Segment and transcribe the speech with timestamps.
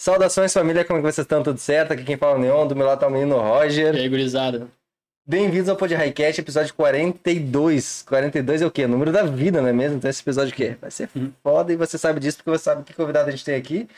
[0.00, 1.42] Saudações família, como é que vocês estão?
[1.42, 1.90] Tudo certo?
[1.90, 3.96] Aqui quem fala é o Neon, do meu lado tá o menino Roger.
[3.96, 4.68] E aí, gurizada?
[5.26, 8.04] Bem-vindos ao Pod Highcast, episódio 42.
[8.06, 8.84] 42 é o quê?
[8.84, 9.96] O número da vida, não é mesmo?
[9.96, 11.10] Então esse episódio aqui vai ser
[11.42, 13.88] foda e você sabe disso porque você sabe que convidado a gente tem aqui.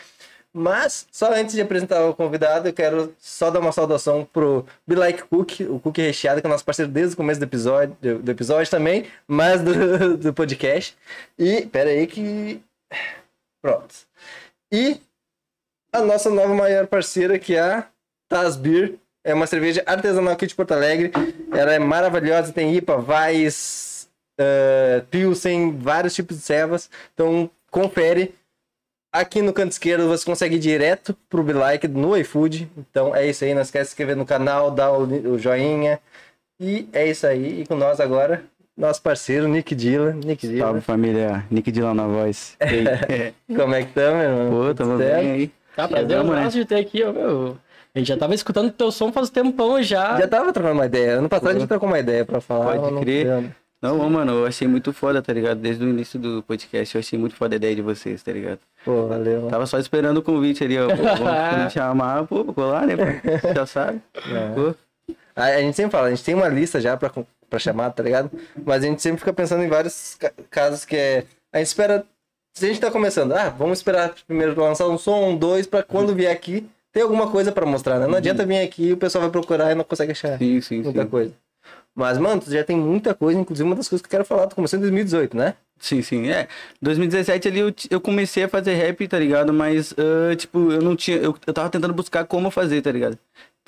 [0.55, 4.95] Mas, só antes de apresentar o convidado, eu quero só dar uma saudação pro Be
[4.95, 8.31] Like Cook, o Cook Recheado, que é nosso parceiro desde o começo do episódio, do
[8.31, 10.97] episódio também, mas do, do podcast.
[11.39, 12.63] E, pera aí que...
[13.63, 13.95] Pronto.
[14.73, 14.99] E
[15.93, 17.87] a nossa nova maior parceira, que é a
[18.29, 18.95] Taz Beer.
[19.25, 21.13] É uma cerveja artesanal aqui de Porto Alegre.
[21.53, 24.09] Ela é maravilhosa, tem IPA, Weiss,
[24.41, 26.89] uh, Pilsen, vários tipos de servas.
[27.13, 28.35] Então, confere.
[29.13, 32.71] Aqui no canto esquerdo você consegue ir direto pro Be Like no iFood.
[32.79, 33.53] Então é isso aí.
[33.53, 35.99] Não esquece de se inscrever no canal, dar o, joinha.
[36.61, 37.63] E é isso aí.
[37.63, 38.45] E com nós agora,
[38.77, 40.13] nosso parceiro Nick Dilla.
[40.13, 40.67] Nick Dilla.
[40.67, 42.57] Salve família, Nick Dillon na voz.
[43.55, 44.51] Como é que tá, meu irmão?
[44.51, 45.53] Pô, Tudo tamo bem aí.
[45.89, 46.45] Cara, prazer Chegamos, né?
[46.45, 47.57] nosso de ter aqui, ó, meu.
[47.95, 50.19] A gente já tava escutando teu som faz um tempão já.
[50.19, 51.15] Já tava trocando uma ideia.
[51.19, 52.77] Ano passado a gente trocou uma ideia pra falar.
[52.79, 53.53] Pode não crer.
[53.83, 55.59] Não, ô, mano, eu achei muito foda, tá ligado?
[55.59, 58.59] Desde o início do podcast, eu achei muito foda a ideia de vocês, tá ligado?
[58.85, 59.39] Pô, valeu.
[59.39, 59.51] mano.
[59.51, 60.87] Tava só esperando o convite ali, ó.
[60.89, 62.95] Pô, vamos me chamar, pô, colar, né?
[62.97, 63.05] pô?
[63.55, 64.01] Já sabe.
[64.17, 64.75] É.
[65.35, 67.11] A, a gente sempre fala, a gente tem uma lista já pra,
[67.49, 68.31] pra chamar, tá ligado?
[68.65, 71.25] Mas a gente sempre fica pensando em vários ca- casos que é.
[71.53, 72.05] A gente espera.
[72.53, 75.83] Se a gente tá começando, ah, vamos esperar primeiro lançar um som, um, dois, pra
[75.83, 78.07] quando vier aqui ter alguma coisa pra mostrar, né?
[78.07, 80.83] Não adianta vir aqui e o pessoal vai procurar e não consegue achar sim, sim,
[80.83, 81.09] muita sim.
[81.09, 81.33] coisa.
[81.95, 84.47] Mas, mano, tu já tem muita coisa, inclusive uma das coisas que eu quero falar,
[84.47, 85.55] tu começou em 2018, né?
[85.79, 86.47] Sim, sim, é.
[86.83, 89.53] 2017 ali eu, eu comecei a fazer rap, tá ligado?
[89.53, 91.17] Mas, ah, tipo, eu não tinha.
[91.17, 93.19] Eu, eu tava tentando buscar como fazer, tá ligado?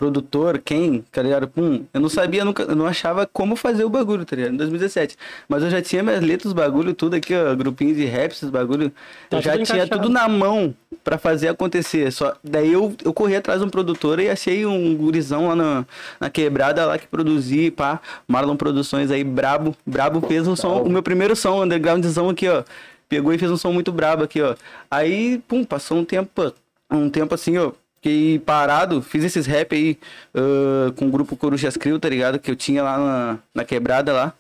[0.03, 1.47] Produtor, quem, tá ligado?
[1.47, 4.53] Pum, eu não sabia, nunca, eu não achava como fazer o bagulho, tá ligado?
[4.53, 5.17] Em 2017.
[5.49, 8.51] Mas eu já tinha minhas letras, os bagulho, tudo aqui, ó, grupinhos de rap, esses
[8.51, 8.91] bagulho.
[9.31, 10.03] Tá eu já tinha encaixado.
[10.03, 12.11] tudo na mão pra fazer acontecer.
[12.11, 15.87] Só, daí eu, eu corri atrás de um produtor e achei um gurizão lá na,
[16.19, 18.01] na quebrada lá que produzia, pá.
[18.27, 19.77] Marlon Produções aí, brabo.
[19.87, 22.65] Brabo fez um som, o meu primeiro som, undergroundzão aqui, ó.
[23.09, 24.57] Pegou e fez um som muito brabo aqui, ó.
[24.91, 26.53] Aí, pum, passou um tempo,
[26.91, 27.71] um tempo assim, ó.
[28.03, 29.97] Fiquei parado, fiz esses rap aí
[30.35, 32.41] ah, com o grupo Corujas Crew, tá ligado?
[32.41, 34.33] Que eu tinha lá na, na quebrada lá.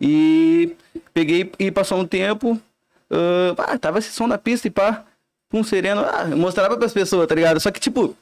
[0.00, 0.74] E
[1.12, 2.58] peguei e passou um tempo.
[3.10, 5.04] ah, ah, tava esse som na pista e pá.
[5.50, 6.00] Pum, sereno.
[6.00, 7.60] Ah, eu mostrava pras pessoas, tá ligado?
[7.60, 8.16] Só que, tipo,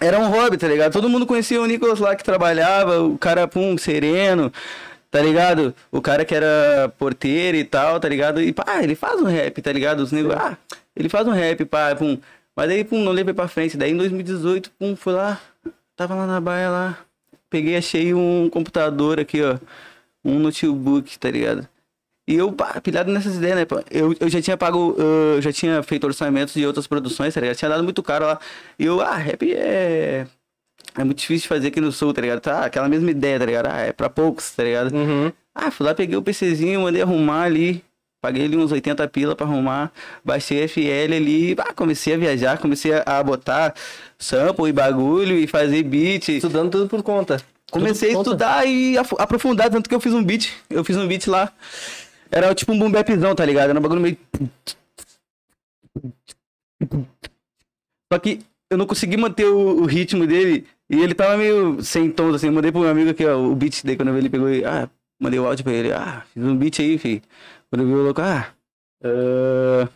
[0.00, 0.92] era um hobby, tá ligado?
[0.92, 4.52] Todo mundo conhecia o Nicolas lá que trabalhava, o cara, pum, sereno,
[5.10, 5.74] tá ligado?
[5.90, 8.42] O cara que era porteiro e tal, tá ligado?
[8.42, 10.00] E pá, ele faz um rap, tá ligado?
[10.00, 10.56] Os negros, ah,
[10.94, 12.18] ele faz um rap, pá, pum.
[12.56, 13.76] Mas daí, pum, não levei pra frente.
[13.76, 15.38] Daí em 2018, pum, fui lá,
[15.94, 16.98] tava lá na baia lá.
[17.50, 19.58] Peguei, achei um computador aqui, ó.
[20.24, 21.68] Um notebook, tá ligado?
[22.28, 23.66] E eu, pá, pilhado nessas ideias, né?
[23.88, 27.56] Eu, eu já tinha pago, eu já tinha feito orçamentos de outras produções, tá ligado?
[27.56, 28.40] Tinha dado muito caro lá.
[28.78, 30.26] E eu, ah, rap é.
[30.98, 32.40] É muito difícil de fazer aqui no sul, tá ligado?
[32.40, 33.66] Tá, aquela mesma ideia, tá ligado?
[33.66, 34.92] Ah, é pra poucos, tá ligado?
[34.94, 35.30] Uhum.
[35.54, 37.84] Ah, fui lá, peguei o PCzinho, mandei arrumar ali.
[38.20, 39.92] Paguei ali uns 80 pila pra arrumar.
[40.24, 41.54] Baixei FL ali.
[41.58, 43.74] Ah, comecei a viajar, comecei a, botar
[44.18, 46.28] sample e bagulho e fazer beat.
[46.28, 47.40] Estudando tudo por conta.
[47.70, 48.30] Comecei a por conta.
[48.30, 50.52] estudar e aprofundar, tanto que eu fiz um beat.
[50.68, 51.52] Eu fiz um beat lá.
[52.30, 53.70] Era tipo um boom bapzão, tá ligado?
[53.70, 54.18] Era um bagulho meio.
[58.12, 58.40] Só que
[58.70, 60.66] eu não consegui manter o, o ritmo dele.
[60.88, 62.46] E ele tava meio sem tons, assim.
[62.46, 64.64] Eu mandei pro meu amigo aqui, ó, o beat daí quando ele pegou e.
[64.64, 64.88] Ah,
[65.20, 65.92] mandei o áudio pra ele.
[65.92, 67.22] Ah, fiz um beat aí, filho.
[67.76, 68.46] Quando eu vi o louco, ah.
[69.04, 69.88] ah,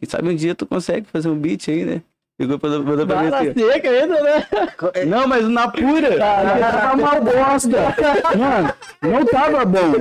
[0.00, 2.02] quem sabe um dia tu consegue fazer um beat aí, né?
[2.36, 4.46] Pegou pra, pra mim Bala assim, seca ainda, né?
[5.06, 6.08] não, mas na pura.
[6.08, 7.78] Porque tava uma bosta.
[8.36, 9.92] Mano, não tava bom.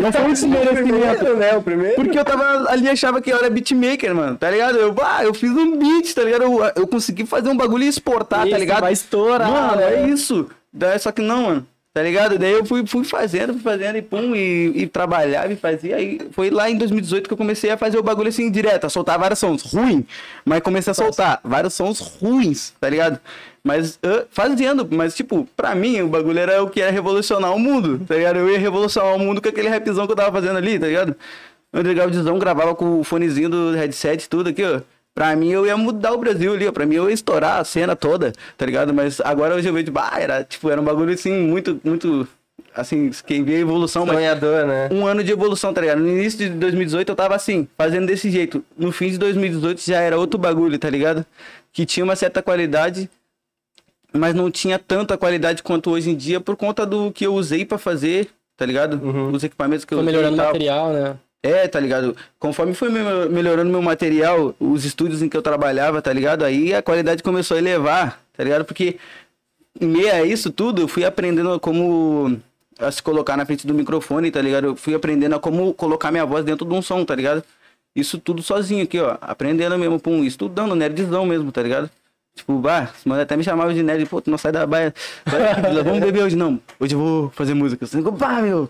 [0.00, 1.36] Não foi um desmerecimento.
[1.36, 1.54] né?
[1.54, 1.96] O primeiro.
[1.96, 4.38] Porque eu tava ali achava que eu era beatmaker, mano.
[4.38, 4.78] Tá ligado?
[4.78, 6.44] Eu, ah, eu fiz um beat, tá ligado?
[6.44, 8.80] Eu, eu consegui fazer um bagulho e exportar, tá Isso, ligado?
[8.80, 9.50] Vai estourar.
[9.50, 9.96] Mano, né?
[9.96, 10.48] é isso.
[10.72, 11.66] Daí, só que não, mano.
[11.94, 12.36] Tá ligado?
[12.36, 15.94] Daí eu fui, fui fazendo, fui fazendo e pum, e, e trabalhava e fazia.
[15.94, 18.90] Aí foi lá em 2018 que eu comecei a fazer o bagulho assim direto, a
[18.90, 20.04] soltar vários sons ruins.
[20.44, 23.20] Mas comecei a soltar vários sons ruins, tá ligado?
[23.62, 27.60] Mas ah, fazendo, mas tipo, pra mim o bagulho era o que era revolucionar o
[27.60, 28.40] mundo, tá ligado?
[28.40, 31.14] Eu ia revolucionar o mundo com aquele rapzão que eu tava fazendo ali, tá ligado?
[31.72, 34.80] Eu ligava o dizão, gravava com o fonezinho do headset, tudo aqui, ó.
[35.14, 36.72] Pra mim, eu ia mudar o Brasil ali, ó.
[36.72, 38.92] Pra mim, eu ia estourar a cena toda, tá ligado?
[38.92, 42.26] Mas agora hoje eu vejo, bah, era, tipo, era um bagulho, assim, muito, muito...
[42.74, 44.88] Assim, quem vê a evolução, mas Sonhador, né?
[44.90, 46.00] um ano de evolução, tá ligado?
[46.00, 48.64] No início de 2018 eu tava assim, fazendo desse jeito.
[48.76, 51.24] No fim de 2018 já era outro bagulho, tá ligado?
[51.72, 53.08] Que tinha uma certa qualidade,
[54.12, 57.64] mas não tinha tanta qualidade quanto hoje em dia por conta do que eu usei
[57.64, 59.00] pra fazer, tá ligado?
[59.00, 59.30] Uhum.
[59.30, 61.16] Os equipamentos que eu usei melhorando o material, né?
[61.46, 62.16] É, tá ligado?
[62.38, 66.42] Conforme foi me- melhorando meu material, os estúdios em que eu trabalhava, tá ligado?
[66.42, 68.64] Aí a qualidade começou a elevar, tá ligado?
[68.64, 68.96] Porque
[69.78, 72.40] em meio a isso tudo, eu fui aprendendo como
[72.78, 74.68] a se colocar na frente do microfone, tá ligado?
[74.68, 77.44] Eu fui aprendendo a como colocar minha voz dentro de um som, tá ligado?
[77.94, 79.18] Isso tudo sozinho aqui, ó.
[79.20, 81.90] Aprendendo mesmo, pum, estudando, nerdzão mesmo, tá ligado?
[82.34, 84.94] Tipo, bah, mano até me chamava de nerd, pô, tu não sai da baia.
[85.84, 86.58] Vamos beber hoje, não.
[86.80, 87.86] Hoje eu vou fazer música.
[87.86, 88.68] Você, pá, meu.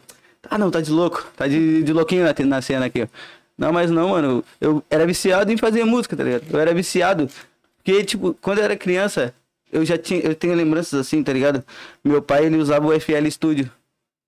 [0.51, 1.27] Ah, não, tá de louco.
[1.37, 3.09] Tá de, de louquinho na, na cena aqui.
[3.57, 4.45] Não, mas não, mano.
[4.61, 6.45] Eu era viciado em fazer música, tá ligado?
[6.51, 7.29] Eu era viciado.
[7.77, 9.35] Porque, tipo, quando eu era criança,
[9.73, 10.21] eu já tinha.
[10.21, 11.65] Eu tenho lembranças assim, tá ligado?
[12.03, 13.71] Meu pai, ele usava o FL Studio.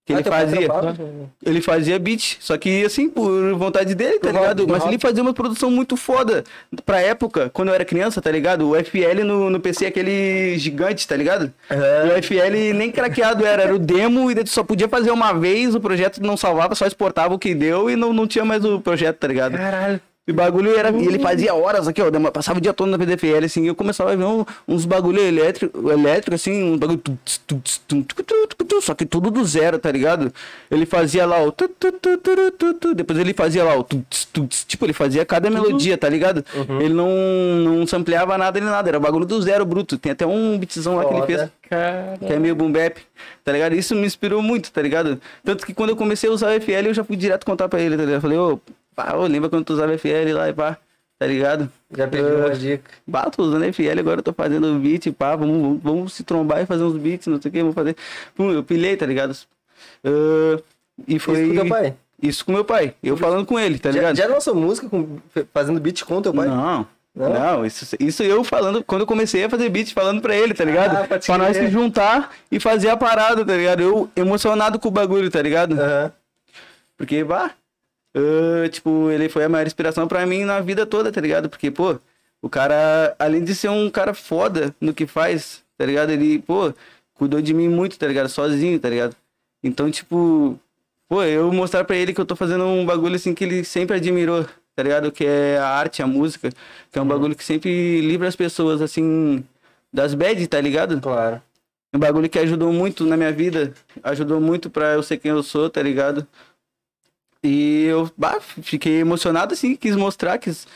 [0.06, 0.58] Que Ah, ele fazia.
[0.69, 0.97] trampava?
[1.44, 4.64] Ele fazia beat, só que assim, por vontade dele, tá ligado?
[4.69, 6.44] Mas ele fazia uma produção muito foda.
[6.85, 8.70] Pra época, quando eu era criança, tá ligado?
[8.70, 11.53] O FL no, no PC é aquele gigante, tá ligado?
[11.69, 15.75] E o FL nem craqueado era, era o demo e só podia fazer uma vez,
[15.75, 18.81] o projeto não salvava, só exportava o que deu e não, não tinha mais o
[18.81, 19.56] projeto, tá ligado?
[19.56, 20.00] Caralho.
[20.28, 20.90] E o bagulho era.
[20.90, 22.11] E ele fazia horas aqui, ó.
[22.32, 23.62] Passava o dia todo na PDFL, assim.
[23.62, 27.00] E eu começava a ver um- uns bagulho elétrico, elétrico, assim, um bagulho.
[28.82, 30.32] Só que tudo do zero, tá ligado?
[30.70, 31.55] Ele fazia lá o.
[32.94, 33.87] Depois ele fazia lá o.
[34.67, 36.44] Tipo, ele fazia cada melodia, tá ligado?
[36.81, 37.08] Ele não,
[37.64, 38.88] não sampleava nada nem nada.
[38.88, 39.96] Era bagulho do zero bruto.
[39.96, 42.17] Tem até um beatzão lá que ele fez Cara.
[42.19, 42.96] que é meio boom bap,
[43.44, 43.75] tá ligado?
[43.75, 45.20] Isso me inspirou muito, tá ligado?
[45.44, 47.81] Tanto que quando eu comecei a usar o FL, eu já fui direto contar pra
[47.81, 48.14] ele, tá ligado?
[48.17, 48.61] Eu falei, ô,
[48.96, 50.76] pá, ô, lembra quando tu usava FL lá e pá,
[51.19, 51.70] tá ligado?
[51.96, 52.90] Já pedi Ah, uma dica.
[53.06, 56.62] Bah, tô usando FL, agora eu tô fazendo beat, pá, vamos, vamos, vamos se trombar
[56.62, 57.94] e fazer uns beats, não sei o que, vamos fazer.
[58.34, 59.37] Pum, eu pilhei, tá ligado?
[60.04, 60.60] Ah,
[61.06, 61.43] e foi...
[61.43, 61.94] Isso com teu pai?
[62.22, 64.16] Isso com meu pai, eu falando com ele, tá Já, ligado?
[64.16, 65.19] já lançou música com-
[65.52, 66.48] fazendo beat com teu pai?
[66.48, 66.87] Não.
[67.14, 67.32] Não?
[67.32, 70.64] Não, isso, isso eu falando, quando eu comecei a fazer beat, falando pra ele, tá
[70.64, 70.96] ligado?
[70.98, 73.81] Ah, pode pra nós se juntar e fazer a parada, tá ligado?
[73.82, 75.81] Eu emocionado com o bagulho, tá ligado?
[75.81, 76.12] Aham.
[76.96, 77.52] Porque, bah,
[78.16, 81.50] ah, tipo, ele foi a maior inspiração pra mim na vida toda, tá ligado?
[81.50, 81.98] Porque, pô,
[82.40, 86.10] o cara, além de ser um cara foda no que faz, tá ligado?
[86.10, 86.72] Ele, pô,
[87.14, 88.28] cuidou de mim muito, tá ligado?
[88.30, 89.14] Sozinho, tá ligado?
[89.62, 90.58] Então, tipo,
[91.08, 93.96] pô, eu mostrar pra ele que eu tô fazendo um bagulho assim que ele sempre
[93.96, 95.12] admirou, tá ligado?
[95.12, 96.50] Que é a arte, a música,
[96.90, 99.44] que é um bagulho que sempre livra as pessoas, assim,
[99.92, 101.00] das bad, tá ligado?
[101.00, 101.42] Claro.
[101.94, 105.42] Um bagulho que ajudou muito na minha vida, ajudou muito pra eu ser quem eu
[105.42, 106.26] sou, tá ligado?
[107.46, 110.66] E eu bah, fiquei emocionado assim, quis mostrar, quis.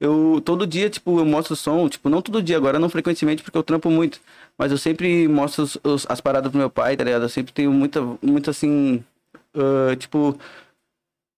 [0.00, 3.42] Eu todo dia, tipo, eu mostro o som, tipo, não todo dia, agora não frequentemente
[3.42, 4.20] porque eu trampo muito,
[4.58, 7.22] mas eu sempre mostro os- os- as paradas pro meu pai, tá ligado?
[7.22, 9.02] Eu sempre tenho muita, muita assim,
[9.54, 10.38] ah, tipo,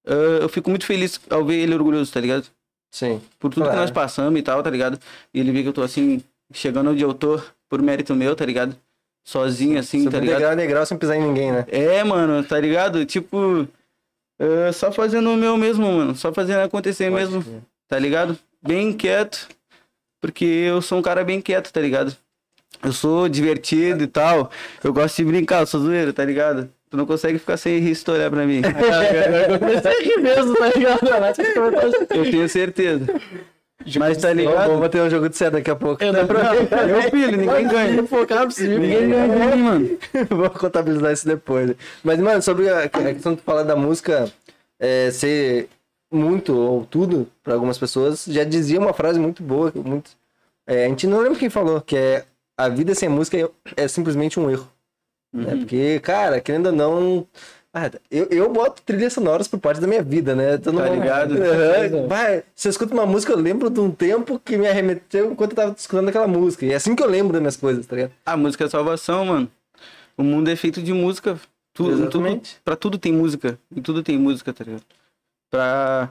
[0.06, 0.12] ah,
[0.43, 2.46] eu fico muito feliz ao ver ele orgulhoso, tá ligado?
[2.90, 3.20] Sim.
[3.38, 3.81] por tudo que Claro.
[3.82, 4.99] nós passamos e tal, tá ligado?
[5.35, 6.23] E ele vê que eu tô assim,
[6.55, 7.38] chegando onde eu tô,
[7.69, 8.75] por mérito meu, tá ligado?
[9.23, 10.38] Sozinho, assim, tá ligado?
[10.38, 11.67] degrau degrau sem pisar em ninguém, né?
[11.69, 13.05] É, mano, tá ligado?
[13.05, 13.69] Tipo,
[14.38, 16.14] é, só fazendo o meu mesmo, mano.
[16.14, 17.61] Só fazendo acontecer mesmo, crer.
[17.88, 18.38] tá ligado?
[18.62, 19.49] Bem quieto,
[20.20, 22.17] porque eu sou um cara bem quieto, tá ligado?
[22.82, 24.50] Eu sou divertido e tal.
[24.82, 26.70] Eu gosto de brincar, eu sou zoeiro, tá ligado?
[26.90, 28.62] Tu não consegue ficar sem rir se olhar pra mim.
[28.64, 31.06] Eu a rir mesmo, tá ligado?
[32.11, 33.06] Eu tenho certeza.
[33.98, 34.69] Mas tá ligado?
[34.69, 36.02] vamos ter um jogo de cedo daqui a pouco.
[36.02, 38.06] Eu não Eu pilho, ninguém ganha.
[38.06, 38.78] focar possível.
[38.78, 39.98] Ninguém ganha de mim, mano.
[40.30, 41.75] Vou contabilizar isso depois.
[42.02, 44.30] Mas, mano, sobre a, questão de falar da música
[44.80, 45.69] é, ser
[46.12, 50.10] muito ou tudo para algumas pessoas, já dizia uma frase muito boa, muito.
[50.66, 52.25] é, a gente não lembra quem falou, que é
[52.56, 54.68] a vida sem música é, é simplesmente um erro.
[55.32, 55.56] né?
[55.56, 57.26] Porque, cara, querendo ou não.
[57.87, 60.58] Ah, eu, eu boto trilhas sonoras por parte da minha vida, né?
[60.58, 61.35] Tu não- Tá ligado?
[61.35, 62.06] Aham.
[62.06, 65.52] Vai, se eu escuto uma música, eu lembro de um tempo que me arremeteu enquanto
[65.52, 66.64] eu tava escutando aquela música.
[66.66, 68.12] E é assim que eu lembro das minhas coisas, tá ligado?
[68.26, 69.50] A música é salvação, mano.
[70.16, 71.38] O mundo é feito de música.
[71.75, 72.56] Tudo, tudo, Exatamente.
[72.64, 73.58] pra tudo tem música.
[73.75, 74.82] E tudo tem música, tá ligado?
[75.50, 76.11] Pra...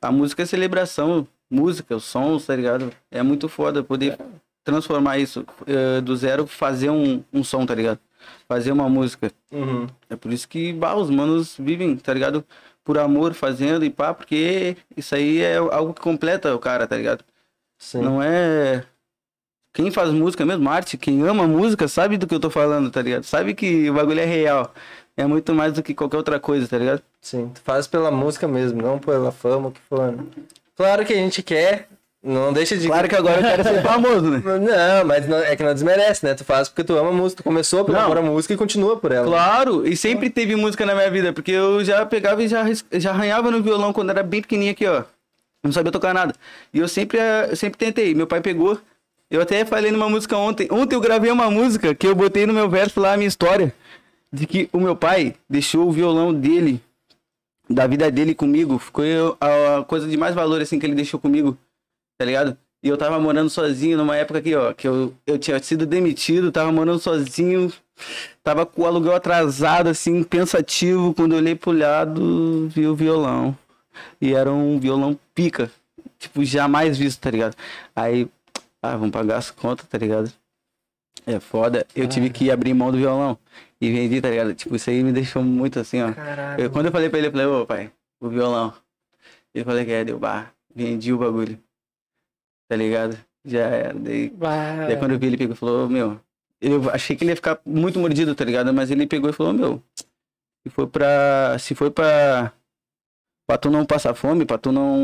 [0.00, 1.26] A música é celebração.
[1.50, 2.92] Música, os sons, tá ligado?
[3.10, 4.18] É muito foda poder
[4.64, 8.00] transformar isso eh, do zero, fazer um, um som, tá ligado?
[8.48, 9.30] Fazer uma música.
[9.50, 9.86] Uhum.
[10.08, 12.44] É por isso que bah, os manos vivem, tá ligado?
[12.84, 16.96] Por amor, fazendo e pá, porque isso aí é algo que completa o cara, tá
[16.96, 17.24] ligado?
[17.78, 18.00] Sim.
[18.00, 18.84] Não é.
[19.72, 23.02] Quem faz música mesmo, arte, quem ama música, sabe do que eu tô falando, tá
[23.02, 23.24] ligado?
[23.24, 24.72] Sabe que o bagulho é real.
[25.16, 27.02] É muito mais do que qualquer outra coisa, tá ligado?
[27.20, 30.12] Sim, tu faz pela música mesmo, não pela fama, o que for.
[30.12, 30.24] né?
[30.76, 31.88] Claro que a gente quer,
[32.26, 32.86] não deixa de.
[32.86, 34.42] Claro que agora eu quero ser famoso, né?
[34.44, 36.34] Não, mas não- é que não desmerece, né?
[36.34, 38.00] Tu faz porque tu ama a música, tu começou Não.
[38.00, 39.26] amor à música e continua por ela.
[39.26, 43.10] Claro, e sempre teve música na minha vida, porque eu já pegava e já, já
[43.10, 45.04] arranhava no violão quando era bem pequenininho aqui, ó.
[45.62, 46.34] Não sabia tocar nada.
[46.72, 48.14] E eu sempre, eh, eu sempre tentei.
[48.14, 48.78] Meu pai pegou.
[49.30, 50.68] Eu até falei numa música ontem.
[50.70, 53.74] Ontem eu gravei uma música que eu botei no meu verso lá a minha história.
[54.32, 56.80] De que o meu pai deixou o violão dele
[57.68, 58.78] da vida dele comigo.
[58.78, 59.08] Foi
[59.40, 61.56] a, a coisa de mais valor, assim, que ele deixou comigo,
[62.18, 62.56] tá ligado?
[62.82, 66.52] E eu tava morando sozinho numa época aqui, ó, que eu, eu tinha sido demitido,
[66.52, 67.72] tava morando sozinho,
[68.44, 71.12] tava com o aluguel atrasado, assim, pensativo.
[71.14, 73.56] Quando eu olhei pro lado, vi o violão.
[74.20, 75.70] E era um violão pica.
[76.18, 77.56] Tipo, jamais visto, tá ligado?
[77.94, 78.28] Aí,
[78.82, 80.32] ah, vamos pagar as contas, tá ligado?
[81.26, 81.84] É foda.
[81.94, 83.36] Eu tive que abrir mão do violão.
[83.80, 84.54] E vendi, tá ligado?
[84.54, 86.08] Tipo, isso aí me deixou muito assim, ó.
[86.58, 88.72] Eu- quando eu falei pra ele, eu falei, ô pai, o violão.
[89.54, 90.52] Ele falou que é, deu bar.
[90.74, 91.58] Vendi o bagulho.
[92.68, 93.16] Tá ligado?
[93.44, 93.94] Já era.
[93.94, 96.20] Daí, Bah, daí quando eu vi, ele pegou e falou, meu.
[96.60, 98.72] Eu achei que ele ia ficar muito mordido, tá ligado?
[98.72, 99.82] Mas ele pegou e falou, meu.
[100.64, 101.56] Se for pra.
[101.58, 102.52] Se for pra.
[103.48, 104.96] Pra tu não passar fome, pra tu não,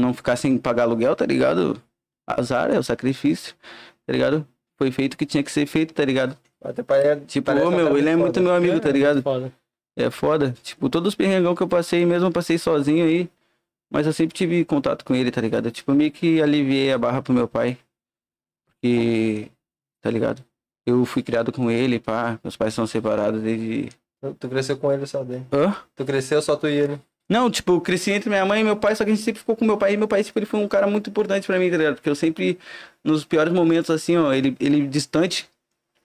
[0.00, 1.80] não ficar sem pagar aluguel, tá ligado?
[2.28, 3.54] Azar é o sacrifício,
[4.06, 4.46] tá ligado?
[4.76, 6.36] Foi feito o que tinha que ser feito, tá ligado?
[6.62, 8.22] Até parece, Tipo, parece ô, meu, ele é foda.
[8.22, 9.22] muito meu amigo, tá ligado?
[9.22, 9.50] Foda.
[9.96, 10.54] É foda.
[10.62, 13.30] Tipo, todos os perrengão que eu passei, mesmo eu passei sozinho aí.
[13.92, 15.70] Mas eu sempre tive contato com ele, tá ligado?
[15.70, 17.76] Tipo, eu meio que aliviei a barra pro meu pai.
[18.66, 19.48] Porque,
[20.00, 20.44] tá ligado?
[20.86, 22.38] Eu fui criado com ele, pá.
[22.42, 23.88] Meus pais são separados desde.
[24.22, 25.44] Tu- Tu cresceu com ele só dele.
[25.52, 25.74] Hã?
[25.94, 27.00] Tu cresceu só tu e ele.
[27.28, 29.38] Não, tipo, eu cresci entre minha mãe e meu pai, só que a gente sempre
[29.38, 29.92] ficou com meu pai.
[29.92, 31.94] E meu pai, tipo, ele foi um cara muito importante pra mim, tá ligado?
[31.94, 32.58] Porque eu sempre,
[33.04, 35.48] nos piores momentos, assim, ó, ele, ele distante,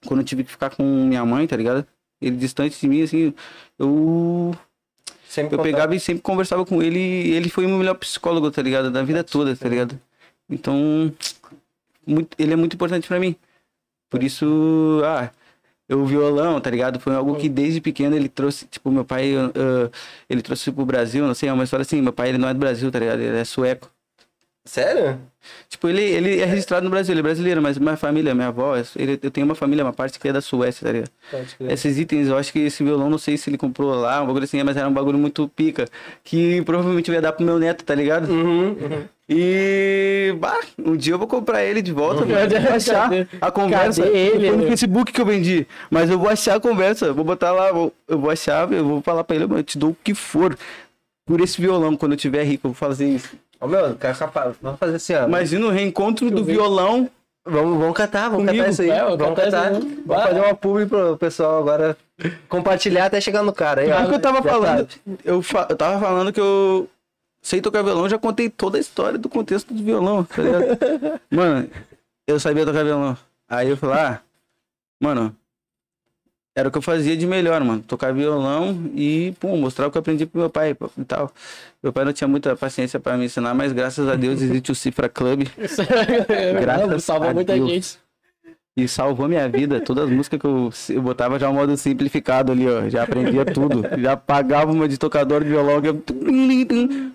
[0.06, 1.86] quando eu tive que ficar com minha mãe, tá ligado?
[2.22, 3.34] Ele distante de mim, assim,
[3.80, 4.56] eu
[5.36, 8.50] Sempre Eu pegava e sempre conversava com ele e ele foi o meu melhor psicólogo,
[8.50, 8.90] tá ligado?
[8.90, 10.00] Da vida toda, tá ligado?
[10.50, 11.14] Então,
[12.08, 13.36] muito, ele é muito importante pra mim.
[14.10, 15.30] Por isso, ah,
[15.90, 17.02] eu, o violão, tá ligado?
[17.02, 19.92] Foi algo que desde pequeno ele trouxe, tipo, meu pai, ah,
[20.30, 22.54] ele trouxe pro Brasil, não sei, é uma história assim, meu pai ele não é
[22.54, 23.20] do Brasil, tá ligado?
[23.20, 23.92] Ele é sueco.
[24.68, 25.20] Sério?
[25.70, 28.76] Tipo, ele, ele é registrado no Brasil, ele é brasileiro, mas minha família, minha avó,
[28.96, 31.12] ele, eu tenho uma família, uma parte que é da Suécia, tá ligado?
[31.72, 34.44] Esses itens, eu acho que esse violão, não sei se ele comprou lá, um bagulho
[34.44, 35.86] assim, mas era um bagulho muito pica.
[36.24, 38.28] Que provavelmente ia dar pro meu neto, tá ligado?
[38.28, 39.04] Uhum, uhum.
[39.30, 40.36] E.
[40.40, 42.40] Bah, um dia eu vou comprar ele de volta, mano.
[42.40, 43.10] Eu vou achar
[43.42, 44.04] a conversa.
[44.04, 44.68] Cadê ele, Foi no?
[44.68, 45.68] Facebook que eu vendi.
[45.92, 47.14] Mas eu vou achar a conversa.
[47.14, 49.78] Vou botar lá, vou- eu vou achar, eu vou falar pra ele, mano, eu te
[49.78, 50.58] dou o que for.
[51.28, 53.32] Por esse violão, quando eu tiver rico, eu vou fazer isso.
[53.66, 55.26] Ô, meu, capaz, vamos fazer assim, ó.
[55.26, 57.10] Imagina o reencontro do violão.
[57.48, 58.58] Vamos, vamos catar, vamos Comigo?
[58.58, 58.90] catar isso aí.
[58.90, 59.74] É, vamos catar aí.
[59.80, 60.28] Vamos Vai.
[60.28, 61.96] fazer uma publi pro pessoal agora
[62.50, 63.82] compartilhar até chegar no cara.
[63.82, 64.08] Aí, ó.
[64.08, 64.88] Que eu tava falando.
[65.24, 66.90] Eu, fa- eu tava falando que eu
[67.42, 71.22] sei tocar violão, já contei toda a história do contexto do violão, tá ligado?
[71.30, 71.70] mano,
[72.28, 73.16] eu sabia tocar violão.
[73.48, 74.20] Aí eu falei, ah,
[75.00, 75.36] mano,
[76.56, 77.84] era o que eu fazia de melhor, mano.
[77.84, 81.32] Tocar violão e, pum, mostrar o que eu aprendi pro meu pai e tal.
[81.84, 84.76] Meu pai não tinha muita paciência pra me ensinar, mas graças a Deus existe o
[84.76, 85.44] Cifra Club
[86.62, 87.70] Graças Salvou a muita Deus.
[87.70, 88.05] gente.
[88.78, 89.80] E salvou minha vida.
[89.80, 92.90] Todas as músicas que eu, eu botava já o modo simplificado ali, ó.
[92.90, 93.86] Já aprendia tudo.
[93.98, 96.04] Já pagava uma de tocador de violão que eu...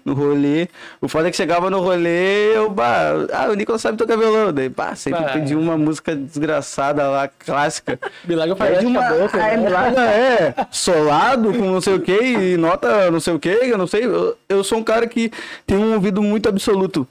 [0.02, 0.68] no rolê.
[1.02, 4.52] O foda é que chegava no rolê, eu, bah, ah, o Nicolas sabe tocar violão.
[4.52, 5.32] Daí, pá, sempre Bah.
[5.32, 8.00] pedi uma música desgraçada lá, clássica.
[8.24, 9.38] Milagre faz uma, caboclo.
[9.38, 10.54] é, né?
[10.56, 13.86] é, solado com não sei o que e nota não sei o que, eu não
[13.86, 14.06] sei.
[14.06, 15.30] Eu, eu sou um cara que
[15.66, 17.06] tem um ouvido muito absoluto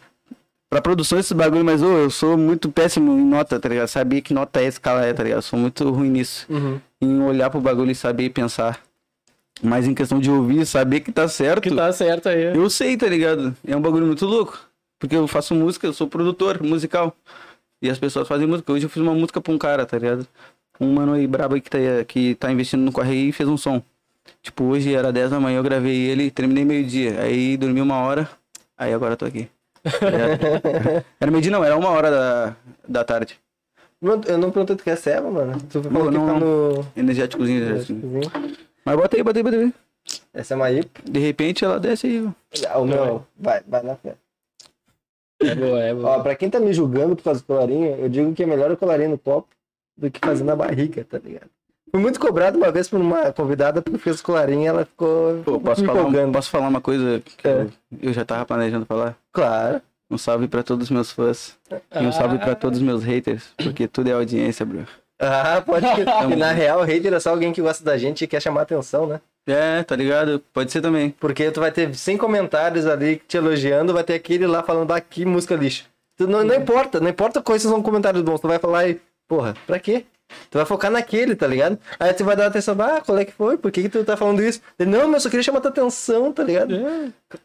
[0.70, 3.88] pra produção desses bagulho, mas ô, eu sou muito péssimo em nota, tá ligado?
[3.88, 5.40] Sabia que nota é escala é, tá ligado?
[5.40, 6.46] Eu sou muito ruim nisso.
[6.50, 6.80] Uhum.
[7.02, 8.80] Em olhar pro bagulho e saber pensar.
[9.62, 12.56] Mas em questão de ouvir, saber que tá certo, Que tá certo aí.
[12.56, 13.56] eu sei, tá ligado?
[13.68, 14.58] É um bagulho muito louco.
[14.98, 17.16] Porque eu faço música, eu sou produtor musical.
[17.82, 18.72] E as pessoas fazem música.
[18.72, 20.28] Hoje eu fiz uma música pra um cara, tá ligado?
[20.80, 23.58] Um mano aí brabo aí que tá, que tá investindo no correio e fez um
[23.58, 23.82] som.
[24.42, 27.20] Tipo, hoje era 10 da manhã, eu gravei ele, terminei meio-dia.
[27.22, 28.30] Aí dormi uma hora,
[28.78, 29.50] aí agora eu tô aqui.
[29.86, 31.06] Ligado?
[31.20, 32.56] era meio-dia não, era uma hora da,
[32.88, 33.40] da tarde.
[34.02, 35.60] Mano, Eu não perguntei tu quer ceva, mano.
[35.70, 36.86] Tu Não, que não, tá no.
[36.96, 38.32] Energéticozinho, energéticozinho.
[38.86, 39.74] Mas bota aí, bota aí, bota aí.
[40.34, 41.02] Essa é uma IP.
[41.04, 42.26] De repente ela desce aí.
[42.26, 42.32] ó.
[42.70, 43.26] Ah, O meu.
[43.38, 44.16] Vai, vai na fé.
[45.42, 46.10] É boa, é boa.
[46.18, 48.72] Ó, pra quem tá me julgando por causa do colarinho, eu digo que é melhor
[48.72, 49.48] o colarinho no copo
[49.98, 51.50] do que fazer na barriga, tá ligado?
[51.92, 55.82] Fui muito cobrado uma vez por uma convidada porque fez e ela ficou Pô, posso
[55.82, 57.62] me falar, um- posso falar uma coisa que É.
[57.62, 59.16] eu, eu já tava planejando falar?
[59.32, 59.82] Claro.
[60.12, 61.56] Um salve pra todos os meus fãs.
[61.96, 63.50] E um salve pra todos os meus haters.
[63.58, 64.86] Porque tudo é audiência, bro.
[65.20, 66.08] Ah, pode ser.
[66.32, 68.62] E na real, o hater é só alguém que gosta da gente e quer chamar
[68.62, 69.22] atenção, né?
[69.48, 70.42] É, tá ligado?
[70.54, 71.12] Pode ser também.
[71.20, 75.02] Porque tu vai ter 100 comentários ali te elogiando, vai ter aquele lá falando, ah,
[75.02, 75.86] que música lixo.
[76.18, 79.56] Tu, não, não importa, não importa quais são comentários bons, tu vai falar e, porra,
[79.66, 80.06] pra quê?
[80.50, 81.78] Tu vai focar naquele, tá ligado?
[82.00, 83.58] Aí tu vai dar atenção, ah, qual é que foi?
[83.58, 84.62] Por que, que tu tá falando isso?
[84.78, 86.76] Ele, não, mas eu só queria chamar tua atenção, tá ligado?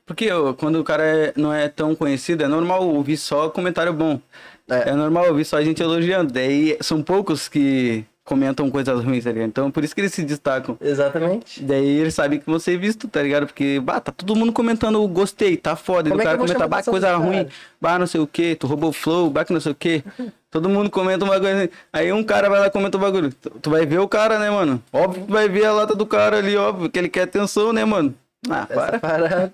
[0.07, 3.93] Porque ó, quando o cara é- não é tão conhecido, é normal ouvir só comentário
[3.93, 4.21] bom.
[4.69, 4.91] É.
[4.91, 6.33] É, normal ouvir só a gente elogiando.
[6.33, 9.49] Daí são poucos que, comentam coisas ruins, tá ligado?
[9.49, 10.77] Então por isso que eles se destacam.
[10.81, 11.63] Exatamente.
[11.63, 13.47] Daí eles sabem que você é visto, tá ligado?
[13.47, 16.09] Porque, bah, tá todo mundo comentando gostei, tá foda.
[16.09, 17.47] E Como o é cara comenta, bah, coisa ruim,
[17.81, 20.03] bah, não sei o que, tu roubou o flow, bah, que não sei o que.
[20.51, 21.69] Todo mundo comenta uma coisa.
[21.93, 23.33] Aí um cara vai lá e comenta o bagulho.
[23.33, 24.81] Tu vai ver o cara, né, mano?
[24.93, 27.85] Óbvio que vai ver a lata do cara ali, óbvio, que ele quer atenção, né,
[27.85, 28.15] mano?
[28.49, 28.97] Ah, para.
[28.97, 29.53] Essa parada.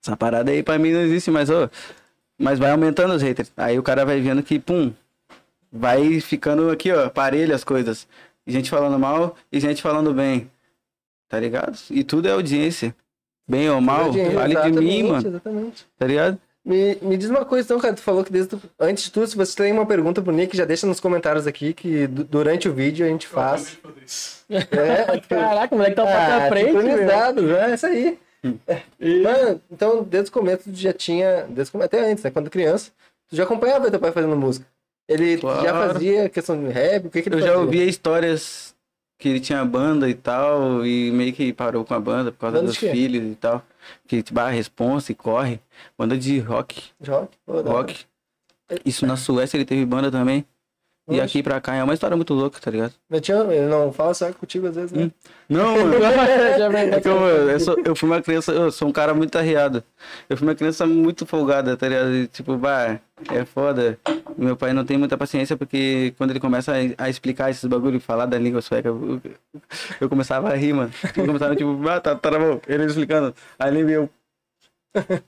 [0.00, 1.68] Essa parada aí pra mim não existe mais, ó.
[2.38, 3.50] Mas vai aumentando os haters.
[3.56, 4.92] Aí o cara vai vendo que, pum,
[5.72, 8.06] vai ficando aqui, ó, parelho as coisas.
[8.46, 10.50] Gente falando mal e gente falando bem.
[11.28, 11.78] Tá ligado?
[11.90, 12.94] E tudo é audiência.
[13.48, 15.28] Bem ou mal, Exatamente, vale de mim, mano.
[15.28, 15.86] Exatamente.
[15.98, 16.38] Tá ligado?
[16.64, 17.94] Me, me diz uma coisa, então, cara.
[17.94, 20.56] Tu falou que desde tu- antes de tudo, se você tem uma pergunta pro Nick,
[20.56, 23.78] já deixa nos comentários aqui que du- durante o vídeo a gente faz.
[24.48, 28.18] É, Caraca, o moleque tá um passo ah, na frente, sincronizado, é isso aí.
[29.00, 31.46] E- Mano, então, desde o começo tu já tinha.
[31.48, 32.30] Desde, até antes, né?
[32.30, 32.90] Quando criança,
[33.28, 34.66] tu já acompanhava teu pai fazendo música.
[35.12, 35.92] Ele já Claro.
[35.92, 37.60] fazia questão de rap, o que, que ele Eu já fazia?
[37.60, 38.74] ouvia histórias
[39.18, 42.56] que ele tinha banda e tal, e meio que parou com a banda por causa
[42.58, 43.62] Banda dos filhos e tal.
[44.06, 45.58] Que, tipo, ah, responsa e corre.
[45.98, 46.80] Banda de rock.
[47.00, 47.36] De rock?
[47.44, 47.60] Pô.
[47.60, 48.04] Rock.
[48.84, 50.44] Isso na Suécia ele teve banda também.
[51.10, 52.92] E aqui pra cá é uma história muito louca, tá ligado?
[53.10, 55.04] Meu tio, ele não fala só contigo às vezes, né?
[55.06, 55.10] Hum.
[55.48, 55.94] Não, mano.
[55.98, 59.36] Já É que eu, eu, sou- eu fui uma criança, eu sou um cara muito
[59.36, 59.82] arriado.
[60.28, 62.14] Eu fui uma criança muito folgada, tá ligado?
[62.14, 63.00] E, tipo, bah,
[63.32, 63.98] é foda.
[64.36, 67.96] Meu pai não tem muita paciência porque quando ele começa a, a explicar esses bagulho
[67.96, 69.20] e falar da língua sueca, eu,
[70.00, 70.90] eu começava a rir, mano.
[71.16, 72.60] Eu começava, tipo, bah, tá, tá bom.
[72.66, 73.34] Ele explicando.
[73.58, 74.10] Aí ele veio.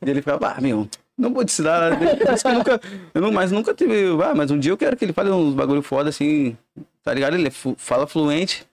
[0.04, 1.90] E ele ficava, bah, meu, não vou te ensinar.
[1.90, 2.80] nada." Por isso que eu nunca,
[3.14, 5.54] eu não, mas nunca tive, ah, mas um dia eu quero que ele fale uns
[5.54, 6.56] bagulho foda assim,
[7.02, 7.34] tá ligado?
[7.34, 8.66] Ele é fala fluente.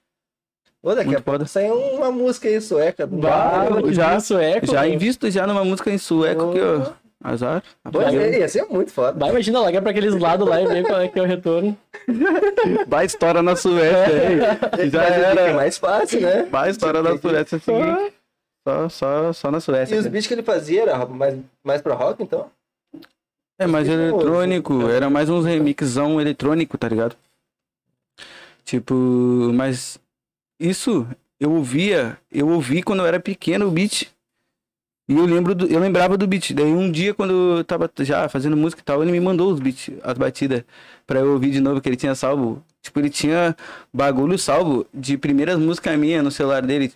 [0.81, 1.45] Pô, daqui a Muito pouco foda.
[1.45, 3.05] sai uma música aí sueca.
[3.05, 7.63] Bah, já- sueco, Já invisto já numa música em sueco que, ó, azar.
[7.91, 9.17] Pô, ia ser muito foda.
[9.19, 11.77] Vai, imagina, largar pra aqueles lados lá e ver qual é que é o retorno.
[12.87, 14.05] Vai história na Suécia,
[14.77, 14.89] aí.
[14.89, 15.29] Já Mas era.
[15.29, 16.43] fica mais fácil, né?
[16.43, 18.11] Vai história na Suécia, assim.
[18.67, 19.95] Só, só, só na E Suécia.
[19.97, 20.11] os cara.
[20.11, 22.49] beats que ele fazia era mais, mais pra rock, então?
[23.59, 24.93] É mais Os eletrônico, famosos.
[24.95, 27.15] era mais uns remixão eletrônico, tá ligado?
[28.63, 28.93] Tipo,
[29.53, 29.99] mas
[30.59, 31.07] isso
[31.39, 34.09] eu ouvia, eu ouvi quando eu era pequeno o beat.
[35.09, 36.53] E eu lembro do, eu lembrava do beat.
[36.53, 39.59] Daí um dia quando eu tava já fazendo música e tal, ele me mandou os
[39.59, 40.63] beats, as batidas
[41.07, 42.63] pra eu ouvir de novo que ele tinha salvo.
[42.79, 43.57] Tipo, ele tinha
[43.91, 46.93] bagulho salvo de primeiras músicas minhas no celular dele.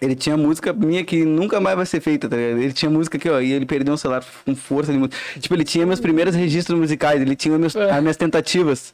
[0.00, 2.58] Ele tinha música minha que nunca mais vai ser feita, tá ligado?
[2.58, 5.16] Ele tinha música aqui, ó, e ele perdeu um celular com força de música.
[5.40, 8.92] Tipo, ele tinha meus primeiros registros musicais, ele tinha meus, as minhas tentativas.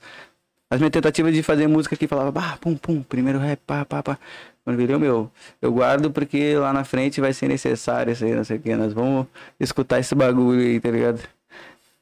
[0.70, 4.02] As minhas tentativas de fazer música que falava, bah, pum, pum, primeiro rap, pá, pá,
[4.02, 4.18] pá.
[4.64, 8.44] Quando virou meu, eu guardo porque lá na frente vai ser necessário isso aí, não
[8.44, 8.74] sei o que.
[8.76, 9.26] Nós vamos
[9.58, 11.20] escutar esse bagulho aí, tá ligado?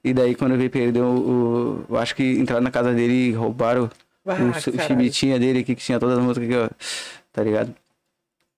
[0.05, 1.85] E daí quando eu vi perdeu o.
[1.89, 3.91] Eu acho que entraram na casa dele e roubaram
[4.27, 6.69] Ah, o, chibitinha dele aqui, que tinha todas as músicas aqui, ó.
[7.33, 7.75] Tá ligado?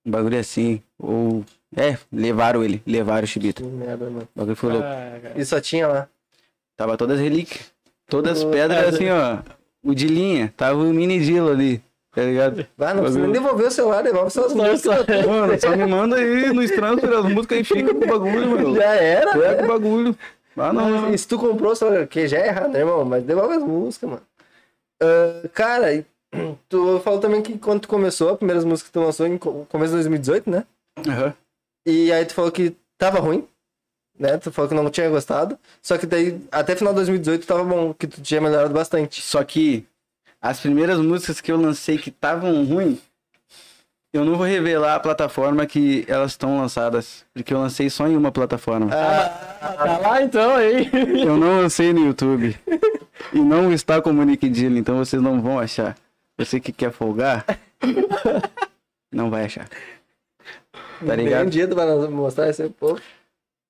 [0.05, 0.83] Um bagulho assim.
[0.99, 1.45] Ou.
[1.77, 3.63] É, levaram ele, levaram o chibito.
[3.63, 4.29] Que merda, mano.
[4.35, 4.87] O bagulho foi louco.
[4.87, 5.33] Ah.
[5.37, 6.09] E só tinha lá.
[6.77, 7.73] Tava todas relíquias.
[8.09, 8.89] Todas as Pô, pedras cara.
[8.91, 9.39] assim, ó.
[9.83, 10.53] O de linha.
[10.57, 11.83] Tava o mini Dilo ali.
[12.15, 12.67] Tá ligado?
[12.77, 14.83] Vai, não precisa nem devolver o celular, devolve só as Só- músicas.
[14.83, 18.49] só- Mano, só me manda aí no transfer as músicas e fica com o bagulho,
[18.51, 18.75] mano.
[18.77, 19.65] Já era, Pega né?
[19.65, 20.19] o bagulho.
[20.57, 21.15] Ah, não, não.
[21.15, 23.03] E se tu comprou celular, que já é errado, né, irmão?
[23.07, 24.23] Mas devolve as músicas, mano.
[25.03, 26.05] Ah, cara,
[26.69, 29.67] tu falou também que quando tu começou, as primeiras músicas que tu lançou em co-
[29.71, 30.65] começo de 2018, né?
[31.09, 31.33] Aham.
[31.87, 33.47] E aí tu falou que tava ruim,
[34.19, 34.37] né?
[34.37, 35.59] Tu falou que não tinha gostado.
[35.81, 39.23] Só que daí, até final de 2018, tava bom, que tu tinha melhorado bastante.
[39.23, 39.85] Só que
[40.43, 42.99] as primeiras músicas que eu lancei que estavam ruins,
[44.13, 47.25] eu não vou revelar a plataforma que elas estão lançadas.
[47.33, 48.91] Porque eu lancei só em uma plataforma.
[48.93, 50.91] Ah, Tá lá então aí.
[51.25, 52.55] Eu não lancei no YouTube.
[53.33, 55.97] E não está como o Nick Dillon, então vocês não vão achar.
[56.37, 57.47] Você que quer folgar,
[59.11, 59.67] não vai achar.
[59.69, 61.51] Tá bem um ligado?
[61.51, 63.01] dia tu vai mostrar esse povo.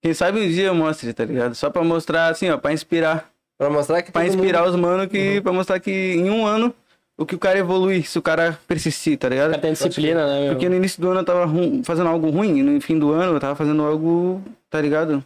[0.02, 1.54] Quem sabe um dia eu mostre, tá ligado?
[1.54, 3.30] Só pra mostrar assim, ó, pra inspirar.
[3.58, 4.70] Pra mostrar que Pra inspirar mundo...
[4.70, 5.40] os mano que.
[5.40, 6.74] Pra mostrar que em um ano
[7.16, 9.60] o que o cara evolui, se o cara persistir, tá ligado?
[9.60, 10.52] Tem disciplina, né, meu?
[10.54, 13.12] Porque no início do ano eu tava ru- fazendo algo ruim, e no fim do
[13.12, 15.24] ano eu tava fazendo algo, tá ligado?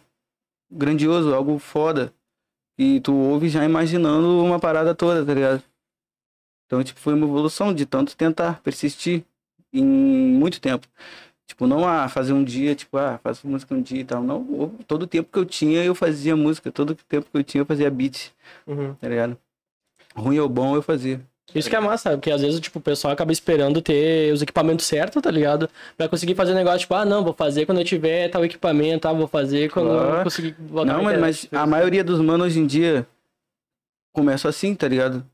[0.71, 2.13] Grandioso, algo foda.
[2.79, 5.63] E tu ouve já imaginando uma parada toda, tá ligado?
[6.67, 9.25] Então, tipo, foi uma evolução de tanto tentar persistir
[9.73, 10.87] em muito tempo.
[11.47, 14.23] Tipo, não ah, fazer um dia, tipo, ah, faço música um dia e tal.
[14.23, 17.61] Não, eu- todo tempo que eu tinha eu fazia música, todo tempo que eu tinha
[17.63, 18.31] eu fazia beat,
[18.67, 18.95] Uhum.
[18.95, 19.37] tá ligado?
[20.15, 21.21] Ruim ou bom eu fazia.
[21.55, 24.85] Isso que é massa, porque às vezes, tipo, o pessoal acaba esperando ter os equipamentos
[24.85, 25.71] certos, tá ligado?
[25.97, 29.13] Pra conseguir fazer negócio, tipo, ah, não, vou fazer quando eu tiver tal equipamento, ah,
[29.13, 30.25] vou fazer quando eu Claro.
[30.25, 33.07] conseguir botar Não, mas, mas a maioria dos manos hoje em dia
[34.13, 35.25] começa assim, tá ligado?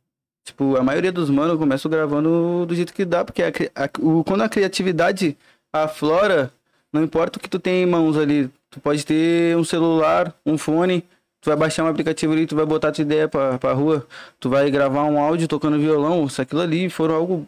[0.44, 3.48] Tipo, a maioria dos manos começam gravando do jeito que dá, porque a
[3.84, 5.36] a- o- quando a criatividade
[5.72, 6.52] aflora,
[6.92, 10.58] não importa o que tu tem em mãos ali, tu pode ter um celular, um
[10.58, 11.02] fone,
[11.40, 14.06] tu vai baixar um aplicativo ali, tu vai botar tua ideia pra, pra rua,
[14.38, 17.46] tu vai gravar um áudio tocando violão, se aquilo ali for algo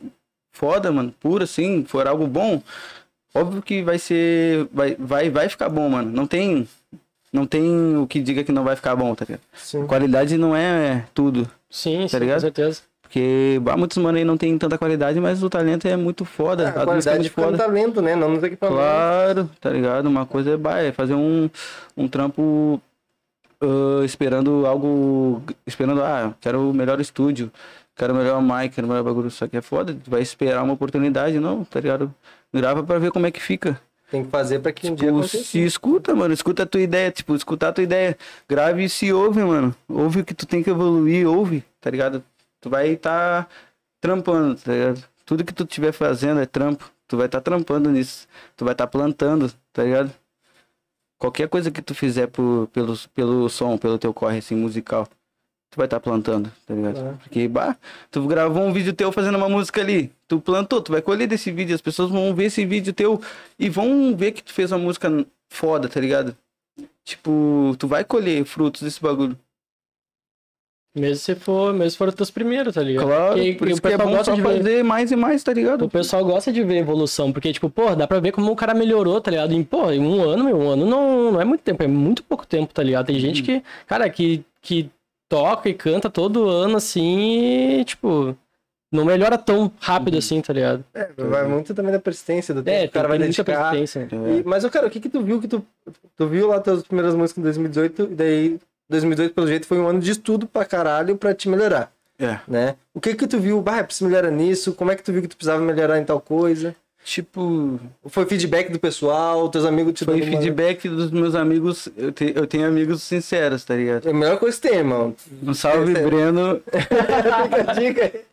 [0.53, 2.63] foda, mano, puro assim, for algo bom,
[3.35, 6.67] óbvio que vai ser, vai, vai, vai ficar bom, mano, não tem,
[7.33, 9.43] não tem o que diga que não vai ficar bom, tá ligado?
[9.53, 9.87] Sim.
[9.87, 11.51] Qualidade não é tudo.
[11.69, 12.37] Sim, sim, ligado?
[12.37, 12.83] com certeza.
[13.15, 16.65] Porque bah, muitos mano aí não tem tanta qualidade, mas o talento é muito foda.
[16.65, 17.57] Ah, a música é qualidade muito foda.
[17.57, 18.17] talento, né?
[18.17, 18.83] Não nos equipamentos.
[18.83, 20.07] Claro, tá ligado?
[20.07, 21.49] Uma coisa é, bah, é fazer um,
[21.97, 22.81] um trampo
[23.61, 25.41] ah, esperando algo.
[25.65, 27.53] Esperando, ah, quero o melhor estúdio,
[27.95, 29.29] quero o melhor mic, quero o melhor bagulho.
[29.29, 29.97] Isso aqui é foda.
[30.09, 32.13] Vai esperar uma oportunidade, não, tá ligado?
[32.53, 33.81] Grava pra ver como é que fica.
[34.11, 35.45] Tem que fazer pra que um dia Tipo, aconteça.
[35.45, 38.19] se escuta, mano, escuta a tua ideia, tipo, escutar a tua ideia.
[38.49, 39.73] Grave e se ouve, mano.
[39.89, 42.21] Ouve o que tu tem que evoluir, ouve, tá ligado?
[42.65, 43.47] Tu vai estar
[44.01, 45.05] trampando, tá ligado?
[45.27, 46.91] Tudo que tu estiver fazendo é trampo.
[47.07, 48.27] Tu vai estar trampando nisso.
[48.57, 50.11] Tu vai estar plantando, tá ligado?
[51.19, 55.07] Qualquer coisa que tu fizer por, pelo, pelo som, pelo teu corre assim, musical,
[55.71, 57.01] tu vai estar plantando, tá ligado?
[57.01, 57.13] É.
[57.23, 57.77] Porque, bah,
[58.11, 61.53] tu gravou um vídeo teu fazendo uma música ali, tu plantou, tu vai colher desse
[61.53, 63.21] vídeo, as pessoas vão ver esse vídeo teu
[63.59, 65.11] e vão ver que tu fez uma música
[65.51, 66.35] foda, tá ligado?
[67.05, 69.39] Tipo, tu vai colher frutos desse bagulho.
[70.97, 73.07] Mesmo se for, mesmo se for os teus primeiros, tá ligado?
[73.07, 74.57] Claro, E- por e isso o que é pessoal bom gosta só de ver.
[74.59, 75.85] fazer mais e mais, tá ligado?
[75.87, 78.73] O pessoal gosta de ver evolução, porque, tipo, pô, dá pra ver como o cara
[78.75, 79.53] melhorou, tá ligado?
[79.53, 82.23] Em, pô, em um ano, meu, um ano não, não é muito tempo, é muito
[82.23, 83.07] pouco tempo, tá ligado?
[83.07, 84.89] Tem gente que, cara, que, que
[85.29, 88.37] toca e canta todo ano, assim, e, tipo,
[88.93, 90.85] não melhora tão rápido assim, tá ligado?
[90.95, 92.77] É, vai muito também da persistência do tempo.
[92.77, 93.43] É, o cara vai dedicar.
[93.73, 94.09] persistência.
[94.13, 95.67] E- mas, cara, o que que tu viu que tu...
[96.17, 99.87] Tu viu lá tuas primeiras músicas em 2018 e daí 2018, pelo jeito, foi um
[99.89, 102.39] ano de estudo pra caralho pra te melhorar, É.
[102.47, 102.75] né?
[102.93, 103.61] O que que tu viu?
[103.63, 104.73] Bah, eu preciso melhorar nisso.
[104.75, 106.75] Como é que tu viu que tu precisava melhorar em tal coisa?
[107.07, 111.87] Tipo, Foi feedback do pessoal, teus amigos te foi dando uma- feedback dos meus amigos.
[111.99, 114.07] Eu, te- eu tenho amigos sinceros, tá ligado?
[114.09, 115.15] É a melhor coisa que tem, irmão.
[115.43, 116.63] Um salve, é- Breno.
[117.79, 118.25] Dica aí.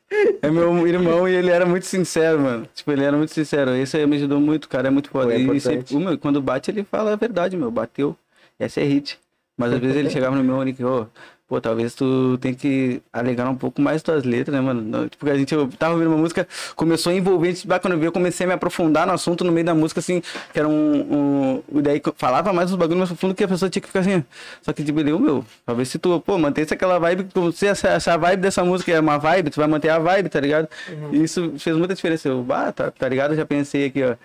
[0.41, 2.67] É meu irmão e ele era muito sincero, mano.
[2.73, 3.71] Tipo, ele era muito sincero.
[3.75, 4.87] Esse aí me ajudou muito, cara.
[4.87, 5.33] É muito foda.
[5.33, 7.71] É e sempre, quando bate, ele fala a verdade, meu.
[7.71, 8.15] Bateu.
[8.59, 9.19] Essa é hit.
[9.61, 11.05] Mas às vezes ele chegava no meu e ô,
[11.47, 15.07] pô, talvez tu tem que alegar um pouco mais tuas letras, né, mano?
[15.07, 18.11] Tipo, a gente eu tava ouvindo uma música, começou envolvente, bah, quando eu vi, eu
[18.11, 20.19] comecei a me aprofundar no assunto no meio da música, assim,
[20.51, 21.61] que era um.
[21.71, 24.23] um daí falava mais os bagulhos mais profundo que a pessoa tinha que ficar assim.
[24.63, 28.17] Só que, tipo, eu, meu, talvez se tu, pô, mantesse aquela vibe, se essa, essa
[28.17, 30.67] vibe dessa música é uma vibe, tu vai manter a vibe, tá ligado?
[31.11, 32.29] E isso fez muita diferença.
[32.29, 33.31] Eu, bah, tá, tá ligado?
[33.31, 34.15] Eu já pensei aqui, ó.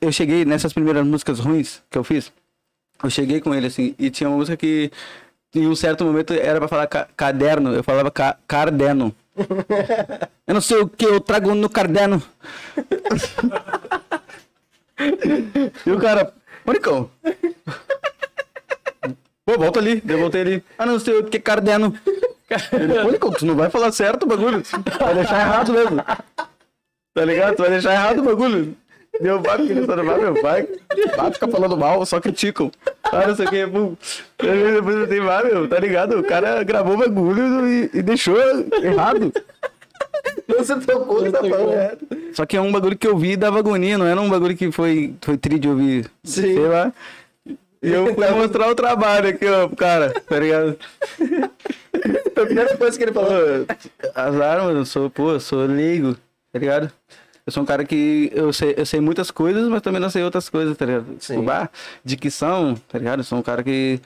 [0.00, 2.30] Eu cheguei nessas primeiras músicas ruins que eu fiz.
[3.02, 4.90] Eu cheguei com ele assim, e tinha uma música que
[5.54, 9.14] em um certo momento era pra falar ca- caderno, eu falava ca cardeno.
[10.46, 12.22] eu não sei o que eu trago no caderno.
[15.86, 16.32] e o cara,
[16.64, 17.10] Maricão.
[19.44, 20.64] Pô, volta ali, eu voltei ali.
[20.76, 21.94] Ah, não sei o que cardeno.
[22.72, 24.62] Ele, tu não vai falar certo o bagulho.
[24.98, 26.02] Vai deixar errado mesmo.
[27.14, 27.56] Tá ligado?
[27.56, 28.76] Tu vai deixar errado o bagulho.
[29.20, 30.68] Meu pai, porque ele não vai, meu pai.
[31.16, 32.70] Vai ficar falando mal, só criticam.
[33.04, 33.96] Ah, não sei o que, pum.
[34.38, 36.18] Aí Depois eu pensei, vai, meu, tá ligado?
[36.18, 38.36] O cara gravou o bagulho e, e deixou
[38.82, 39.32] errado.
[40.46, 41.98] Você tocou, você tá falando errado.
[42.32, 44.56] Só que é um bagulho que eu vi e dava agonia, não era um bagulho
[44.56, 46.10] que foi, foi tri de ouvir.
[46.24, 46.54] Sim.
[46.54, 46.92] Sei lá.
[47.82, 50.76] E eu fui mostrar o trabalho aqui, ó, pro cara, tá ligado?
[52.36, 53.30] A primeira coisa que ele falou.
[53.66, 56.14] Pô, azar, mano, eu sou, pô, eu sou leigo,
[56.52, 56.92] tá ligado?
[57.48, 60.22] Eu sou um cara que eu sei, eu sei muitas coisas, mas também não sei
[60.22, 61.16] outras coisas, tá ligado?
[61.16, 61.70] Tipo, bah,
[62.04, 63.20] dicção, tá ligado?
[63.20, 63.98] Eu sou um cara que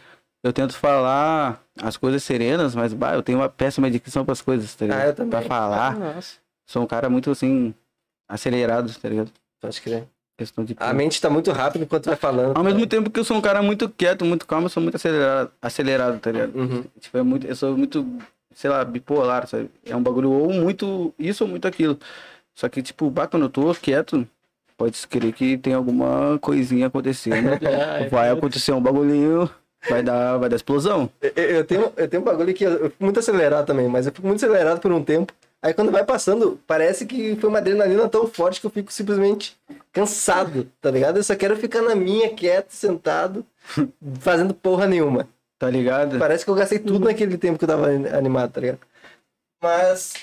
[0.45, 4.73] eu tento falar as coisas serenas, mas bah, eu tenho uma péssima dicção pras coisas,
[4.77, 5.01] tá ligado?
[5.01, 5.31] Ah, eu também.
[5.31, 5.99] Pra falar.
[5.99, 6.37] Nossa.
[6.65, 7.75] Sou um cara muito assim,
[8.29, 9.33] acelerado, tá ligado?
[9.65, 10.05] Acho que é.
[10.39, 10.77] Questão de.
[10.79, 12.57] A mente tá muito rápida enquanto vai falando.
[12.57, 14.95] Ao mesmo tempo que eu sou um cara muito quieto, muito calmo, eu sou muito
[14.95, 16.57] acelerado, acelerado tá ligado?
[16.57, 16.85] Uhum.
[17.01, 18.07] Tipo, é muito, eu sou muito,
[18.55, 19.69] sei lá, bipolar, sabe?
[19.85, 21.99] É um bagulho ou muito isso ou muito aquilo.
[22.55, 24.27] Só que, tipo, bah, quando eu tô quieto,
[24.77, 27.51] pode se querer que tem alguma coisinha acontecendo.
[27.63, 29.49] É, é vai acontecer um bagulhinho,
[29.89, 31.11] vai dar, vai dar explosão.
[31.21, 34.07] Eu, eu tenho, eu tenho um bagulho que eu, eu fico muito acelerado também, mas
[34.07, 35.33] eu fico muito acelerado por um tempo.
[35.63, 39.57] Aí quando vai passando, parece que foi uma adrenalina tão forte que eu fico simplesmente
[39.93, 41.19] cansado, tá ligado?
[41.19, 43.47] Eu só quero ficar na minha, quieto, sentado,
[44.19, 45.29] fazendo porra nenhuma.
[45.63, 46.19] Tá ligado?
[46.19, 48.81] Parece que eu gastei tudo naquele tempo que eu tava animado, tá ligado?
[49.63, 50.15] Mas,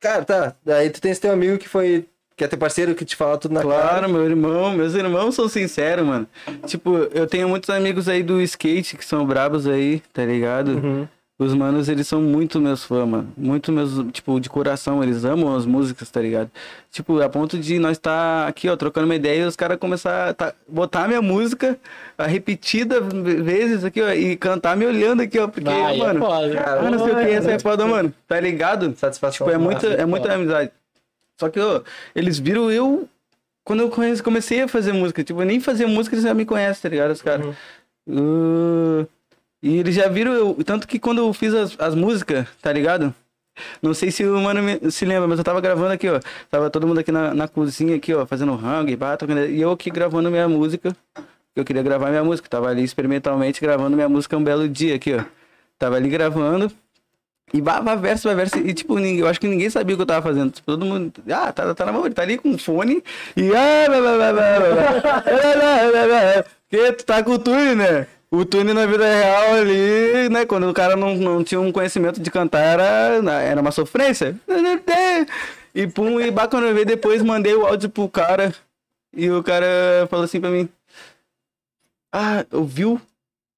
[0.00, 0.56] cara, tá.
[0.64, 2.06] Daí tu esse teu amigo que foi.
[2.36, 3.74] Que é teu parceiro que te fala tudo na cara.
[3.74, 6.26] Claro, meu irmão, meus irmãos são sinceros, mano.
[6.66, 10.68] Tipo, eu tenho muitos amigos aí do skate que são brabos aí, tá ligado?
[10.70, 11.08] Uhum.
[11.40, 13.32] Os manos, eles são muito meus fãs, mano.
[13.34, 15.02] Muito meus, tipo, de coração.
[15.02, 16.50] Eles amam as músicas, tá ligado?
[16.90, 19.78] Tipo, a ponto de nós estar tá aqui, ó, trocando uma ideia e os caras
[19.78, 21.78] começar a tá, botar minha música
[22.18, 25.48] a repetida vezes aqui, ó, e cantar me olhando aqui, ó.
[25.48, 26.20] Porque, Vai, é mano.
[26.20, 26.60] foda.
[26.62, 28.12] ah, não sei o que, essa é foda, mano.
[28.28, 28.94] Tá ligado?
[28.94, 29.46] Satisfação.
[29.46, 30.70] Tipo, é muita, é muita amizade.
[31.38, 31.80] Só que, ó,
[32.14, 33.08] eles viram eu.
[33.64, 33.90] Quando eu
[34.22, 37.12] comecei a fazer música, tipo, eu nem fazia música, eles já me conhecem, tá ligado?
[37.12, 37.56] Os caras.
[38.06, 39.06] Uh,
[39.62, 40.56] e eles já viram eu.
[40.64, 43.14] Tanto que quando eu fiz as, as músicas, tá ligado?
[43.82, 46.18] Não sei se o mano me- se lembra, mas eu tava gravando aqui, ó.
[46.50, 48.54] Tava todo mundo aqui na, na cozinha, aqui, ó, fazendo
[48.96, 50.96] pá, trocando- E eu aqui gravando minha música.
[51.54, 52.48] Eu queria gravar minha música.
[52.48, 55.24] Tava ali experimentalmente gravando minha música um belo dia aqui, ó.
[55.78, 56.70] Tava ali gravando.
[57.52, 58.56] E vai, verso, vai verso.
[58.58, 60.52] E tipo, ninguém, eu acho que ninguém sabia o que eu tava fazendo.
[60.52, 61.12] Tipo, todo mundo.
[61.30, 63.02] Ah, tá, tá na mão, ele tá ali com fone.
[63.36, 63.50] E.
[63.54, 66.44] Ah, blá, blá, blá, blá, blá?
[68.32, 70.46] O Tune na vida real ali, né?
[70.46, 74.38] Quando o cara não, não tinha um conhecimento de cantar, era, era uma sofrência.
[75.74, 78.54] E pum, e eu vi depois, mandei o áudio pro cara.
[79.12, 80.68] E o cara falou assim pra mim.
[82.12, 83.00] Ah, ouviu?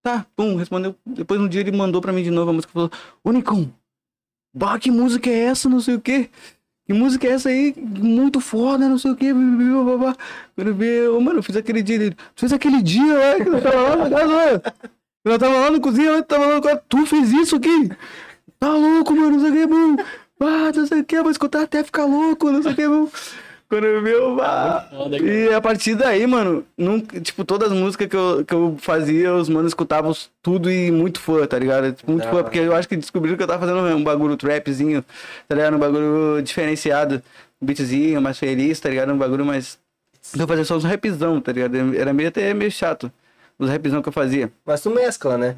[0.03, 0.97] Tá, pum, respondeu.
[1.05, 2.91] Depois um dia ele mandou pra mim de novo a música falou:
[3.23, 3.73] Ô Nicão,
[4.55, 5.69] bah, que música é essa?
[5.69, 6.31] Não sei o quê.
[6.93, 7.75] Que música é essa aí?
[7.79, 9.29] Muito foda, não sei o quê.
[9.29, 11.97] eu mano, eu fiz aquele dia.
[11.97, 14.73] Ele, tu fez aquele dia, lá, que eu tava lá na casa, lá.
[15.25, 16.85] Eu tava lá na cozinha, eu tava lá no quarto.
[16.91, 17.91] Tu fez isso aqui?
[18.59, 20.05] Tá louco, mano, não sei o que, mano.
[20.39, 23.11] Ah, não sei o que, vou escutar até ficar louco, não sei o que, mano.
[23.73, 25.33] Quando eu vi, eu, ah, Foda, cara.
[25.33, 29.35] e a partir daí, mano, nunca, tipo, todas as músicas que eu, que eu fazia,
[29.35, 31.91] os manos escutavam tudo e muito fã, tá ligado?
[31.91, 35.03] Tipo, Muito fã, porque eu acho que descobriram que eu tava fazendo um bagulho trapzinho,
[35.49, 35.77] tá ligado?
[35.77, 37.23] Um bagulho diferenciado,
[37.63, 39.11] um beatzinho, mais feliz, tá ligado?
[39.11, 39.79] Um bagulho mais.
[40.39, 41.97] Eu fazia só uns rapzão, tá ligado?
[41.97, 43.11] Era meio até meio chato,
[43.59, 44.53] os rapzão que eu fazia.
[44.67, 45.57] Mas tu mescla, né?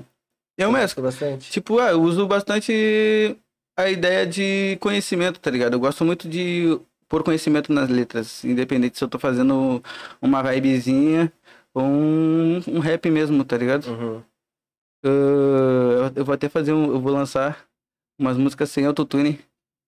[0.57, 1.03] Eu mesmo.
[1.03, 1.51] Bastante.
[1.51, 3.37] Tipo, ah, eu uso bastante
[3.77, 5.73] a ideia de conhecimento, tá ligado?
[5.73, 9.83] Eu gosto muito de pôr conhecimento nas letras, independente se eu tô fazendo
[10.21, 11.33] uma vibezinha
[11.73, 13.87] ou um, um rap mesmo, tá ligado?
[13.89, 14.23] Uhum.
[15.03, 16.87] Eu, eu vou até fazer um.
[16.93, 17.65] Eu vou lançar
[18.19, 19.39] umas músicas sem autotune,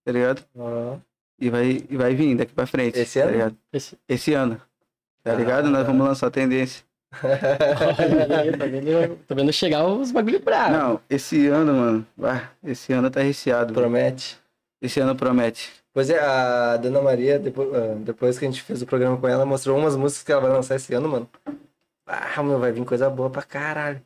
[0.04, 0.44] tá ligado?
[0.54, 0.98] Ó.
[1.40, 2.98] E vai, e vai vir daqui pra frente.
[2.98, 3.32] Esse tá ano?
[3.32, 3.56] ligado?
[3.72, 3.98] Esse...
[4.08, 4.60] Esse ano.
[5.22, 5.34] Tá Ah.
[5.34, 5.68] ligado?
[5.70, 6.84] Nós vamos lançar tendência.
[7.22, 10.72] Olha aí, tá vendo, tá vendo chegar os bagulho bravo.
[10.72, 12.06] Não, esse ano, mano.
[12.64, 13.72] esse ano tá recheado.
[13.72, 13.86] velho.
[13.86, 14.38] Promete.
[14.82, 15.72] Esse ano promete.
[15.96, 19.26] Pois é, a Dona Maria, depois, ah, depois que a gente fez o programa com
[19.26, 21.26] ela, mostrou umas músicas que ela vai lançar esse ano, mano.
[22.06, 24.02] Ah, meu, vai vir coisa boa pra caralho.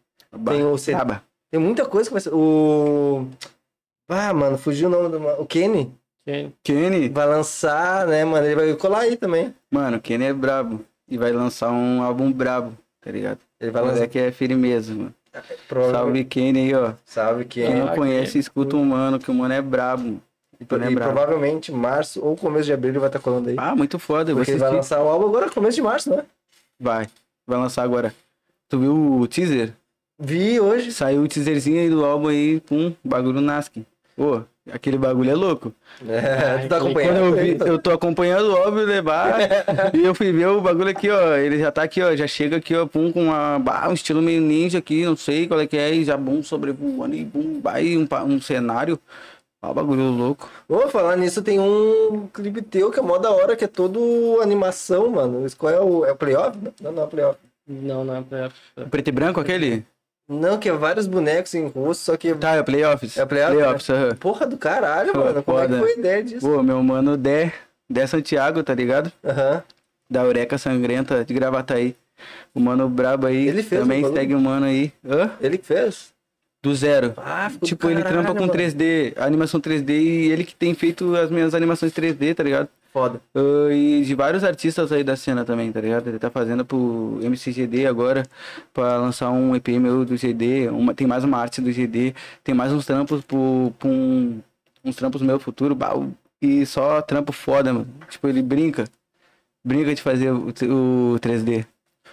[0.46, 0.76] Tem o.
[0.86, 1.20] Braba.
[1.50, 2.32] Tem muita coisa que vai ser.
[2.32, 3.26] O.
[4.08, 5.18] Ah, mano, fugiu o nome do.
[5.42, 5.92] O Kenny
[6.24, 8.46] Que- Kenny, vai lançar, né, mano?
[8.46, 9.52] Ele vai colar aí também.
[9.68, 10.84] Mano, o Kenny é brabo.
[11.08, 13.40] E vai lançar um álbum brabo, tá ligado?
[13.60, 14.06] Ele vai lançar.
[14.06, 15.12] que é firmeza, mano.
[15.68, 16.92] Provavelmente- Salve Kenny aí, ó.
[17.04, 17.80] Salve, Quem Kenny.
[17.80, 18.40] não Ah, conhece, Kenny.
[18.40, 20.20] escuta o mano, que o mano é brabo.
[20.60, 23.56] E, provavelmente março ou começo de abril ele vai estar colando aí.
[23.58, 24.34] Ah, muito foda.
[24.34, 26.24] Porque ele vai lançar o álbum agora, começo de março, né?
[26.78, 27.08] Vai.
[27.46, 28.14] Vai lançar agora.
[28.68, 29.72] Tu viu o teaser?
[30.18, 30.92] Vi hoje.
[30.92, 33.86] Saiu o teaserzinho aí do álbum aí, pum, bagulho Naskin.
[34.14, 35.74] Pô, aquele bagulho é louco.
[36.06, 37.16] É, tu tá acompanhando?
[37.16, 39.38] Eu vi, eu tô acompanhando, óbvio, levar.
[39.94, 41.36] e eu fui ver o bagulho aqui, ó.
[41.36, 42.14] Ele já tá aqui, ó.
[42.14, 45.48] Já chega aqui, ó, pum, com uma, bah, um estilo meio ninja aqui, não sei
[45.48, 45.94] qual é que é.
[45.94, 49.00] E já, bum, sobrevoando e bum, vai um, um cenário.
[49.62, 50.48] Ó, bagulho louco.
[50.68, 54.40] Ô, falar nisso, tem um clipe teu que é mó da hora, que é todo
[54.40, 55.44] animação, mano.
[55.44, 56.04] Isso Qual é o.
[56.04, 56.58] É o playoff?
[56.80, 57.38] Não, não é o playoff.
[57.68, 58.50] Não, não é pra...
[58.86, 59.84] Preto e branco aquele?
[60.28, 62.32] Não, que é vários bonecos em rosto, só que.
[62.34, 63.16] Tá, é o Playoffs.
[63.16, 64.16] É o Playoffs, Playoffs, aham.
[64.16, 65.42] Porra do caralho, Pô, mano.
[65.42, 66.48] Como é que foi a ideia disso?
[66.48, 67.52] Pô, meu mano Dé,
[67.90, 69.12] Dé Santiago, tá ligado?
[69.24, 69.62] Aham.
[70.08, 71.96] Da Eureka Sangrenta de Gravataí.
[72.54, 73.48] O mano brabo aí.
[73.48, 74.92] Ele fez Também o segue o mano aí.
[75.04, 75.32] Hã?
[75.40, 76.12] Ele que fez?
[76.62, 77.14] Do zero.
[77.16, 78.52] Ah, Tipo, ele caralho, trampa com mano.
[78.52, 82.68] 3D, animação 3D, e ele que tem feito as minhas animações 3D, tá ligado?
[82.92, 83.20] Foda.
[83.34, 86.08] Ah, e de vários artistas aí da cena também, tá ligado?
[86.08, 88.24] Ele tá fazendo pro MCGD agora,
[88.74, 92.54] pra lançar um EP meu do GD, uma, tem mais uma arte do GD, tem
[92.54, 94.40] mais uns trampos pro, pro um,
[94.84, 95.76] uns trampos meu futuro,
[96.42, 97.88] e só trampo foda, mano.
[98.08, 98.84] Tipo, ele brinca,
[99.64, 101.64] brinca de fazer o, o 3D.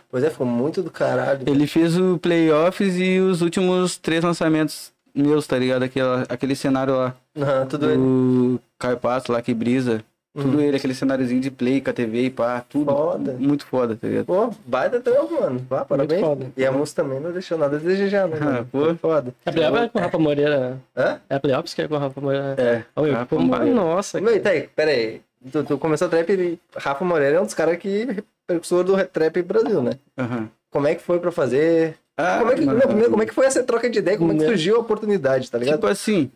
[0.10, 1.42] Pois é, ficou muito do caralho.
[1.48, 5.84] Ele fez o Playoffs e os últimos três lançamentos meus, tá ligado?
[5.84, 7.16] Aquela, aquele cenário lá.
[7.38, 7.98] Aham, tudo ele.
[7.98, 10.04] do Caio Passo lá que brisa.
[10.36, 10.62] Tudo Uhum.
[10.62, 12.92] ele, aquele cenáriozinho de play com a TV e pá, tudo.
[12.92, 13.36] Foda.
[13.40, 14.26] Muito foda, tá ligado?
[14.28, 15.66] Pô, baita trampo, mano.
[15.68, 16.22] Vá, parabéns.
[16.22, 16.52] foda.
[16.56, 18.38] E a música também não deixou nada a desejar, né?
[18.62, 18.82] Ah, pô.
[18.86, 19.34] Foi Foda.
[19.44, 20.78] É playoff é com o Rafa Moreira.
[20.96, 21.20] Hã?
[21.28, 22.56] É playoffs que é com o Rafa Moreira.
[22.56, 22.84] É.
[23.02, 23.74] Meu, Rafa pô, Moreira.
[23.76, 24.22] nossa.
[24.22, 25.22] Meu, tá aí, pera aí.
[25.52, 29.06] Tu, tu começou a trap e Rafa Moreira é um dos caras que precursor do
[29.08, 30.00] trap Brasil, né?
[30.18, 30.50] Aham.
[30.72, 31.98] Como é que foi pra fazer?
[32.16, 34.18] Ah, Como é, que, não, primeiro, como é que foi essa troca de ideia?
[34.18, 35.76] Como é que surgiu a oportunidade, tá ligado?
[35.76, 36.32] Tipo assim.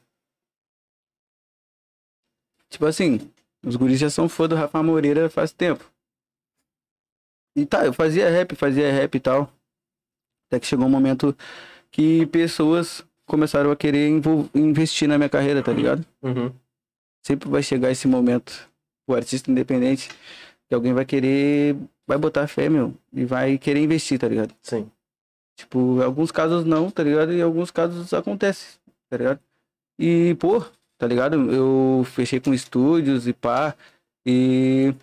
[2.69, 3.31] Tipo assim,
[3.65, 5.83] os guris já são fã do Rafa Moreira faz tempo.
[7.55, 9.51] E tá, eu fazia rap, fazia rap e tal.
[10.47, 11.35] Até que chegou um momento
[11.91, 14.09] que pessoas começaram a querer
[14.53, 16.05] investir na minha carreira, tá ligado?
[16.21, 16.53] Uhum.
[17.25, 18.69] Sempre vai chegar esse momento,
[19.07, 20.09] o artista independente,
[20.67, 21.75] que alguém vai querer,
[22.11, 24.53] vai botar fé, meu, e vai querer investir, tá ligado?
[24.61, 24.89] Sim.
[25.55, 27.31] Tipo, alguns casos não, tá ligado?
[27.31, 28.77] E alguns casos acontece,
[29.09, 29.39] tá ligado?
[29.97, 30.61] E, pô,
[30.97, 31.35] tá ligado?
[31.51, 33.73] Eu fechei com estúdios e pá,
[34.25, 34.93] e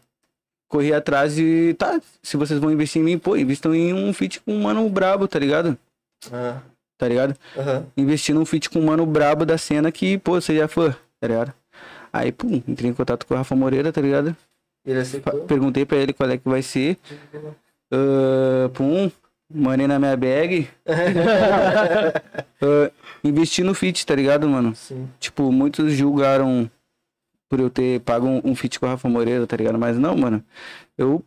[0.68, 4.40] corri atrás de, tá, se vocês vão investir em mim, pô, investam em um feat
[4.40, 5.78] com um mano brabo, tá ligado?
[6.30, 6.60] Ah,
[6.98, 7.34] Tá ligado?
[7.56, 7.86] aham.
[7.96, 10.94] Investir num feat com um mano brabo da cena que, pô, você já é fã,
[11.20, 11.54] tá ligado?
[12.12, 14.36] Aí, pum, entrei em contato com o Rafa Moreira, tá ligado?
[15.46, 16.96] Perguntei pra ele qual é que vai ser.
[17.90, 19.10] Ah, pum,
[19.52, 20.68] money na minha bag.
[22.60, 22.90] Ah,
[23.22, 24.74] investi no fit, tá ligado, mano?
[24.74, 25.08] Sim.
[25.20, 26.68] Tipo, muitos julgaram
[27.48, 29.78] por eu ter pago um, um fit com o Rafa Moreira, tá ligado?
[29.78, 30.42] Mas não, mano.
[30.96, 31.24] Eu,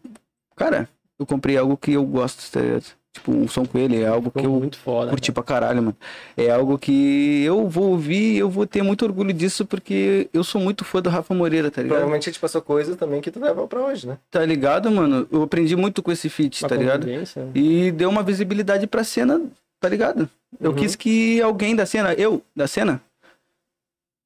[0.57, 2.85] cara, eu comprei algo que eu gosto, tá ligado?
[3.13, 5.09] Tipo, um som com ele, é algo que eu muito foda.
[5.09, 5.97] curti pra caralho, mano.
[6.37, 10.45] É algo que eu vou ouvir e eu vou ter muito orgulho disso porque eu
[10.45, 11.97] sou muito fã do Rafa Moreira, tá ligado?
[11.97, 14.17] Provavelmente a gente passou coisas também que tu leva pra hoje, né?
[14.31, 15.27] Tá ligado, mano?
[15.29, 17.01] Eu aprendi muito com esse feat, Uma tá ligado?
[17.01, 17.49] convivência.
[17.53, 19.41] E deu uma visibilidade pra cena,
[19.77, 20.29] tá ligado?
[20.59, 20.77] Eu Uhum.
[20.77, 23.01] quis que alguém da cena, eu, da cena,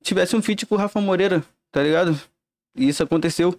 [0.04, 2.16] tivesse um feat com o Rafa Moreira, tá ligado?
[2.76, 3.58] E isso aconteceu.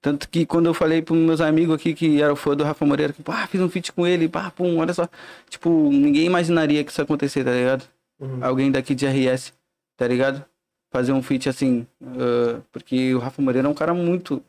[0.00, 3.12] Tanto que quando eu falei pros meus amigos aqui que eram fã do Rafa Moreira,
[3.12, 5.06] que, pá, fiz um feat com ele, pá, pum, olha só.
[5.48, 7.84] Tipo, ninguém imaginaria que isso ia acontecer, tá ligado?
[8.18, 8.42] Uhum.
[8.42, 9.52] Alguém daqui de RS,
[9.96, 10.42] tá ligado?
[10.90, 14.42] Fazer um feat assim, ah, porque o Rafa Moreira é um cara muito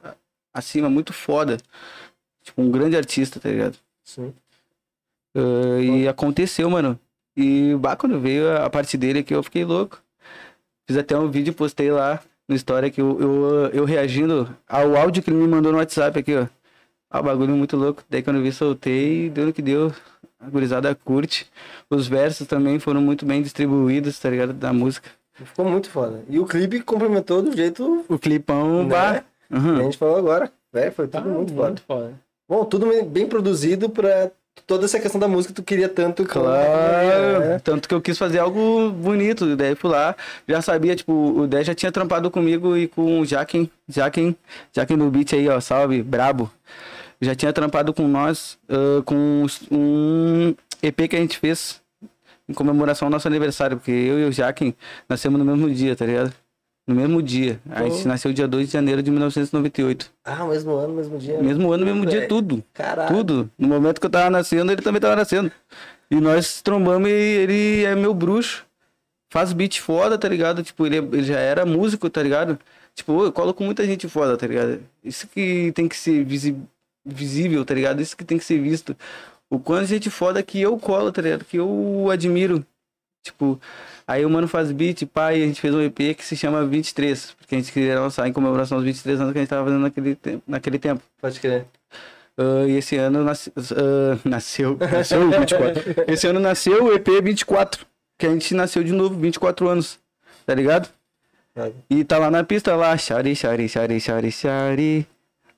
[0.53, 1.57] acima, muito foda.
[2.43, 3.77] Tipo, um grande artista, tá ligado?
[4.03, 4.33] Sim.
[5.35, 6.97] Ah, e aconteceu, mano.
[7.35, 10.01] E bah, quando veio a parte dele aqui, eu fiquei louco.
[10.87, 15.23] Fiz até um vídeo, postei lá no História que eu, eu, eu reagindo ao áudio
[15.23, 16.45] que ele me mandou no WhatsApp aqui, ó.
[17.09, 18.03] Ah, o bagulho muito louco.
[18.09, 19.93] Daí quando eu vi, soltei, deu no que deu.
[20.39, 21.45] A gurizada curte.
[21.89, 24.53] Os versos também foram muito bem distribuídos, tá ligado?
[24.53, 25.09] Da música.
[25.33, 26.23] Ficou muito foda.
[26.29, 28.89] E o clipe complementou do jeito O clipão, Né?
[28.89, 29.23] bah.
[29.47, 29.77] que a Uhum.
[29.83, 30.51] gente falou agora.
[30.73, 31.67] Velho, foi Tá tudo muito foda.
[31.67, 32.13] muito foda.
[32.47, 34.31] Bom, tudo bem produzido pra
[34.67, 36.25] toda essa questão da música tu queria tanto.
[36.25, 37.59] Claro, né?
[37.63, 40.15] tanto que eu quis fazer algo bonito, daí fui lá,
[40.47, 44.35] já sabia, tipo, o Dé já tinha trampado comigo e com o Jaquem, Jaquem,
[44.73, 46.51] Jaquem do beat aí, ó, salve, brabo.
[47.19, 51.79] Já tinha trampado com nós, ah, com um EP que a gente fez
[52.49, 54.75] em comemoração ao nosso aniversário, porque eu e o Jaquem
[55.07, 56.33] nascemos no mesmo dia, tá ligado?
[56.91, 57.59] No mesmo dia.
[57.69, 58.07] A gente Pô.
[58.09, 60.11] nasceu dia 2 de janeiro de 1998.
[60.25, 61.41] Ah, mesmo ano, mesmo dia.
[61.41, 62.29] Mesmo ano, mesmo dia, Velho.
[62.29, 62.63] tudo.
[62.73, 63.15] Caralho.
[63.15, 63.49] Tudo.
[63.57, 65.51] No momento que eu tava nascendo, ele também tava nascendo.
[66.09, 68.65] E nós trombamos e ele é meu bruxo.
[69.31, 70.61] Faz beat foda, tá ligado?
[70.61, 72.59] Tipo, ele, ele já era músico, tá ligado?
[72.93, 74.81] Tipo, eu colo com muita gente foda, tá ligado?
[75.01, 76.57] Isso que tem que ser visi-
[77.05, 78.01] visível, tá ligado?
[78.01, 78.93] Isso que tem que ser visto.
[79.49, 81.45] O quanto gente foda que eu colo, tá ligado?
[81.45, 82.65] Que eu admiro.
[83.23, 83.57] Tipo,
[84.11, 87.35] aí o mano faz beat, e a gente fez um EP que se chama 23.
[87.39, 89.81] Porque a gente queria lançar em comemoração aos 23 anos que a gente tava fazendo
[89.81, 91.01] naquele, tempo- naquele tempo.
[91.21, 91.65] Pode crer.
[92.37, 94.77] Ah, e esse ano nasce- ah, nasceu.
[94.79, 95.83] Nasceu o 24.
[96.07, 97.85] Esse ano nasceu o EP 24.
[98.17, 99.97] Que a gente nasceu de novo, 24 anos.
[100.45, 100.89] Tá ligado?
[101.55, 101.73] Sabe?
[101.89, 102.95] E tá lá na pista lá.
[102.97, 105.07] Shari, shari, shari, shari, shari.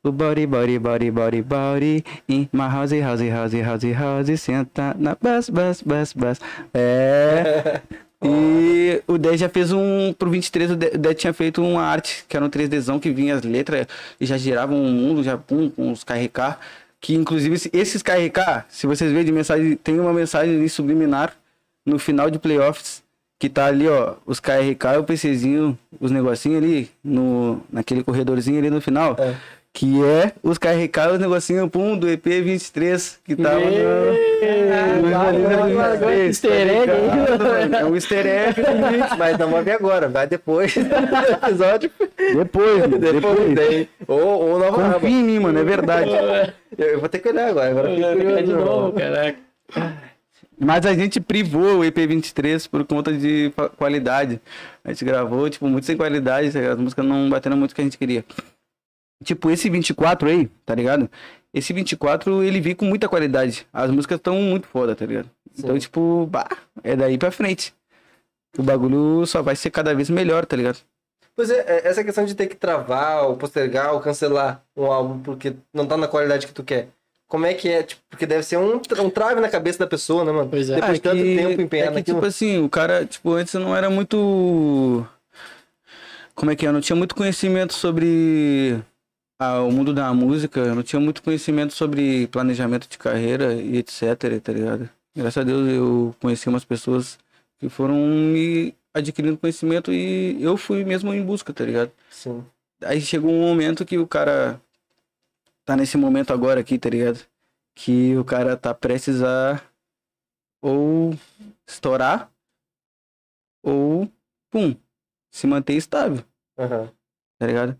[0.05, 2.03] O body, body, body, body, body.
[2.27, 4.41] In my house, house, house, house, house.
[4.41, 6.39] Senta na bus, bus, bus, bus.
[6.73, 7.81] É.
[8.23, 10.13] E o 10 já fez um.
[10.13, 13.11] Pro 23, o 10 o 10 tinha feito uma arte, que era um 3Dzão que
[13.11, 13.87] vinha as letras
[14.19, 16.57] e já giravam um mundo, já pum, com os KRK.
[17.01, 21.33] Que inclusive esse- esses KRK, se vocês verem de mensagem, tem uma mensagem subliminar
[21.85, 23.03] no final de playoffs.
[23.39, 28.69] Que tá ali, ó, os KRK o PCzinho, os negocinhos ali, no, naquele corredorzinho ali
[28.69, 29.17] no final.
[29.19, 29.35] É.
[29.75, 35.03] Que é os KRK e os negocinhos, pum, do EP 23, que tava no...
[35.75, 36.91] Largou esse easter egg.
[37.79, 38.61] É um easter egg.
[39.17, 40.81] Mas não vai ver agora, vai depois do
[41.47, 41.89] episódio.
[42.35, 43.55] Depois, Depois depois.
[43.55, 43.89] tem.
[44.07, 44.93] Ou, ou nova.
[44.93, 46.09] Confia em mim, mano, é verdade.
[46.77, 47.69] Eu, vou ter que olhar agora.
[47.71, 48.43] Agora eu curioso.
[48.43, 49.37] de novo, caraca.
[50.57, 54.39] Mas a gente privou o EP23 por conta de qualidade.
[54.85, 57.81] A gente gravou, tipo, muito sem qualidade, tá as músicas não batendo muito o que
[57.81, 58.23] a gente queria.
[59.23, 61.09] Tipo, esse 24 aí, tá ligado?
[61.53, 63.65] Esse 24, ele veio com muita qualidade.
[63.71, 65.29] As músicas estão muito foda, tá ligado?
[65.57, 65.79] Então, Sim.
[65.79, 66.49] tipo, bah,
[66.83, 67.73] é daí pra frente.
[68.57, 70.77] O bagulho só vai ser cada vez melhor, tá ligado?
[71.35, 75.19] Pois é, é, essa questão de ter que travar, ou postergar, ou cancelar um álbum
[75.19, 76.89] porque não tá na qualidade que tu quer.
[77.27, 80.23] como é que é, tipo, porque deve ser um, um trave na cabeça da pessoa,
[80.23, 80.49] né, mano?
[80.49, 80.75] Pois é.
[80.75, 82.17] Depois Ah, de tanto que- tempo é empenhado que, naquilo.
[82.17, 85.03] tipo assim, o cara, tipo, antes não era muito.
[86.35, 86.69] Como é que é?
[86.69, 88.79] Eu não tinha muito conhecimento sobre
[89.61, 94.41] o mundo da música, eu não tinha muito conhecimento sobre planejamento de carreira e etc,
[94.41, 94.89] tá ligado?
[95.15, 97.19] Graças a Deus eu conheci umas pessoas
[97.59, 101.91] que foram me adquirindo conhecimento e eu fui mesmo em busca, tá ligado?
[102.09, 102.43] Sim.
[102.83, 104.59] Aí chegou um momento que o cara
[105.65, 107.19] tá nesse momento agora aqui, tá ligado?
[107.75, 109.61] Que o cara tá prestes a
[110.61, 111.13] ou
[111.67, 112.31] estourar
[113.63, 114.09] ou,
[114.51, 114.75] pum,
[115.31, 116.23] se manter estável,
[116.57, 116.91] Aham.
[117.39, 117.79] tá ligado?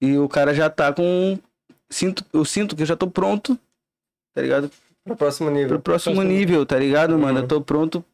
[0.00, 1.38] E o cara já tá com.
[1.90, 3.58] Sinto, eu sinto que eu já tô pronto,
[4.34, 4.70] tá ligado?
[5.04, 5.68] Pro próximo nível.
[5.68, 7.38] Pro próximo Próximo nível, tá ligado, mano?
[7.38, 7.44] Uhum.
[7.44, 8.04] Eu tô pronto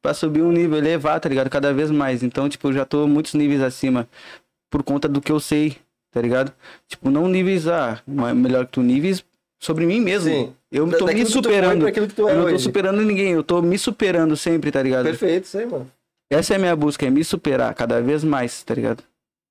[0.00, 1.48] pra subir um nível, elevar, tá ligado?
[1.50, 2.22] Cada vez mais.
[2.22, 4.08] Então, tipo, eu já tô muitos níveis acima
[4.70, 5.76] por conta do que eu sei,
[6.10, 6.52] tá ligado?
[6.88, 9.22] Tipo, não níveis, ah, melhor que tu, níveis
[9.62, 10.30] sobre mim mesmo.
[10.30, 10.52] Sim.
[10.72, 11.86] Eu Da- tô me superando.
[11.86, 12.02] é Eu
[12.34, 12.58] não tô hoje.
[12.64, 15.04] superando ninguém, eu tô me superando sempre, tá ligado?
[15.04, 15.88] Perfeito, isso aí, mano.
[16.32, 19.04] Essa é a minha busca, é me superar cada vez mais, tá ligado?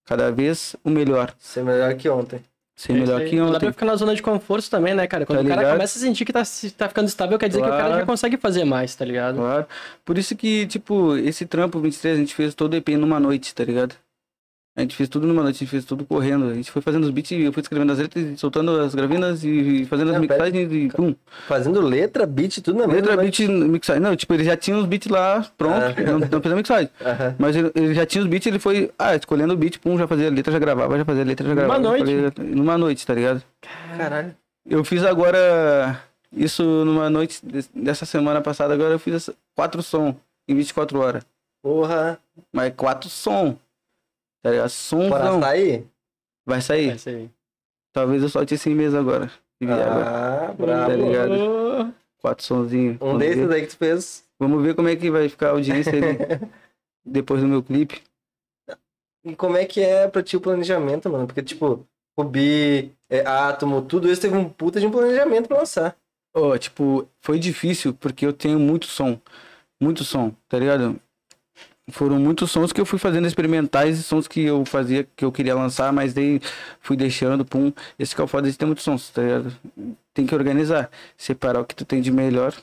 [0.06, 1.34] Cada vez o melhor.
[1.39, 2.41] Ser melhor que ontem.
[2.76, 3.30] Ser melhor aí.
[3.30, 3.60] que Não dá ontem.
[3.68, 5.26] pra ficar na zona de conforto também, né, cara?
[5.26, 5.76] Quando Tá o cara ligado?
[5.76, 6.41] começa a sentir que tá,
[6.78, 8.06] tá ficando estável, quer dizer que o cara já Claro.
[8.08, 9.36] consegue fazer mais, tá ligado?
[9.38, 9.68] Claro.
[10.04, 13.64] Por isso que, tipo, esse trampo 23 a gente fez todo EP numa noite, tá
[13.64, 13.93] ligado?
[14.74, 16.46] A gente fez tudo numa noite, a gente fez tudo correndo.
[16.46, 19.44] A gente foi fazendo os beats, eu fui escrevendo as letras, e soltando as gravinas
[19.44, 21.14] e fazendo as Ah, pera- mixagens e pum.
[21.46, 23.46] Fazendo letra, beat, tudo na mesma Letra, noite.
[23.46, 24.02] beat, mixagem.
[24.02, 26.02] Não, tipo, ele já tinha os beats lá pronto, Ah.
[26.12, 26.90] não, não fez a mixagem.
[27.06, 27.36] Aham.
[27.38, 30.08] Mas ele, ele já tinha os beats, ele foi, ah, escolhendo o beat, pum, já
[30.08, 31.84] fazia a letra, já gravava, já fazia a letra, já Numa gravava.
[31.90, 32.12] noite?
[32.12, 33.44] Eu falei, numa noite, tá ligado?
[33.98, 34.34] Caralho.
[34.66, 36.00] Eu fiz agora
[36.32, 40.16] isso numa noite des- dessa semana passada, agora eu fiz quatro som
[40.48, 41.26] em 24 horas.
[41.62, 42.18] Porra.
[42.54, 43.58] Mas quatro som.
[44.42, 44.70] Tá ligado?
[44.70, 45.39] Som Bora não.
[45.42, 45.88] sair?
[46.46, 46.96] Vai sair.
[46.96, 47.30] Isso aí.
[47.94, 49.28] Talvez eu solte esse mês agora.
[49.28, 50.06] Se vier agora.
[50.10, 50.92] Ah, Tá brabo.
[50.94, 51.94] ligado?
[52.20, 52.96] Quatro sonzinhos.
[53.02, 53.54] Um Vamos desses ver.
[53.56, 54.26] aí que tu fez.
[54.39, 56.02] Vamos ver como é que vai ficar a audiência aí
[57.06, 58.02] depois do meu clipe.
[59.24, 61.28] E como é que é pra ti o planejamento, mano?
[61.28, 61.86] Porque, tipo,
[62.18, 65.96] Rubi, é, Átomo, tudo isso teve um puta de um planejamento pra lançar.
[66.36, 69.20] Ó, tipo, foi difícil porque eu tenho muito som.
[69.80, 71.00] Muito som, tá ligado?
[71.90, 75.32] Foram muitos sons que eu fui fazendo experimentais e sons que eu fazia, que eu
[75.32, 76.40] queria lançar, mas daí
[76.80, 77.74] fui deixando, pum.
[77.98, 79.60] Esse que é o foda de ter muitos sons, tá ligado?
[80.14, 82.54] Tem que organizar, separar o que tu tem de melhor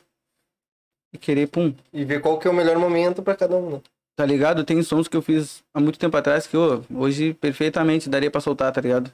[1.12, 1.74] e querer, pum.
[1.92, 3.80] E ver qual que é o melhor momento pra cada um, né?
[4.16, 4.64] Tá ligado?
[4.64, 8.40] Tem sons que eu fiz há muito tempo atrás que, ô, hoje perfeitamente daria pra
[8.40, 9.12] soltar, tá ligado?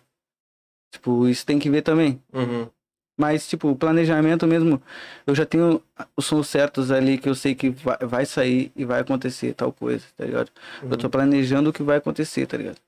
[0.92, 2.22] Tipo, isso tem que ver também.
[2.32, 2.68] Uhum.
[3.16, 4.82] Mas, tipo, o planejamento mesmo,
[5.26, 5.80] eu já tenho
[6.16, 9.72] os sons certos ali que eu sei que vai, vai sair e vai acontecer tal
[9.72, 10.50] coisa, tá ligado?
[10.82, 12.78] Eu tô planejando o que vai acontecer, tá ligado?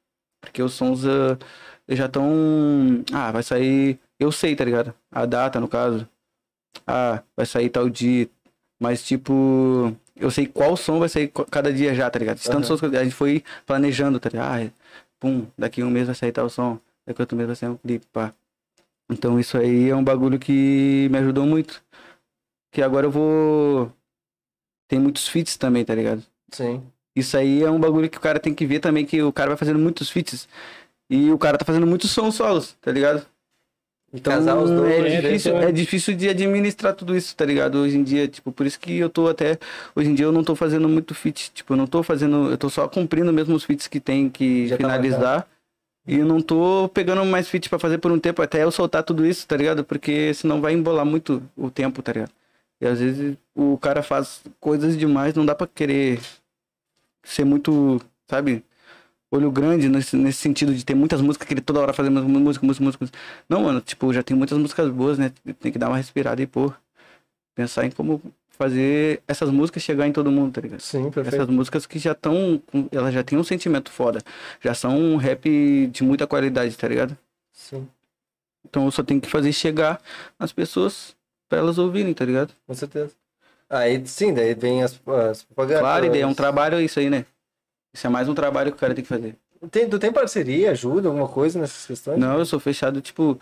[0.41, 1.39] Porque os sons ah,
[1.89, 3.05] já estão.
[3.13, 3.99] Ah, vai sair.
[4.19, 4.93] Eu sei, tá ligado?
[5.13, 6.09] A data, no caso.
[6.87, 8.29] Ah, vai sair tal dia.
[8.81, 12.39] Mas, tipo, eu sei qual som vai sair cada dia já, tá ligado?
[12.39, 12.79] Tantos Aham.
[12.79, 14.67] sons que a gente foi planejando, tá ligado?
[14.67, 14.71] Ah,
[15.21, 16.79] pum, daqui um mês vai sair tal som.
[17.07, 18.33] Daqui outro mês vai sair um clipe, pá.
[19.11, 21.83] Então isso aí é um bagulho que me ajudou muito.
[22.73, 23.93] Que agora eu vou.
[24.89, 26.23] Tem muitos feats também, tá ligado?
[26.53, 26.83] Sim.
[27.15, 29.49] Isso aí é um bagulho que o cara tem que ver também, que o cara
[29.51, 30.49] vai fazendo muitos feats.
[31.09, 33.25] E o cara tá fazendo muitos sons solos, tá ligado?
[34.13, 34.93] E casar os dois.
[34.93, 35.21] é né?
[35.21, 37.77] difícil, Então- é difícil de administrar tudo isso, tá ligado?
[37.79, 39.59] Hoje em dia, tipo, por isso que eu tô até.
[39.95, 41.51] Hoje em dia eu não tô fazendo muito feat.
[41.53, 42.51] Tipo, eu não tô fazendo.
[42.51, 45.49] Eu tô só cumprindo mesmo os feats que tem que Já tá finalizar.
[46.07, 49.27] E não tô pegando mais feat pra fazer por um tempo até eu soltar tudo
[49.27, 49.85] isso, tá ligado?
[49.85, 52.33] Porque senão vai embolar muito o tempo, tá ligado?
[52.81, 56.21] E às vezes o cara faz coisas demais, não dá pra querer
[57.25, 58.65] ser muito, sabe?
[59.31, 62.65] Olho grande nesse, nesse sentido de ter muitas músicas que ele toda hora fazer música,
[62.65, 63.09] música, música.
[63.49, 65.33] Não, mano, tipo, já tem muitas músicas boas, né?
[65.61, 66.73] Tem que dar uma respirada e, pô,
[67.55, 68.23] pensar em como
[68.57, 70.81] fazer essas músicas chegar em todo mundo, tá ligado?
[70.81, 71.35] Sim, perfeito.
[71.37, 74.21] Essas músicas que já estão, elas já têm um sentimento foda.
[74.61, 77.17] Já são um rap de muita qualidade, tá ligado?
[77.53, 77.89] Sim,
[78.69, 80.01] Então eu só tenho que fazer chegar
[80.39, 81.15] nas pessoas
[81.49, 82.53] pra elas ouvirem, tá ligado?
[82.67, 83.13] com certeza.
[83.69, 84.93] Aí sim, daí vem as,
[85.31, 85.81] as propagandas.
[85.81, 87.25] Claro, e daí é um trabalho isso aí, né?
[87.93, 89.37] Isso é mais um trabalho que o cara tem que fazer.
[89.71, 92.19] Tem, tu tem parceria, ajuda, alguma coisa nessas questões?
[92.19, 93.39] Não, eu sou fechado, tipo,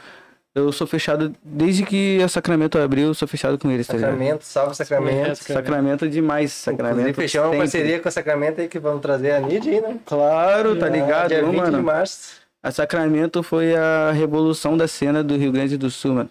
[0.54, 3.94] eu sou fechado desde que a Sacramento abriu, eu sou fechado com eles, tá?
[3.98, 5.36] Sacramento, salve Sacramento.
[5.36, 7.16] Sacramento demais, Inclusive, Sacramento.
[7.16, 9.98] fechamos uma parceria com a Sacramento aí que vamos trazer a Nid aí, né?
[10.06, 11.82] Claro, tá Ah, ligado, Dia Ô, 20 de mano?
[11.82, 12.34] março.
[12.62, 16.30] A Sacramento foi a revolução da cena do Rio Grande do Sul, mano.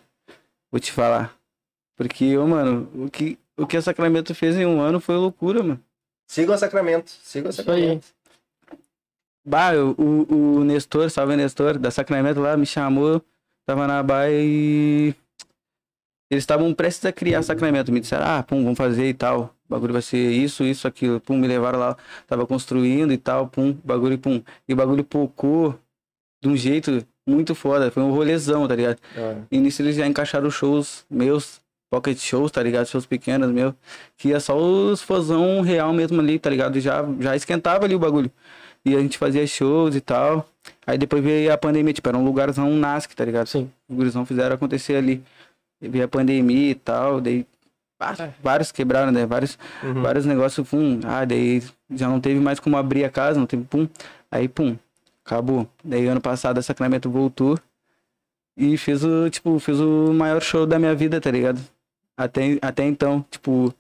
[0.72, 1.36] Vou te falar.
[1.96, 5.62] Porque, ô, mano, o que, o que a Sacramento fez em um ano foi loucura,
[5.62, 5.80] mano.
[6.28, 7.12] Sigam a Sacramento.
[7.24, 7.54] Sigam a.
[7.54, 8.08] Sacramento.
[9.46, 13.22] Bah, o, o, o Nestor, salve Nestor, da Sacramento lá, me chamou,
[13.66, 15.14] tava na baia e.
[16.32, 17.92] Eles estavam prestes a criar Sacramento.
[17.92, 19.56] Me disseram, ah, pum, vamos fazer e tal.
[19.68, 21.20] O bagulho vai ser isso, isso, aquilo.
[21.20, 21.98] Pum, me levaram lá.
[22.28, 24.42] Tava construindo e tal, pum, bagulho, pum.
[24.68, 25.78] E o bagulho pocou
[26.42, 27.92] de um jeito muito foda.
[27.92, 29.00] Foi um rolezão, tá ligado?
[29.16, 29.48] Hora.
[29.52, 31.62] E nisso eles já encaixaram shows meus,
[31.92, 32.88] pocket shows, tá ligado?
[32.88, 33.76] Shows pequenos, meu.
[34.18, 36.80] Que ia só os fãzão real mesmo ali, tá ligado?
[36.80, 38.32] Já, já esquentava ali o bagulho.
[38.84, 40.50] E a gente fazia shows e tal.
[40.86, 43.48] Aí depois veio a pandemia, tipo, era um lugarzão um NASC, tá ligado?
[43.48, 43.70] Sim.
[43.90, 45.24] Os gurizão fizeram acontecer ali.
[45.82, 47.46] E veio a pandemia e tal, daí
[48.00, 49.26] ah, vários quebraram, né?
[49.26, 50.02] Vários, Uhum.
[50.02, 51.00] vários negócios, pum.
[51.06, 53.88] Ah, daí já não teve mais como abrir a casa, não teve, pum.
[54.32, 54.78] Aí, pum,
[55.26, 55.68] acabou.
[55.84, 57.58] Daí ano passado a Sacramento voltou
[58.58, 61.62] e fez o, tipo, fez o maior show da minha vida, tá ligado?
[62.18, 63.74] Até, até então, tipo,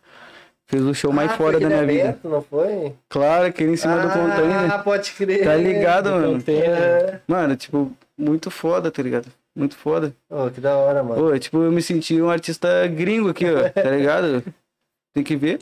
[0.74, 2.10] fez o show mais Ah, fora foi da minha aquele vida.
[2.10, 2.96] evento, Não foi?
[3.10, 4.72] Claro, aquele em cima do container.
[4.74, 5.44] Ah, pode crer.
[5.44, 6.34] Tá ligado, Do mano?
[6.34, 7.22] container.
[7.28, 9.28] Mano, tipo, muito foda, tá ligado?
[9.56, 10.16] Muito foda.
[10.28, 11.16] Pô, que da hora, mano.
[11.22, 14.44] Pô, tipo, eu me senti um artista gringo aqui, ó, tá ligado?
[15.14, 15.60] Tem que ver.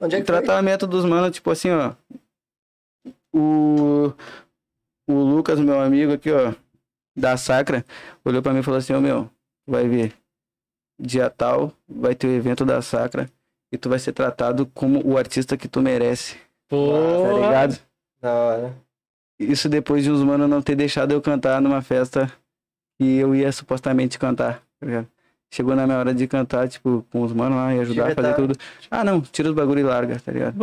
[0.00, 0.40] Onde é o que foi?
[0.40, 1.92] tratamento dos manos, tipo assim, ó.
[3.34, 4.12] O,
[5.08, 6.52] o Lucas, meu amigo aqui, ó,
[7.16, 7.84] da Sacra,
[8.24, 9.28] olhou pra mim e falou assim, ô meu,
[9.66, 10.12] vai ver.
[11.00, 13.28] Dia tal, vai ter o evento da Sacra
[13.72, 16.36] e tu vai ser tratado como o artista que tu merece,
[16.68, 16.92] Pô,
[17.22, 17.78] tá ligado?
[18.20, 18.74] Da hora.
[19.38, 22.30] Isso depois de uns manos não ter deixado eu cantar numa festa
[22.98, 25.08] que eu ia supostamente cantar, tá ligado?
[25.50, 28.28] Chegou na minha hora de cantar, tipo, com os manos lá e ajudar a fazer
[28.28, 28.34] tá.
[28.34, 28.56] tudo.
[28.90, 30.56] Ah, não, tira os bagulho e larga, tá ligado?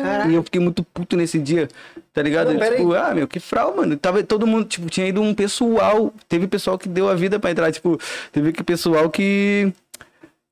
[0.00, 0.28] Caraca.
[0.28, 1.68] E eu fiquei muito puto nesse dia,
[2.12, 2.52] tá ligado?
[2.52, 3.96] Não, tipo, ah, meu, que frau, mano.
[3.96, 6.12] Tava todo mundo, tipo, tinha ido um pessoal.
[6.28, 8.00] Teve pessoal que deu a vida pra entrar, tipo,
[8.32, 9.72] teve que pessoal que.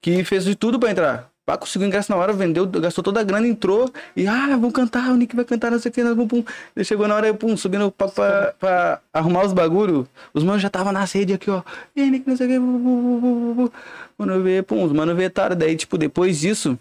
[0.01, 1.34] que fez de tudo pra entrar.
[1.47, 3.92] Pá, conseguiu ingresso na hora, vendeu, gastou toda a grana, entrou.
[4.16, 6.42] E, ah, vamos cantar, o Nick vai cantar, não sei o que, nós vamos, pum.
[6.74, 10.09] Daí chegou na hora, eu, pum, subindo pra, pra, pra arrumar os bagulho.
[10.32, 11.62] Os manos já tava na sede aqui, ó.
[11.95, 13.72] E aí, Nick, não sei o que, bu, bu, bu.
[14.16, 15.55] Quando eu vi, pum, os manos vetaram.
[15.55, 16.78] Daí, tipo, depois disso,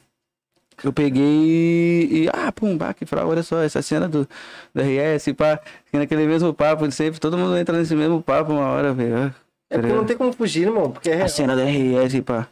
[0.82, 4.28] eu peguei e, ah, pum, bah, que frau, olha só, essa cena do,
[4.74, 5.60] do RS, pá,
[5.92, 9.34] naquele mesmo papo de sempre, todo mundo entra nesse mesmo papo uma hora, velho.
[9.70, 10.92] É porque não tem como fugir, irmão.
[10.92, 12.48] Porque é A cena do RS, pá.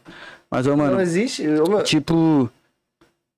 [0.52, 1.48] Mas, ô, não mano, existe.
[1.48, 2.50] Ô, tipo,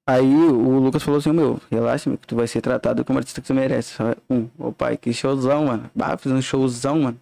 [0.04, 3.40] aí o Lucas falou assim, meu, relaxa, meu, que tu vai ser tratado como artista
[3.40, 3.94] que tu merece.
[4.28, 5.88] Um, ô pai, que showzão, mano.
[5.94, 7.20] Bah, fiz um showzão, mano.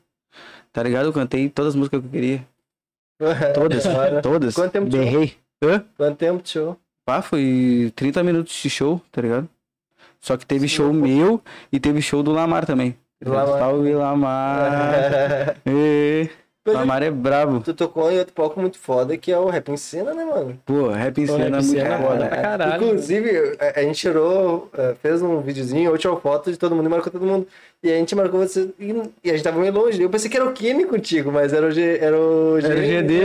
[0.73, 1.05] Tá ligado?
[1.05, 2.49] Eu cantei todas as músicas que eu queria.
[3.55, 3.85] Todas,
[4.21, 4.55] todas.
[4.55, 5.05] Quanto tempo de show?
[5.05, 5.37] Berrei.
[5.63, 5.85] Hã?
[5.97, 6.77] Quanto tempo de show?
[7.07, 9.49] Pá, foi 30 minutos de show, tá ligado?
[10.21, 10.95] Só que teve Sim, show pô.
[10.95, 11.41] meu
[11.71, 12.97] e teve show do Lamar também.
[13.21, 13.59] Do Lamar.
[13.61, 15.57] Salve Lamar.
[16.65, 17.61] Mas Lamar é brabo.
[17.61, 20.57] tu tocou em outro palco muito foda que é o Rap em Cena, né, mano?
[20.65, 22.27] Pô, rap em Pô, cena é muito cena, foda.
[22.29, 22.85] pra caralho.
[22.85, 26.87] Inclusive, a, a gente tirou, eh, fez um videozinho, eu tirou foto de todo mundo
[26.87, 27.49] e marcou todo mundo.
[27.83, 28.95] E a gente marcou você e,
[29.25, 30.01] e a gente tava meio longe.
[30.01, 31.99] Eu pensei que era o Kimi contigo, mas era o G.
[32.01, 32.67] Era o G.
[32.69, 33.21] Era o GD,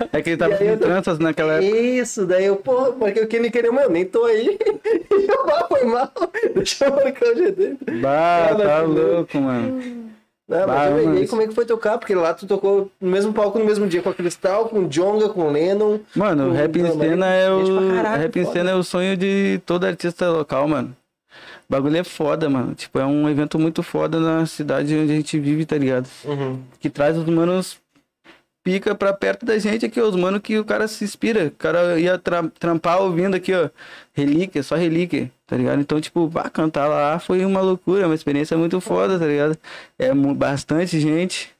[0.00, 0.08] tá?
[0.18, 1.76] é que ele tava eu com tranças naquela época.
[1.78, 4.58] Isso, daí eu, pô, marquei o Kimi queria, meu, nem tô aí.
[4.58, 6.10] E eu, ah, foi mal.
[6.56, 7.76] Deixa eu marcar o GD.
[8.02, 10.08] Bah, Ah, mas tá louco, mano.
[10.48, 11.98] Não, mas Bah, eu- e aí como é que foi tocar?
[11.98, 14.88] Porque lá tu tocou no mesmo palco no mesmo dia com a Cristal, com o
[14.88, 15.98] Jonga, com o Lennon.
[16.16, 17.94] Mano, Pô, rap em não, mas cena é o.
[17.94, 18.52] caralho, Rap em foda.
[18.58, 20.96] cena é o sonho de todo artista local, mano.
[21.68, 22.74] O bagulho é foda, mano.
[22.74, 26.08] Tipo, é um evento muito foda na cidade onde a gente vive, tá ligado?
[26.24, 26.62] Uhum.
[26.80, 27.76] que traz os manos
[28.64, 31.46] pica pra perto da gente aqui, ó, os manos que o cara se inspira.
[31.48, 33.68] O cara ia tra- trampar ouvindo aqui, ó,
[34.14, 35.80] relíquia, só relíquia, tá ligado?
[35.80, 39.58] Então, tipo, bah, cantar lá foi uma loucura, uma experiência muito foda, tá ligado?
[39.98, 41.50] É bastante gente.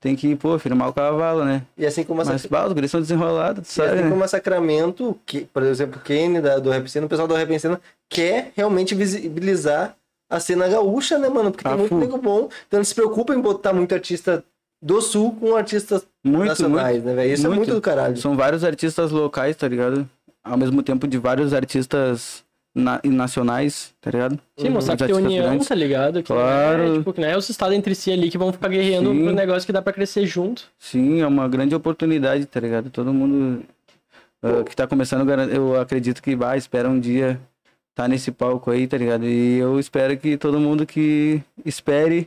[0.00, 1.62] Tem que, pô, firmar o cavalo, né?
[1.78, 4.10] E assim como a Mas, bah, os são desenrolados, tu E sabe, assim né?
[4.10, 7.34] como a Sacramento, que, por exemplo, o Kenny da, do Rap Cena, o pessoal do
[7.34, 9.96] Rap Cena quer realmente visibilizar
[10.28, 11.52] a cena gaúcha, né, mano?
[11.52, 11.98] Porque Ah, tem muito full.
[12.00, 12.48] nego bom.
[12.66, 14.42] Então não se preocupa em botar muito artista
[14.82, 17.06] do sul com artistas Muito, nacionais, muito.
[17.06, 17.32] né, velho?
[17.34, 17.58] Isso é muito.
[17.60, 18.16] muito do caralho.
[18.16, 20.08] São vários artistas locais, tá ligado?
[20.42, 22.42] Ao mesmo tempo de vários artistas
[22.74, 24.38] na- e nacionais, tá ligado?
[24.56, 25.68] Sim, mostrar Os que tem união, grandes.
[25.68, 26.22] tá ligado?
[26.22, 26.78] Que Claro.
[26.86, 29.10] Não é, tipo, que não é os estados entre si ali que vão ficar guerreando
[29.12, 29.24] Sim.
[29.24, 30.64] pro negócio que dá pra crescer junto.
[30.78, 32.90] Sim, é uma grande oportunidade, tá ligado?
[32.90, 33.62] Todo mundo
[34.42, 37.40] ah, que tá começando, eu acredito que vai, espera um dia
[37.94, 39.26] tá nesse palco aí, tá ligado?
[39.26, 42.26] E eu espero que todo mundo que espere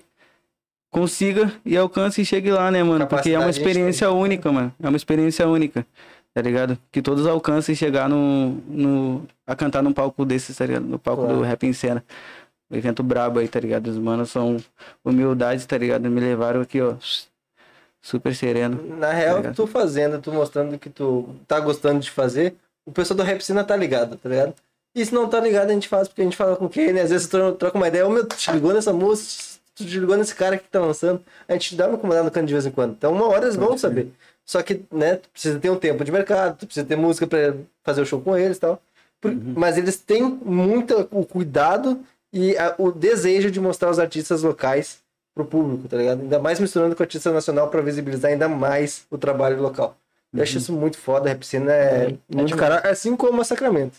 [0.91, 3.05] consiga e alcance e chegue lá, né, mano?
[3.07, 4.73] Porque é uma gente experiência única, mano.
[4.81, 5.85] É uma experiência única,
[6.35, 6.77] tá ligado?
[6.91, 9.25] Que todos alcancem chegar no, no.
[9.47, 10.83] a cantar num palco desses, tá ligado?
[10.85, 11.37] No palco Claro.
[11.37, 12.03] do Rap em Cena.
[12.69, 13.87] Um evento brabo aí, tá ligado?
[13.87, 14.57] Os manos são
[15.03, 16.09] humildade, tá ligado?
[16.09, 16.95] Me levaram aqui, ó.
[18.01, 18.97] Super sereno.
[18.97, 19.55] Na real, ligado?
[19.55, 22.53] tu fazendo, tu mostrando que tu tá gostando de fazer,
[22.85, 24.53] o pessoal do Rap Cena tá ligado, tá ligado?
[24.93, 27.01] E se não tá ligado, a gente faz porque a gente fala com quem, né?
[27.01, 29.41] Às vezes tu troca uma ideia, ô meu, tu te ligou nessa música,
[29.73, 32.53] tu ligou nesse cara que tá lançando, a gente dá uma incomodada no canto de
[32.53, 32.91] vez em quando.
[32.93, 34.11] Então, uma hora eles vão saber.
[34.45, 37.55] Só que, né, tu precisa ter um tempo de mercado, tu precisa ter música pra
[37.83, 38.81] fazer o show com eles e tal.
[39.19, 41.99] Por- Mas eles têm muito o cuidado
[42.31, 44.99] e a- o desejo de mostrar os artistas locais
[45.33, 46.21] pro público, tá ligado?
[46.21, 49.97] Ainda mais misturando com o artista nacional pra visibilizar ainda mais o trabalho local.
[50.33, 52.53] Eu acho isso muito foda, a Repsina é, muito demais.
[52.55, 53.97] caralho, assim como a Sacramento.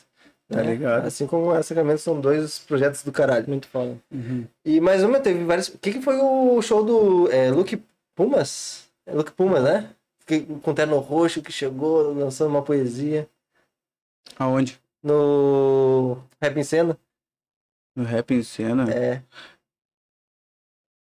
[0.49, 1.07] Tá ligado?
[1.07, 3.47] Assim como a Sacramento são dois projetos do caralho.
[3.49, 3.97] Muito foda.
[4.65, 5.69] E mais uma, teve vários.
[5.69, 7.83] O que, que foi o show do é, Luke
[8.15, 8.85] Pumas?
[9.07, 9.89] É Luke Pumas, né?
[10.27, 13.29] Que, com terno roxo que chegou lançando uma poesia
[14.39, 14.81] Aonde?
[15.03, 16.99] no Rap em Cena.
[17.95, 18.91] No Rap em Cena.
[18.93, 19.23] É,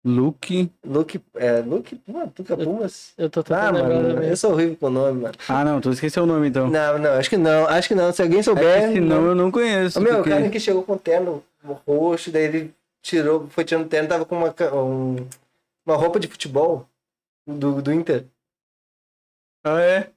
[0.06, 0.72] Luke.
[0.86, 1.22] Luke.
[1.36, 2.30] É, Luke Pumas?
[2.38, 3.14] Luca Pumas?
[3.18, 5.36] Eu tô Ah, tentando lembrar mano, eu sou horrível com o nome, mano.
[5.48, 6.70] Ah, não, tu esqueceu o nome então.
[6.70, 8.12] Não, não, acho que não, acho que não.
[8.14, 8.88] Se alguém É souber.
[8.90, 10.00] que senão eu não conheço.
[10.00, 11.44] Ô, meu, porque- o cara que chegou com terno
[11.86, 15.28] roxo, daí ele tirou, foi tirando terno, tava com uma, um-
[15.86, 16.88] uma roupa de futebol
[17.46, 18.26] do, do Inter.
[19.76, 20.10] Ah, é?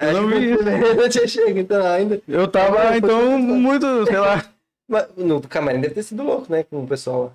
[0.00, 2.20] Eu Acho não que vi eu não tinha chego, então ainda.
[2.26, 4.44] Eu tava, Ah, então, muito, sei lá.
[4.88, 6.64] Mas no camarim deve ter sido louco, né?
[6.64, 7.32] Com o pessoal.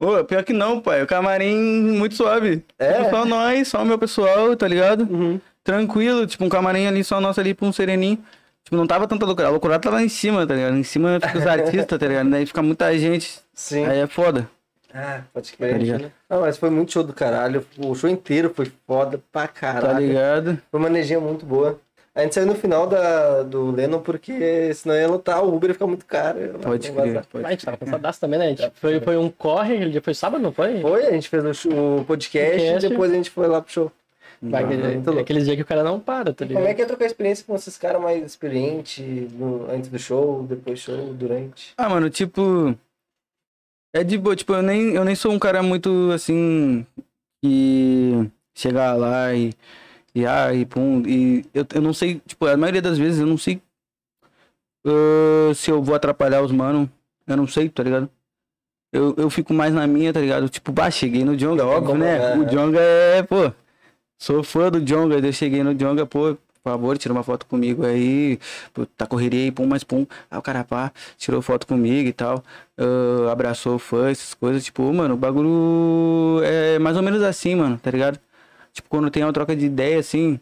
[0.00, 1.02] Ô, pior que não, pai.
[1.02, 2.64] O camarim muito suave.
[2.78, 2.94] É?
[2.94, 5.02] Tipo, só nós, só o meu pessoal, tá ligado?
[5.10, 5.40] Uhum.
[5.62, 8.18] Tranquilo, tipo, um camarim ali, só nosso ali pra um sereninho.
[8.62, 9.48] Tipo, não tava tanta loucura.
[9.48, 10.76] A loucura tá lá em cima, tá ligado?
[10.76, 12.30] Em cima fica os artistas, tá ligado?
[12.30, 13.40] Daí fica muita gente.
[13.52, 13.84] Sim.
[13.86, 14.48] Aí é foda.
[14.94, 15.76] Ah, pode Tá crer.
[15.78, 16.12] ligado?
[16.30, 17.66] Não, mas foi muito show do caralho.
[17.78, 20.06] O show inteiro foi foda pra Tá caralho.
[20.06, 20.58] ligado?
[20.70, 21.80] foi uma energia muito boa.
[22.14, 25.74] A gente saiu no final da, do Lennon porque senão ia lotar, o Uber ia
[25.74, 26.38] ficar muito caro.
[26.62, 27.22] Pode crer.
[27.28, 28.44] Pode Ah, a gente tava cansadaço também, né?
[28.46, 30.80] A gente foi, foi um corre, aquele dia foi sábado, não foi?
[30.80, 32.86] Foi, a gente fez o, show- o podcast, Podcast.
[32.86, 33.92] e depois a gente foi lá pro show.
[34.40, 35.20] Vai, Não, aquele, louco.
[35.20, 36.60] aqueles dias que o cara não para, tá ligado?
[36.62, 39.04] Como é que é trocar experiência com esses caras mais experientes
[39.72, 41.72] antes do show, depois do show, durante?
[41.76, 42.76] Ah, mano, tipo.
[43.94, 46.84] É de boa, tipo, eu nem, eu nem sou um cara muito assim.
[47.40, 49.52] Que chegar lá e.
[50.14, 51.02] E ah, e pum.
[51.06, 53.62] E eu, eu não sei, tipo, a maioria das vezes eu não sei
[54.86, 56.90] ah, se eu vou atrapalhar os mano.
[57.26, 58.10] Eu não sei, tá ligado?
[58.92, 60.48] Eu, eu fico mais na minha, tá ligado?
[60.48, 62.36] Tipo, bah, cheguei no Jonga, óbvio, né?
[62.36, 63.52] O Jonga é, pô.
[64.18, 67.84] Sou fã do Jonga, eu cheguei no Jonga, pô, por favor, tira uma foto comigo
[67.84, 68.38] aí.
[68.96, 70.06] Tá correria aí, pum, mais pum.
[70.30, 72.42] Aí o cara, pá, tirou foto comigo e tal.
[72.78, 74.64] ah, abraçou o fã, essas coisas.
[74.64, 78.18] Tipo, mano, o bagulho é mais ou menos assim, mano, tá ligado?
[78.72, 80.40] Tipo, quando tem uma troca de ideia, assim,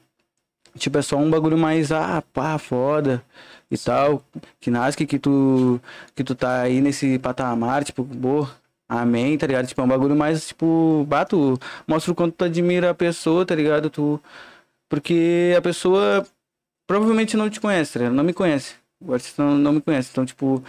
[0.79, 3.23] tipo, é só um bagulho mais, ah, pá, foda
[3.71, 4.23] e tal.
[4.61, 5.81] Que nasce que tu,
[6.15, 8.51] que tu tá aí nesse patamar, tipo, boa.
[8.89, 9.67] Amém, tá ligado?
[9.67, 13.55] Tipo, é um bagulho mais, tipo, bato, mostra o quanto tu admira a pessoa, tá
[13.55, 13.89] ligado?
[13.89, 14.21] Tu,
[14.93, 16.23] porque a pessoa
[16.87, 18.15] provavelmente não te conhece, tá ligado?
[18.15, 18.75] Não me conhece.
[19.03, 20.11] O artista não, não me conhece.
[20.13, 20.63] Então, tipo,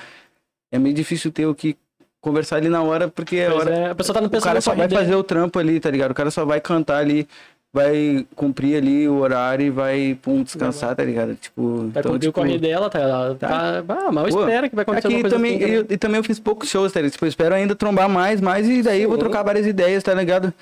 [0.72, 1.76] é meio difícil ter o que
[2.22, 3.76] conversar ali na hora, porque é a Pois hora.
[3.76, 6.12] é, a pessoa tá no O cara só vai fazer o trampo ali, tá ligado?
[6.12, 7.28] O cara só vai cantar ali,
[7.74, 11.36] vai cumprir ali o horário e vai, pum, descansar, tá ligado?
[11.36, 13.00] Tipo, Vai então, cumprir tipo, o corre dela, tá?
[13.00, 13.84] Ela tá...
[13.90, 15.78] Ah, mal Pô, espera que vai acontecer Aqui coisa também, assim, né?
[15.80, 17.12] eu, e também eu fiz poucos shows, tá ligado?
[17.12, 19.24] Tipo, eu espero ainda trombar mais, mais, e daí eu vou Sim.
[19.26, 20.54] trocar várias ideias, tá ligado?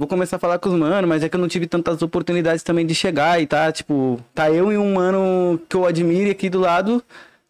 [0.00, 2.62] Vou começar a falar com os mano, mas é que eu não tive tantas oportunidades
[2.62, 6.48] também de chegar e tá, tipo, tá eu e um mano que eu admire aqui
[6.48, 7.04] do lado,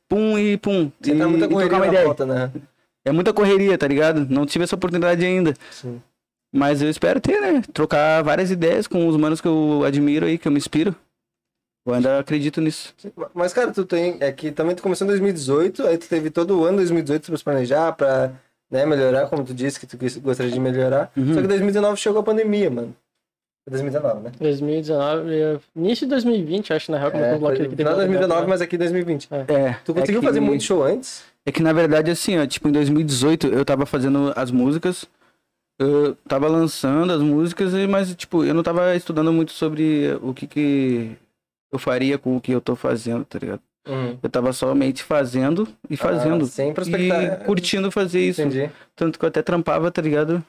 [0.09, 0.91] pum e pum.
[1.01, 2.05] Você e, tá muita correria uma ideia.
[2.07, 2.51] volta, né?
[3.05, 4.27] É muita correria, tá ligado?
[4.29, 5.55] Não tive essa oportunidade ainda.
[5.71, 6.03] Sim.
[6.53, 7.63] Mas eu espero ter, né?
[7.73, 10.93] Trocar várias ideias com os manos que eu admiro aí, que eu me inspiro.
[11.87, 12.93] Eu ainda acredito nisso.
[13.33, 14.17] Mas, cara, tu tem.
[14.19, 17.37] É que também tu começou em 2018, aí tu teve todo o ano 2018 pra
[17.37, 18.33] se planejar, pra
[18.71, 21.11] né, melhorar, como tu disse que tu gostaria de melhorar.
[21.17, 21.35] Uhum.
[21.35, 22.95] Só que 2019 chegou a pandemia, mano.
[23.65, 24.33] Foi 2019, né?
[24.41, 27.77] 2019, é, início de 2020, acho, na real, como É, eu foi aqui.
[27.77, 29.29] final de 2019, mas aqui 2020.
[29.33, 29.75] É.
[29.85, 31.25] Tu conseguiu é que- fazer muito show antes?
[31.45, 35.05] É que na verdade, assim, ó, tipo, em 2018 eu tava fazendo as músicas,
[35.79, 40.33] eu tava lançando as músicas, e- mas, tipo, eu não tava estudando muito sobre o
[40.35, 41.17] que que
[41.73, 43.61] eu faria com o que eu tô fazendo, tá ligado?
[44.23, 46.45] Eu tava somente fazendo e fazendo.
[46.45, 47.23] Ah, sem prospectar.
[47.23, 48.43] e curtindo fazer isso.
[48.43, 48.71] Entendi.
[48.95, 50.45] Tanto que eu até trampava, tá ligado?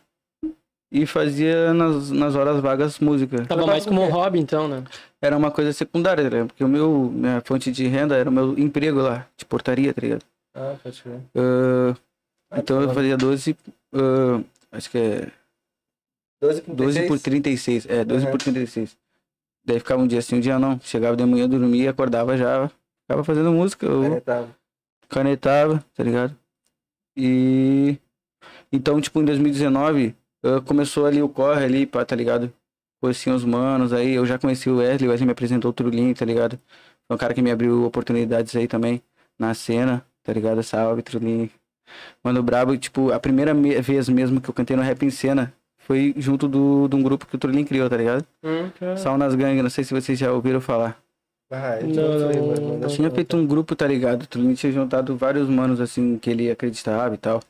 [0.91, 3.45] E fazia nas, nas horas vagas música.
[3.45, 4.83] Tava mais como um hobby, então, né?
[5.21, 6.47] Era uma coisa secundária, tá ligado?
[6.47, 10.01] Porque o meu, minha fonte de renda era o meu emprego lá, de portaria, tá
[10.01, 10.23] ligado?
[10.53, 11.19] Ah, pode crer.
[11.35, 11.95] Ah,
[12.51, 13.55] Ah, então eu fazia 12,
[13.93, 14.41] ah,
[14.73, 15.27] acho que é
[16.41, 18.97] 12 por 12 por 36, é, 12 por 36.
[19.63, 20.77] Daí ficava um dia assim, um dia não.
[20.81, 22.69] Chegava de manhã, dormia, acordava já,
[23.11, 24.55] ficava fazendo música, eu Canetava.
[25.09, 26.35] canetava, tá ligado?
[27.17, 27.97] E
[28.71, 32.51] então, tipo, em 2019, ah, começou ali o corre ali, pá, tá ligado?
[33.01, 36.15] Conheci os manos, aí eu já conheci o Wesley, o Wesley me apresentou o Trulinho,
[36.15, 36.59] tá ligado?
[37.07, 39.01] Foi um cara que me abriu oportunidades aí também
[39.37, 40.61] na cena, tá ligado?
[40.63, 41.49] Salve, Trulinho.
[42.23, 45.51] Mano, brabo, tipo, a primeira me- vez mesmo que eu cantei no Rap em Cena,
[45.79, 48.25] foi junto do, de um grupo que o Turlin criou, tá ligado?
[48.43, 48.69] Hum.
[48.95, 50.97] Saunas Gang, não sei se vocês já ouviram falar.
[51.51, 52.87] Ah, eu Não, não, sei, não, não.
[52.87, 54.23] Tinha feito um grupo, tá ligado?
[54.23, 57.41] O Turlin tinha juntado vários manos, assim, que ele acreditava e tal.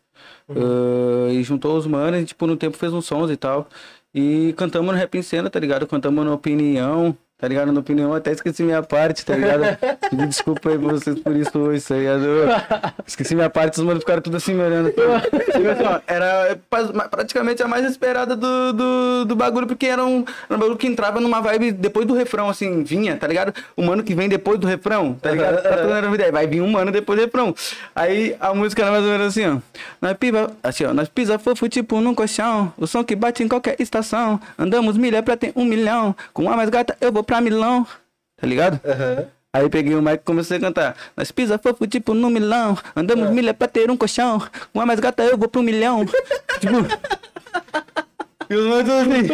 [0.49, 3.67] Ah, e juntou os manos e, tipo, no tempo fez uns sons e tal.
[4.13, 5.87] E cantamos no Rap em Cena, tá ligado?
[5.87, 7.71] Cantamos na Opinião, tá ligado?
[7.71, 9.63] Na Opinião até esqueci minha parte, tá ligado?
[10.29, 12.23] Desculpa aí pra vocês por isso hoje, tá ligado?
[13.07, 14.91] Esqueci minha parte, os manos ficaram tudo assim me olhando.
[14.91, 16.59] Tipo assim, era
[17.09, 20.85] praticamente a mais esperada do, do, do bagulho, porque era um, era um bagulho que
[20.85, 23.53] entrava numa vibe depois do refrão, assim, vinha, tá ligado?
[23.75, 25.63] O mano que vem depois do refrão, tá ligado?
[25.63, 26.31] Tá toda a ideia.
[26.31, 27.55] Vai vir um mano depois do refrão.
[27.95, 29.57] Aí a música era mais ou menos assim, ó.
[29.99, 32.71] Nós piva, assim, ó, nós pisa fofo tipo num colchão.
[32.77, 34.39] O som que bate em qualquer estação.
[34.59, 36.15] Andamos milha pra ter um milhão.
[36.33, 37.87] Com a mais gata eu vou pra Milão.
[38.35, 38.81] Tá ligado?
[38.85, 39.25] Aham.
[39.53, 40.97] Aí peguei o mic e comecei a cantar.
[41.15, 42.77] Nós pisa fofo tipo no milão.
[42.93, 44.41] Andamos milha pra ter um colchão.
[44.73, 46.05] Com a mais gata eu vou pro milhão.
[46.59, 46.77] tipo.
[48.49, 49.27] E os manos assim.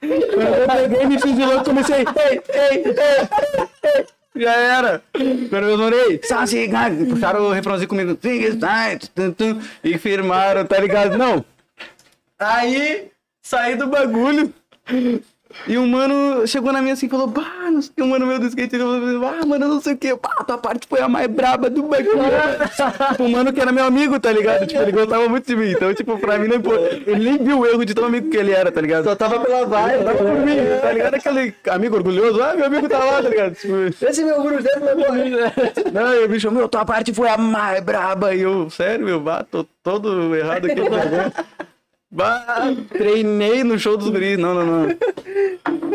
[0.00, 1.98] Eu peguei, me fiz de louco, comecei.
[1.98, 2.94] Ei, ei, ei,
[3.84, 4.06] ei.
[4.36, 5.02] Já era.
[5.50, 8.18] Quando eu morei, Sassi, gang, puxaram o refrãozinho comigo.
[9.82, 11.18] E firmaram, tá ligado?
[11.18, 11.44] Não.
[12.38, 13.10] Aí,
[13.42, 14.52] saí do bagulho.
[15.66, 18.08] E um mano chegou na minha assim e falou, bah, não sei o que, um
[18.08, 20.86] mano meu do skate, ele falou, ah, mano, não sei o que, bah, tua parte
[20.86, 22.14] foi a mais braba do bagulho.
[23.10, 24.66] tipo, um mano que era meu amigo, tá ligado?
[24.66, 26.56] Tipo, ele gostava muito de mim, então, tipo, pra mim, não.
[27.06, 29.04] Ele nem viu o erro de tão amigo que ele era, tá ligado?
[29.04, 30.04] Só tava pela vibe.
[30.04, 31.14] Tava por mim, tá ligado?
[31.14, 33.54] Aquele amigo orgulhoso, ah, meu amigo tá lá, tá ligado?
[33.54, 35.52] Tipo, Esse meu grupo dele vai morrer.
[35.92, 38.34] não, e o bicho, meu, tua parte foi a mais braba.
[38.34, 40.80] E eu, sério, meu, bah, tô todo errado aqui.
[42.14, 44.38] Bah, treinei no show dos guris.
[44.38, 44.96] Não, não, não.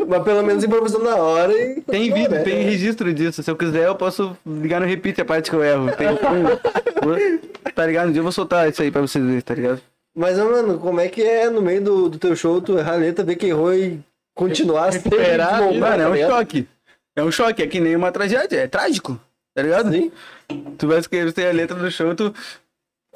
[0.06, 1.80] Mas pelo menos improvisou na hora e.
[1.82, 2.44] Tem vídeo, né?
[2.44, 3.42] tem registro disso.
[3.42, 5.88] Se eu quiser, eu posso ligar no repeat a parte que eu erro.
[5.96, 6.08] Tem,
[7.74, 8.10] tá ligado?
[8.10, 9.82] Um dia eu vou soltar isso aí pra vocês verem, tá ligado?
[10.14, 12.98] Mas, mano, como é que é no meio do, do teu show tu errar a
[12.98, 14.00] letra, ver que errou e
[14.36, 16.32] continuar sem Recuperar, desmontar, Mano, é tá um ligado?
[16.32, 16.68] choque.
[17.16, 19.18] É um choque, é que nem uma tragédia, é trágico.
[19.56, 19.92] Tá ligado?
[19.92, 20.12] Sim.
[20.78, 22.34] Tu vai escrever a letra do show, tu.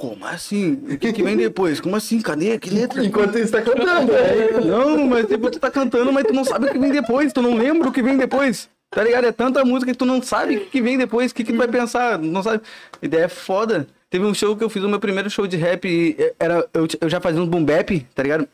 [0.03, 0.73] Como assim?
[0.89, 1.79] O que, que vem depois?
[1.79, 2.19] Como assim?
[2.19, 2.59] Cadê?
[2.59, 3.01] Que letra?
[3.05, 4.59] Enquanto isso tá cantando, né?
[4.65, 7.41] Não, mas tipo, tu tá cantando, mas tu não sabe o que vem depois, tu
[7.41, 8.69] não lembra o que vem depois.
[8.89, 9.27] Tá ligado?
[9.27, 11.57] É tanta música que tu não sabe o que, vem depois, o que, que tu
[11.57, 12.61] vai pensar, não sabe.
[13.01, 13.87] Ideia é foda.
[14.09, 16.85] Teve um show que eu fiz, o meu primeiro show de rap, e era, eu,
[16.99, 18.45] eu já fazia uns boom bap, tá ligado?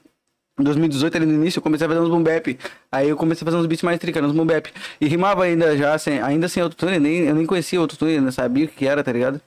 [0.60, 2.60] Em 2018, ali no início, eu comecei a fazer uns boom bap.
[2.92, 4.72] Aí eu comecei a fazer uns beats mais tricanos, uns boom bap.
[5.02, 8.66] E rimava ainda já, sem, ainda sem autotune, nem, eu nem conhecia autotune, não sabia
[8.66, 9.42] o que era, tá ligado?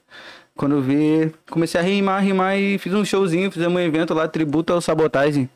[0.55, 4.27] Quando eu vi, comecei a rimar, rimar e fiz um showzinho, fizemos um evento lá,
[4.27, 5.49] tributo ao Sabotagem.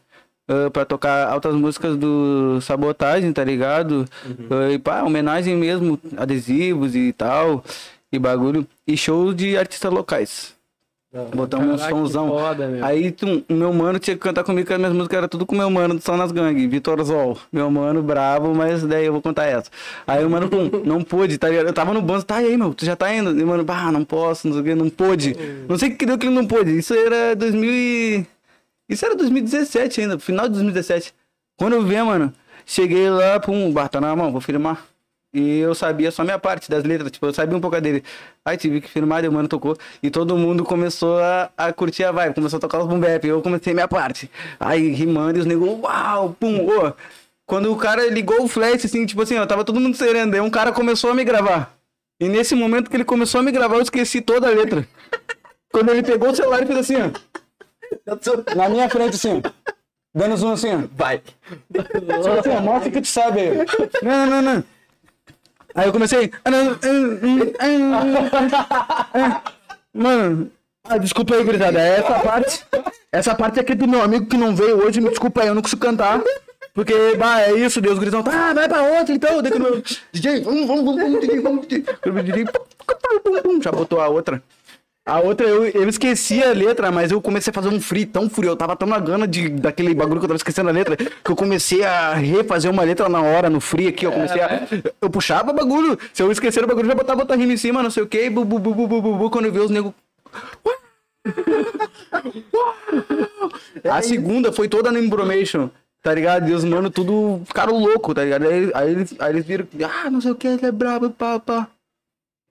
[0.47, 4.05] ah, pra tocar altas músicas do Sabotagem, tá ligado?
[4.49, 7.63] Ah, e pá, homenagem mesmo, adesivos e tal,
[8.11, 8.65] e bagulho.
[8.87, 10.56] E show de artistas locais.
[11.35, 12.29] Botamos um somzão.
[12.29, 12.83] foda, meu.
[12.85, 13.15] Aí
[13.49, 15.95] meu mano tinha que cantar comigo, que as minhas músicas eram tudo com meu mano
[15.95, 17.37] do Som nas Gangue, Vitor Zol.
[17.51, 19.69] Meu mano bravo, mas daí eu vou contar essa.
[20.05, 21.67] Aí o mano, pum, não pôde, tá ligado?
[21.67, 23.37] Eu tava no banco, tá aí, meu, tu já tá indo?
[23.39, 25.35] E mano, bah, não posso, não sei o que, não pôde.
[25.67, 26.77] Não sei o que deu que ele não pôde.
[26.77, 28.25] Isso era 2000 e...
[28.89, 31.13] Isso era 2017 ainda, final de 2017.
[31.57, 32.31] Quando eu vi, mano,
[32.65, 34.85] cheguei lá, pum, bah, tá na mão, vou filmar.
[35.33, 38.03] E eu sabia só minha parte das letras, tipo, eu sabia um pouco dele.
[38.45, 39.77] Aí tive que filmar, daí o mano tocou.
[40.01, 43.27] E todo mundo começou a, a curtir a vibe, começou a tocar os boom bap.
[43.27, 44.31] Eu comecei minha parte.
[44.59, 46.93] Aí rimando e os negros, uau, pum, ô.
[47.45, 50.33] Quando o cara ligou o flash, assim, tipo assim, ó, tava todo mundo sereno.
[50.33, 51.73] Aí um cara começou a me gravar.
[52.19, 54.87] E nesse momento que ele começou a me gravar, eu esqueci toda a letra.
[55.71, 58.55] Quando ele pegou o celular e fez assim, ó.
[58.55, 59.49] Na minha frente, assim, ó.
[60.15, 60.87] Dando zoom assim, ó.
[60.95, 61.19] Vai.
[61.19, 63.57] Tipo assim, ó, mostra que tu sabe aí.
[64.01, 64.63] Não, não, não.
[65.77, 66.31] Aí eu comecei.
[66.43, 67.53] ah, hum, hum,
[69.13, 69.33] hum.
[69.93, 70.51] Mano,
[70.83, 71.79] ah, desculpa aí, gurizada.
[71.79, 72.65] Essa parte.
[73.11, 75.61] Essa parte aqui do meu amigo que não veio hoje, me desculpa aí, eu não
[75.61, 76.19] consigo cantar.
[76.73, 78.23] Porque, bah, é isso, Deus, gurizão.
[78.23, 79.39] Tá, vai pra outra então.
[79.39, 81.67] Daí que o meu DJ, vamos, vamos, vamos, vamos,
[82.03, 82.45] vamos, DJ.
[83.61, 84.41] Já botou a outra.
[85.07, 88.29] A outra, eu, eu esqueci a letra, mas eu comecei a fazer um free tão
[88.29, 88.49] frio.
[88.49, 91.31] Eu tava tão na gana de, daquele bagulho que eu tava esquecendo a letra, que
[91.31, 94.05] eu comecei a refazer uma letra na hora, no free aqui.
[94.05, 94.67] Eu comecei a.
[95.01, 95.97] Eu puxava bagulho.
[96.13, 98.07] Se eu esquecer o bagulho, eu já botava outra rima em cima, não sei o
[98.07, 98.29] que.
[98.29, 99.95] Bu, bu, bu, bu, bu, bu, quando eu vi os nego.
[103.89, 105.69] A segunda foi toda no Imbromation,
[106.03, 106.49] tá ligado?
[106.49, 108.45] E os mano tudo ficaram loucos, tá ligado?
[108.45, 111.39] Aí, aí, eles, aí eles viram, ah, não sei o que, ele é brabo, pá,
[111.39, 111.69] pá.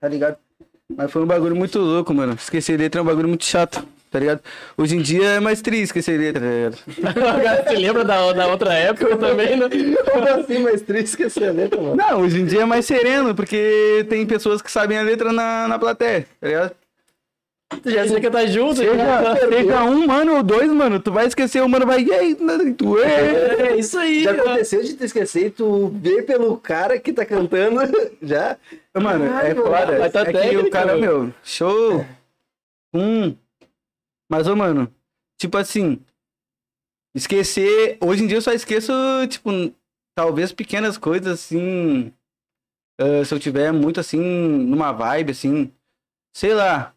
[0.01, 0.39] Tá ligado?
[0.95, 2.35] Mas foi um bagulho muito louco, mano.
[2.35, 4.41] Esquecer letra é um bagulho muito chato, tá ligado?
[4.77, 6.41] Hoje em dia é mais triste esquecer letra,
[7.03, 7.69] tá ligado?
[7.69, 9.69] Você lembra da, da outra época também, né?
[10.13, 11.97] Como assim, mais triste esquecer a letra, mano?
[11.97, 15.67] Não, hoje em dia é mais sereno, porque tem pessoas que sabem a letra na,
[15.67, 16.73] na plateia, tá ligado?
[17.83, 19.37] Tu já sei que tá junto, Seja, já.
[19.37, 22.03] seja um mano ou dois, mano, tu vai esquecer, o mano vai.
[22.05, 23.71] E aí, né, tu é.
[23.73, 24.23] É isso aí.
[24.23, 24.41] Já ó.
[24.41, 27.81] aconteceu de te esquecer e tu ver pelo cara que tá cantando
[28.23, 28.57] já.
[28.95, 29.99] Mano, é Caralho, foda.
[29.99, 31.25] vai tá é que técnica, o cara, meu.
[31.25, 32.07] meu, show.
[32.95, 33.37] Hum.
[34.31, 34.93] Mas, ô, mano,
[35.39, 35.99] tipo assim,
[37.17, 37.99] esquecer.
[38.01, 38.93] Hoje em dia eu só esqueço,
[39.29, 39.51] tipo,
[40.17, 42.13] talvez pequenas coisas assim.
[43.01, 45.73] ah, se eu tiver muito assim, numa vibe, assim.
[46.35, 46.95] Sei lá.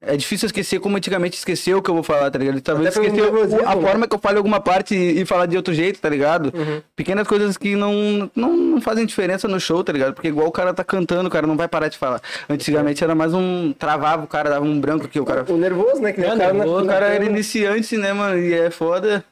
[0.00, 2.60] É difícil esquecer como antigamente esqueceu o que eu vou falar, tá ligado?
[2.60, 3.82] Talvez nervosismo, a né?
[3.82, 6.52] forma que eu falo alguma parte e, e falar de outro jeito, tá ligado?
[6.94, 10.14] Pequenas coisas que não, não, não fazem diferença no show, tá ligado?
[10.14, 12.22] Porque igual o cara tá cantando, o cara não vai parar de falar.
[12.48, 13.72] Antigamente era mais um.
[13.72, 15.44] Travava o cara, dava um branco aqui, o cara.
[15.48, 16.12] O nervoso, né?
[16.12, 18.38] Que nem É, o cara, na- nervoso, O cara era iniciante, né, mano?
[18.38, 19.24] E é foda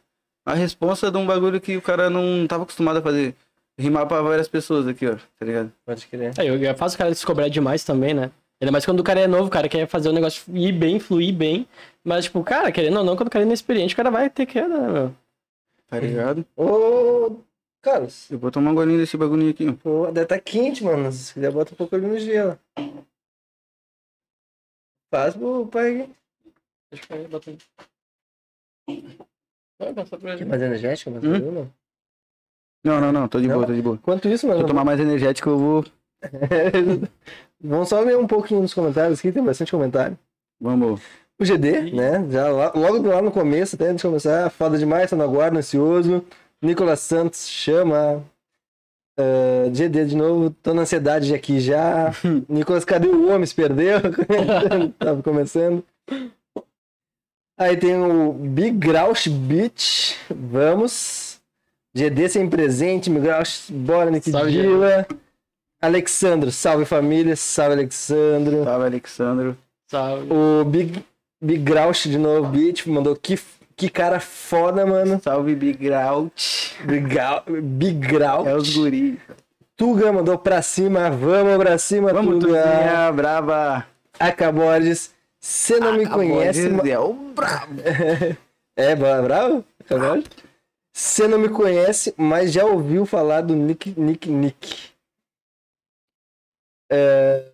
[0.45, 3.37] a responsa de um bagulho que o cara não tava acostumado a fazer.
[3.79, 5.71] Rimar pra várias pessoas aqui, ó, tá ligado?
[5.85, 6.33] Pode crer.
[6.39, 8.31] É, eu, eu faço o cara se cobrar demais também, né?
[8.61, 10.99] Ainda mais quando o cara é novo, o cara quer fazer o negócio ir bem,
[10.99, 11.69] fluir bem.
[12.03, 14.47] Mas, tipo, cara, querendo ou não, quando o cara é inexperiente, o cara vai ter
[14.47, 15.15] queda, né, meu?
[15.89, 16.45] Tá ligado?
[16.57, 17.37] Ô,
[17.83, 21.13] Carlos, Eu vou tomar um golinho desse bagulho aqui, pô, deve tá quente, mano.
[21.13, 22.59] Se quiser, bota um pouco ali no gelo.
[25.13, 26.09] Faz pro pai.
[26.91, 27.59] Deixa eu botar aí.
[29.79, 30.45] Vai passar pra ele.
[30.47, 31.11] mais energético?
[31.11, 31.53] Mais Hum?
[31.53, 31.71] não?
[32.85, 33.55] Não, não, não, tô de Não?
[33.57, 33.97] boa, tô de boa.
[33.97, 34.61] Enquanto isso, Se mano.
[34.63, 35.85] eu tomar mais energético, eu vou.
[37.63, 40.19] Vamos só ler um pouquinho nos comentários aqui, tem bastante comentário.
[40.61, 41.01] Vamos.
[41.39, 42.27] O GD, né?
[42.31, 45.59] Já lá- logo lá no começo, até antes de começar, foda demais, tá no aguardo,
[45.59, 46.25] ansioso.
[46.63, 48.25] Nicolas Santos chama.
[49.19, 52.13] Ah, GD de novo, tô na ansiedade aqui já.
[52.49, 53.47] Nicolas, cadê o homem?
[53.47, 53.99] Se perdeu?
[54.99, 55.85] Tava começando.
[57.59, 60.17] Aí tem o Big Grouch Beach.
[60.31, 61.41] Vamos.
[61.95, 65.07] GD sem presente, Migrouch, bora Nick Salve, Dilla.
[65.81, 68.65] Alexandro, salve família, salve Alexandro.
[68.65, 69.57] Tava Alexandro.
[69.89, 70.27] Salve.
[70.33, 71.05] O Big,
[71.41, 73.39] Big Grouch de novo, beat, mandou que,
[73.77, 75.21] que cara foda, mano.
[75.23, 76.75] Salve Big Grout.
[76.85, 78.49] Big, Grouch.
[78.49, 79.21] É os guri.
[79.77, 82.63] Tuga mandou pra cima, vamos pra cima, Vamos, Tuga.
[82.63, 83.87] Tuzinha, brava.
[84.19, 86.69] Acabordes, você não me conhece.
[86.71, 87.83] ma- É o brabo.
[88.79, 89.65] É, bra- bravo?
[89.81, 90.27] Acabordes?
[90.93, 94.91] Você não me conhece, mas já ouviu falar do Nick Nick Nick.
[96.91, 97.45] É,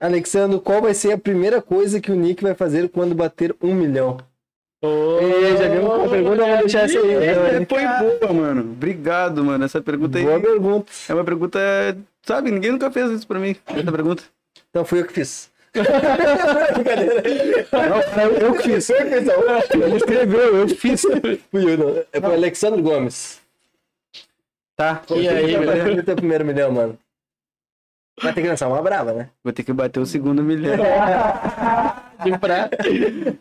[0.00, 3.74] Alexandro, qual vai ser a primeira coisa que o Nick vai fazer quando bater um
[3.74, 4.18] milhão?
[4.80, 6.42] Ei, já viu uma pergunta?
[6.42, 7.14] Eu vou deixar essa aí.
[7.14, 7.66] Essa né?
[7.68, 8.60] foi boa, mano.
[8.60, 9.64] Obrigado, mano.
[9.64, 10.92] Essa pergunta aí Boa pergunta.
[11.08, 11.58] é uma pergunta.
[12.22, 13.56] Sabe, ninguém nunca fez isso pra mim.
[13.66, 14.22] Essa pergunta.
[14.70, 15.50] Então fui eu que fiz.
[18.16, 18.90] Não, eu, eu que fiz.
[18.90, 21.02] Ele escreveu, eu fiz.
[21.50, 22.04] Fui eu, não.
[22.12, 23.40] É pro Alexandre Gomes.
[24.76, 25.02] Tá.
[25.10, 26.98] E aí, teu primeiro milhão, mano.
[28.22, 29.30] Vai ter que lançar uma brava, né?
[29.42, 30.76] Vou ter que bater o segundo milhão.
[32.24, 32.76] De prata.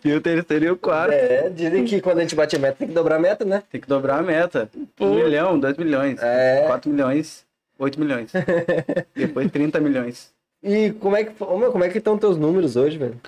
[0.06, 1.14] E o terceiro e o quarto.
[1.14, 3.64] É, dizem que quando a gente bate a meta tem que dobrar a meta, né?
[3.72, 4.70] Tem que dobrar a meta.
[5.00, 6.22] Um milhão, dois milhões.
[6.22, 6.64] É.
[6.68, 7.44] Quatro milhões,
[7.80, 8.32] oito milhões.
[9.16, 10.32] Depois 30 milhões.
[10.62, 13.20] E como é que, meu, como é que estão teus números hoje, velho?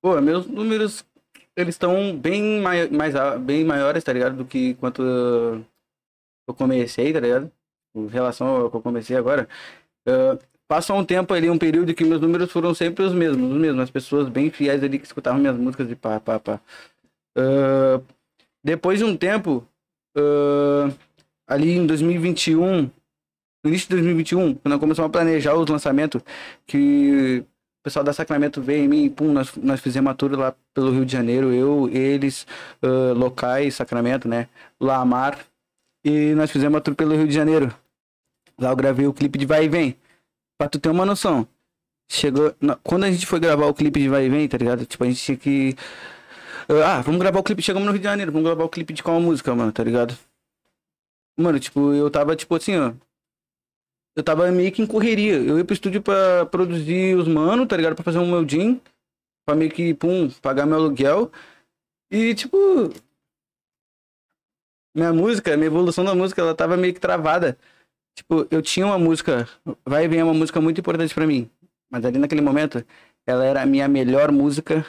[0.00, 1.04] Pô, meus números,
[1.56, 4.36] eles estão bem, mai mais, bem maiores, tá ligado?
[4.36, 5.02] Do que quanto
[6.46, 7.50] eu comecei, tá ligado?
[7.96, 9.48] Em relação ao que eu comecei agora.
[10.06, 10.38] Ah,
[10.68, 13.82] passou um tempo ali, um período que meus números foram sempre os mesmos, os mesmos.
[13.82, 16.60] As pessoas bem fiéis ali que escutavam minhas músicas de pá, pá, pá.
[17.36, 18.00] Ah,
[18.62, 19.66] depois de um tempo,
[20.16, 20.90] ah,
[21.46, 26.22] ali em 2021, no início de 2021, quando começamos a planejar os lançamentos,
[26.66, 27.44] que
[27.80, 30.90] o pessoal da Sacramento veio em mim, pum, nós, nós fizemos a tour lá pelo
[30.90, 32.46] Rio de Janeiro, eu, eles,
[32.82, 34.48] ah, locais, Sacramento, né,
[34.80, 35.38] Lamar,
[36.04, 37.74] e nós fizemos a tour pelo Rio de Janeiro.
[38.58, 39.96] Lá eu gravei o clipe de Vai e Vem,
[40.58, 41.46] pra tu ter uma noção.
[42.08, 44.86] Chegou, quando a gente foi gravar o clipe de Vai e Vem, tá ligado?
[44.86, 45.74] Tipo, a gente tinha que...
[46.84, 49.02] Ah, vamos gravar o clipe, chegamos no Rio de Janeiro, vamos gravar o clipe de
[49.02, 50.16] qual música, mano, tá ligado?
[51.36, 52.92] Mano, tipo, eu tava, tipo assim, ó,
[54.16, 55.34] eu tava meio que em correria.
[55.34, 57.94] Eu ia pro estúdio pra produzir os mano, tá ligado?
[57.94, 58.80] Pra fazer um meu jean.
[59.46, 61.32] Pra meio que, pum, pagar meu aluguel.
[62.10, 62.56] E, tipo.
[64.94, 67.58] Minha música, minha evolução da música, ela tava meio que travada.
[68.16, 69.48] Tipo, eu tinha uma música.
[69.84, 71.50] Vai vem é uma música muito importante pra mim.
[71.90, 72.84] Mas ali naquele momento,
[73.26, 74.84] ela era a minha melhor música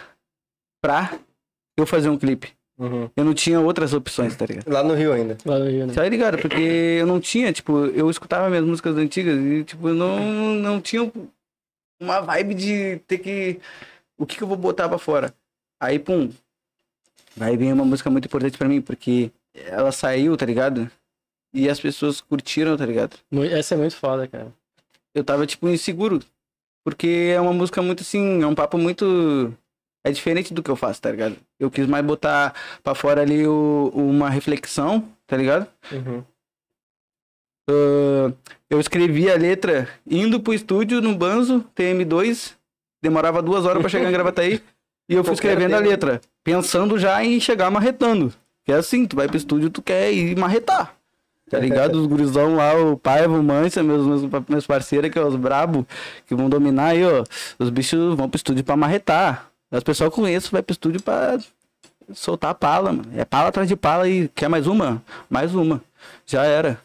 [0.81, 1.17] pra
[1.77, 2.53] eu fazer um clipe.
[3.15, 4.67] Eu não tinha outras opções, tá ligado?
[4.67, 5.37] Lá no Rio ainda.
[5.45, 5.93] Lá no Rio, né?
[5.93, 6.37] Tá ligado?
[6.37, 11.09] Porque eu não tinha, tipo, eu escutava minhas músicas antigas e, tipo, não, não tinha
[12.01, 13.59] uma vibe de ter que.
[14.17, 15.33] O que, que eu vou botar pra fora?
[15.81, 16.29] Aí, pum.
[17.35, 20.89] Vai vir uma música muito importante pra mim, porque ela saiu, tá ligado?
[21.55, 23.17] E as pessoas curtiram, tá ligado?
[23.51, 24.53] Essa é muito foda, cara.
[25.13, 26.19] Eu tava, tipo, inseguro.
[26.83, 29.51] Porque é uma música muito assim, é um papo muito.
[30.05, 31.37] é diferente do que eu faço, tá ligado?
[31.59, 32.53] Eu quis mais botar
[32.83, 35.67] pra fora ali o, uma reflexão, tá ligado?
[35.91, 36.23] Uhum.
[37.69, 38.31] Ah,
[38.69, 42.53] eu escrevi a letra indo pro estúdio no Banzo, TM2,
[43.01, 44.61] demorava duas horas pra chegar em Gravataí,
[45.09, 48.33] e eu fui escrevendo a letra, pensando já em chegar marretando.
[48.63, 50.94] Que é assim, tu vai pro estúdio, tu quer ir marretar.
[51.49, 51.99] Tá ligado?
[51.99, 55.85] Os gurizão lá, o Paiva, o Mancha, meus, meus, meus parceiros que é os brabo,
[56.25, 57.23] que vão dominar aí, ó.
[57.59, 59.47] Os bichos vão pro estúdio pra marretar.
[59.71, 61.37] As pessoas eu conheço vai pro estúdio pra
[62.13, 63.09] soltar a pala, mano.
[63.15, 65.01] É pala atrás de pala e quer mais uma?
[65.29, 65.81] Mais uma.
[66.25, 66.79] Já era.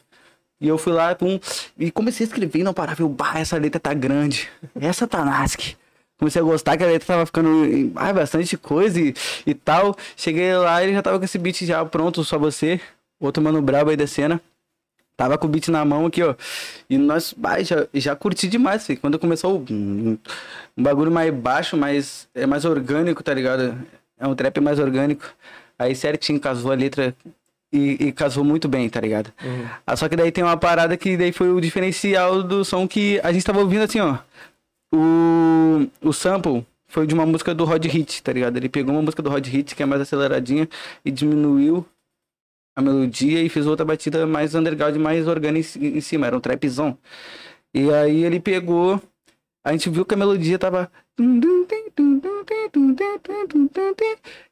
[0.61, 1.41] E eu fui lá pum,
[1.79, 3.01] e comecei a escrever e não parava.
[3.01, 4.51] Eu, bah, essa letra tá grande.
[4.79, 5.75] Essa tá nasque.
[6.19, 9.15] Comecei a gostar que a letra tava ficando ah, bastante coisa e,
[9.47, 9.97] e tal.
[10.15, 12.79] Cheguei lá e ele já tava com esse beat já pronto, só você.
[13.19, 14.41] Outro mano brabo aí da cena.
[15.21, 16.35] Tava com o beat na mão aqui, ó.
[16.89, 18.99] E nós, bah, já, já curti demais, filho.
[18.99, 20.17] Quando começou o- um,
[20.79, 23.77] um bagulho mais baixo, mais, é mais orgânico, tá ligado?
[24.19, 25.27] É um trap mais orgânico.
[25.79, 27.15] Aí certinho casou a letra
[27.71, 29.31] e, e casou muito bem, tá ligado?
[29.87, 33.21] Ah, só que daí tem uma parada que daí foi o diferencial do som que
[33.23, 34.17] a gente tava ouvindo assim, ó.
[34.91, 38.57] O, o sample foi de uma música do Rod Hit, tá ligado?
[38.57, 40.67] Ele pegou uma música do Rod Hit, que é mais aceleradinha,
[41.05, 41.85] e diminuiu
[42.77, 46.97] a melodia e fez outra batida mais underground, mais orgânica em cima, era um trapzão.
[47.75, 49.01] E aí ele pegou,
[49.65, 50.91] a gente viu que a melodia tava.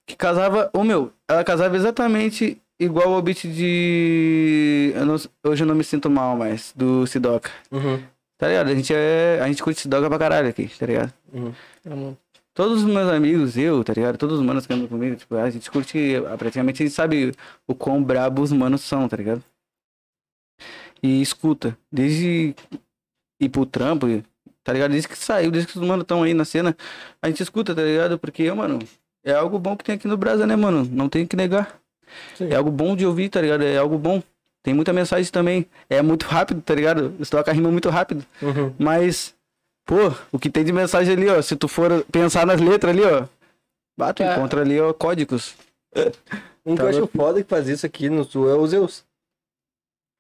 [0.07, 0.71] Que casava.
[0.73, 4.93] Ô meu, ela casava exatamente igual ao beat de.
[4.95, 7.51] eu não- hoje eu não me sinto mal mais, do Sidoca.
[7.71, 8.01] Uhum.
[8.39, 8.69] Tá ligado?
[8.69, 9.41] A gente é.
[9.43, 11.13] A gente curte Sidoca pra caralho aqui, tá ligado?
[11.33, 11.53] Uhum.
[12.59, 14.19] Todos os meus amigos, eu, tá ligado?
[14.19, 15.97] Todos os manos que andam comigo, tipo, a gente curte,
[16.37, 17.33] praticamente a gente sabe
[17.69, 19.45] o quão brabo os manos são, tá ligado?
[21.01, 22.57] E escuta, desde
[23.41, 24.09] ir pro trampo,
[24.65, 24.91] tá ligado?
[24.91, 26.77] Desde que saiu, desde que os manos estão aí na cena,
[27.23, 28.19] a gente escuta, tá ligado?
[28.19, 28.81] Porque, mano,
[29.23, 30.85] é algo bom que tem aqui no Brasil, né, mano?
[30.85, 31.79] Não tem que negar.
[32.35, 32.49] Sim.
[32.49, 33.63] É algo bom de ouvir, tá ligado?
[33.63, 34.21] É algo bom.
[34.65, 35.65] Tem muita mensagem também.
[35.89, 37.15] É muito rápido, tá ligado?
[37.21, 38.27] Você toca rima muito rápido.
[38.43, 38.75] Uhum.
[38.77, 39.33] Mas,
[39.89, 43.03] pô, o que tem de mensagem ali, ó, se tu for pensar nas letras ali,
[43.03, 43.27] ó,
[43.97, 44.35] bah, tu É.
[44.37, 45.55] encontra ali, ó, códigos.
[46.67, 49.03] Um que Tá eu acho foda que faz isso aqui no sul é o Zeus.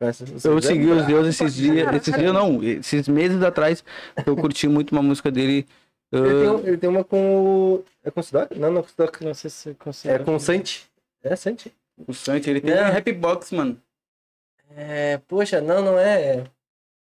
[0.01, 0.64] Eu Zeus?
[0.64, 3.85] segui os deuses Brabo esses dias, esses dias não, esses meses atrás,
[4.25, 5.66] eu curti muito uma música dele.
[6.11, 7.37] Ele tem, ah, um- ele tem uma com
[7.77, 7.85] o.
[8.03, 8.53] É com o Sidoc?
[8.57, 9.21] Não, não é com o Sidoc.
[9.21, 10.14] Não sei se você consegue.
[10.14, 10.87] É com o Santi.
[11.23, 11.71] É Santi?
[12.07, 12.89] o Santi, ele tem É.
[12.89, 13.77] um rap box, mano.
[14.75, 16.45] É, poxa, não, não é.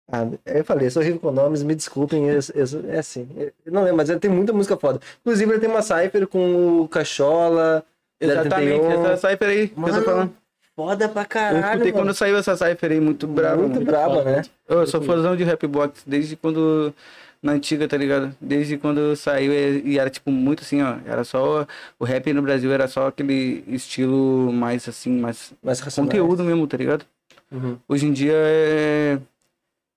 [0.10, 3.28] Ah, eu falei, eu sou horrível com nomes, me desculpem, eu, eu- é assim.
[3.38, 5.02] Eu não lembro, mas ele tem muita música foda.
[5.22, 7.84] Inclusive, ele tem uma cypher com o Cachola.
[8.20, 9.06] Exatamente, 031.
[9.12, 10.34] essa cypher aí que eu tô Mano, falando.
[10.76, 11.58] Foda pra Eu caralho.
[11.66, 12.06] escutei mano.
[12.06, 13.86] quando saiu essa cypher aí, muito brava, Muito mano.
[13.86, 14.42] braba, né?
[14.70, 16.94] Eu sou fãzão de rap box desde quando.
[17.40, 18.36] Na antiga, tá ligado?
[18.42, 20.96] Desde quando saiu e e era tipo muito assim, ó.
[21.06, 21.68] Era só.
[22.00, 25.54] O rap no Brasil era só aquele estilo mais assim, mais.
[25.62, 26.12] Mais racionais.
[26.12, 27.06] Conteúdo mesmo, tá ligado?
[27.52, 27.78] Uhum.
[27.88, 29.20] Hoje em dia é.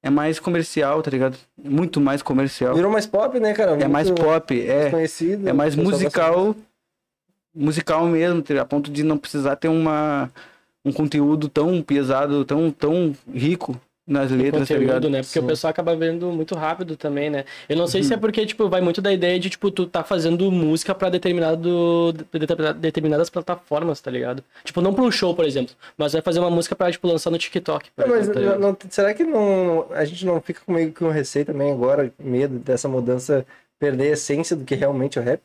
[0.03, 1.37] É mais comercial, tá ligado?
[1.63, 2.75] Muito mais comercial.
[2.75, 3.73] Virou mais pop, né, cara?
[3.73, 4.91] É mais Muito pop, é.
[4.91, 5.49] conhecido.
[5.49, 6.57] É mais musical.
[7.55, 10.31] Musical mesmo, tá a ponto de não precisar ter uma.
[10.83, 13.79] Um conteúdo tão pesado, tão, tão rico
[14.11, 14.95] nas letras, tá ligado?
[14.97, 15.19] conteúdo, né?
[15.23, 15.45] Porque Sim.
[15.45, 17.45] o pessoal acaba vendo muito rápido também, né?
[17.69, 17.89] Eu não Uhum.
[17.89, 20.93] sei se é porque, tipo, vai muito da ideia de, tipo, tu tá fazendo música
[20.95, 24.43] pra determinado, determinada- determinadas plataformas, tá ligado?
[24.65, 27.31] Tipo, não pra um show, por exemplo, mas vai fazer uma música pra, tipo, lançar
[27.31, 28.79] no TikTok, Não, mas exemplo, tá não- ligado?
[28.91, 32.89] será que não, a gente não fica com que um receio também agora, medo dessa
[32.89, 33.47] mudança
[33.79, 35.41] perder a essência do que realmente é o rap?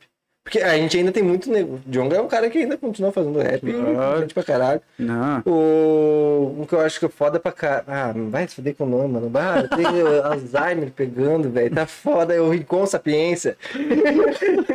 [0.46, 1.50] Porque a gente ainda tem muito.
[1.52, 4.22] nego- Djonga é um cara que ainda continua fazendo rap, Claro.
[4.22, 4.82] gente pra caralho.
[5.00, 5.42] Não.
[5.44, 7.84] O um que eu acho que é foda pra caralho.
[7.88, 9.32] Ah, não vai se fuder com o nome, mano.
[9.34, 11.74] Ah, tem o Alzheimer pegando, velho.
[11.74, 12.36] Tá foda.
[12.36, 13.58] É o Rincon Sapiência.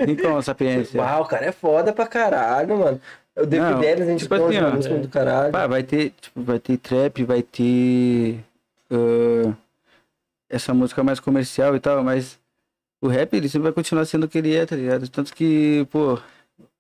[0.09, 1.01] Então, sapiência.
[1.01, 3.01] Uau, o cara é foda pra caralho, mano.
[3.37, 4.99] O Não, Defidelis, a gente tipo assim, ó, música é.
[4.99, 5.53] do caralho.
[5.53, 8.41] Pá, vai ter, tipo, vai ter trap, vai ter
[8.91, 9.53] ah,
[10.51, 12.39] essa música mais comercial e tal, mas
[13.01, 15.09] o rap ele sempre vai continuar sendo o que ele é, tá ligado?
[15.09, 16.19] Tanto que, pô,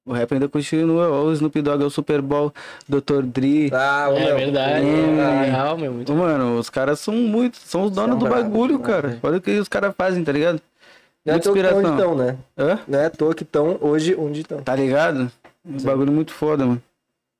[0.05, 2.53] o rap ainda continua, ó, o Snoop Dogg é o Super Bowl,
[2.89, 3.23] Dr.
[3.25, 3.71] Dre.
[3.73, 5.21] Ah, É meu, verdade, Hum.
[5.21, 8.45] é real, meu, muito Mano, os caras são muito, são os donos São do bravos
[8.45, 9.19] bagulho, cara.
[9.23, 10.61] Olha o que os caras fazem, tá ligado?
[11.25, 12.37] Não é à Muita toa que estão né?
[12.59, 12.79] Hã?
[12.89, 14.63] Não é à toa que estão hoje onde estão.
[14.63, 15.31] Tá ligado?
[15.65, 16.83] Um bagulho muito foda, mano.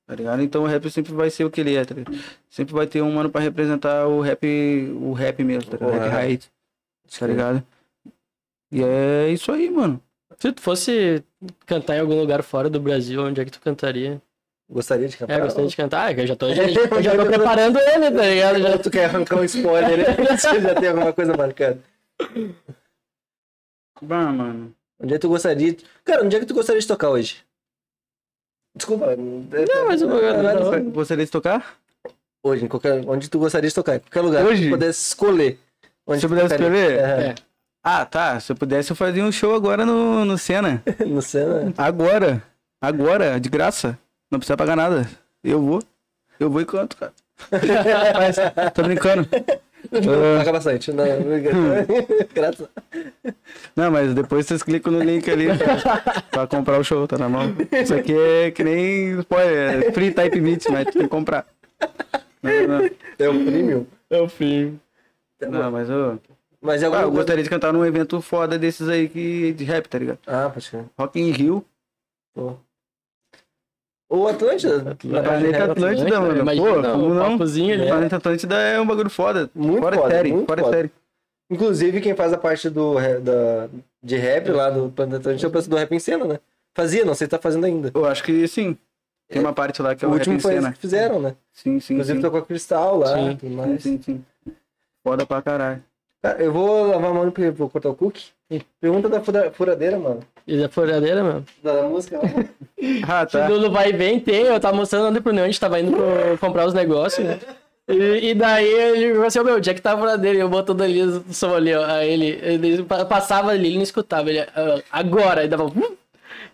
[0.07, 0.43] Tá ligado?
[0.43, 2.19] Então o rap sempre vai ser o que ele é, tá ligado?
[2.51, 4.45] Sempre vai ter um mano pra representar o rap,
[5.01, 5.97] o rap mesmo, tá ligado?
[5.97, 6.51] O rap
[7.19, 7.63] tá ligado?
[8.73, 10.01] E é isso aí, mano.
[10.39, 11.25] Se tu fosse
[11.67, 14.21] cantar em algum lugar fora do Brasil, onde é que tu cantaria?
[14.71, 15.39] Gostaria de cantar.
[15.39, 16.11] É, gostaria de cantar?
[16.11, 18.59] É, que eu já tô, já, É, já, eu já tô preparando ele, tá ligado?
[18.63, 18.79] Já...
[18.79, 20.27] Tu quer arrancar um spoiler, né?
[20.39, 21.81] Já tem alguma coisa marcada.
[24.01, 24.75] Bah, mano.
[25.03, 25.77] Onde é que tu gostaria.
[26.05, 27.43] Cara, onde é que tu gostaria de tocar hoje?
[28.77, 29.17] Desculpa.
[29.17, 31.77] Não, mas eu- eu- Gostaria de tocar?
[32.43, 34.45] Hoje, em qualquer, onde tu gostaria de tocar, em qualquer lugar.
[34.47, 34.63] Hoje?
[34.63, 35.59] Se tu pudesse escolher.
[36.07, 36.99] Onde Se eu tu pudesse escolher?
[36.99, 37.35] É,
[37.83, 38.39] Ah, tá.
[38.41, 40.83] Se eu pudesse, eu fazia um show agora no, no Senna.
[41.07, 41.73] no Senna.
[41.77, 42.43] Agora.
[42.81, 43.99] Agora, de graça.
[44.31, 45.09] Não precisa pagar nada.
[45.43, 45.83] Eu vou.
[46.39, 47.13] Eu vou e canto, cara.
[48.19, 48.37] Mas,
[48.75, 49.27] tô brincando.
[49.93, 50.93] Ah, Paga bastante.
[50.93, 51.05] Não,
[52.35, 52.69] Graças.
[53.75, 57.31] Não, mas depois vocês clicam no link ali pra, pra comprar o show, tá na
[57.31, 57.57] mão.
[57.73, 61.47] Isso aqui é que nem spoiler, é free type beat, mas tem que comprar.
[62.43, 63.87] Não, não, É o premium.
[64.11, 64.79] É o fim.
[65.41, 66.21] não, mas eu,
[66.63, 69.65] Mas é ah, eu coisa- gostaria de cantar num evento foda desses aí que, de
[69.65, 70.19] rap, tá ligado?
[70.27, 70.85] Ah, pode ser.
[70.99, 71.65] Rock in Rio.
[72.35, 72.55] Pô.
[74.09, 74.95] Ou Atlântida.
[74.99, 75.71] De Planeta rap.
[75.71, 76.41] Atlântida, mano.
[76.41, 77.33] Imagina, Pô, um como não?
[77.33, 77.87] papozinho ali.
[77.89, 79.49] Planeta Atlântida é um bagulho foda.
[79.55, 80.77] Muito fora foda, série, muito fora foda.
[80.77, 80.91] série.
[81.49, 83.69] Inclusive, quem faz a parte do, da,
[84.03, 86.41] de rap lá do Planeta Atlântico é o pessoal do Rap em Cena, né?
[86.77, 87.91] Fazia, não sei se tá fazendo ainda.
[87.95, 88.77] Eu acho que sim.
[89.29, 91.35] Tem uma parte lá que é o o último rap em foi que fizeram, né?
[91.53, 92.23] Sim, sim, Inclusive sim.
[92.23, 93.07] tocou a Cristal lá.
[93.17, 93.83] Sim, tudo Sim, mais.
[93.83, 94.25] sim, sim.
[95.05, 95.83] Foda pra caralho.
[96.23, 98.25] Cara, eu vou lavar a mão porque vou cortar o cookie.
[98.81, 100.21] Pergunta da fura- furadeira, mano.
[100.47, 101.45] E da furadeira, mano.
[101.63, 102.19] Da música.
[103.07, 103.47] Ah, tá.
[103.47, 105.79] No, no vai e vem tem, eu tava mostrando ontem pro Neo, a gente tava
[105.79, 107.39] indo pro- comprar os negócios, né?
[107.87, 110.39] E, e daí ele falou assim, meu, onde é que tá a furadeira?
[110.39, 111.85] E eu botando ali o som ali, ó.
[111.85, 114.31] Aí ele, ele pa- passava ali, ele não escutava.
[114.31, 115.65] Ele, "Ah, agora, aí dava.
[115.65, 115.95] "Hum".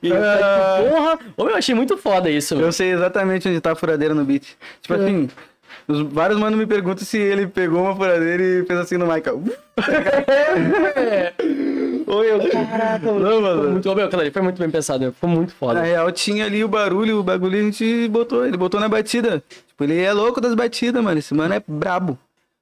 [0.02, 0.84] E eu falei, Ah.
[0.90, 1.18] porra!
[1.36, 2.66] Ô meu, achei muito foda isso, meu.
[2.66, 4.56] Eu sei exatamente onde tá a furadeira no beat.
[4.82, 4.98] Tipo É.
[5.88, 9.42] os, vários manos me perguntam se ele pegou uma furadeira e fez assim no Michael.
[12.06, 12.50] Oi, eu.
[12.50, 13.70] Caraca, não, Foi mano.
[13.72, 15.12] muito, meu, aquilo ali foi muito bem pensado, meu.
[15.12, 15.82] Ficou muito Na foda.
[15.82, 19.42] real, tinha ali o barulho, o bagulho a gente botou, ele botou na batida.
[19.68, 21.18] Tipo, ele é louco das batidas, mano.
[21.18, 22.18] Esse mano é brabo.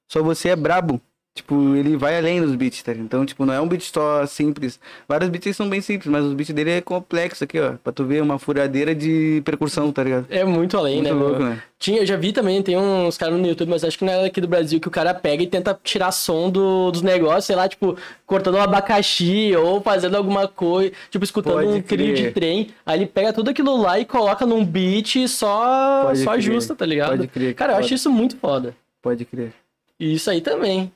[0.08, 1.00] Só você é brabo.
[1.36, 3.06] Tipo, ele vai além dos beats, tá ligado?
[3.06, 4.78] Então, tipo, não é um beat só simples.
[5.08, 7.72] Vários beats são bem simples, mas os beats dele é complexo aqui, ó.
[7.82, 10.26] Pra tu ver uma furadeira de percussão, tá ligado?
[10.30, 11.20] É muito além, Muito né?
[11.20, 11.60] louco, né?
[11.76, 14.22] Tinha, eu já vi também, tem uns caras no YouTube, mas acho que não é
[14.22, 17.56] daqui do Brasil, que o cara pega e tenta tirar som do, dos negócios, sei
[17.56, 22.30] lá, tipo, cortando um abacaxi ou fazendo alguma coisa, tipo, escutando Pode um trilho de
[22.30, 22.68] trem.
[22.86, 26.38] Aí ele pega tudo aquilo lá e coloca num beat e só, Pode só crer.
[26.38, 27.10] ajusta, tá ligado?
[27.16, 27.84] Pode crer, Cara, eu foda.
[27.86, 28.72] acho isso muito foda.
[29.02, 29.52] Pode crer.
[29.98, 30.92] E isso aí também.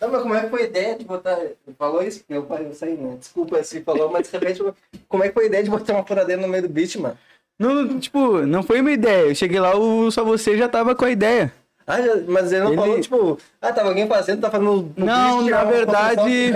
[0.00, 1.36] Não, mas como é que foi a ideia de botar.
[1.76, 2.22] Falou isso?
[2.28, 3.16] Eu, eu sei, né?
[3.18, 4.62] Desculpa se falou, mas de repente.
[5.08, 7.18] Como é que foi a ideia de botar uma furadeira no meio do beat, mano?
[7.58, 9.26] Não, tipo, não foi uma ideia.
[9.28, 11.52] Eu cheguei lá, o Só Você já tava com a ideia.
[11.84, 14.92] Ah, já- mas ele não Ele- falou, tipo, ah, tava alguém fazendo, tá fazendo.
[14.96, 16.52] no Não, beat, na verdade,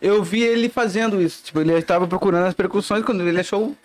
[0.00, 1.44] eu vi ele fazendo isso.
[1.44, 3.76] Tipo, ele estava procurando as percussões quando ele achou.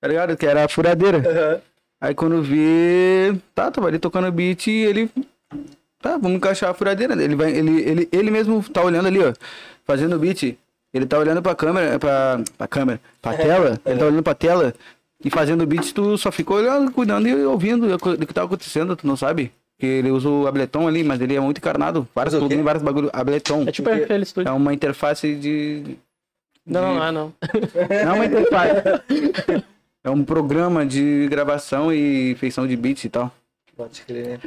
[0.00, 0.36] Tá ligado?
[0.36, 1.18] Que era a furadeira.
[1.18, 1.60] Aham.
[2.00, 3.40] Aí quando eu vi.
[3.54, 5.10] Tá, tava ali tocando beat e ele.
[6.00, 7.20] Tá, vamos encaixar a furadeira.
[7.22, 9.32] Ele, vai, ele, ele, ele mesmo tá olhando ali, ó.
[9.84, 10.56] Fazendo o beat.
[10.94, 11.98] Ele tá olhando pra câmera.
[11.98, 13.00] Pra, pra câmera.
[13.20, 13.80] Pra tela.
[13.84, 14.74] Ele tá olhando pra tela.
[15.24, 18.94] E fazendo o beat, tu só ficou olhando, cuidando e ouvindo o que tá acontecendo,
[18.94, 19.52] tu não sabe?
[19.76, 22.06] Que ele usa o Ableton ali, mas ele é muito encarnado.
[22.14, 23.10] Vários plugins, vários bagulho.
[23.12, 23.64] Ableton.
[23.66, 24.48] É tipo aquele estúdio.
[24.48, 25.96] É uma interface de.
[26.64, 27.34] Não, não, não, não.
[28.04, 29.64] Não é uma interface.
[30.04, 33.32] é um programa de gravação e feição de beats e tal.
[33.76, 34.40] Pode crer.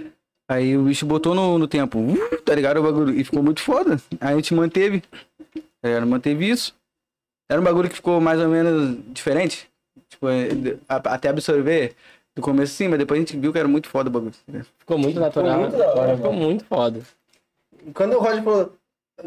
[0.52, 2.78] Aí o bicho botou no, no tempo, uh, tá ligado?
[2.78, 3.18] O bagulho.
[3.18, 3.96] E ficou muito foda.
[4.20, 5.02] Aí a gente manteve.
[5.82, 6.76] Era, manteve isso.
[7.50, 9.70] Era um bagulho que ficou mais ou menos diferente.
[10.10, 10.50] Tipo, é,
[10.90, 11.96] até absorver.
[12.36, 14.34] No começo sim, mas depois a gente viu que era muito foda o bagulho.
[14.78, 15.60] Ficou muito natural.
[15.60, 17.02] muito da hora, Ficou muito foda.
[17.94, 18.74] Quando o Roger falou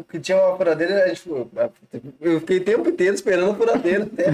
[0.07, 1.69] que tinha uma furadeira, a gente falou, ah,
[2.21, 4.25] eu fiquei o tempo inteiro esperando a furadeira até.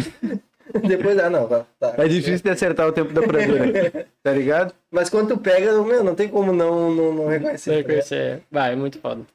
[0.87, 1.65] Depois, ah, não, tá.
[1.79, 1.95] tá.
[1.97, 4.07] É difícil de acertar o tempo da furadeira.
[4.23, 4.73] tá ligado?
[4.89, 7.71] Mas quando tu pega, meu, não tem como não, não, não reconhecer.
[7.71, 7.77] tá?
[7.77, 8.43] Reconhecer.
[8.49, 9.25] Vai, muito foda.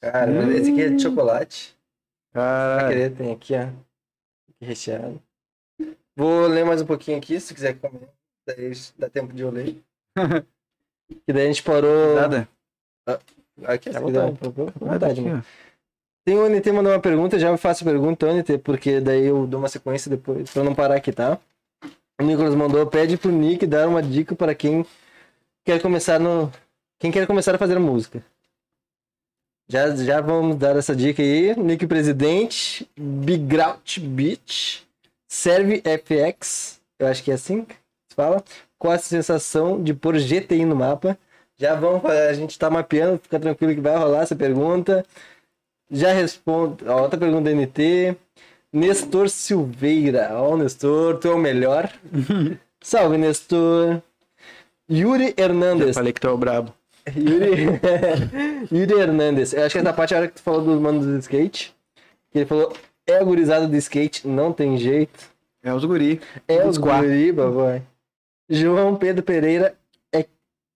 [0.00, 1.76] Cara, esse aqui é de chocolate.
[2.88, 3.62] Querer, tem aqui, ó.
[3.62, 5.20] Aqui recheado.
[6.16, 8.08] Vou ler mais um pouquinho aqui, se quiser comer.
[8.46, 9.76] Daí dá tempo de eu ler.
[11.26, 12.16] E daí a gente parou.
[12.16, 12.46] Nada.
[13.64, 14.20] Aqui, se À quiser.
[14.30, 14.38] vontade.
[14.78, 15.44] Vontade, Aqui, mano.
[16.24, 19.60] Tem o NT mandou uma pergunta, já me faço pergunta, NT, porque daí eu dou
[19.60, 21.38] uma sequência depois, pra não parar aqui, tá?
[22.20, 24.84] O Nicolas mandou, pede pro Nick dar uma dica para quem
[25.64, 26.52] quer começar no.
[26.98, 28.24] Quem quer começar a fazer música.
[29.68, 31.54] Já, já vamos dar essa dica aí.
[31.56, 34.88] Nick Presidente, Big Out Beach,
[35.28, 37.74] Serve FX, eu acho que é assim que
[38.08, 38.42] se fala.
[38.78, 41.18] Qual a sensação de pôr GTI no mapa?
[41.56, 45.04] Já vamos, a gente tá mapeando, fica tranquilo que vai rolar essa pergunta.
[45.90, 46.84] Já respondo.
[46.86, 48.16] ó, Outra pergunta da NT.
[48.72, 50.30] Nestor Silveira.
[50.32, 51.90] Ó, Nestor, tu é o melhor.
[52.80, 54.02] Salve, Nestor.
[54.90, 55.94] Yuri Hernandes.
[55.94, 56.72] falei que tu é o brabo.
[57.16, 57.80] Yuri...
[58.72, 59.52] Yuri Hernandes.
[59.52, 61.74] Eu acho que essa parte é a hora que tu falou dos manos do skate.
[62.30, 62.72] Que ele falou.
[63.06, 65.24] É a gurizada do skate, não tem jeito.
[65.62, 66.20] É os guri.
[66.46, 67.82] É Os os guriba, boy.
[68.50, 69.74] João Pedro Pereira
[70.12, 70.26] é,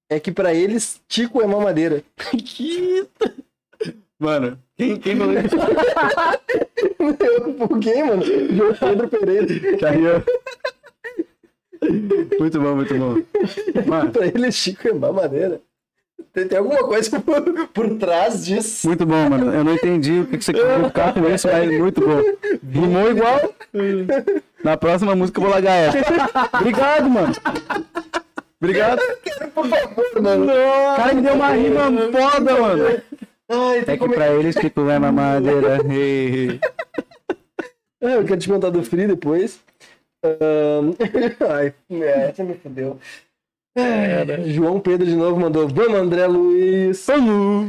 [0.09, 2.03] é que pra eles Tico é mamadeira.
[2.45, 3.07] que
[4.23, 5.57] Mano, quem, quem falou isso?
[7.03, 8.23] Eu, quem, mano?
[8.25, 9.47] João Pedro Pereira.
[11.83, 11.89] Ó.
[12.39, 13.17] Muito bom, muito bom.
[13.85, 15.61] Mano, pra eles Chico é mamadeira.
[16.33, 18.87] Tem, tem alguma coisa por, por trás disso.
[18.87, 19.53] muito bom, mano.
[19.53, 22.23] Eu não entendi o que que você quer buscar com isso, mas muito bom.
[22.71, 23.53] Rimou igual.
[24.63, 25.99] Na próxima música eu vou largar essa.
[26.61, 27.35] Obrigado, mano.
[28.61, 29.01] Obrigado.
[29.53, 30.45] Por favor, mano.
[30.45, 33.03] O cara me deu uma rima foda, mano.
[33.51, 34.15] Ai, É que como...
[34.15, 35.79] pra eles, tipo, é mamadeira.
[38.03, 39.61] Ah, eu quero te perguntar do Free depois.
[40.25, 40.95] Ahn,
[41.51, 42.99] Ai, é, essa me fudeu.
[43.77, 45.67] É, João Pedro de novo mandou.
[45.67, 47.07] Vamos, André Luiz.
[47.07, 47.69] Vamos.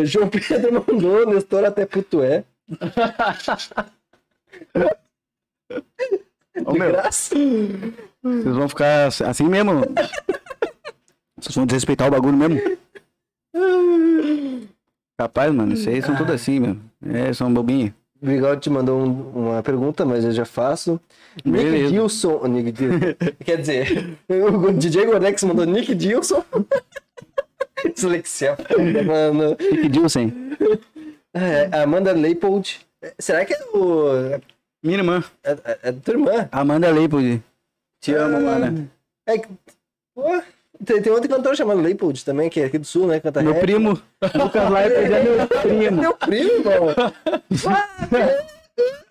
[0.00, 1.26] João Pedro mandou.
[1.26, 2.42] Nestor até puto é.
[6.64, 9.82] Ô, meu, vocês vão ficar assim mesmo?
[11.46, 12.60] Vocês vão desrespeitar o bagulho mesmo?
[15.16, 16.76] Capaz, mano, isso aí são tudo assim, meu.
[17.08, 17.92] É, são bobinhos.
[18.20, 21.00] O Bigode te mandou um- uma pergunta, mas eu já faço.
[21.44, 21.90] Nick Beleza.
[21.92, 22.40] Dilson.
[22.42, 22.98] oh, Nick Dilson.
[23.44, 26.44] Quer dizer, o DJ Gordex mandou Nick Dilson.
[27.94, 28.56] Dislexia,
[29.06, 29.56] mano.
[29.60, 30.32] Nick Dilson.
[31.32, 32.80] É, Amanda Leipold.
[33.20, 34.40] Será que é o.
[34.82, 36.48] Minha irmã, É, é, é tua irmã?
[36.50, 37.40] Amanda Leipold.
[38.00, 38.90] Te amo, mano.
[39.26, 39.48] É que.
[40.14, 40.42] Pô,
[40.84, 43.20] tem, tem outro cantor chamado Leipold também, que é aqui do sul, né?
[43.20, 43.60] Canta Meu rap.
[43.60, 43.90] primo,
[44.34, 46.00] Lucas Leipold é meu primo.
[46.00, 46.94] Meu primo, irmão.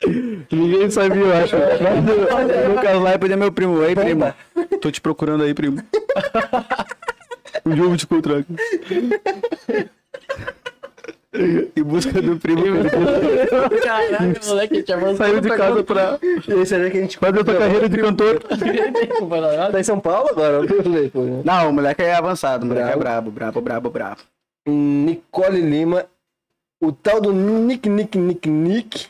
[0.51, 1.55] Ninguém sabia, eu acho.
[2.69, 3.83] Lucas Leipold é meu primo.
[3.83, 4.33] Ei, primo.
[4.79, 5.81] Tô te procurando aí, primo.
[7.63, 8.45] O jogo de contrato.
[11.75, 12.63] Em busca do primo.
[13.83, 15.15] Caralho, moleque, te avançou.
[15.17, 17.17] Saiu de casa pra E aí, será que a gente.
[17.17, 18.39] fazer sua carreira de cantor.
[19.71, 20.61] Tá em São Paulo agora?
[21.43, 22.63] Não, o moleque é avançado.
[22.65, 23.31] O moleque é Brabo.
[23.31, 24.21] brabo, brabo, brabo.
[24.67, 26.05] Nicole Lima.
[26.81, 29.07] O tal do Nick, Nick, Nick, Nick.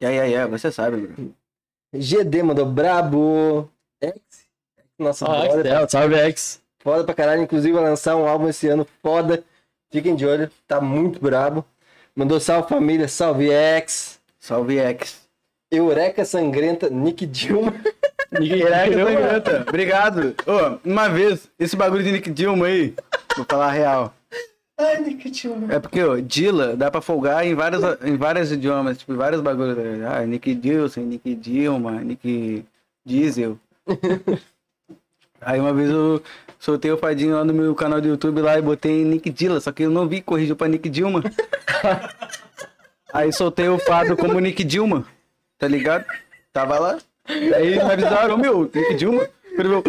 [0.00, 1.32] E aí, aí, aí, você sabe, bro.
[1.94, 3.68] GD mandou brabo.
[4.02, 4.14] X.
[4.98, 6.62] Nossa, Ó, brother, Axel, salve, X.
[6.80, 7.42] foda pra caralho.
[7.42, 9.42] Inclusive vai lançar um álbum esse ano foda.
[9.96, 11.64] Fiquem de olho, tá muito brabo.
[12.14, 14.20] Mandou salve família, salve X.
[14.38, 15.26] Salve, X.
[15.70, 17.72] Eureka Sangrenta, Nick Dilma.
[18.30, 19.64] Caraca, sangrenta.
[19.66, 20.34] Obrigado.
[20.46, 22.94] Ô, uma vez, esse bagulho de Nick Dilma aí,
[23.34, 24.14] vou falar a real.
[24.76, 25.72] Ai, Nick Dilma.
[25.72, 29.78] É porque, ó, Dila dá pra folgar em vários, em vários idiomas, tipo, vários bagulhos.
[30.04, 32.66] Ah, Nick Dilson, Nick Dilma, Nick
[33.02, 33.58] Diesel.
[35.40, 36.22] Aí uma vez eu
[36.58, 39.72] soltei o fadinho lá no meu canal do YouTube lá e botei Nick Dilla, só
[39.72, 41.22] que eu não vi, corrigiu pra Nick Dilma.
[43.12, 45.04] Aí soltei o fado como Nick Dilma,
[45.58, 46.04] tá ligado?
[46.52, 46.98] Tava lá.
[47.28, 49.26] Aí me avisaram, meu, Nick Dilma.
[49.56, 49.82] Meu,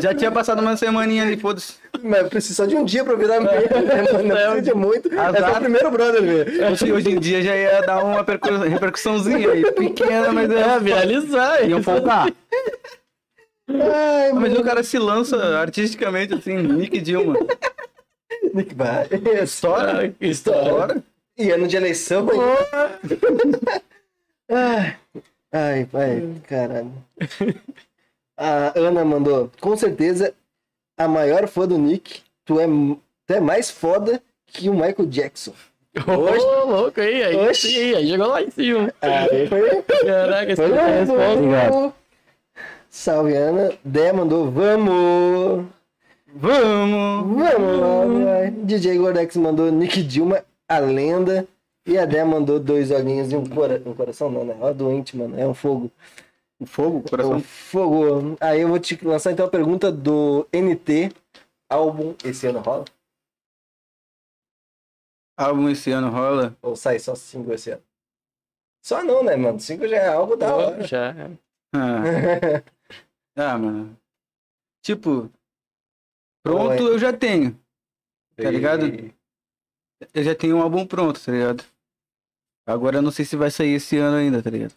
[0.00, 1.74] Já tinha passado uma semaninha ali, foda-se.
[2.02, 3.52] Mas precisa de um dia pra virar meme,
[3.84, 4.24] né, mano?
[4.24, 5.14] Não precisa de muito.
[5.14, 5.52] É Azar.
[5.56, 6.64] o primeiro brother ver.
[6.72, 10.80] Hoje, hoje em dia já ia dar uma percu- repercussãozinha aí, pequena, mas É, é.
[10.80, 11.62] viralizar.
[11.64, 12.26] Iam folgar.
[13.80, 17.36] Ai, Mas o cara se lança artisticamente, assim, Nick Dilma.
[18.54, 19.04] Nick vai.
[19.42, 20.14] Estoura, História.
[20.20, 21.04] estoura.
[21.38, 22.26] E ano de eleição.
[24.48, 24.96] Ai,
[25.52, 26.92] ai, ai, caralho.
[28.36, 30.34] A Ana mandou, com certeza,
[30.96, 35.52] a maior fã do Nick, tu é, tu é mais foda que o Michael Jackson.
[36.06, 37.36] Ô, louco aí, aí.
[37.48, 37.68] Oxi.
[37.68, 38.92] Sim, aí chegou lá em cima.
[39.00, 41.16] Aí foi, Caraca, esse foi cara bom.
[41.16, 41.32] responde.
[41.38, 41.94] Obrigado.
[42.96, 43.70] Salve, Ana.
[43.82, 45.66] Dé mandou, vamos!
[46.34, 47.36] Vamos!
[47.38, 48.66] Vamos!
[48.66, 51.48] DJ Gordex mandou Nick Dilma, a lenda.
[51.86, 53.82] E a Dé mandou dois olhinhos e um, cora...
[53.86, 54.56] um coração, não, né?
[54.60, 55.40] Ó, doente, mano.
[55.40, 55.90] É um fogo.
[56.60, 57.40] O fogo, É um coração.
[57.40, 58.36] fogo.
[58.38, 61.12] Aí eu vou te lançar então a pergunta do NT.
[61.70, 62.84] Álbum esse ano rola?
[65.36, 66.54] Álbum esse ano rola.
[66.60, 67.82] Ou sai só cinco esse ano?
[68.84, 69.58] Só não, né, mano?
[69.58, 70.86] Cinco já é algo da hora.
[70.86, 71.14] Já.
[71.74, 72.02] Ah,
[73.36, 73.96] ah, mano.
[74.82, 75.30] Tipo,
[76.44, 76.94] pronto Oi.
[76.94, 77.58] eu já tenho.
[78.36, 78.84] Tá ligado?
[80.12, 81.64] Eu já tenho um álbum pronto, tá ligado?
[82.66, 84.74] Agora eu não sei se vai sair esse ano ainda, tá ligado?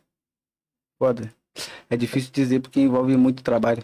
[1.00, 1.34] Foda.
[1.90, 3.84] É difícil dizer porque envolve muito trabalho.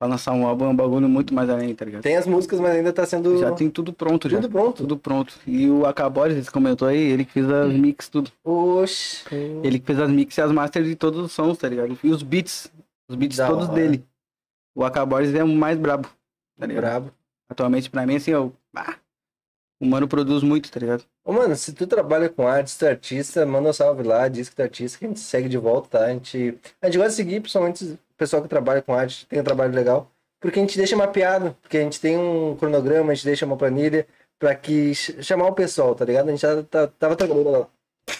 [0.00, 2.02] Pra lançar um álbum é um bagulho muito mais além, tá ligado?
[2.02, 4.40] Tem as músicas, mas ainda tá sendo Já tem tudo pronto, já.
[4.40, 4.76] tudo pronto.
[4.76, 5.34] Tudo pronto.
[5.44, 8.30] E o Acabores, você comentou aí, ele que fez as mix, tudo.
[8.44, 9.24] Oxi.
[9.64, 11.98] Ele que fez as mix e as masters de todos os sons, tá ligado?
[12.02, 12.70] E os beats.
[13.08, 13.74] Os beats Da todos hora.
[13.74, 14.04] dele.
[14.74, 16.08] O Acabores é o mais brabo,
[16.58, 16.82] tá ligado?
[16.84, 17.12] Brabo.
[17.50, 18.96] Atualmente, pra mim, assim, ó, ah,
[19.80, 21.04] o mano produz muito, tá ligado?
[21.24, 24.48] Ô, mano, se tu trabalha com arte, tu é artista, manda um salve lá, diz
[24.48, 26.04] que tu é artista, que a gente segue de volta, tá?
[26.06, 29.40] A gente, a gente gosta de seguir, principalmente o pessoal que trabalha com arte, tem
[29.40, 30.10] um trabalho legal,
[30.40, 33.56] porque a gente deixa mapeado, porque a gente tem um cronograma, a gente deixa uma
[33.56, 34.06] planilha
[34.38, 36.28] pra que ch- chamar o pessoal, tá ligado?
[36.28, 37.68] A gente já tá, tava trabalhando lá.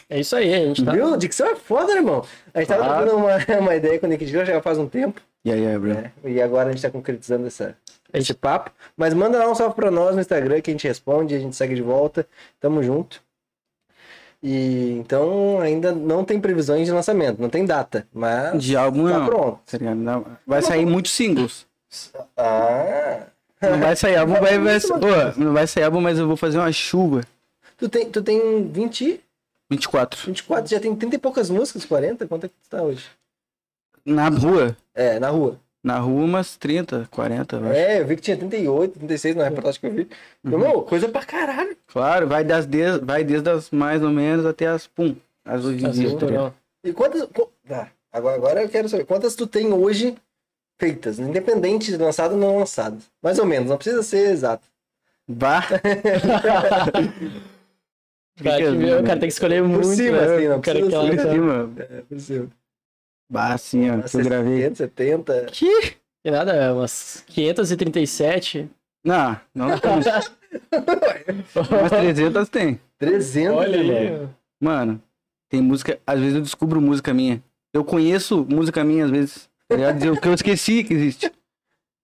[0.09, 0.93] É isso aí, a gente tá.
[0.93, 1.17] Viu?
[1.17, 2.25] Dicção é foda, irmão.
[2.55, 5.21] A gente tava trocando uma, uma ideia com o Nick Dio já faz um tempo,
[5.45, 5.95] E aí, bro?
[5.95, 6.13] né?
[6.25, 7.77] E agora a gente tá concretizando essa,
[8.13, 8.71] esse papo.
[8.97, 11.55] Mas manda lá um salve pra nós no Instagram que a gente responde, a gente
[11.57, 12.27] segue de volta.
[12.61, 13.21] Tamo junto.
[14.43, 19.19] E então ainda não tem previsões de lançamento, não tem data, mas De álbum tá
[19.19, 19.27] não.
[19.27, 19.59] pronto.
[20.47, 21.67] Vai sair muitos singles.
[22.37, 23.23] Ah,
[23.61, 24.79] Não vai sair álbum, vai, vai,
[25.37, 27.23] não vai sair álbum, mas eu vou fazer uma chuva.
[27.77, 29.21] tu tem, tu tem 20,
[29.71, 30.19] 24.
[30.27, 32.27] 24, já tem 30 e poucas músicas, 40?
[32.27, 33.05] Quanto é que tu tá hoje?
[34.05, 34.77] Na rua.
[34.95, 35.59] É, na rua.
[35.83, 37.73] Na rua, umas 30, 40, eu acho.
[37.75, 40.09] É, eu vi que tinha 38, 36 na reportagem que eu vi.
[40.45, 40.59] Uhum.
[40.59, 41.77] Meu, coisa pra caralho.
[41.87, 45.15] Claro, vai, das de, vai desde as mais ou menos até as pum.
[45.45, 46.17] As hoje em dia.
[46.17, 46.53] tá.
[46.85, 47.23] E quantas.
[47.33, 49.05] qu- Ah, agora, agora eu quero saber.
[49.05, 50.17] Quantas tu tem hoje
[50.79, 51.19] feitas?
[51.19, 52.99] Independente de lançado ou não lançado.
[53.23, 54.67] Mais ou menos, não precisa ser exato.
[55.29, 55.63] Vá.
[58.41, 59.87] O cara, que o tem que escolher muito.
[59.87, 60.35] cima, né?
[60.37, 61.71] assim, não o cara que ser- Por cima.
[61.79, 62.49] É, possível.
[63.31, 64.59] Bah, assim, ó, que eu gravei.
[64.61, 65.47] 60, 70.
[65.53, 65.97] Que?
[66.23, 68.69] Tem nada, é umas 537.
[69.05, 69.93] Não, não tem.
[71.55, 72.81] Umas 300 tem.
[72.99, 74.29] 300, Olha aí.
[74.61, 75.01] Mano,
[75.51, 75.99] tem música.
[76.07, 77.43] Às vezes eu descubro música minha.
[77.73, 79.49] Eu conheço música minha, às vezes.
[79.69, 79.77] Tá?
[80.05, 81.31] Eu- Que eu esqueci que existe.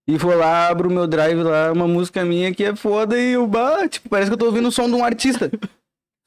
[0.06, 3.32] E vou lá, abro o meu drive lá, uma música minha que é foda e
[3.32, 5.50] eu, bah, tipo, parece que eu tô ouvindo o som de um artista.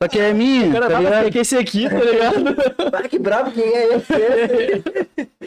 [0.01, 1.31] Só que é minha, O cara tá ligado?
[1.31, 2.35] que é esse aqui, tá ligado?
[2.93, 4.13] Ah, que brabo, quem é esse?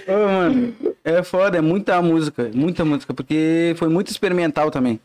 [0.09, 0.75] Ô, mano,
[1.05, 5.01] é foda, é muita música, muita música, porque foi muito experimental também.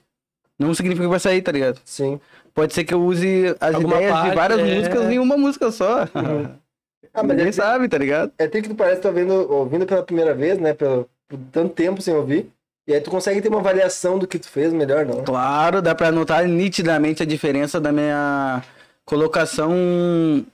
[0.57, 1.79] Não significa que vai sair, tá ligado?
[1.85, 2.19] Sim.
[2.53, 4.75] Pode ser que eu use as Alguma ideias parte, de várias é.
[4.75, 6.07] músicas em uma música só.
[7.13, 8.31] Ah, mas Ninguém é, sabe, tá ligado?
[8.37, 10.73] é tri que tu parece que tá ouvindo, ouvindo pela primeira vez, né?
[10.73, 12.49] Pelo, por tanto tempo sem ouvir.
[12.87, 15.23] E aí tu consegue ter uma avaliação do que tu fez melhor, não?
[15.23, 18.61] Claro, dá pra notar nitidamente a diferença da minha
[19.05, 20.45] colocação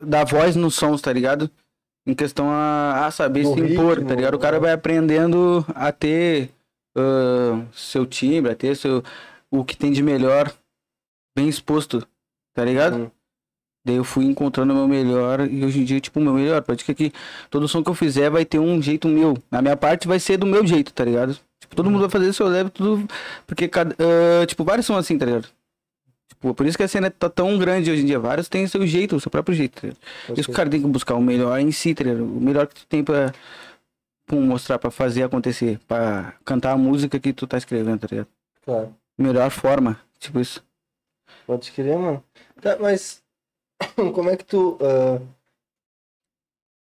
[0.00, 1.50] da voz nos sons, tá ligado?
[2.06, 4.34] Em questão a, a saber No se impor, ritmo, tá ligado?
[4.34, 6.50] O cara vai aprendendo a ter
[6.96, 9.02] ah, seu timbre, a ter seu,
[9.50, 10.52] o que tem de melhor
[11.36, 12.06] bem exposto,
[12.54, 12.96] tá ligado?
[12.96, 13.10] Hum.
[13.84, 16.62] Daí eu fui encontrando o meu melhor e hoje em dia, tipo, o meu melhor.
[16.62, 17.12] Pode que aqui
[17.50, 19.36] todo som que eu fizer vai ter um jeito meu.
[19.50, 21.36] Na minha parte vai ser do meu jeito, tá ligado?
[21.60, 23.08] Tipo, todo mundo vai fazer seu leve, tudo.
[23.44, 23.96] Porque cada.
[23.98, 25.48] ah, tipo, vários são assim, tá ligado?
[26.42, 28.18] Por isso que a cena tá tão grande hoje em dia.
[28.18, 29.88] Vários têm seu jeito, o seu próprio jeito, tá
[30.34, 32.04] isso que o cara tem que buscar o melhor em si, tá?
[32.04, 33.32] O melhor que tu tem pra,
[34.26, 35.78] pra mostrar, pra fazer acontecer.
[35.86, 38.28] Pra cantar a música que tu tá escrevendo, tá ligado?
[38.64, 38.94] Claro.
[39.16, 40.00] Melhor forma.
[40.18, 40.64] Tipo isso.
[41.46, 42.22] Pode querer, mano.
[42.60, 43.22] Tá, mas
[44.14, 44.78] como é que tu.
[44.80, 45.20] ah,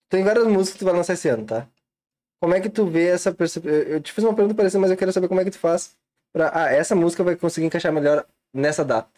[0.09, 1.67] Tem várias músicas que tu vai lançar esse ano, tá?
[2.41, 3.71] Como é que tu vê essa percepção?
[3.71, 5.95] Eu te fiz uma pergunta parecida, mas eu quero saber como é que tu faz
[6.33, 6.51] pra.
[6.53, 9.09] Ah, essa música vai conseguir encaixar melhor nessa data.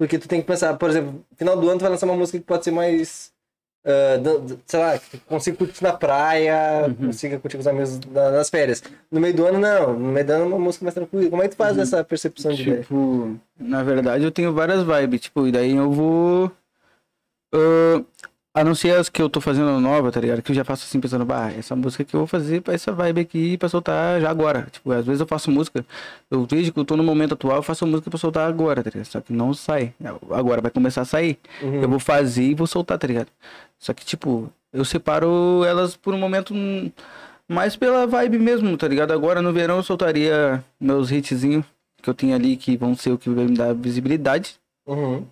[0.00, 2.38] Porque tu tem que pensar, por exemplo, final do ano tu vai lançar uma música
[2.38, 3.30] que pode ser mais.
[4.22, 7.06] dan- sei lá, que consiga curtir na praia, Uhum.
[7.08, 8.82] consiga curtir com os amigos na- nas férias.
[9.10, 9.92] No meio do ano, não.
[9.98, 11.30] No meio do ano é uma música mais tranquila.
[11.30, 11.82] Como é que tu faz Uhum.
[11.82, 12.80] essa percepção de ideia?
[12.82, 16.52] Tipo, na verdade eu tenho várias vibes, tipo, e daí eu vou.
[17.54, 18.04] ah,
[18.52, 20.42] a não ser as que eu tô fazendo nova, tá ligado?
[20.42, 22.90] Que eu já faço assim, pensando, bah, essa música que eu vou fazer pra essa
[22.92, 24.66] vibe aqui pra soltar já agora.
[24.72, 25.84] Tipo, às vezes eu faço música,
[26.30, 28.90] eu vejo que eu tô no momento atual, eu faço música pra soltar agora, tá
[28.90, 29.06] ligado?
[29.06, 29.94] Só que não sai.
[30.30, 31.38] Agora vai começar a sair.
[31.62, 31.80] Uhum.
[31.82, 33.28] Eu vou fazer e vou soltar, tá ligado?
[33.78, 36.52] Só que, tipo, eu separo elas por um momento
[37.48, 39.12] mais pela vibe mesmo, tá ligado?
[39.12, 41.64] Agora no verão eu soltaria meus hitzinhos
[42.02, 44.54] que eu tenho ali que vão ser o que vai me dar visibilidade,
[44.86, 45.24] Uhum.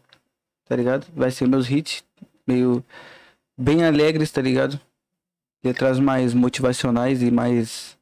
[0.68, 1.06] tá ligado?
[1.16, 2.04] Vai ser meus hits
[2.48, 2.84] meio
[3.56, 4.80] bem alegres, tá ligado?
[5.62, 7.98] Letras mais motivacionais e mais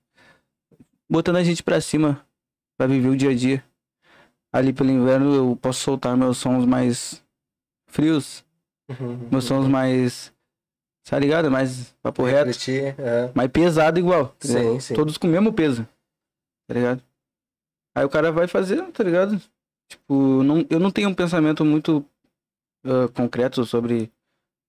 [1.11, 2.25] botando a gente pra cima
[2.79, 3.65] pra viver o dia a dia.
[4.53, 7.23] Ali pelo inverno eu posso soltar meus sons mais
[7.89, 8.45] frios,
[8.89, 9.29] Uhum.
[9.33, 10.33] meus sons mais.
[11.09, 11.51] Tá ligado?
[11.51, 12.47] Mais papo reto.
[12.47, 13.31] Refletir, é.
[13.35, 14.35] Mais pesado igual.
[14.41, 14.81] Sim, ligado?
[14.81, 14.95] sim.
[14.95, 15.87] Todos com o mesmo peso.
[16.69, 17.03] Tá ligado?
[17.97, 19.41] Aí o cara vai fazer, tá ligado?
[19.91, 22.05] Tipo, não, eu não tenho um pensamento muito
[22.85, 24.13] ah, concreto sobre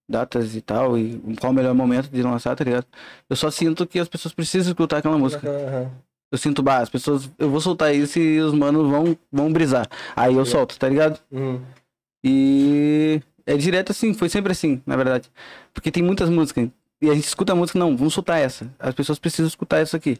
[0.08, 2.86] datas e tal, e qual o melhor momento de lançar, tá ligado?
[3.28, 5.48] Eu só sinto que as pessoas precisam escutar aquela música.
[5.48, 5.90] Aham.
[6.30, 7.30] Eu sinto, bah, as pessoas.
[7.38, 9.88] Eu vou soltar isso e os manos vão, vão brisar.
[10.14, 11.18] Aí eu solto, tá ligado?
[11.32, 11.60] Uhum.
[12.24, 15.30] E é direto assim, foi sempre assim, na verdade.
[15.72, 16.68] Porque tem muitas músicas.
[17.00, 18.66] E a gente escuta a música, não, vamos soltar essa.
[18.78, 20.18] As pessoas precisam escutar essa aqui.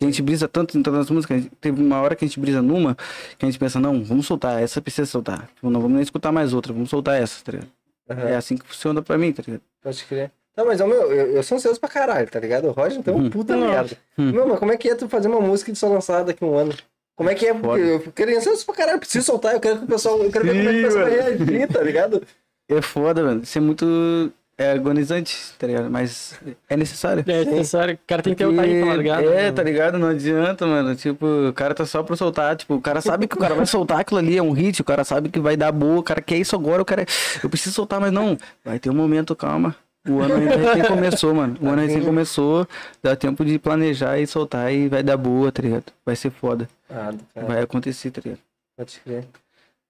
[0.00, 2.38] A gente brisa tanto em todas as músicas, gente- teve uma hora que a gente
[2.38, 2.94] brisa numa,
[3.36, 5.48] que a gente pensa, não, vamos soltar, essa precisa soltar.
[5.56, 7.68] Tipo, não vamos nem escutar mais outra, vamos soltar essa, tá ligado?
[8.08, 9.62] Aham, É assim que funciona pra mim, tá ligado?
[9.82, 10.30] Pode crer.
[10.56, 12.66] Não, mas, meu, eu, eu sou ansioso pra caralho, tá ligado?
[12.66, 13.30] O Roger então Hum.
[13.30, 13.66] puta Não.
[13.68, 13.96] merda.
[14.18, 14.32] Hum.
[14.32, 16.46] Meu, mas como é que é tu fazer uma música de só lançada daqui a
[16.48, 16.74] um ano?
[17.16, 17.52] Como é que é?
[17.54, 17.80] Porque Foda.
[17.80, 20.56] eu quero ansioso pra caralho, preciso soltar, eu quero que o pessoal, eu quero ver
[20.56, 22.22] como é que o pessoal vai reagir, tá ligado?
[22.68, 23.42] É foda, mano.
[23.42, 25.88] Isso é muito é agonizante, tá ligado?
[25.88, 27.24] Mas é necessário.
[27.26, 27.94] É necessário.
[27.94, 29.22] O cara tem que ter o time pra largar.
[29.22, 29.52] É, né?
[29.52, 29.98] tá ligado?
[29.98, 30.96] Não adianta, mano.
[30.96, 32.56] Tipo, o cara tá só pra soltar.
[32.56, 34.84] Tipo, o cara sabe que o cara vai soltar aquilo ali, é um hit, o
[34.84, 37.06] cara sabe que vai dar boa, o cara quer isso agora, o cara.
[37.42, 38.36] Eu preciso soltar, mas não.
[38.64, 39.76] Vai ter um momento, calma.
[40.08, 41.56] O ano ainda recém começou, mano.
[41.60, 42.66] O ano recém começou,
[43.02, 45.84] dá tempo de planejar e soltar e vai dar boa, tá ligado?
[46.04, 46.68] Vai ser foda.
[46.90, 47.12] Ah,
[47.46, 48.40] Vai acontecer, tá ligado?
[48.76, 49.24] pode crer.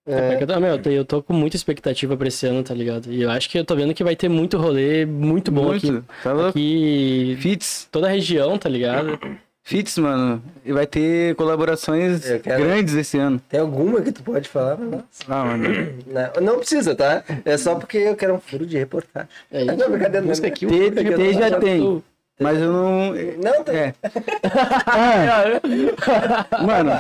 [0.09, 3.12] É, É, eu eu tô- eu tô com muita expectativa pra esse ano, tá ligado?
[3.12, 6.02] E eu acho que eu tô vendo que vai ter muito rolê muito bom aqui.
[6.22, 6.51] Tá louco?
[6.51, 7.36] Aqui.
[7.40, 7.86] Fits.
[7.93, 9.18] Toda a região, tá ligado?
[9.62, 10.43] Fits, mano.
[10.64, 13.39] E vai ter colaborações quero- grandes esse ano.
[13.51, 14.78] tem alguma que tu pode falar?
[14.78, 15.64] Não, Ah, mano.
[16.40, 17.22] não, não precisa, tá?
[17.44, 19.28] É só porque eu quero um furo de reportagem.
[19.52, 20.28] É, Não, brincadeira, não.
[20.28, 22.02] música aqui, o Ter, Furca aqui, já já tem.
[22.40, 23.12] Mas eu não.
[23.12, 23.77] Não, tem.
[23.77, 23.94] É.
[26.65, 26.90] Mano,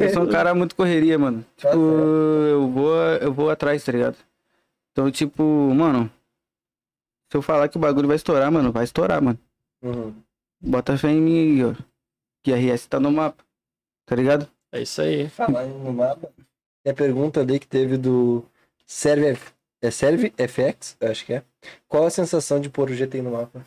[0.00, 1.44] eu sou um cara muito correria, mano.
[1.60, 4.16] Tá Tipo, eu vou, eu vou atrás, tá ligado?
[4.92, 5.42] Então, tipo,
[5.74, 6.10] mano,
[7.30, 9.38] se eu falar que o bagulho vai estourar, mano, vai estourar, mano.
[9.82, 10.14] Uhum.
[10.60, 11.74] Bota fé em mim aí, ó.
[12.42, 13.44] Que RS tá no mapa.
[14.06, 14.48] Tá ligado?
[14.72, 15.28] É isso aí.
[15.28, 16.28] Falar no mapa.
[16.84, 18.44] É a pergunta ali que teve do
[18.86, 19.52] Serve, F-
[19.82, 21.42] é Serve FX, eu acho que é.
[21.86, 23.64] Qual a sensação de pôr o GTI no mapa?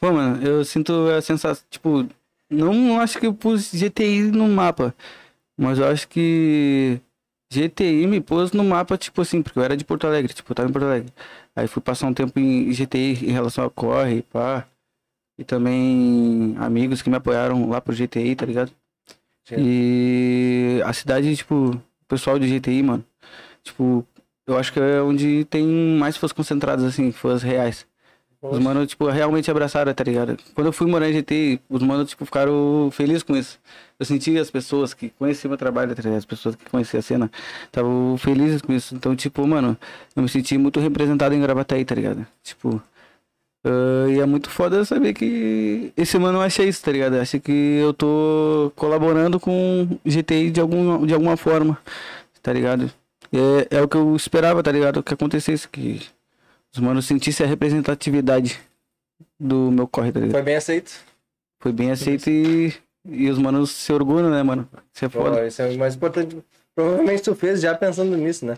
[0.00, 2.06] Pô, mano, eu sinto a sensação, tipo,
[2.50, 4.94] não acho que eu pus GTI no mapa,
[5.56, 7.00] mas eu acho que
[7.52, 10.54] GTI me pôs no mapa, tipo assim, porque eu era de Porto Alegre, tipo, eu
[10.54, 11.12] tava em Porto Alegre.
[11.56, 14.66] Aí fui passar um tempo em GTI em relação a corre, pá.
[15.36, 18.70] E também amigos que me apoiaram lá pro GTI, tá ligado?
[19.44, 19.56] Sim.
[19.58, 23.04] E a cidade, tipo, o pessoal de GTI, mano,
[23.62, 24.06] tipo,
[24.46, 27.86] eu acho que é onde tem mais fãs concentrados, assim, fãs reais.
[28.40, 30.36] Os manos, tipo, realmente abraçaram, tá ligado?
[30.54, 33.58] Quando eu fui morar em GT, os manos, tipo, ficaram felizes com isso.
[33.98, 36.18] Eu senti as pessoas que conheciam meu trabalho, tá ligado?
[36.18, 37.30] As pessoas que conheciam a cena,
[37.66, 38.94] estavam felizes com isso.
[38.94, 39.76] Então, tipo, mano,
[40.14, 42.24] eu me senti muito representado em Gravataí, tá ligado?
[42.42, 42.80] Tipo,
[43.64, 47.14] ah, e é muito foda saber que esse mano acha isso, tá ligado?
[47.16, 51.78] Acha que eu tô colaborando com GTI de, algum, de alguma forma,
[52.42, 52.90] tá ligado?
[53.32, 55.02] É, é o que eu esperava, tá ligado?
[55.02, 56.00] Que acontecesse, que
[56.72, 58.58] os manos sentissem a representatividade
[59.38, 60.32] do meu corre, tá ligado?
[60.34, 60.92] Foi bem aceito?
[61.60, 62.72] Foi bem aceito e,
[63.06, 64.68] e os manos se orgulham, né, mano?
[64.94, 65.46] Isso é Pô, foda.
[65.46, 66.36] isso é o mais importante.
[66.74, 68.56] Provavelmente tu fez já pensando nisso, né?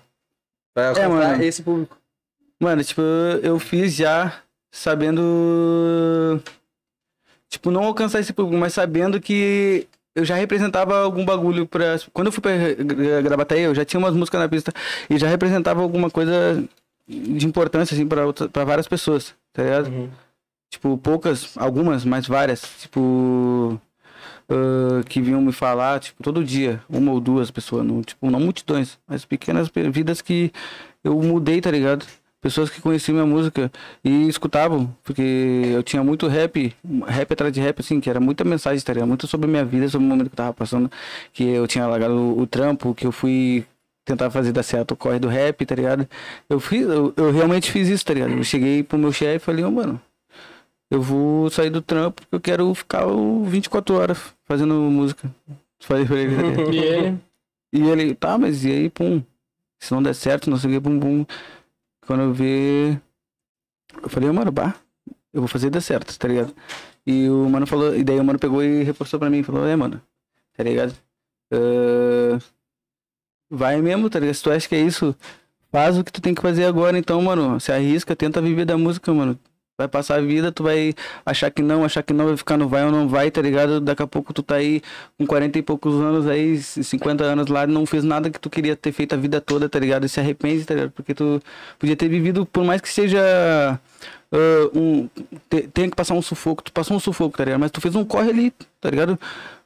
[0.75, 1.43] Pra É, alcançar mano.
[1.43, 1.97] esse público.
[2.61, 3.01] Mano, tipo,
[3.43, 6.43] eu fiz já sabendo.
[7.49, 11.97] Tipo, não alcançar esse público, mas sabendo que eu já representava algum bagulho pra.
[12.13, 12.53] Quando eu fui pra
[13.23, 14.73] Gravataí, eu já tinha umas músicas na pista
[15.09, 16.63] e já representava alguma coisa
[17.11, 19.89] de importância, assim, pra, outra- pra várias pessoas, tá ligado?
[19.89, 20.09] Uhum.
[20.71, 22.63] Tipo, poucas, algumas, mas várias.
[22.83, 23.81] Tipo.
[24.49, 28.41] ah, que vinham me falar, tipo, todo dia, uma ou duas pessoas, não, tipo, não
[28.41, 30.53] multidões, mas pequenas pe- vidas que
[31.05, 32.05] eu mudei, tá ligado?
[32.41, 33.71] Pessoas que conheciam minha música
[34.03, 35.21] e escutavam, porque
[35.75, 36.75] eu tinha muito rap,
[37.07, 39.09] rap atrás de rap, assim, que era muita mensagem, tá ligado?
[39.09, 40.91] Muito sobre a minha vida, sobre o momento que eu tava passando,
[41.35, 43.67] que eu tinha largado o, o trampo, que eu fui
[44.05, 46.09] tentar fazer dar certo o corre do rap, tá ligado?
[46.49, 48.33] Eu fiz, eu, eu realmente fiz isso, tá ligado?
[48.33, 50.01] Eu cheguei pro meu chefe e falei, ô, mano,
[50.91, 55.33] eu vou sair do trampo porque eu quero ficar o 24 horas fazendo música.
[55.83, 56.73] Falei pra ele, tá?
[56.73, 57.19] E ele.
[57.73, 59.23] E ele, tá, mas e aí, pum,
[59.79, 61.27] se não der certo, não sei o que, pum, pum.
[62.07, 63.01] Quando eu ver,
[64.03, 64.75] eu falei, ô, mano, bah,
[65.33, 66.55] eu vou fazer dar certo, tá ligado?
[67.07, 69.75] E o mano falou, e daí o mano pegou e reforçou pra mim, falou, é,
[69.77, 70.03] mano,
[70.55, 70.95] tá ligado?
[71.53, 72.39] Ah,
[73.51, 74.35] vai mesmo, tá ligado?
[74.35, 75.15] Se tu acha que é isso,
[75.73, 78.79] faz o que tu tem que fazer agora, então, mano, se arrisca, tenta viver da
[78.79, 79.39] música, mano.
[79.79, 80.95] Vai passar a vida, tu vai
[81.25, 83.81] achar que não, achar que não, vai ficar no vai ou não vai, tá ligado?
[83.81, 84.83] Daqui a pouco tu tá aí
[85.19, 88.77] com 40 e poucos anos aí, 50 anos lá, não fez nada que tu queria
[88.77, 90.05] ter feito a vida toda, tá ligado?
[90.05, 90.91] E se arrepende, tá ligado?
[90.91, 91.41] Porque tu
[91.79, 93.19] podia ter vivido, por mais que seja
[94.33, 95.09] ah, um.
[95.49, 97.61] te- tenha que passar um sufoco, tu passou um sufoco, tá ligado?
[97.61, 99.19] Mas tu fez um corre ali, tá ligado?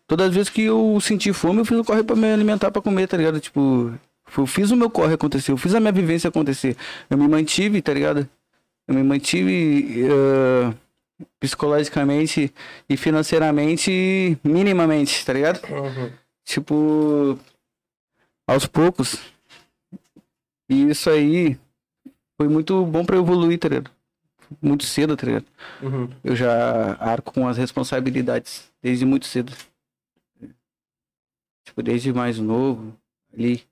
[0.07, 2.83] Todas as vezes que eu senti fome, eu fiz um corre pra me alimentar, pra
[2.83, 3.41] comer, tá ligado?
[3.41, 3.93] Tipo,
[4.37, 6.77] eu fiz o meu corre acontecer, eu fiz a minha vivência acontecer.
[7.09, 8.29] Eu me mantive, tá ligado?
[8.87, 10.75] Eu me mantive ah,
[11.41, 12.53] psicologicamente
[12.89, 15.61] e financeiramente minimamente, tá ligado?
[15.71, 16.11] Uhum.
[16.45, 17.39] Tipo,
[18.47, 19.19] aos poucos.
[20.69, 21.59] E isso aí
[22.37, 23.91] foi muito bom pra eu evoluir, tá ligado?
[24.61, 25.47] Muito cedo, tá ligado?
[25.83, 26.11] Uhum.
[26.23, 29.53] Eu já arco com as responsabilidades desde muito cedo.
[31.65, 32.97] Tipo, desde mais novo,
[33.33, 33.67] ali.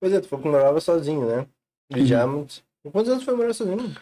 [0.00, 1.46] Pois é, tu que morava sozinho, né?
[1.90, 2.06] E Uhum.
[2.06, 2.24] já.
[2.90, 3.94] Quantos anos foi morar sozinho?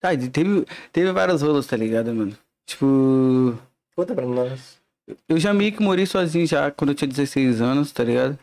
[0.00, 2.36] Tá, e teve, teve vários rolos, tá ligado, mano?
[2.66, 3.58] Tipo,
[3.96, 4.80] Conta pra nós.
[5.28, 8.38] eu já meio que morei sozinho já quando eu tinha 16 anos, tá ligado?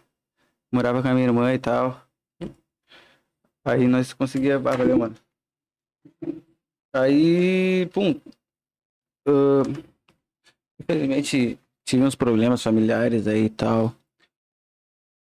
[0.72, 2.06] Morava com a minha irmã e tal.
[3.65, 4.56] Aí nós conseguia.
[4.56, 5.15] Ah, valeu, mano.
[6.93, 8.19] Aí, pum.
[9.27, 9.64] ah,
[10.80, 11.60] infelizmente
[11.91, 13.93] tive uns problemas familiares aí e tal.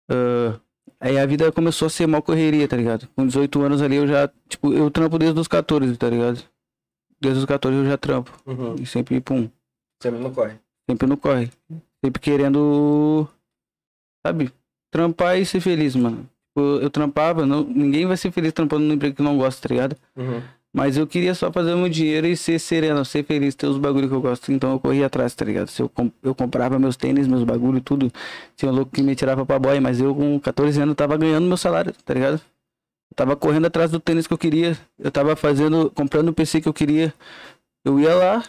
[0.09, 0.59] Ah,
[0.99, 3.07] aí a vida começou a ser mal correria, tá ligado?
[3.15, 4.29] Com 18 anos ali eu já.
[4.47, 6.43] Tipo, eu trampo desde os 14, tá ligado?
[7.19, 8.31] Desde os 14 eu já trampo.
[8.45, 8.75] Uhum.
[8.75, 9.49] E sempre, pum,
[10.01, 10.55] Sempre não corre.
[10.89, 11.51] sempre no corre.
[12.03, 13.27] Sempre querendo,
[14.25, 14.51] sabe,
[14.91, 16.27] trampar e ser feliz, mano.
[16.47, 19.73] Tipo, eu trampava, não, ninguém vai ser feliz trampando num emprego que não gosta, tá
[19.73, 19.95] ligado?
[20.15, 20.41] Uhum.
[20.73, 24.07] Mas eu queria só fazer meu dinheiro e ser sereno, ser feliz, ter os bagulho
[24.07, 24.52] que eu gosto.
[24.53, 25.68] Então eu corria atrás, tá ligado?
[25.68, 28.10] Se eu, com- eu comprava meus tênis, meus bagulho, tudo.
[28.56, 31.45] Tinha um louco que me tirava pra boy, mas eu com 14 anos tava ganhando
[31.45, 32.35] meu salário, tá ligado?
[33.11, 34.77] Eu tava correndo atrás do tênis que eu queria.
[34.98, 37.14] Eu tava fazendo, comprando o PC que eu queria.
[37.84, 38.43] Eu ia lá,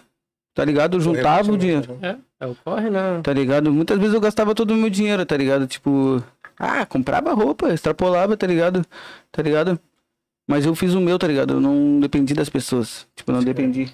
[0.54, 0.96] tá ligado?
[0.96, 2.18] Eu juntava o dinheiro Uhum.
[2.38, 3.20] É o corre, né?
[3.22, 3.72] tá ligado?
[3.72, 5.66] Muitas vezes eu gastava todo o meu dinheiro, tá ligado?
[5.66, 6.22] Tipo,
[6.56, 8.84] ah, comprava roupa, extrapolava, tá ligado?
[9.32, 9.78] Tá ligado?
[10.52, 11.54] Mas eu fiz o meu, tá ligado?
[11.54, 13.08] Eu não dependi das pessoas.
[13.16, 13.90] Tipo, eu não dependi.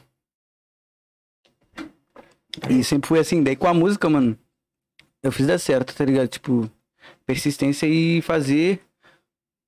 [2.68, 3.44] E sempre foi assim.
[3.44, 4.36] Daí com a música, mano,
[5.22, 6.26] eu fiz dar certo, tá ligado?
[6.26, 6.68] Tipo,
[7.24, 8.80] persistência e fazer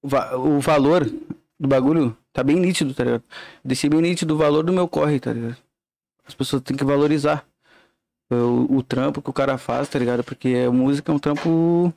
[0.03, 1.05] o, va- o valor
[1.61, 3.23] do bagulho tá bem nítido, tá ligado?
[3.65, 5.57] Deixei bem nítido o valor do meu corre, tá ligado?
[6.27, 7.47] As pessoas têm que valorizar
[8.29, 10.25] o, o trampo que o cara faz, tá ligado?
[10.25, 11.95] Porque a música é um trampo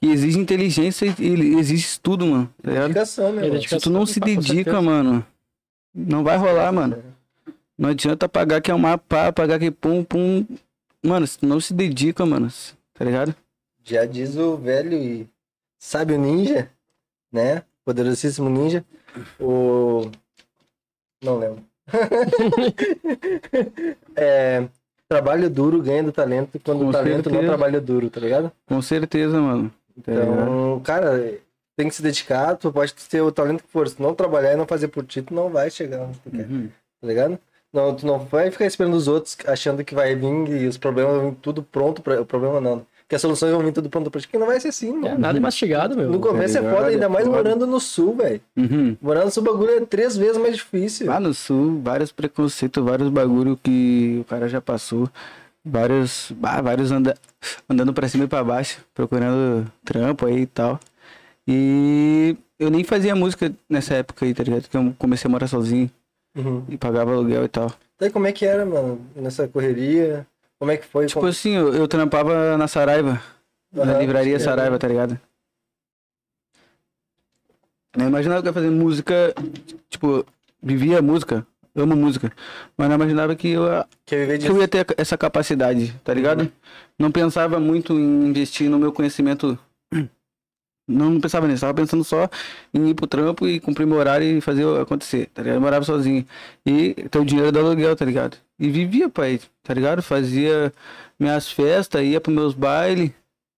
[0.00, 2.52] que exige inteligência e e exige estudo, mano.
[2.62, 2.70] Tá?
[2.70, 3.46] Dedicação, né?
[3.46, 3.62] É mano?
[3.62, 5.24] Se tu não se dedica, mano,
[5.94, 7.02] não vai rolar, mano.
[7.76, 10.46] Não adianta pagar que é uma pá, pagar que pum, pum.
[11.02, 12.48] Mano, se tu não se dedica, mano,
[12.94, 13.34] tá ligado?
[13.84, 15.28] Já diz o velho e
[15.78, 16.70] sábio ninja,
[17.32, 17.62] né?
[17.84, 18.84] Poderosíssimo ninja.
[19.38, 20.10] O.
[21.22, 21.62] Não lembro.
[24.16, 24.66] é.
[25.08, 27.46] Trabalho duro ganha do talento quando Com o talento não certeza.
[27.48, 28.52] trabalha duro, tá ligado?
[28.64, 29.72] Com certeza, mano.
[30.00, 30.12] Tá?
[30.12, 31.38] Então, cara,
[31.76, 33.88] tem que se dedicar, tu pode ter o talento que for.
[33.88, 36.46] Se não trabalhar e não fazer por ti, tu não vai chegar onde tu quer,
[36.46, 36.68] Uhum.
[37.00, 37.38] tá ligado?
[37.72, 41.14] Não, tu não vai ficar esperando os outros achando que vai vir e os problemas
[41.16, 42.20] vão vir tudo pronto pra.
[42.20, 42.84] O problema não.
[43.08, 44.92] Que as soluções vão vir tudo pronto pra ti, que não vai ser assim, É,
[44.92, 45.18] mano.
[45.18, 46.08] nada é mastigado, meu.
[46.10, 46.76] No começo é ligado?
[46.76, 47.36] foda, ainda É mais foda.
[47.36, 48.40] morando no sul, velho.
[48.56, 48.96] Uhum.
[49.00, 51.06] Morar no sul, o bagulho é três vezes mais difícil.
[51.08, 55.08] Lá no sul, vários preconceitos, vários bagulho que o cara já passou.
[55.64, 57.14] Vários, bah, vários anda,
[57.68, 60.80] andando pra cima e pra baixo, procurando trampo aí e tal.
[61.46, 64.68] E eu nem fazia música nessa época aí, tá ligado?
[64.68, 65.90] Que eu comecei a morar sozinho
[66.34, 66.64] Uhum.
[66.68, 67.72] e pagava aluguel e tal.
[67.98, 69.04] Daí como é que era, mano?
[69.14, 70.26] Nessa correria?
[70.58, 71.06] Como é que foi?
[71.06, 73.20] Tipo Como- assim, eu, eu trampava na Saraiva,
[73.72, 75.18] na Aham, livraria Saraiva, tá ligado?
[77.98, 79.34] Eu imaginava que eu ia fazer música,
[79.88, 80.24] tipo,
[80.62, 82.32] vivia música, amo música,
[82.76, 83.64] mas não imaginava que eu
[84.06, 86.50] que eu ia ter essa capacidade, tá ligado?
[86.98, 89.58] Não pensava muito em investir no meu conhecimento.
[90.88, 92.28] Não, não pensava nisso, tava pensando só
[92.74, 95.58] em ir pro trampo e cumprir meu horário e fazer acontecer, tá ligado?
[95.58, 96.26] Eu morava sozinho.
[96.66, 98.36] E ter o dinheiro do aluguel, tá ligado?
[98.58, 100.02] E vivia, pai, tá ligado?
[100.02, 100.72] Fazia
[101.16, 103.12] minhas festas, ia pros meus bailes,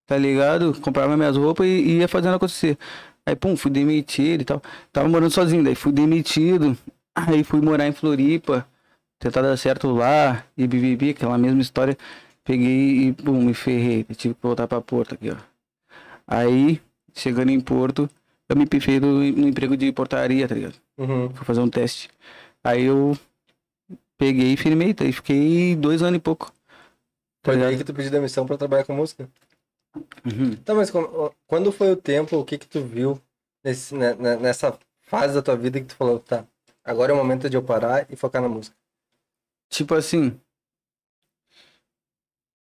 [0.07, 0.75] tá ligado?
[0.83, 2.77] Comprava minhas roupas e e ia fazendo acontecer.
[3.25, 4.61] Aí, pum, fui demitido e tal.
[4.93, 6.77] Tava morando sozinho, daí fui demitido.
[7.15, 8.67] Aí fui morar em Floripa
[9.19, 11.97] tentar dar certo lá e bibibi, aquela mesma história.
[12.45, 14.05] Peguei e pum, me ferrei.
[14.09, 15.37] Eu tive que voltar pra Porto aqui, ó.
[16.27, 16.81] Aí,
[17.15, 18.11] chegando em Porto,
[18.49, 20.75] eu me pifei no, no emprego de portaria, tá ligado?
[20.99, 21.33] Uhum.
[21.35, 22.11] Fui fazer um teste.
[22.65, 23.17] Aí eu
[24.19, 25.05] peguei e firmei, tá?
[25.05, 26.53] E fiquei dois anos e pouco.
[27.45, 29.29] Foi daí que tu pediu demissão pra trabalhar com música?
[30.25, 30.57] Uhum.
[30.57, 30.91] Tá, mas
[31.47, 33.21] quando foi o tempo, o que que tu viu
[33.65, 36.45] nesse, né, né, nessa fase da tua vida que tu falou, tá,
[36.85, 38.77] agora é o momento de eu parar e focar na música?
[39.71, 40.39] Tipo assim.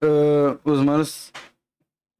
[0.02, 1.32] ah, os manos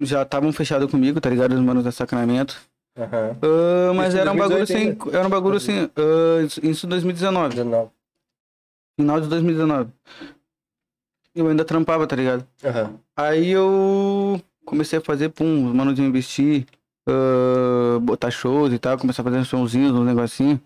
[0.01, 1.53] já estavam fechados comigo, tá ligado?
[1.55, 2.61] Os manos da Sacramento.
[2.99, 3.37] Aham.
[3.43, 5.17] Ah, mas Isso era um bagulho 2018 assim.
[5.17, 5.91] Era um bagulho assim.
[5.97, 7.55] ah, isso- em 2019.
[7.55, 7.91] 19.
[9.01, 9.91] Final de 2019.
[11.35, 12.47] Eu ainda trampava, tá ligado?
[13.17, 16.67] Aí eu comecei a fazer, pum, os manos de investir,
[17.09, 20.61] ah, botar shows e tal, começar a fazer uns showzinhos, uns negocinhos.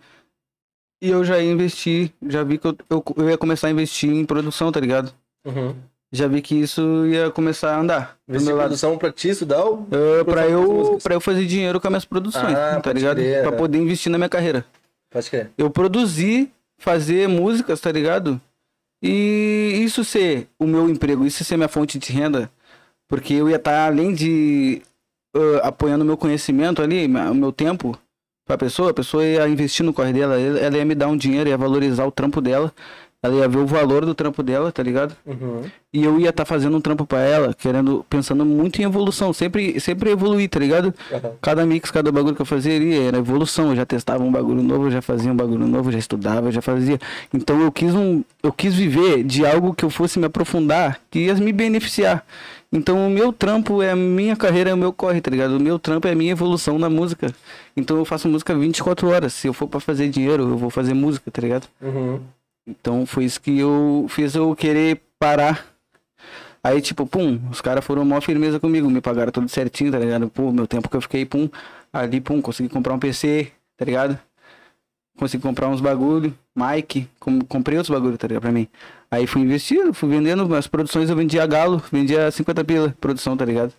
[1.03, 4.11] E eu já ia investir, já vi que eu, eu, eu ia começar a investir
[4.11, 5.13] em produção, tá ligado?
[5.47, 5.75] Uhum.
[6.13, 8.17] Já vi que isso ia começar a andar.
[8.29, 8.67] Investir em lado.
[8.67, 9.87] produção pra ti estudar ou...
[9.91, 13.17] Ah, pra, eu, pra eu fazer dinheiro com as minhas produções, Ah, tá ligado?
[13.17, 13.57] crer, pra é.
[13.57, 14.65] poder investir na minha carreira.
[15.11, 15.51] Pode crer.
[15.59, 18.41] eu produzir, fazer músicas, tá ligado?
[19.03, 22.51] E isso ser o meu emprego, isso ser minha fonte de renda,
[23.09, 24.81] Porque eu ia estar, além de
[25.37, 27.99] ah, apoiando o meu conhecimento ali, o meu tempo
[28.47, 31.51] pra pessoa, a pessoa ia investir no corre dela, ela ia me dar um dinheiro,
[31.51, 32.73] ia valorizar o trampo dela,
[33.23, 35.17] ela ia ver o valor do trampo dela, tá ligado?
[35.27, 35.63] Uhum.
[35.93, 39.81] E eu ia estar fazendo um trampo pra ela, querendo, pensando muito em evolução, sempre,
[39.81, 40.95] sempre evoluir, tá ligado?
[41.11, 41.33] Aham.
[41.41, 43.71] Cada mix, cada bagulho que eu fazia era evolução.
[43.71, 47.01] Eu já testava um bagulho novo, já fazia um bagulho novo, já estudava, já fazia.
[47.33, 51.21] Então eu quis um, eu quis viver de algo que eu fosse me aprofundar, que
[51.21, 52.25] ia me beneficiar.
[52.73, 55.57] Então o meu trampo é a minha carreira, é o meu corre, tá ligado?
[55.57, 57.33] O meu trampo é a minha evolução na música.
[57.77, 59.33] Então eu faço música 24 horas.
[59.35, 61.67] Se eu for pra fazer dinheiro, eu vou fazer música, tá ligado?
[61.81, 62.21] Uhum.
[62.67, 65.65] Então foi isso que eu fiz eu querer parar.
[66.63, 70.29] Aí, tipo, pum, os caras foram mó firmeza comigo, me pagaram tudo certinho, tá ligado?
[70.29, 71.49] Pô, meu tempo que eu fiquei, pum,
[71.93, 74.19] ali, pum, consegui comprar um PC, tá ligado?
[75.17, 78.43] Consegui comprar uns bagulho, Mike, com- comprei outros bagulho, tá ligado?
[78.43, 78.67] Pra mim.
[79.11, 83.45] Aí fui investindo, fui vendendo, as produções eu vendia galo, vendia 50 pila, produção, tá
[83.45, 83.73] ligado?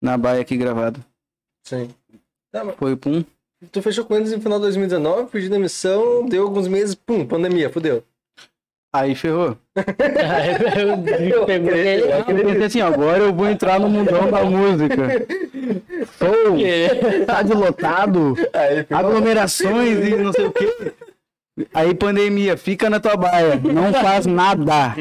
[0.00, 1.04] Na baia aqui gravado.
[1.64, 1.90] Sim.
[2.52, 3.24] Tá, mas Foi, pum.
[3.72, 7.70] tu fechou com eles no final de 2019, pediu demissão, deu alguns meses, pum, pandemia,
[7.70, 8.04] fudeu.
[8.92, 9.58] Aí ferrou.
[11.46, 12.04] Pegou ele.
[12.04, 15.26] Eu pensei assim, agora eu vou entrar no mundão da música.
[16.16, 20.92] Sou estádio lotado, Aí aglomerações e não sei o quê.
[21.72, 24.94] Aí pandemia, fica na tua baia, não faz nada.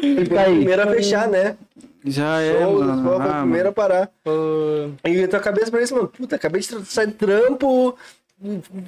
[0.00, 0.56] Fica aí.
[0.58, 1.56] primeiro a fechar, né?
[2.04, 3.02] Já é, Show, mano.
[3.18, 4.10] foi Ah, primeiro a parar.
[4.22, 4.30] Pô,
[5.04, 7.96] E a tua cabeça parece, mano, puta, acabei de sair de trampo,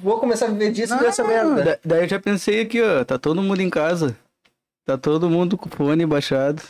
[0.01, 1.61] vou começar a viver disso dessa merda.
[1.63, 4.15] da- daí eu já pensei aqui, ó, tá todo mundo em casa.
[4.85, 6.61] Tá todo mundo com o fone baixado.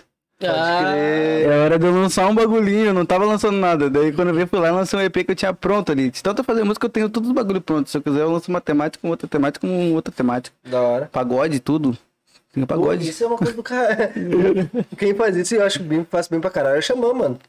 [0.48, 3.90] Ah, É hora de eu lançar um bagulhinho, eu não tava lançando nada.
[3.90, 6.10] Daí quando eu vi, fui lá e lancei um EP que eu tinha pronto ali.
[6.12, 7.92] De tanto fazer música, eu tenho todos os bagulhos prontos.
[7.92, 10.56] Se eu quiser, eu lanço uma temática, uma outra temática, uma outra temática.
[10.64, 11.10] Da hora.
[11.12, 11.98] Pagode, tudo.
[12.54, 13.08] Tem Pô, pagode.
[13.10, 14.12] isso é uma coisa do cara.
[14.98, 17.40] Quem faz isso eu acho bem, faz bem pra caralho é o Xamã, mano.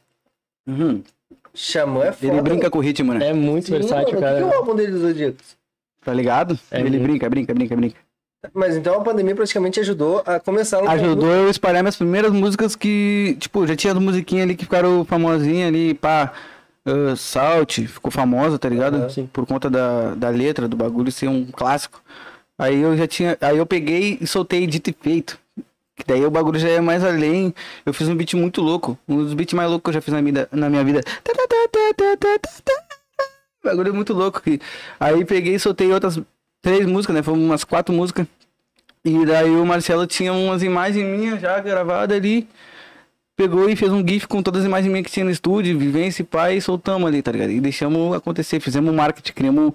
[0.65, 1.03] Uhum.
[1.53, 2.31] Xamã é foda.
[2.33, 3.27] Ele brinca com o ritmo, né?
[3.29, 4.35] é muito Sim, versátil, mano, cara.
[4.35, 5.57] O que que é o álbum dele dos Zodíacos?
[6.03, 6.57] Tá ligado?
[6.71, 7.03] É Ele muito.
[7.03, 7.95] brinca, brinca, brinca, brinca.
[8.53, 12.31] Mas então a pandemia praticamente ajudou a começar no Ajudou eu a espalhar minhas primeiras
[12.31, 16.33] músicas que, tipo, já tinha as musiquinhas ali que ficaram famosinhas ali, pá.
[16.85, 19.09] Uh, Salt, ficou famosa, tá ligado?
[19.09, 19.29] Sim.
[19.31, 22.03] Por conta da, da letra, do bagulho ser um clássico.
[22.57, 23.37] Aí eu já tinha.
[23.39, 25.39] Aí eu peguei e soltei dito e feito.
[25.95, 27.53] Que daí o bagulho já é mais além.
[27.85, 28.97] Eu fiz um beat muito louco.
[29.07, 31.01] Um dos beats mais loucos que eu já fiz na, vida, na minha vida.
[33.63, 34.41] Bagulho muito louco.
[34.99, 36.19] Aí peguei e soltei outras
[36.63, 37.21] três músicas, né?
[37.21, 38.25] Foram umas quatro músicas.
[39.05, 42.47] E daí o Marcelo tinha umas imagens minhas já gravadas ali.
[43.35, 46.21] Pegou e fez um GIF com todas as imagens minhas que tinha no estúdio, vivência
[46.21, 47.49] e pai, e soltamos ali, tá ligado?
[47.49, 49.73] E deixamos acontecer, fizemos marketing, criamos,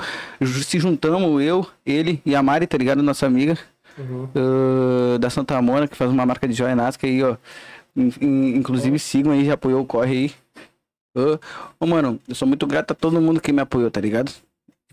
[0.64, 3.02] se juntamos, eu, ele e a Mari, tá ligado?
[3.02, 3.58] Nossa amiga,
[3.98, 4.28] Uhum.
[4.32, 7.36] ah, da Santa Mona, que faz uma marca de joia Nasca aí, ó.
[7.96, 10.32] In- in- inclusive sigam aí, já apoiou o corre aí.
[11.16, 11.38] Ô,
[11.80, 14.30] ô, mano, eu sou muito grato a todo mundo que me apoiou, tá ligado?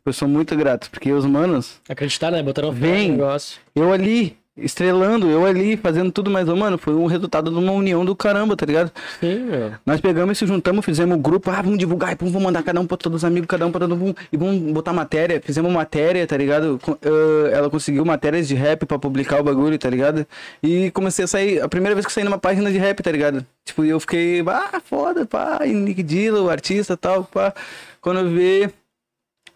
[0.06, 2.44] Eu sou muito grato, porque os manos, Acreditar, né?
[2.44, 3.60] Botaram no negócio.
[3.76, 8.06] eu ali, estrelando, eu ali, fazendo tudo mais, mano, foi um resultado de uma união
[8.06, 8.92] do caramba, tá ligado?
[9.20, 9.72] Sim, meu.
[9.84, 12.62] Nós pegamos e se juntamos, fizemos um grupo, ah, vamos divulgar, e pum, vamos mandar
[12.62, 15.42] cada um pra todos os amigos, cada um pra todo mundo, e vamos botar matéria,
[15.44, 16.80] fizemos matéria, tá ligado?
[16.88, 20.28] Ah, ela conseguiu matérias de rap pra publicar o bagulho, tá ligado?
[20.62, 23.12] E comecei a sair, a primeira vez que eu saí numa página de rap, tá
[23.12, 23.44] ligado?
[23.66, 27.52] Tipo, eu fiquei, ah, foda, pá, e Nick Dilla, o artista e tal, pá.
[28.00, 28.70] Quando eu vi,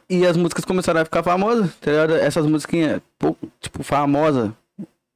[0.10, 2.16] e as músicas começaram a ficar famosas, tá ligado?
[2.16, 3.00] Essas musiquinhas,
[3.62, 4.54] tipo, famosa,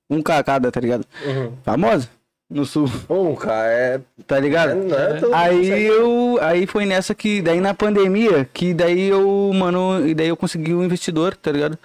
[0.09, 1.05] um cacada, tá ligado?
[1.25, 1.53] Uhum.
[1.63, 2.07] Famosa,
[2.49, 4.01] no sul, Bom, cara, é.
[4.27, 4.75] tá ligado?
[4.75, 9.51] Não é mundo Aí eu, aí foi nessa que, daí na pandemia, que daí eu,
[9.53, 11.77] mano, e daí eu consegui um investidor, tá ligado?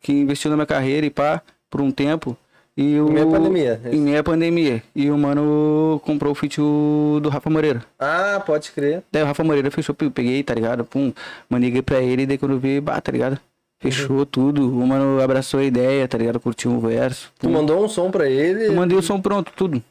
[0.00, 2.36] Que investiu na minha carreira e pá, por um tempo.
[2.76, 4.82] E o, Em meia pandemia, é Em meia pandemia.
[4.94, 7.84] E o mano comprou o feat do Rafa Moreira.
[7.98, 9.02] Ah, pode crer.
[9.12, 10.84] Daí o Rafa Moreira fechou, peguei, tá ligado?
[10.84, 11.12] Pum,
[11.50, 13.38] mandei pra ele, e daí quando eu vi, bah, tá ligado?
[13.82, 14.24] Fechou Uhum.
[14.24, 14.68] tudo.
[14.78, 16.38] O mano abraçou a ideia, tá ligado?
[16.40, 17.30] Curtiu um verso.
[17.38, 17.52] Tu Pum.
[17.52, 18.68] mandou um som pra ele.
[18.68, 19.82] Eu mandei o som pronto, tudo.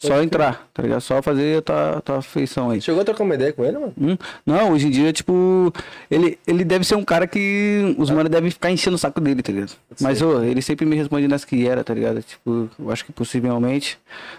[0.00, 1.00] Só Pode entrar, tá ligado?
[1.00, 2.80] Só fazer a tua, tua feição aí.
[2.80, 3.92] Chegou a trocar uma ideia com ele, mano?
[4.00, 4.16] Hum?
[4.46, 5.72] Não, hoje em dia, tipo,
[6.08, 9.42] ele, ele deve ser um cara que os manos devem ficar enchendo o saco dele,
[9.42, 9.72] tá ligado?
[10.00, 12.22] Mas, ô, ele sempre me responde nas que era, tá ligado?
[12.22, 13.98] Tipo, eu acho que possivelmente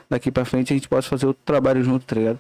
[0.10, 2.40] daqui pra frente a gente possa fazer outro trabalho junto, tá ligado?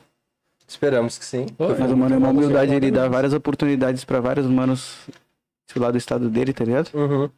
[0.66, 1.46] Esperamos que sim.
[1.58, 4.96] Pô, Mas o mano é uma humildade, ele dá várias oportunidades pra vários manos
[5.68, 6.90] tipo, lá do estado dele, tá ligado?
[6.94, 7.30] Uhum.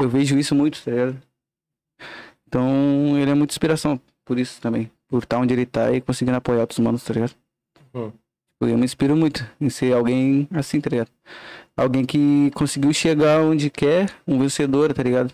[0.00, 1.16] Eu vejo isso muito, tá ligado?
[2.48, 4.90] Então, ele é muita inspiração por isso também.
[5.08, 7.32] Por estar onde ele tá e conseguindo apoiar outros manos, tá ligado?
[7.94, 8.12] Hum.
[8.60, 11.08] Eu me inspiro muito em ser alguém assim, tá ligado?
[11.76, 15.32] Alguém que conseguiu chegar onde quer, um vencedor, tá ligado?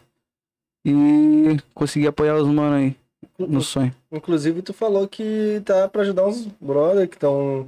[0.86, 2.96] E conseguir apoiar os manos aí.
[3.38, 3.92] no sonho.
[4.12, 7.66] Inclusive, tu falou que tá pra ajudar uns brother que estão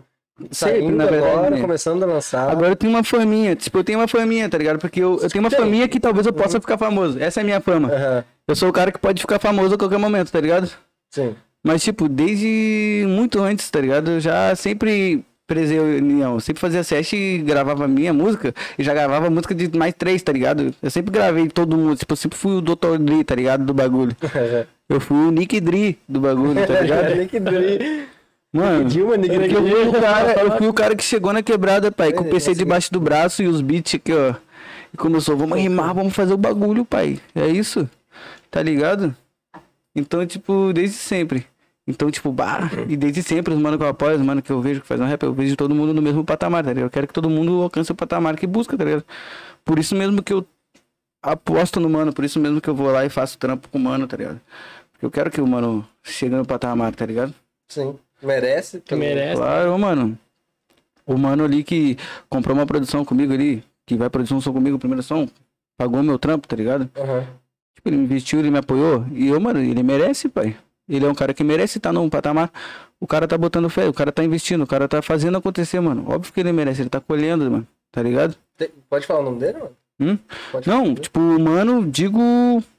[0.50, 1.60] Sempre, saindo na verdade, agora, né?
[1.62, 2.50] começando a lançar.
[2.50, 4.78] Agora eu tenho uma faminha, tipo, eu tenho uma faminha, tá ligado?
[4.78, 5.58] Porque eu, eu tenho uma Tem.
[5.58, 7.18] faminha que talvez eu possa ficar famoso.
[7.18, 7.88] Essa é a minha fama.
[7.90, 10.70] Aham, Eu sou o cara que pode ficar famoso a qualquer momento, tá ligado?
[11.16, 11.34] Sim.
[11.64, 14.10] Mas, tipo, desde muito antes, tá ligado?
[14.12, 16.38] Eu já sempre prezei união.
[16.38, 18.54] Sempre fazia set e gravava minha música.
[18.78, 20.72] E já gravava música de mais três, tá ligado?
[20.82, 21.96] Eu sempre gravei todo mundo.
[21.96, 22.98] Tipo, eu sempre fui o Dr.
[23.00, 23.64] Dre, tá ligado?
[23.64, 24.14] Do bagulho.
[24.88, 27.14] Eu fui o Nick Dre do bagulho, tá ligado?
[27.18, 28.06] Nick Dre.
[28.52, 31.42] Mano, Dilma, Nick porque eu fui, o cara, eu fui o cara que chegou na
[31.42, 32.58] quebrada, pai, com o É, PC assim.
[32.60, 34.34] debaixo do braço e os beats aqui, ó.
[34.94, 37.18] E começou, vamos rimar, vamos fazer o bagulho, pai.
[37.34, 37.90] É isso.
[38.48, 39.12] Tá ligado?
[39.96, 41.46] Então, tipo, desde sempre.
[41.88, 44.60] Então, tipo, bah, e desde sempre, os mano que eu apoio, os mano que eu
[44.60, 46.86] vejo que faz um rap, eu vejo todo mundo no mesmo patamar, tá ligado?
[46.86, 49.04] Eu quero que todo mundo alcance o patamar que busca, tá ligado?
[49.64, 50.44] Por isso mesmo que eu
[51.22, 53.80] aposto no mano, por isso mesmo que eu vou lá e faço trampo com o
[53.80, 54.40] mano, tá ligado?
[54.92, 57.32] Porque eu quero que o mano chegue no patamar, tá ligado?
[57.68, 57.96] Sim.
[58.22, 58.80] Merece.
[58.80, 59.36] Que merece.
[59.36, 60.18] Claro, mano.
[61.06, 61.96] O mano ali que
[62.28, 65.28] comprou uma produção comigo ali, que vai produzir um som comigo, o primeiro som,
[65.76, 66.90] pagou meu trampo, tá ligado?
[66.96, 67.26] Aham.
[67.86, 69.04] Ele investiu, ele me apoiou.
[69.12, 70.56] E eu, mano, ele merece, pai.
[70.88, 72.50] Ele é um cara que merece estar num patamar.
[73.00, 76.04] O cara tá botando fé, o cara tá investindo, o cara tá fazendo acontecer, mano.
[76.08, 77.66] Óbvio que ele merece, ele tá colhendo, mano.
[77.92, 78.36] Tá ligado?
[78.88, 79.70] Pode falar o nome dele, mano?
[79.98, 80.18] Hum?
[80.66, 82.20] Não, tipo, mano, digo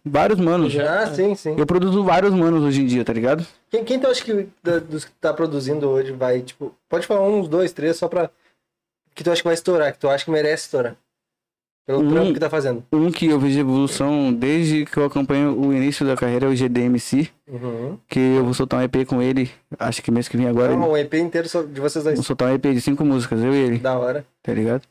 [0.06, 0.78] vários manos.
[0.78, 1.56] Ah, sim, sim.
[1.58, 3.44] Eu produzo vários manos hoje em dia, tá ligado?
[3.72, 7.28] Quem, quem tu acha que da- dos que tá produzindo hoje vai, tipo, pode falar
[7.28, 8.30] uns, dois, três, só pra.
[9.16, 10.96] Que tu acha que vai estourar, que tu acha que merece estourar.
[11.88, 12.10] Pelo Hum.
[12.12, 12.84] trampo que tá fazendo.
[12.92, 16.54] Um que eu vejo evolução desde que eu acompanho o início da carreira é o
[16.56, 17.30] GDMC.
[17.48, 17.98] Uhum.
[18.10, 19.50] Que eu vou soltar um EP com ele,
[19.80, 20.76] acho que mês que vem agora.
[20.76, 22.16] Não, um EP inteiro de vocês dois.
[22.18, 24.26] Vou soltar um EP de cinco músicas, eu e ele, Da hora.
[24.44, 24.82] tá ligado?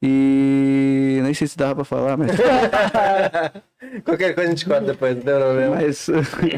[0.00, 2.30] E nem sei se dava pra falar, mas.
[4.04, 5.74] Qualquer coisa a gente corta depois, não tem problema.
[5.76, 6.08] mas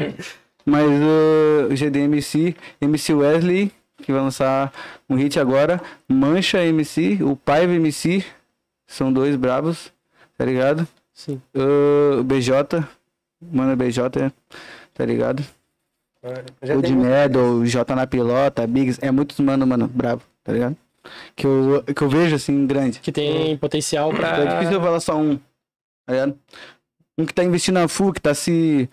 [0.63, 3.71] mas uh, o GDMC, MC Wesley,
[4.03, 4.71] que vai lançar
[5.09, 5.81] um hit agora.
[6.07, 8.23] Mancha MC, o Paiva MC,
[8.91, 9.91] são dois bravos,
[10.37, 10.87] tá ligado?
[11.13, 11.41] Sim.
[11.55, 12.83] Uh, BJ,
[13.41, 14.31] mano BJ,
[14.93, 15.43] tá ligado?
[16.61, 16.93] Já o de
[17.37, 20.77] o J na pilota, Biggs, é muitos mano, mano, bravo, tá ligado?
[21.35, 22.99] Que eu, que eu vejo assim, grande.
[22.99, 24.37] Que tem potencial pra.
[24.37, 25.37] É difícil eu falar só um,
[26.05, 26.37] tá ligado?
[27.17, 28.87] Um que tá investindo na full, que tá se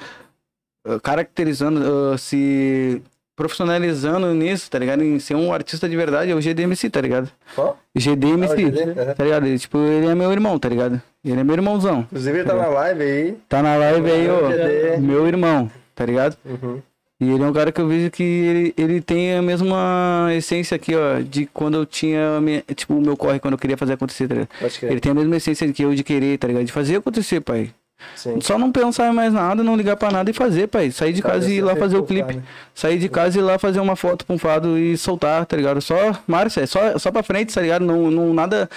[0.87, 3.03] uh, caracterizando, uh, se
[3.39, 5.02] profissionalizando nisso, tá ligado?
[5.02, 7.31] Em ser um artista de verdade, é o GDMC, tá ligado?
[7.55, 7.78] Qual?
[7.97, 9.47] GDMC, Ah, o GD, tá ligado?
[9.47, 11.01] Ele, tipo, ele é meu irmão, tá ligado?
[11.24, 12.01] Ele é meu irmãozão.
[12.01, 13.36] Inclusive ele tá na live aí.
[13.48, 14.97] Tá na live aí, ó, GD.
[15.01, 16.36] meu irmão, tá ligado?
[16.44, 16.81] Uhum.
[17.20, 20.77] E ele é um cara que eu vejo que ele, ele tem a mesma essência
[20.77, 23.94] aqui, ó, de quando eu tinha, minha- tipo, o meu corre, quando eu queria fazer
[23.94, 24.48] acontecer, tá ligado?
[24.82, 26.65] Ele tem a mesma essência que eu de querer, tá ligado?
[26.65, 27.70] De fazer acontecer, pai.
[28.15, 28.41] Sim.
[28.41, 30.91] Só não pensar em mais nada, não ligar pra nada e fazer, pai.
[30.91, 32.41] Sair de casa e ir lá fazer o clipe.
[32.75, 35.57] Sair de casa e ir lá fazer uma foto pra um fado e soltar, tá
[35.57, 35.81] ligado?
[35.81, 35.97] Só,
[36.27, 37.85] Márcia, é só, só pra frente, tá ligado?
[37.85, 38.69] Não, não, nada,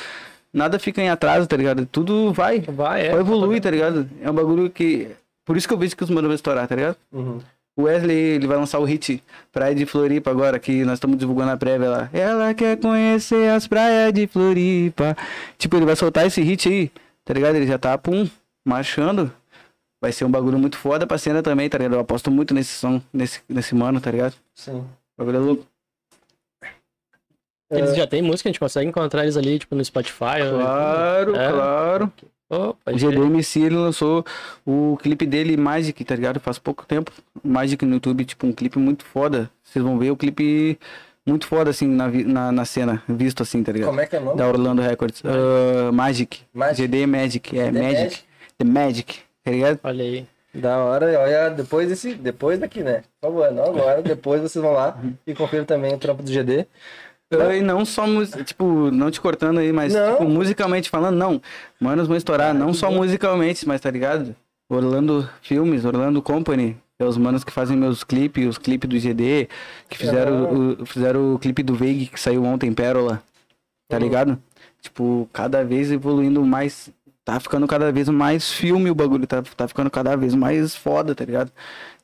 [0.54, 1.86] nada fica em atraso, tá ligado?
[1.86, 2.62] Tudo vai.
[2.62, 3.14] Vai, é.
[3.14, 4.10] Evolui, tá ligado?
[4.22, 5.10] É um bagulho que.
[5.46, 6.96] Por isso que eu vejo que os manos vão estourar, tá ligado?
[7.12, 7.40] Uhum.
[7.76, 11.52] O Wesley, ele vai lançar o hit Praia de Floripa agora, que nós estamos divulgando
[11.52, 12.10] a prévia lá.
[12.12, 15.16] Ela quer conhecer as praias de Floripa.
[15.58, 16.92] Tipo, ele vai soltar esse hit aí,
[17.24, 17.56] tá ligado?
[17.56, 18.28] Ele já tá, pum,
[18.66, 19.32] marchando.
[20.02, 21.94] Vai ser um bagulho muito foda pra cena também, tá ligado?
[21.94, 24.34] Eu aposto muito nesse som, nesse, nesse mano, tá ligado?
[24.56, 24.80] Sim.
[24.80, 24.86] O
[25.20, 25.66] bagulho é louco.
[27.70, 30.42] Eles já têm música, a gente consegue encontrar eles ali, tipo, no Spotify.
[30.50, 31.50] Claro, É.
[31.52, 32.12] claro.
[32.50, 32.98] Oh, O.
[32.98, 34.26] GDMC, ele lançou
[34.66, 36.38] o clipe dele, Magic, tá ligado?
[36.42, 37.10] Faz pouco tempo.
[37.42, 39.50] Magic no YouTube, tipo, um clipe muito foda.
[39.64, 40.78] Vocês vão ver o clipe
[41.26, 43.88] muito foda, assim, na, na, na cena, visto assim, tá ligado?
[43.88, 44.38] Como é que é o nome?
[44.38, 45.24] Da Orlando Records.
[45.24, 46.42] Ah, Magic.
[46.54, 46.82] Magic.
[46.82, 48.24] GD Magic, é, The Magic.
[48.64, 49.80] The Magic, tá ligado?
[49.84, 50.26] Olha aí.
[50.54, 53.04] Da hora, olha, depois desse, depois daqui, né?
[53.22, 56.68] Por favor, não agora, depois vocês vão lá e confiram também o trampo do GD.
[57.58, 58.04] E não só,
[58.46, 60.12] tipo, não te cortando aí, mas, Não.
[60.12, 61.42] tipo, musicalmente falando, não.
[61.80, 64.36] Manos vão estourar, não só musicalmente, mas tá ligado?
[64.70, 69.48] Orlando Filmes, Orlando Company, é os manos que fazem meus clipes, os clipes do GD,
[69.90, 73.24] que fizeram, o, fizeram o clipe do Veig que saiu ontem, Pérola,
[73.88, 74.04] tá Uhum.
[74.04, 74.38] ligado?
[74.82, 76.90] Tipo, cada vez evoluindo mais,
[77.32, 81.16] tá ficando cada vez mais filme o bagulho, tá, tá ficando cada vez mais foda,
[81.16, 81.50] tá ligado?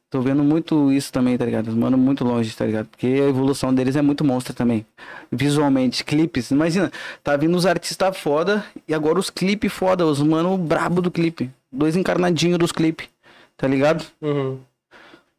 [0.09, 1.67] Tô vendo muito isso também, tá ligado?
[1.67, 2.87] Os mano muito longe, tá ligado?
[2.87, 4.85] Porque a evolução deles é muito monstra também.
[5.29, 6.49] Visualmente, clipes.
[6.49, 6.89] Imagina,
[7.21, 11.51] tá vindo os artistas foda e agora os clipes foda, os mano brabo do clipe.
[11.69, 13.09] Dois encarnadinhos dos clipes,
[13.57, 14.05] tá ligado?
[14.21, 14.59] Uhum.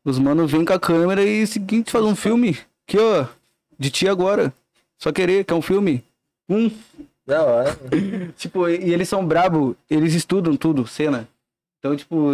[0.04, 2.58] Os mano vêm com a câmera e seguinte faz um filme.
[2.86, 3.24] Aqui, ó.
[3.78, 4.52] De ti agora.
[4.98, 6.04] Só querer, que é um filme.
[6.46, 6.70] Um.
[7.28, 7.78] Da hora.
[8.36, 11.28] Tipo, e eles são brabo, eles estudam tudo, cena.
[11.78, 12.32] Então, tipo,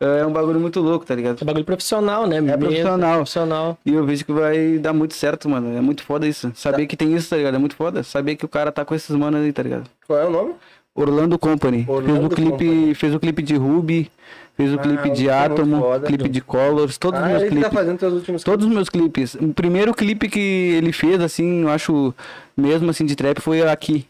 [0.00, 1.38] É um bagulho muito louco, tá ligado?
[1.40, 2.40] É bagulho profissional, né?
[2.40, 3.14] Mesa, profissional.
[3.16, 3.78] profissional.
[3.86, 5.76] E eu vejo que vai dar muito certo, mano.
[5.76, 6.50] É muito foda isso.
[6.54, 7.54] Saber que tem isso, tá ligado?
[7.54, 8.02] É muito foda.
[8.02, 9.88] Saber que o cara tá com esses manos aí, tá ligado?
[10.06, 10.54] Qual é o nome?
[10.94, 11.84] Orlando Company.
[11.88, 12.94] Orlando fez o clipe, Company.
[12.94, 14.10] fez o clipe de Ruby,
[14.58, 16.06] fez o Ah, clipe um de Atomo, foda.
[16.06, 17.78] clipe de Colors, todos os Ah, meus ele que tá clipes.
[17.78, 19.34] fazendo teus últimos Todos os meus clipes.
[19.36, 20.38] O primeiro clipe que
[20.76, 22.12] ele fez, assim, eu acho,
[22.56, 24.06] mesmo assim, de trap, foi aqui.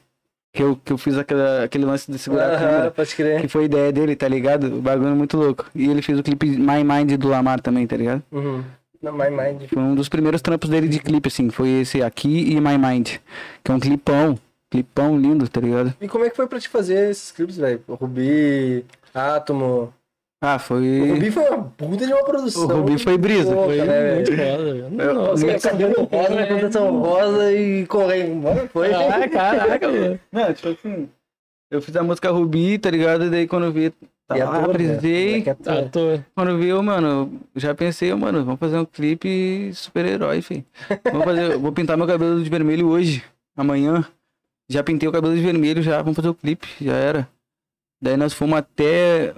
[0.50, 2.90] Que eu, que eu fiz aquela, aquele lance de segurar a Aham, câmera.
[2.90, 3.40] pode crer.
[3.42, 4.78] Que foi ideia dele, tá ligado?
[4.78, 5.66] O bagulho é muito louco.
[5.74, 8.22] E ele fez o clipe My Mind do Lamar também, tá ligado?
[8.32, 8.64] Uhum.
[9.02, 9.68] Não, My Mind.
[9.72, 11.50] Foi um dos primeiros trampos dele de clipe, assim.
[11.50, 13.16] Foi esse aqui e My Mind.
[13.62, 14.36] Que é um clipão.
[14.70, 15.94] Clipão lindo, tá ligado?
[16.00, 17.80] E como é que foi pra te fazer esses clipes, velho?
[17.88, 18.84] Rubi,
[19.14, 19.92] Átomo.
[20.40, 21.10] Ah, O foi.
[21.10, 22.62] Rubi foi uma puta de uma produção.
[22.64, 25.00] O Rubi foi brisa, Foi né, muito foda, velho.
[25.00, 28.68] Eu- Nossa, Você cabelo rosa, uma produção rosa e correndo.
[28.72, 28.94] Foi.
[28.94, 30.20] Ah, caraca, mano.
[30.30, 31.08] Não, tipo assim.
[31.70, 33.24] Eu fiz a música Rubi, tá ligado?
[33.24, 33.86] E daí quando eu vi.
[33.86, 33.92] E
[34.28, 34.72] Tava ator, lá, né?
[34.74, 35.42] brisei.
[35.90, 36.20] Tô...
[36.34, 40.64] Quando eu vi, eu, mano, já pensei, eu, mano, vamos fazer um clipe super-herói, filho.
[41.04, 43.24] Vamos fazer, vou pintar meu cabelo de vermelho hoje,
[43.56, 44.04] amanhã.
[44.70, 47.28] Já pintei o cabelo de vermelho, já, vamos fazer o clipe, já era.
[48.00, 49.34] Daí nós fomos até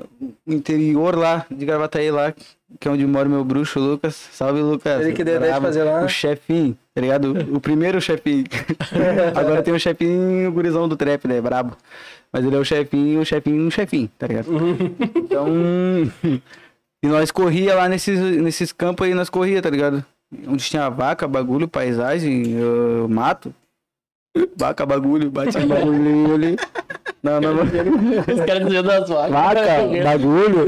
[0.47, 2.35] o interior lá, de Gravataí lá,
[2.79, 4.15] que é onde mora meu bruxo, Lucas.
[4.15, 5.01] Salve, Lucas.
[5.01, 6.05] Ele que deu ideia de fazer lá.
[6.05, 7.33] O chefinho, tá ligado?
[7.55, 8.45] O primeiro chefinho.
[9.35, 11.41] Agora tem o chefinho, o gurizão do trap, né?
[11.41, 11.75] Brabo.
[12.33, 14.49] Mas ele é o chefinho, o chefinho, o chefinho, tá ligado?
[15.17, 15.47] Então.
[17.03, 20.05] E nós corria lá nesses, nesses campos aí, nós corria, tá ligado?
[20.47, 23.55] Onde tinha vaca, bagulho, paisagem, ah, mato.
[24.57, 26.57] Vaca, bagulho, batia bagulho ali.
[27.23, 27.65] Não, não, não.
[27.65, 29.31] Os caras dizendo das vacas.
[29.31, 29.65] Vaca,
[30.05, 30.67] bagulho.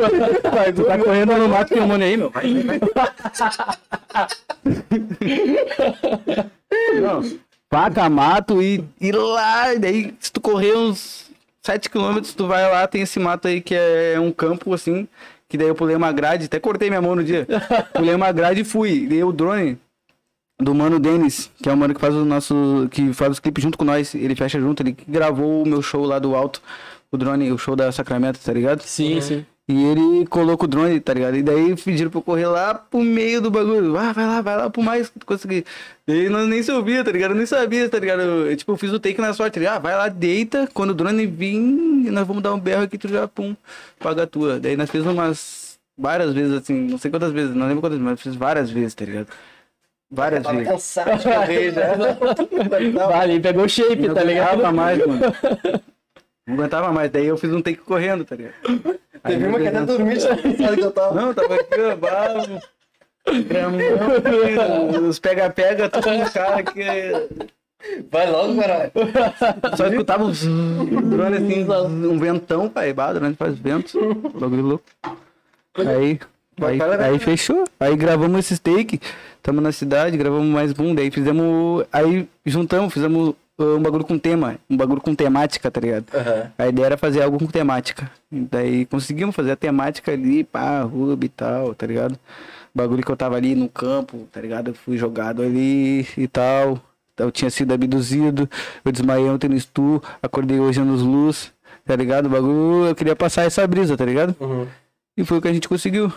[0.75, 2.31] Tu tá correndo no mato, monte aí, meu.
[2.31, 2.91] Vai, vai, vai.
[7.01, 7.23] Não,
[7.71, 11.31] vaca, mato e, e lá, e daí se tu correr uns
[11.65, 15.07] 7km, tu vai lá, tem esse mato aí que é um campo assim,
[15.49, 17.47] que daí eu pulei uma grade, até cortei minha mão no dia.
[17.95, 19.07] Pulei uma grade e fui.
[19.07, 19.79] Dei o drone
[20.63, 22.89] do mano Denis, que é o mano que faz o nosso.
[22.91, 24.15] que faz os clipes junto com nós.
[24.15, 26.63] Ele fecha junto, ele que gravou o meu show lá do alto,
[27.11, 28.83] o drone, o show da Sacramento, tá ligado?
[28.83, 29.47] Sim, sim.
[29.69, 31.37] E ele colocou o drone, tá ligado?
[31.37, 33.97] E daí pediram pra eu correr lá pro meio do bagulho.
[33.97, 35.65] Ah, vai lá, vai lá pro mais que tu conseguir.
[36.07, 37.31] Daí nós nem se ouvia, tá ligado?
[37.31, 38.21] Eu nem sabia, tá ligado?
[38.23, 39.59] Eu, tipo, eu fiz o take na sorte.
[39.59, 40.69] Ele, ah, vai lá, deita.
[40.75, 43.55] Quando o drone vir, nós vamos dar um berro aqui, tu já, pum,
[44.01, 44.59] paga a tua.
[44.59, 48.11] Daí nós fizemos umas várias vezes, assim, não sei quantas vezes, não lembro quantas vezes,
[48.11, 49.29] mas fiz várias vezes, tá ligado?
[50.15, 50.71] Várias Tava vezes.
[50.73, 51.97] cansado de correr já.
[52.93, 54.49] Não, Vale, pegou o shape, Não tá ligado?
[54.51, 55.21] aguentava mais, mano.
[56.47, 57.11] Não aguentava mais.
[57.11, 58.55] Daí eu fiz um take correndo, tá ligado?
[59.25, 61.15] Aí Teve uma que até dormi, já sabe que eu tava.
[61.19, 62.61] Não, tava aqui, ó, bravo.
[63.47, 67.53] Gramão, Os pega-pega, tudo no cara que.
[68.11, 68.93] Vai logo, caralho.
[69.77, 71.67] Só escutava os drone assim,
[72.07, 72.93] um ventão, pai.
[72.93, 73.99] Bah, drone faz vento.
[74.39, 74.85] Bagulho louco.
[75.79, 76.19] Aí.
[76.61, 77.65] Aí, aí fechou.
[77.81, 79.01] Aí gravamos esse take.
[79.43, 80.95] Tamo na cidade, gravamos mais um.
[80.95, 81.85] Daí fizemos.
[81.93, 84.57] Aí juntamos, fizemos uh, um bagulho com tema.
[84.69, 86.07] Um bagulho com temática, tá ligado?
[86.15, 86.53] Aham.
[86.59, 88.11] A ideia era fazer algo com temática.
[88.31, 92.19] Daí conseguimos fazer a temática ali, pá, Ruby e tal, tá ligado?
[92.75, 94.69] Bagulho que eu tava ali no campo, tá ligado?
[94.69, 96.81] Eu fui jogado ali e tal.
[97.17, 98.49] Eu tinha sido abduzido,
[98.85, 101.53] eu desmaiei ontem no estu, acordei hoje nos luz,
[101.85, 102.27] tá ligado?
[102.27, 104.35] O bagulho, eu queria passar essa brisa, tá ligado?
[104.41, 104.67] Uhum.
[105.17, 106.13] E foi o que a gente conseguiu.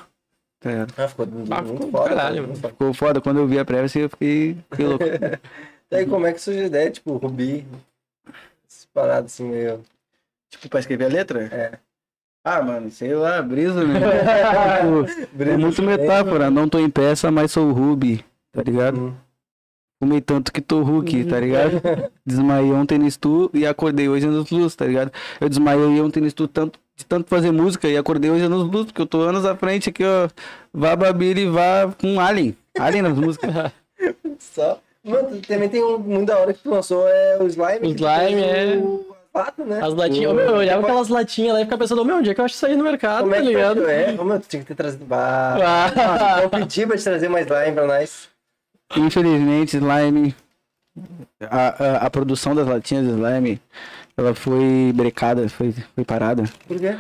[0.63, 0.93] Ligado?
[0.97, 2.09] Ah, ficou Ah, muito ficou foda.
[2.09, 2.55] caralho.
[2.55, 5.03] Ficou foda, quando eu vi a prévia, assim, eu fiquei, fiquei louco.
[5.91, 7.63] E aí, como é que surgiu a ideia, tipo, Rubi?
[8.67, 9.81] Essas paradas assim, meio...
[10.49, 11.43] tipo, pra escrever a letra?
[11.45, 11.77] É.
[12.43, 13.99] Ah, mano, sei lá, brisa, né?
[15.21, 16.49] Tipo, É muito metáfora.
[16.49, 18.99] Não tô em peça, mas sou o Ruby, tá ligado?
[18.99, 19.13] Hum.
[20.01, 21.81] Fumei tanto que tô Hulk, tá ligado?
[22.25, 25.11] Desmaiei ontem no estu e acordei hoje nos luz, tá ligado?
[25.39, 28.85] Eu desmaiei ontem no estu tanto, de tanto fazer música e acordei hoje nos luz,
[28.85, 30.29] porque eu tô anos à frente aqui, ó.
[30.73, 32.55] Vá Babili e vá com Alien.
[32.79, 33.71] Alien nas músicas.
[34.39, 34.79] Só.
[35.03, 37.87] Mano, também tem um muito da hora que tu lançou, é o Slime.
[37.87, 38.77] O Slime, é.
[38.77, 39.79] o Pato, né?
[39.83, 40.31] As latinhas.
[40.31, 42.45] Ô, meu, eu olhava aquelas latinhas lá e ficava pensando, meu, onde é que eu
[42.45, 43.81] acho isso aí no mercado, Como é tá que ligado?
[43.81, 44.15] tu é?
[44.17, 45.05] Ô, meu, tu tinha que ter trazido...
[45.05, 45.57] Bah.
[45.61, 46.39] Ah.
[46.41, 48.29] Vou pedir pra te trazer mais slime pra nós.
[48.95, 50.35] Infelizmente, Slime.
[51.41, 53.61] A, a, a produção das latinhas de Slime,
[54.17, 56.43] ela foi brecada, foi, foi parada.
[56.67, 56.95] Por quê?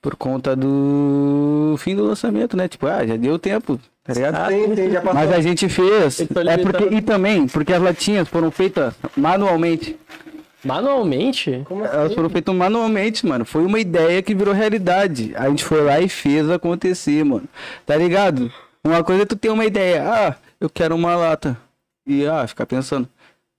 [0.00, 2.68] Por conta do fim do lançamento, né?
[2.68, 4.34] Tipo, ah, já deu tempo, tá ligado?
[4.36, 5.14] Ah, Sim, sim, já passou.
[5.14, 6.20] Mas a gente fez.
[6.20, 6.94] É porque, limitando.
[6.94, 9.98] e também, porque as latinhas foram feitas manualmente.
[10.64, 11.62] Manualmente?
[11.66, 12.14] Como Elas assim?
[12.14, 13.44] foram feitas manualmente, mano.
[13.44, 15.32] Foi uma ideia que virou realidade.
[15.36, 17.48] A gente foi lá e fez acontecer, mano.
[17.86, 18.52] Tá ligado?
[18.84, 20.04] Uma coisa é tu ter uma ideia.
[20.08, 21.56] Ah, eu quero uma lata.
[22.06, 23.08] E ah, ficar pensando.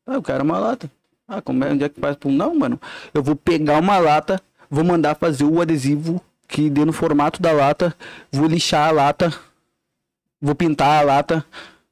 [0.05, 0.89] Ah, eu quero uma lata.
[1.29, 1.71] Ah, como é?
[1.71, 2.17] Onde é que faz?
[2.25, 2.79] Não, mano.
[3.13, 7.51] Eu vou pegar uma lata, vou mandar fazer o adesivo que dê no formato da
[7.51, 7.95] lata,
[8.31, 9.31] vou lixar a lata,
[10.41, 11.45] vou pintar a lata,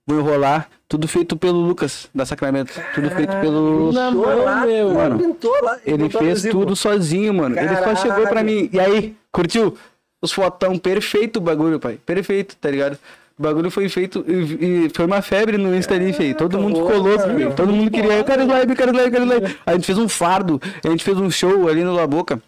[0.05, 4.93] vou enrolar, tudo feito pelo Lucas da Sacramento, tudo feito pelo lá, meu.
[4.95, 5.77] Mano, pintou lá.
[5.85, 6.59] ele pintou fez adesivo.
[6.59, 7.59] tudo sozinho, mano.
[7.59, 8.47] Ele só chegou pra Caralho.
[8.47, 8.69] mim.
[8.73, 9.77] E aí, curtiu?
[10.19, 11.99] Os fotão perfeito o bagulho, pai.
[12.03, 12.97] Perfeito, tá ligado?
[13.38, 16.34] O bagulho foi feito e, e foi uma febre no Insta ali, feio.
[16.35, 17.53] Todo mundo ficou louco.
[17.55, 19.57] Todo mundo queria, eu quero live, eu quero live, eu quero live.
[19.65, 22.41] A gente fez um fardo, a gente fez um show ali no La Boca.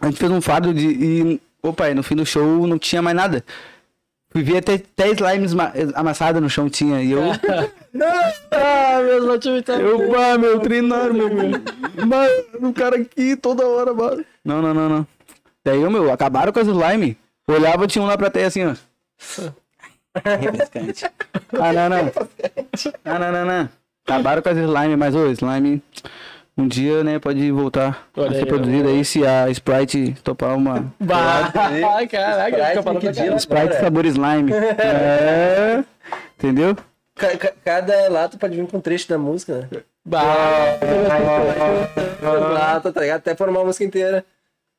[0.00, 0.86] A gente fez um fardo de.
[0.88, 3.44] E, ô pai, no fim do show não tinha mais nada.
[4.30, 7.02] Fui ver até 10 slimes ma- amassadas no chão tinha.
[7.02, 7.20] E eu.
[8.50, 11.28] Ah, meus motivos tá Eu, bah, meu, treinaram, meu.
[12.06, 14.24] Mano, o cara aqui toda hora, mano.
[14.44, 15.06] Não, não, não, não.
[15.64, 17.18] Daí, ô, meu, acabaram com as slime.
[17.46, 18.74] Olhava, tinha um lá pra terra assim, ó.
[20.24, 21.04] Refrescante.
[21.58, 22.12] Ah, não, não.
[23.04, 23.68] Ah, não, não, não.
[24.06, 25.82] Acabaram com as slime, mas, ô, slime,
[26.58, 30.56] um dia, né, pode voltar Olha a ser aí, produzido aí se a Sprite topar
[30.56, 30.92] uma...
[31.00, 33.80] Bah, Sprite, caraca, falando Sprite, pra Sprite Agora.
[33.80, 34.52] sabor slime.
[34.52, 35.84] É...
[36.38, 36.76] Entendeu?
[37.14, 39.80] Ca- ca- Cada lata pode vir com um trecho da música, né?
[40.04, 40.76] Bah,
[42.22, 43.18] Lata, tá ligado?
[43.18, 44.24] Até formar a música inteira.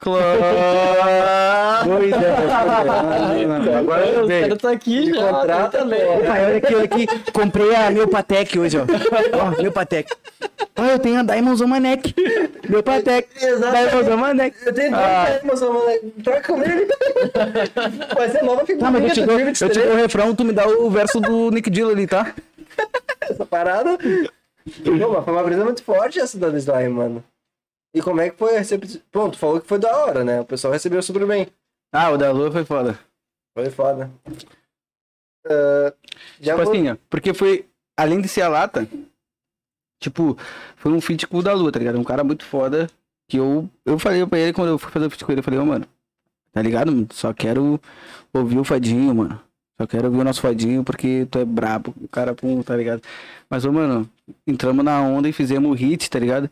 [0.03, 1.85] Claro!
[1.85, 3.77] Boa ideia.
[3.79, 4.41] Agora o veio.
[4.43, 5.29] cara tá aqui Me já.
[5.33, 5.77] contrata, tá pô.
[5.77, 5.99] também.
[6.25, 7.07] Pai, olha aqui, olha aqui.
[7.31, 8.81] Comprei a meu Patek hoje, ó.
[8.83, 10.09] Ó, meu Patek.
[10.77, 12.13] Ó, eu tenho a Diamonds on my neck.
[12.69, 13.27] Meu Patek.
[13.41, 13.89] Exatamente.
[13.89, 14.57] Diamonds on my neck.
[14.65, 15.25] Eu tenho Ah.
[15.29, 15.99] dois emoção, mano.
[16.23, 16.87] Troca comigo.
[18.15, 20.35] Vai ser nova figurinha Tá, mas eu te, dou, eu te 2023, dou o refrão,
[20.35, 22.33] tu me dá o verso do Nick Dill ali, tá?
[23.21, 23.97] essa parada.
[24.65, 27.23] Mas foi uma brisa muito forte essa da Slime, mano.
[27.93, 29.29] E como é que foi a recepção?
[29.29, 30.41] Tu falou que foi da hora, né?
[30.41, 31.47] O pessoal recebeu super bem.
[31.91, 32.97] Ah, o da Lua foi foda.
[33.55, 34.09] Foi foda.
[35.45, 35.93] Ah,
[36.39, 36.97] já tipo vou- assim, ó.
[37.09, 37.67] Porque foi,
[37.97, 38.87] além de ser a lata,
[40.01, 40.37] tipo,
[40.75, 41.99] foi um feat com o da Lua, tá ligado?
[41.99, 42.89] Um cara muito foda.
[43.29, 45.43] Que eu, eu falei pra ele quando eu fui fazer o feat com ele, eu
[45.43, 45.85] falei, ô, mano,
[46.51, 47.07] tá ligado?
[47.13, 47.79] Só quero
[48.33, 49.39] ouvir o Fadinho, mano.
[49.79, 53.01] Só quero ouvir o nosso Fadinho porque tu é brabo, o cara, pum, tá ligado?
[53.49, 54.07] Mas, ô, mano,
[54.45, 56.49] entramos na onda e fizemos o hit, tá ligado?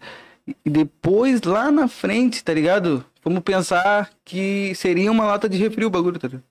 [0.65, 3.03] E depois, lá na frente, tá ligado?
[3.23, 6.43] Vamos pensar que seria uma lata de refri o bagulho, tá ligado?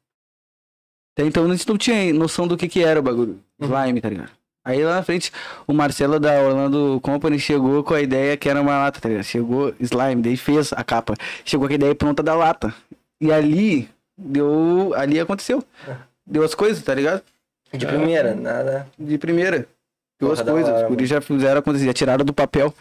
[1.14, 3.40] Até então a gente não tinha noção do que que era o bagulho.
[3.60, 4.30] Slime, tá ligado?
[4.64, 5.32] Aí lá na frente,
[5.66, 9.24] o Marcelo da Orlando Company chegou com a ideia que era uma lata, tá ligado?
[9.24, 11.14] Chegou slime, daí fez a capa.
[11.44, 12.74] Chegou com a ideia pronta da lata.
[13.20, 14.92] E ali, deu...
[14.94, 15.64] Ali aconteceu.
[16.26, 17.22] Deu as coisas, tá ligado?
[17.72, 18.86] De primeira, nada.
[18.98, 19.66] De primeira.
[20.18, 20.90] Deu Porra, as coisas.
[20.98, 22.74] isso já fizeram acontecer, já tiraram do papel.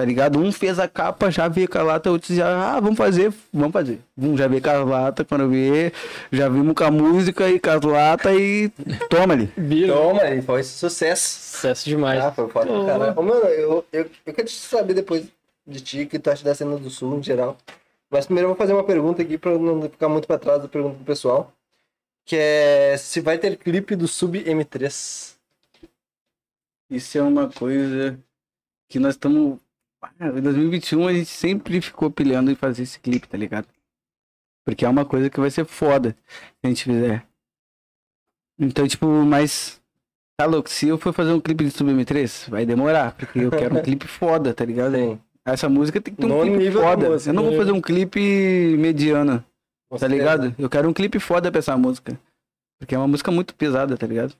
[0.00, 0.38] Tá ligado?
[0.38, 3.70] Um fez a capa, já veio com a lata, outros já, ah, vamos fazer, vamos
[3.70, 4.00] fazer.
[4.16, 5.92] Um já veio com a lata, quando vê,
[6.32, 8.72] já vimos com a música e com as latas e
[9.10, 9.52] toma ali.
[9.86, 11.52] Toma, e foi sucesso.
[11.52, 12.18] Sucesso demais.
[12.18, 12.86] Ah, foi foda Pô.
[12.86, 13.12] caralho.
[13.14, 15.26] Ô, Mano, eu, eu, eu quero saber depois
[15.66, 17.58] de ti, que tu acha da cena do sul em geral.
[18.10, 20.68] Mas primeiro eu vou fazer uma pergunta aqui pra não ficar muito pra trás da
[20.68, 21.52] pergunta do pessoal.
[22.24, 25.34] Que é se vai ter clipe do Sub M3.
[26.88, 28.18] Isso é uma coisa
[28.88, 29.58] que nós estamos.
[30.20, 33.66] Em 2021 a gente sempre ficou pilhando em fazer esse clipe, tá ligado?
[34.64, 37.26] Porque é uma coisa que vai ser foda se a gente fizer.
[38.58, 39.80] Então, tipo, mas.
[40.38, 43.50] Tá louco, se eu for fazer um clipe de Sub M3, vai demorar, porque eu
[43.50, 44.94] quero um clipe foda, tá ligado?
[44.96, 45.20] Sim.
[45.44, 47.10] Essa música tem que ter um No clipe foda.
[47.10, 49.44] música, Eu não vou fazer um clipe mediano,
[49.98, 50.54] tá ligado?
[50.58, 52.18] Eu quero um clipe foda pra essa música.
[52.78, 54.34] Porque é uma música muito pesada, tá ligado?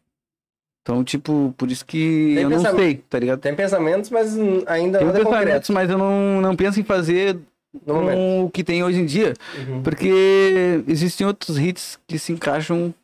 [0.82, 3.40] Então, tipo, por isso que Tem eu não sei, tá ligado?
[3.40, 4.36] Tem pensamentos, mas
[4.66, 7.38] ainda Tenho nada é pensamentos, concreto mas eu não, não penso em fazer
[7.84, 9.34] com o que tem hoje em dia.
[9.58, 9.82] Uhum.
[9.82, 12.94] Porque existem outros hits que se encaixam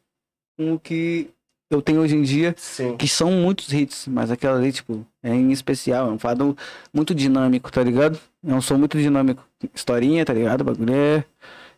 [0.56, 1.28] com o que
[1.70, 2.96] eu tenho hoje em dia, Sim.
[2.96, 6.56] que são muitos hits, mas aquela ali, tipo, é em especial, é um fado
[6.94, 8.18] muito dinâmico, tá ligado?
[8.46, 9.44] É um som muito dinâmico.
[9.74, 10.60] Historinha, tá ligado?
[10.60, 11.24] O bagulho é.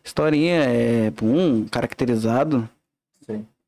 [0.03, 1.11] Historinha, é.
[1.11, 2.69] Pum, caracterizado.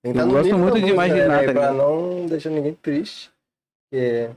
[0.04, 3.30] Que Eu gosto muito de música, imaginar, né, tá Pra não deixar ninguém triste.
[3.94, 4.32] É...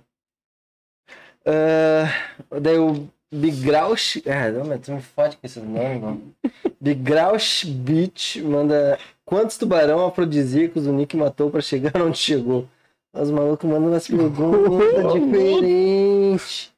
[1.47, 4.23] Ah, daí o Bigrausch.
[4.27, 6.35] É, não, mas tu me fode com esses nomes, mano.
[6.81, 8.99] Bigrausch Beach manda.
[9.25, 12.67] Quantos tubarão afrodisíacos o Nick matou pra chegar onde chegou?
[13.15, 16.73] Os malucos mandam umas perguntas diferentes.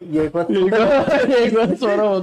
[0.00, 0.52] E aí, quanto
[1.78, 2.22] foram-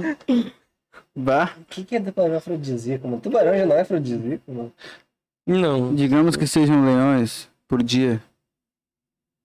[1.16, 3.20] Bah, O que, que é tubarão afrodisíaco, mano?
[3.22, 4.72] Tubarão já não é afrodisíaco, mano.
[5.46, 5.94] Não.
[5.94, 8.22] digamos que sejam leões por dia.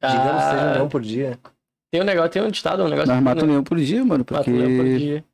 [0.02, 1.40] Digamos que seja um Ah, leão por dia.
[1.92, 3.12] Tem um negócio, tem um ditado, um negócio.
[3.14, 3.52] Nós matamos né?
[3.54, 5.26] leão por dia, mano, Mata porque um leão por dia.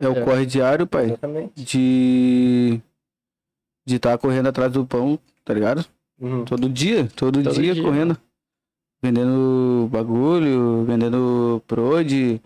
[0.00, 0.24] é o É.
[0.24, 1.06] corre diário, pai.
[1.06, 1.64] Exatamente.
[1.64, 2.80] de
[3.86, 5.82] de estar correndo atrás do pão, tá ligado?
[6.20, 6.44] Uhum.
[6.44, 7.82] Todo dia, todo, Todo dia, dia.
[7.82, 8.18] correndo.
[9.02, 12.38] Vendendo bagulho, vendendo prod,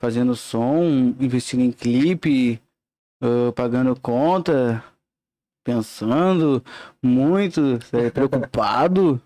[0.00, 0.82] fazendo som,
[1.20, 2.60] investindo em clipe.
[3.22, 4.82] ah, pagando conta,
[5.68, 6.64] pensando
[7.02, 7.60] muito,
[7.92, 9.20] é, preocupado,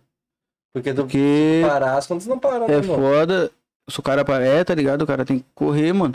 [0.72, 2.96] Porque tu porque parar, as contas não param, né, é irmão?
[2.96, 3.50] foda.
[3.88, 5.02] Se o cara é, tá ligado?
[5.02, 6.14] O cara tem que correr, mano.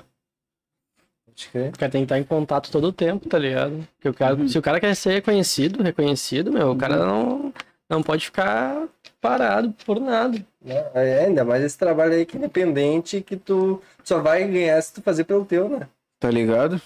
[1.30, 3.88] O cara tem que estar em contato todo o tempo, tá ligado?
[3.95, 4.48] Porque o cara, Uhum.
[4.48, 7.54] se o cara quer ser reconhecido, reconhecido, meu, o cara não,
[7.90, 8.88] não pode ficar
[9.22, 10.40] parado por nada.
[10.62, 10.76] Né?
[10.95, 14.94] É, ainda mais esse trabalho aí que é independente, que tu só vai ganhar se
[14.94, 15.88] tu fazer pelo teu, né?
[16.20, 16.82] Tá ligado?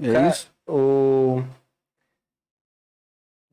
[0.00, 0.50] É Cara, isso.
[0.66, 1.42] O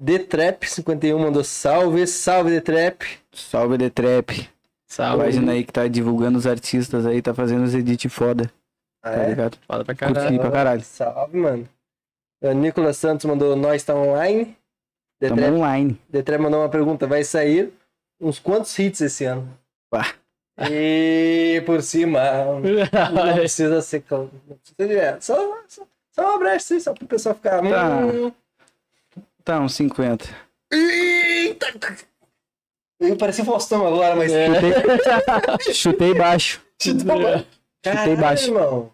[0.02, 3.02] Detrap51 mandou salve, salve Detrap.
[3.34, 4.32] Salve The Trap.
[4.32, 4.46] A
[4.88, 5.24] Salve.
[5.26, 8.52] página aí que tá divulgando os artistas aí, tá fazendo os edit foda,
[9.04, 9.30] Ah, tá é?
[9.30, 9.58] ligado?
[9.68, 10.40] Foda pra Curti caralho.
[10.40, 10.82] pra caralho.
[10.82, 11.70] Salve, mano.
[12.42, 14.58] O Nicolas Santos mandou nós tá online.
[15.20, 16.02] Tamo Detrap, online.
[16.10, 17.72] Detrap mandou uma pergunta, vai sair
[18.22, 19.48] uns quantos hits esse ano?
[19.92, 20.14] Pá.
[20.72, 22.20] E por cima,
[23.14, 24.04] não precisa ser.
[24.80, 25.36] é, só,
[25.68, 27.62] só, só uma brecha, assim, só pro pessoal ficar.
[27.62, 27.98] Tá.
[27.98, 28.32] Hum,
[29.50, 30.26] Tá, uns 50.
[30.72, 31.66] Eita!
[33.00, 34.32] Eu pareci Faustão agora, mas.
[34.32, 34.46] É.
[34.46, 36.62] Chutei, chutei baixo.
[36.78, 37.46] Caralho,
[37.84, 38.46] Chutei baixo.
[38.50, 38.92] irmão.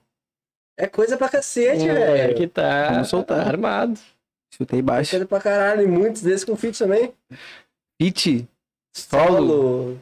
[0.80, 2.36] É coisa pra cacete, É velho.
[2.38, 3.46] que tá Vamos soltar.
[3.46, 4.00] armado.
[4.54, 5.12] Chutei É baixo.
[5.12, 5.82] coisa pra caralho.
[5.84, 7.14] E muitos desses com feat também.
[8.02, 8.48] Hit,
[8.96, 10.00] solo, Solo.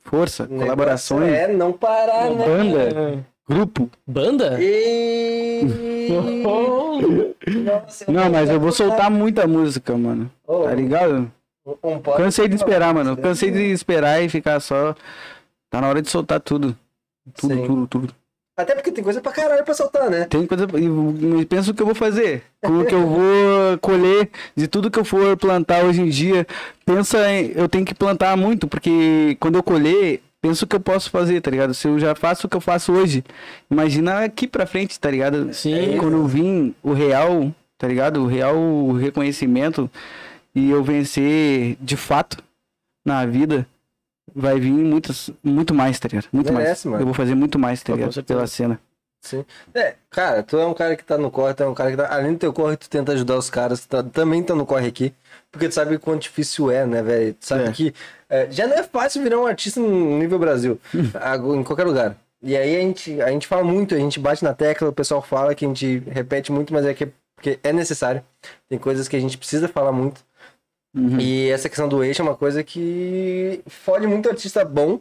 [0.00, 2.44] força, negócio colaborações, É, não parar, né?
[2.44, 3.90] banda, grupo.
[4.06, 4.58] Banda?
[4.60, 5.62] E...
[7.64, 10.30] Nossa, Não, mas eu vou soltar muita música, mano.
[10.46, 11.30] Ô, Tá ligado?
[11.82, 13.16] um Cansei de esperar, mano.
[13.16, 14.94] Cansei de esperar e ficar só.
[15.70, 16.76] Tá na hora de soltar tudo.
[17.34, 17.66] Tudo, Sim.
[17.66, 18.14] tudo, tudo.
[18.56, 20.26] Até porque tem coisa pra caralho pra soltar, né?
[20.26, 20.66] Tem coisa.
[21.40, 22.44] E pensa o que eu vou fazer.
[22.62, 26.46] O que eu vou colher de tudo que eu for plantar hoje em dia.
[26.86, 27.50] Pensa em.
[27.56, 31.40] Eu tenho que plantar muito, porque quando eu colher, pensa o que eu posso fazer,
[31.40, 31.72] tá ligado?
[31.72, 33.24] Se eu já faço o que eu faço hoje,
[33.70, 35.54] imagina aqui pra frente, tá ligado?
[35.54, 35.96] Sim.
[35.98, 38.20] Quando eu vim o real, tá ligado?
[38.22, 38.54] O real
[38.92, 39.90] reconhecimento
[40.54, 42.36] e eu vencer de fato
[43.02, 43.66] na vida.
[44.34, 46.26] Vai vir muitas, muito mais, tá ligado?
[46.30, 46.84] Muito Merece, mais.
[46.86, 47.00] mano.
[47.02, 48.22] Eu vou fazer muito mais, tá com ligado?
[48.24, 48.78] Pela cena.
[49.22, 49.44] Sim.
[49.74, 51.96] É, cara, tu é um cara que tá no corre, tu é um cara que
[51.96, 52.14] tá.
[52.14, 55.14] Além do teu corre, tu tenta ajudar os caras tá- também estão no corre aqui.
[55.54, 57.34] Porque tu sabe quão difícil é, né, velho?
[57.34, 57.72] Tu sabe É.
[57.72, 57.94] que
[58.28, 62.16] é, já não é fácil virar um artista no nível Brasil, em qualquer lugar.
[62.42, 65.22] E aí a gente, a gente fala muito, a gente bate na tecla, o pessoal
[65.22, 68.22] fala que a gente repete muito, mas é que porque é necessário.
[68.68, 70.24] Tem coisas que a gente precisa falar muito.
[70.96, 71.18] Uhum.
[71.20, 75.00] E essa questão do eixo é uma coisa que fode muito artista bom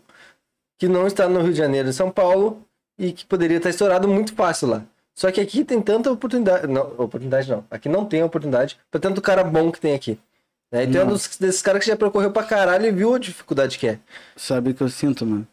[0.79, 2.61] que não está no Rio de Janeiro e São Paulo
[2.97, 4.83] e que poderia estar estourado muito fácil lá.
[5.15, 6.67] Só que aqui tem tanta oportunidade.
[6.67, 7.63] Não, oportunidade não.
[7.69, 10.19] Aqui não tem oportunidade pra tanto cara bom que tem aqui.
[10.73, 10.85] Né?
[10.85, 13.19] E tu é um dos, desses caras que já percorreu pra caralho e viu a
[13.19, 13.99] dificuldade que é.
[14.35, 15.47] Sabe o que eu sinto, mano?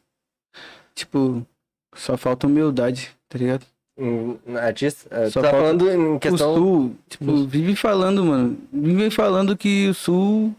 [0.94, 1.46] Tipo,
[1.94, 3.66] só falta humildade, tá ligado?
[3.98, 5.08] Um artista.
[5.26, 6.52] Tu Só tá falando em questão.
[6.52, 8.56] O Sul, tipo, vive falando, mano.
[8.72, 10.54] Vive falando que o Sul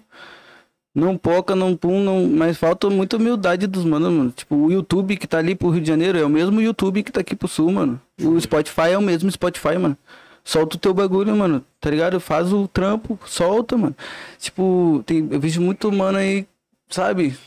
[0.94, 2.28] não poca, não pum, não...
[2.28, 4.30] mas falta muita humildade dos manos, mano.
[4.30, 7.12] Tipo, o YouTube que tá ali pro Rio de Janeiro é o mesmo YouTube que
[7.12, 8.00] tá aqui pro Sul, mano.
[8.22, 9.98] O Spotify é o mesmo Spotify, mano.
[10.44, 11.66] Solta o teu bagulho, mano.
[11.80, 12.20] Tá ligado?
[12.20, 13.96] Faz o trampo, solta, mano.
[14.38, 15.28] Tipo, tem...
[15.32, 16.48] eu vejo muito mano aí,
[16.90, 17.38] sabe?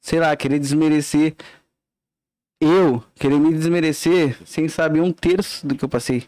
[0.00, 1.34] Sei lá, querer desmerecer.
[2.60, 6.26] Eu querer me desmerecer sem saber um terço do que eu passei.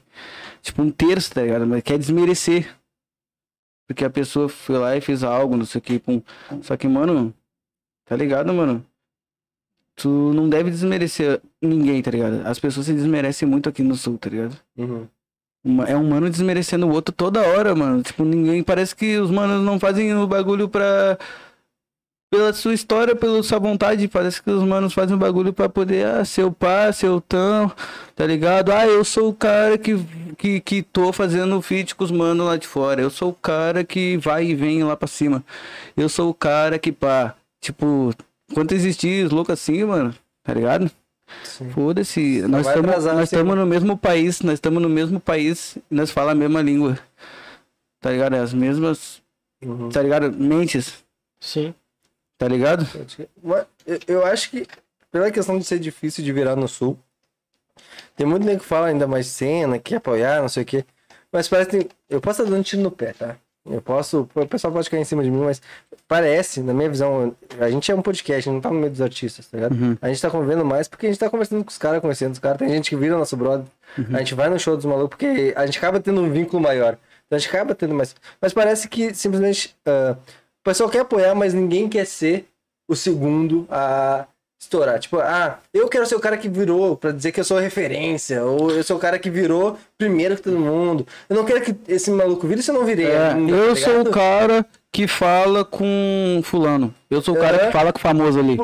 [0.63, 1.67] Tipo, um terço, tá ligado?
[1.67, 2.77] Mas quer desmerecer.
[3.87, 5.99] Porque a pessoa foi lá e fez algo, não sei o que.
[5.99, 6.21] Pum.
[6.63, 7.33] Só que, mano,
[8.05, 8.85] tá ligado, mano?
[9.95, 12.47] Tu não deve desmerecer ninguém, tá ligado?
[12.47, 14.61] As pessoas se desmerecem muito aqui no sul, tá ligado?
[14.77, 15.09] Uhum.
[15.89, 18.03] É um mano desmerecendo o outro toda hora, mano.
[18.03, 18.63] Tipo, ninguém.
[18.63, 21.19] Parece que os manos não fazem o bagulho pra.
[22.31, 24.07] Pela sua história, pela sua vontade.
[24.07, 26.07] Parece que os manos fazem o bagulho pra poder.
[26.07, 27.73] Ah, seu pá, seu tão.
[28.15, 28.71] Tá ligado?
[28.73, 29.99] Ah, eu sou o cara que,
[30.37, 33.01] que, que tô fazendo feat com os manos lá de fora.
[33.03, 35.45] Eu sou o cara que vai e vem lá pra cima.
[35.97, 37.35] Eu sou o cara que pá.
[37.61, 38.13] Tipo,
[38.55, 40.15] quanto existir louco assim, mano.
[40.45, 40.91] Tá ligado?
[41.73, 42.67] Foda-se, nós
[43.25, 46.99] estamos no mesmo país, nós estamos no mesmo país e nós falamos a mesma língua.
[48.01, 48.35] Tá ligado?
[48.35, 49.23] As mesmas,
[49.63, 49.89] Uhum.
[49.89, 50.31] tá ligado?
[50.33, 51.05] Mentes,
[51.41, 51.75] Sim.
[52.39, 52.87] tá ligado?
[53.87, 54.67] Eu- Eu acho que,
[55.11, 56.99] pela questão de ser difícil de virar no sul,
[58.17, 60.85] tem muito nego que fala ainda mais cena, que apoiar, não sei o quê.
[61.33, 61.89] Mas parece que.
[62.09, 63.37] Eu posso estar dando tiro no pé, tá?
[63.69, 64.29] Eu posso.
[64.35, 65.61] O pessoal pode cair em cima de mim, mas
[66.07, 68.91] parece, na minha visão, a gente é um podcast, a gente não tá no meio
[68.91, 69.75] dos artistas, tá ligado?
[69.75, 69.97] Uhum.
[70.01, 72.39] A gente tá convivendo mais porque a gente tá conversando com os caras, conhecendo os
[72.39, 72.59] caras.
[72.59, 73.67] Tem gente que vira nosso brother.
[74.13, 76.99] A gente vai no show dos malucos porque a gente acaba tendo um vínculo maior.
[77.27, 78.15] Então a gente acaba tendo mais.
[78.41, 79.75] Mas parece que simplesmente.
[79.85, 80.17] ah,
[80.61, 82.49] o pessoal quer apoiar, mas ninguém quer ser
[82.89, 84.27] o segundo a
[84.67, 84.99] estourar.
[84.99, 88.45] Tipo, ah, eu quero ser o cara que virou pra dizer que eu sou referência,
[88.45, 91.07] ou eu sou o cara que virou primeiro que todo mundo.
[91.29, 93.07] Eu não quero que esse maluco vire se eu não virei.
[93.07, 96.93] É, ainda, eu tá sou o cara que fala com fulano.
[97.11, 97.67] Eu sou o cara É.
[97.67, 98.57] que fala com o famoso ali.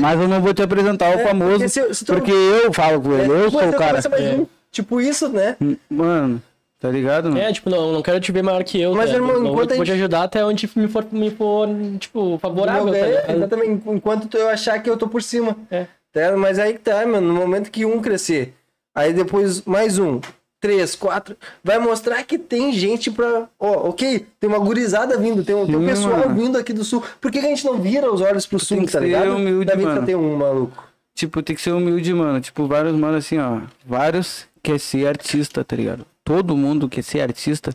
[0.00, 2.72] Mas eu não vou te apresentar o É, famoso, porque se- se tu- porque eu
[2.72, 3.32] falo com é, ele.
[3.32, 3.98] Eu sou o cara.
[3.98, 4.40] É.
[4.70, 5.56] Tipo isso, né?
[5.88, 6.42] Mano,
[6.78, 7.28] tá ligado?
[7.30, 7.38] mano?
[7.40, 8.94] É, tipo, não, não quero te ver maior que eu.
[8.94, 9.40] Mas, tá irmão?
[9.40, 11.68] Não enquanto a vou te gente- ajudar até onde me for, me for
[11.98, 13.36] tipo, favorável, Meu, tá é, ligado?
[13.36, 13.82] exatamente.
[13.88, 15.56] Enquanto eu achar que eu tô por cima.
[15.70, 15.86] É.
[16.12, 16.36] Tá?
[16.36, 17.28] Mas aí que tá, mano.
[17.28, 18.54] No momento que um crescer,
[18.94, 20.20] aí depois mais um,
[20.60, 23.48] três, quatro, vai mostrar que tem gente pra.
[23.58, 26.34] Ó, ok, tem uma gurizada vindo, tem um, tem um pessoal mano.
[26.34, 27.02] vindo aqui do sul.
[27.20, 29.04] Por que, que a gente não vira os olhos pro sul, tem que tá ser
[29.04, 29.36] ligado?
[29.36, 30.06] humilde, Da vida mano.
[30.06, 30.84] tem um maluco.
[31.14, 32.40] Tipo, tem que ser humilde, mano.
[32.40, 33.60] Tipo, vários, mano, assim, ó.
[33.84, 36.06] Vários quer ser artista, tá ligado?
[36.28, 37.72] Todo mundo quer ser artista,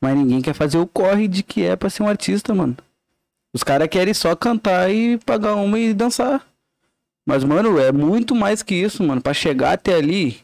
[0.00, 2.76] mas ninguém quer fazer o corre de que é pra ser um artista, mano.
[3.52, 6.46] Os caras querem só cantar e pagar uma e dançar.
[7.26, 9.20] Mas, mano, é muito mais que isso, mano.
[9.20, 10.38] Pra chegar até ali,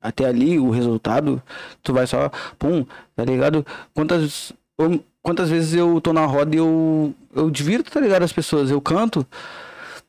[0.00, 1.42] até ali, o resultado,
[1.82, 3.66] tu vai só, pum, tá ligado?
[3.92, 8.22] Quantas, eu- quantas vezes eu tô na roda e eu, eu divirto, tá ligado?
[8.22, 9.26] As pessoas, eu canto.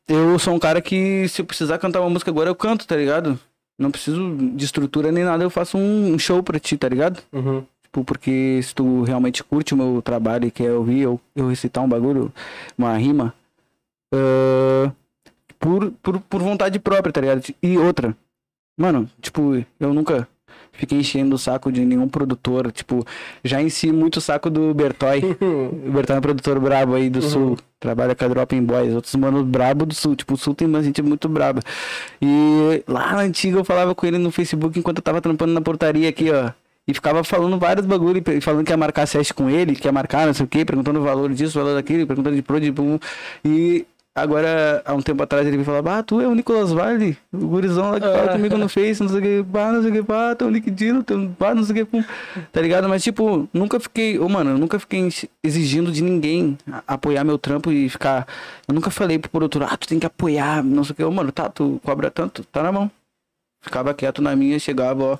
[0.08, 2.96] Eu sou um cara que, se eu precisar cantar uma música agora, eu canto, tá
[2.96, 3.40] ligado?
[3.84, 7.22] Não preciso de estrutura nem nada, eu faço um show pra ti, tá ligado?
[7.32, 7.64] Uhum.
[7.84, 11.84] Tipo, porque se tu realmente curte o meu trabalho e quer ouvir eu, eu recitar
[11.84, 12.32] um bagulho,
[12.78, 13.34] uma rima,
[14.14, 14.92] ah,
[15.60, 17.44] por, por, por vontade própria, tá ligado?
[17.62, 18.16] E outra,
[18.78, 20.28] mano, tipo, eu nunca
[20.74, 23.06] fiquei enchendo o saco de nenhum produtor, tipo,
[23.44, 25.22] já enchi muito o saco do Bertoy.
[25.42, 27.30] O Bertão é um produtor brabo aí do Uhum.
[27.30, 27.58] sul.
[27.80, 28.94] Trabalha com a Dropping Boys.
[28.94, 30.16] Outros manos brabo do sul.
[30.16, 31.62] Tipo, o sul tem uma gente muito braba.
[32.22, 35.62] E lá na antiga eu falava com ele no Facebook enquanto eu tava trampando na
[35.62, 36.52] portaria aqui, ó.
[36.86, 39.92] E ficava falando vários bagulho, e falando que ia marcar seste com ele, que ia
[39.92, 42.60] marcar não sei o que, perguntando o valor disso, o valor daquilo, perguntando de pro,
[42.60, 43.00] de pum.
[43.44, 47.18] E agora, há um tempo atrás, ele me falava, ah, tu é o Nicolas Vale,
[47.32, 48.34] o gurizão lá que fala Ah.
[48.34, 51.04] comigo no Face, não sei o que, pá, não sei o que, tem um liquidino,
[51.04, 52.04] tem um pá, não sei o que, pum.
[52.52, 52.88] Tá ligado?
[52.88, 55.10] Mas, tipo, nunca fiquei, ô, mano, eu nunca fiquei
[55.44, 56.58] exigindo de ninguém
[56.88, 58.28] apoiar meu trampo e ficar.
[58.68, 61.12] Eu nunca falei pro produtor, ah, tu tem que apoiar, não sei o que, ô,
[61.12, 62.92] mano, tá, tu cobra tanto, tá na mão.
[63.62, 65.18] Ficava quieto na minha, chegava, ó,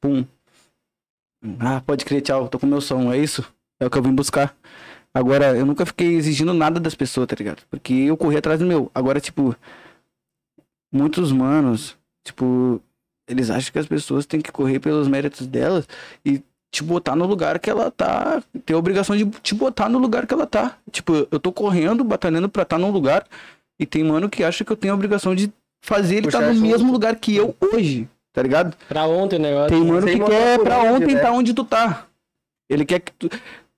[0.00, 0.24] pum.
[1.60, 3.44] Ah, pode crer, tchau, tô com meu som, é isso?
[3.80, 4.52] É o que eu vim buscar.
[5.18, 7.64] Agora, eu nunca fiquei exigindo nada das pessoas, tá ligado?
[7.68, 8.88] Porque eu corri atrás do meu.
[8.94, 9.52] Agora, tipo,
[10.92, 12.80] muitos manos, tipo,
[13.28, 15.88] eles acham que as pessoas têm que correr pelos méritos delas
[16.24, 16.40] e
[16.70, 18.40] te botar no lugar que ela tá.
[18.64, 20.78] Ter a obrigação de te botar no lugar que ela tá.
[20.88, 23.26] Tipo, eu tô correndo, batalhando pra estar num lugar
[23.76, 25.52] e tem mano que acha que eu tenho a obrigação de
[25.84, 28.76] fazer ele estar Puxar no mesmo lugar que eu hoje, tá ligado?
[28.88, 29.70] Pra ontem o negócio.
[29.70, 31.20] Tem mano Sem que quer pra ontem né?
[31.20, 32.06] tá onde tu tá.
[32.70, 33.28] Ele quer que tu.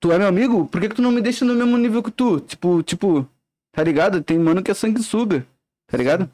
[0.01, 0.67] Tu é meu amigo?
[0.67, 2.41] Por que, que tu não me deixa no mesmo nível que tu?
[2.41, 3.27] Tipo, tipo,
[3.73, 4.23] tá ligado?
[4.23, 5.47] Tem mano que é sanguessuga,
[5.87, 6.31] tá ligado?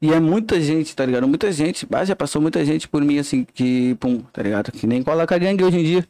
[0.00, 1.28] E é muita gente, tá ligado?
[1.28, 4.72] Muita gente, ah, já passou muita gente por mim, assim, que, pum, tá ligado?
[4.72, 6.08] Que nem cola com a gangue hoje em dia,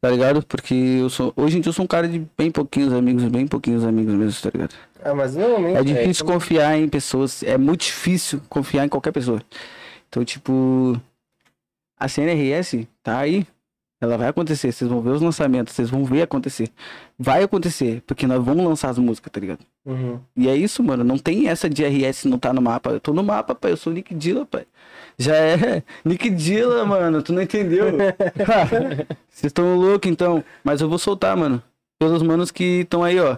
[0.00, 0.40] tá ligado?
[0.46, 3.44] Porque eu sou, hoje em dia eu sou um cara de bem pouquinhos amigos, bem
[3.48, 4.74] pouquinhos amigos mesmo, tá ligado?
[5.02, 5.78] Ah, mas normalmente.
[5.78, 9.42] É difícil como- confiar em pessoas, é muito difícil confiar em qualquer pessoa.
[10.08, 10.96] Então, tipo,
[11.98, 13.44] a CNRS tá aí,
[14.00, 16.70] ela vai acontecer, vocês vão ver os lançamentos, vocês vão ver acontecer.
[17.18, 19.60] Vai acontecer, porque nós vamos lançar as músicas, tá ligado?
[19.84, 20.20] Uhum.
[20.36, 22.90] E é isso, mano, não tem essa de RS não tá no mapa.
[22.90, 24.66] Eu tô no mapa, pai, eu sou Nick Dilla, pai.
[25.18, 27.86] Já é Nick Dilla, mano, tu não entendeu?
[29.28, 30.44] Vocês estão loucos, então.
[30.62, 31.60] Mas eu vou soltar, mano.
[31.98, 33.36] Pelos manos que estão aí, ó.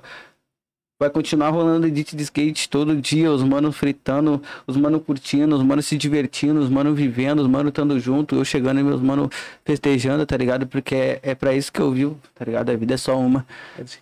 [1.00, 5.62] Vai continuar rolando edit de skate todo dia, os manos fritando, os manos curtindo, os
[5.62, 9.30] manos se divertindo, os manos vivendo, os manos estando junto, eu chegando e meus manos
[9.64, 10.66] festejando, tá ligado?
[10.66, 12.68] Porque é, é pra isso que eu vivo, tá ligado?
[12.68, 13.46] A vida é só uma,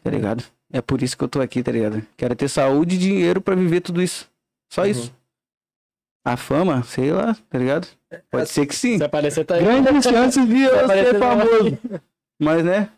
[0.03, 0.43] tá ligado?
[0.73, 2.03] É por isso que eu tô aqui, tá ligado?
[2.17, 4.29] Quero ter saúde e dinheiro pra viver tudo isso.
[4.69, 4.89] Só Uhum.
[4.89, 5.15] isso.
[6.27, 7.87] A fama, sei lá, tá ligado?
[8.29, 8.99] Pode ser que sim.
[8.99, 9.63] Se aparecer, tá aí.
[9.65, 11.79] Grandes chances de eu ser na- famoso.
[12.43, 12.91] Mas, né?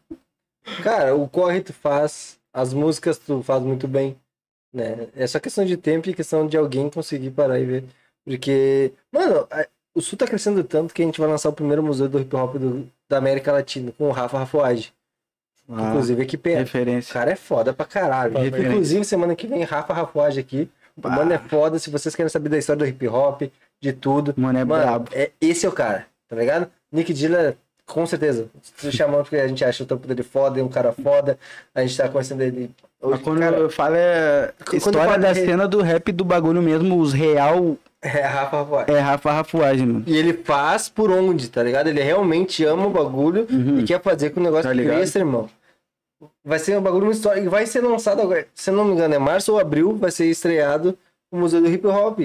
[0.82, 4.16] Cara, o corre tu faz, as músicas tu faz muito bem,
[4.72, 5.09] né?
[5.14, 7.85] É só questão de tempo e questão de alguém conseguir parar e ver.
[8.24, 9.47] Porque, mano,
[9.94, 12.35] o Sul tá crescendo tanto que a gente vai lançar o primeiro museu do hip
[12.36, 14.93] hop do- da América Latina, com o Rafa Rafuage.
[15.68, 16.56] Ah, Inclusive aqui perto.
[16.56, 17.12] O referência.
[17.12, 18.36] cara é foda pra caralho.
[18.39, 18.68] Referência.
[18.70, 20.68] Inclusive, semana que vem, Rafa Rafuage aqui.
[20.97, 21.10] O Bah.
[21.10, 21.78] mano é foda.
[21.78, 23.43] Se vocês querem saber da história do hip hop,
[23.81, 24.35] de tudo.
[24.36, 25.09] Mano, é Mano, brabo.
[25.12, 26.70] é, esse é o cara, tá ligado?
[26.93, 27.56] Nick Dilla,
[27.91, 28.49] com certeza.
[28.62, 31.39] Se chamando porque a gente acha o trampo dele foda, é um cara foda.
[31.75, 32.71] A gente tá conhecendo ele.
[33.03, 36.61] Mas Hoje, quando cara, eu falo é história da de- cena do rap do bagulho
[36.62, 38.91] mesmo, os real é Rafa Rafuage.
[38.93, 40.05] é Rafa Rafuagem, mano.
[40.07, 41.89] E ele faz por onde, tá ligado?
[41.89, 43.81] Ele realmente ama o bagulho Uhum.
[43.81, 45.49] e quer fazer que o negócio Tá cresça, irmão.
[46.45, 47.47] Vai ser um bagulho muito histórico.
[47.47, 50.27] E vai ser lançado agora, se não me engano, é março ou abril, vai ser
[50.27, 50.97] estreado
[51.33, 52.19] o Museu do Hip Hop.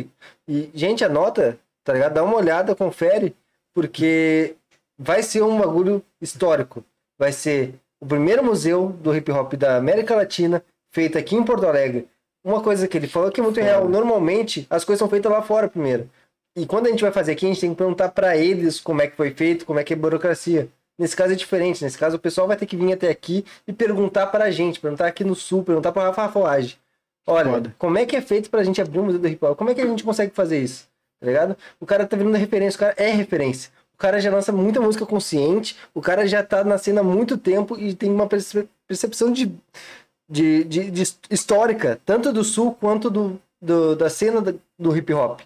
[0.48, 2.14] E, gente, anota, tá ligado?
[2.14, 3.34] Dá uma olhada, confere,
[3.74, 4.56] porque
[4.98, 6.84] vai ser um bagulho histórico.
[7.18, 11.66] Vai ser o primeiro museu do hip hop da América Latina, feito aqui em Porto
[11.66, 12.08] Alegre.
[12.44, 13.90] Uma coisa que ele falou que é muito real.
[13.90, 16.10] Normalmente, as coisas são feitas lá fora primeiro.
[16.56, 19.02] E quando a gente vai fazer aqui, a gente tem que perguntar para eles como
[19.02, 20.70] é que foi feito, como é que é a burocracia.
[20.98, 21.84] Nesse caso é diferente.
[21.84, 24.80] Nesse caso, o pessoal vai ter que vir até aqui e perguntar para a gente,
[24.80, 26.78] perguntar aqui no Sul, perguntar para Rafa Rafoage.
[27.28, 27.76] Olha, Foda.
[27.78, 29.58] como é que é feito pra gente abrir o Museu do Hip Hop?
[29.58, 30.88] Como é que a gente consegue fazer isso?
[31.20, 31.58] Tá ligado?
[31.80, 33.72] O cara tá virando referência, o cara é referência.
[33.96, 37.38] O cara já lança muita música consciente, o cara já tá na cena há muito
[37.38, 39.50] tempo e tem uma perce- percepção de,
[40.30, 44.42] de, de, de histórica, tanto do sul quanto do, do- da cena
[44.78, 45.40] do, hip hop.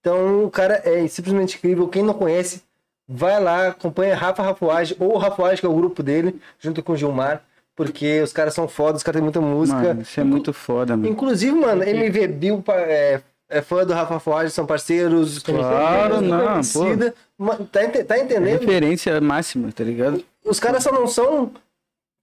[0.00, 1.88] Então o cara é simplesmente incrível.
[1.88, 2.62] Quem não conhece,
[3.08, 6.96] vai lá, acompanha Rafa Rafuage ou Rafuage, que é o grupo dele, junto com o
[6.96, 7.42] Gilmar,
[7.76, 9.78] porque os caras são foda, os caras têm muita música.
[9.82, 11.08] Mano, isso é muito foda, mano.
[11.08, 13.20] Inclusive, mano, MV Bill é,
[13.50, 15.38] é fã do Rafa Fuage, são parceiros.
[15.40, 17.14] Claro, não, conhecida.
[17.38, 18.60] Ma- Tá, tá entendendo?
[18.60, 20.22] Referência máxima, tá ligado?
[20.44, 21.50] Os caras só não são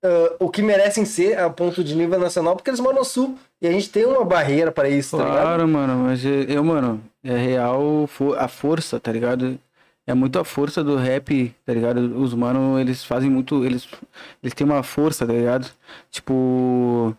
[0.04, 3.38] ah, o que merecem ser a ponto de nível nacional, porque eles moram no sul.
[3.62, 5.42] E a gente tem uma barreira pra isso, tá ligado?
[5.42, 9.58] Claro, mano, mas eu, mano, é real a força, tá ligado?
[10.06, 12.00] É muito a força do rap, tá ligado?
[12.22, 13.88] Os mano, eles fazem muito, eles,
[14.42, 15.68] eles têm uma força, tá ligado?
[16.10, 17.14] Tipo,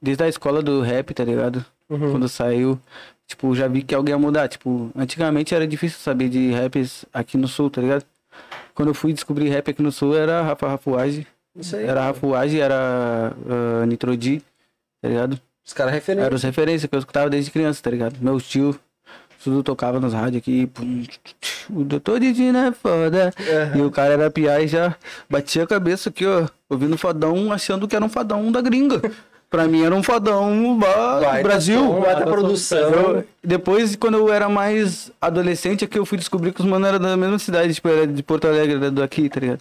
[0.00, 1.64] desde a escola do rap, tá ligado?
[1.90, 2.12] Uhum.
[2.12, 2.78] Quando saiu,
[3.32, 4.48] tipo, já vi que alguém ia mudar.
[4.48, 8.04] Tipo, antigamente era difícil saber de raps aqui no sul, tá ligado?
[8.74, 11.84] Quando eu fui descobrir rap aqui no sul, era Rafa Rafuage, Isso aí.
[11.84, 14.40] era Rafuage, era uh, Nitro D,
[15.02, 15.38] tá ligado?
[15.64, 16.26] Os caras referência.
[16.26, 18.16] Era as referências que eu escutava desde criança, tá ligado?
[18.20, 18.78] Meu tio,
[19.44, 20.66] tudo tocava nos rádios aqui.
[20.66, 21.04] pum,
[21.70, 23.32] O doutor Didinho é foda.
[23.38, 23.78] Aham.
[23.78, 24.96] E o cara era piá e já
[25.28, 26.46] batia a cabeça aqui, ó.
[26.68, 29.00] Ouvindo fadão, achando que era um fadão da gringa.
[29.52, 32.00] Pra mim era um fadão ba- do Baita Brasil.
[32.00, 32.78] baita produção.
[32.90, 36.86] Eu- depois, quando eu era mais adolescente, é que eu fui descobrir que os mano
[36.86, 39.60] eram da mesma cidade, tipo, era de Porto Alegre, era daqui, tá ligado?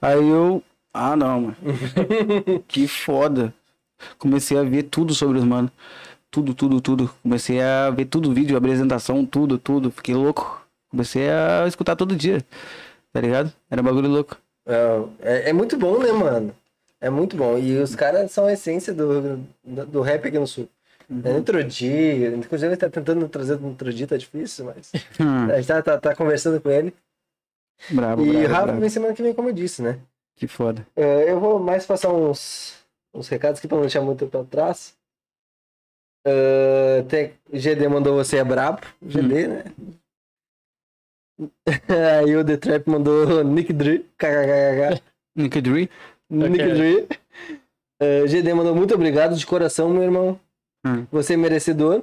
[0.00, 0.62] Aí eu.
[0.94, 1.56] Ah, não, mano.
[2.68, 3.52] que foda.
[4.16, 5.70] Comecei a ver tudo sobre os mano.
[6.30, 7.10] Tudo, tudo, tudo.
[7.22, 9.90] Comecei a ver tudo, vídeo, apresentação, tudo, tudo.
[9.90, 10.62] Fiquei louco.
[10.90, 12.44] Comecei a escutar todo dia.
[13.12, 13.52] Tá ligado?
[13.70, 14.36] Era um bagulho louco.
[15.20, 16.54] É, é muito bom, né, mano?
[17.02, 17.58] É muito bom.
[17.58, 20.68] E os caras são a essência do, do, do rap aqui no sul.
[21.24, 25.66] É Nitrodi, inclusive ele tá tentando trazer o Nitrodi, tá difícil, mas Hum, a gente
[25.66, 26.94] tá, tá, tá conversando com ele.
[27.90, 29.98] brabo, e o brabo, Rafa vem semana que vem, como eu disse, né?
[30.36, 30.86] Que foda.
[30.96, 32.78] É, eu vou mais passar uns,
[33.12, 34.96] uns recados aqui pra não deixar muito pra trás.
[36.24, 38.80] É, tem, o GD mandou você é brabo.
[39.02, 39.64] GD, né?
[42.20, 44.06] Aí o The Trap mandou Nick Dre.
[44.16, 45.02] kkkk.
[45.36, 45.90] Nick Dre?
[46.36, 47.08] Nick Dre.
[48.00, 50.40] É, GD mandou muito obrigado de coração, meu irmão.
[50.84, 51.06] Hum.
[51.12, 52.02] Você é merecedor.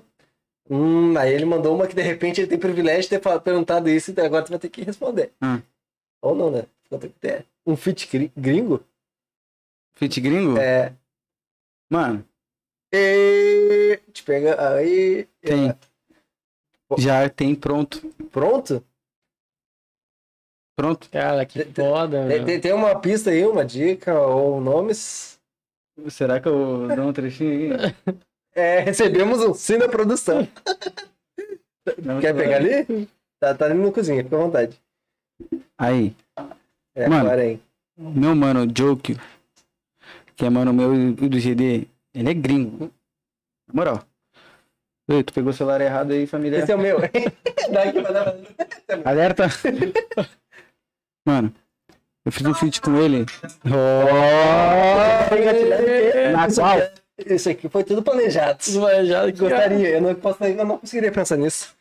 [0.69, 4.11] Hum, aí ele mandou uma que de repente ele tem privilégio de ter perguntado isso,
[4.11, 5.33] então agora tu vai ter que responder.
[5.41, 5.59] Hum.
[6.21, 6.65] Ou não, né?
[7.65, 8.83] Um fit gri- gringo?
[9.95, 10.57] Fit gringo?
[10.57, 10.93] É.
[11.91, 12.23] Mano,
[12.93, 13.99] E...
[14.13, 15.27] Te pega aí.
[15.41, 15.73] tem.
[16.97, 17.99] Já tem pronto.
[18.31, 18.83] Pronto?
[20.79, 21.09] Pronto.
[21.11, 22.45] Cara, que foda, Tem, meu.
[22.45, 25.37] tem- tem uma pista aí, uma dica ou nomes?
[26.07, 28.15] Será que eu dou um trechinho aí?
[28.55, 30.47] É, recebemos um sim da produção.
[32.01, 32.43] Não, Quer vai.
[32.45, 33.09] pegar ali?
[33.41, 34.79] Tá, tá ali no cozinha, fica à vontade.
[35.77, 36.15] Aí,
[36.95, 37.25] É, Mano.
[37.27, 37.59] agora aí.
[37.97, 39.17] meu mano, Joke,
[40.37, 42.89] que é mano meu do GD, ele é gringo.
[43.67, 44.03] Na moral.
[45.09, 46.59] Ei, tu pegou o celular errado aí, família.
[46.59, 46.99] Esse é o meu.
[47.73, 48.35] Dá aqui pra dar
[49.03, 49.47] Alerta!
[51.29, 51.53] Mano,
[52.25, 53.23] eu fiz um feat com ele.
[56.33, 56.79] Na qual?
[57.23, 58.57] Isso aqui foi tudo planejado.
[58.57, 61.75] Que Gostaria, eu não, posso, eu não conseguiria pensar nisso.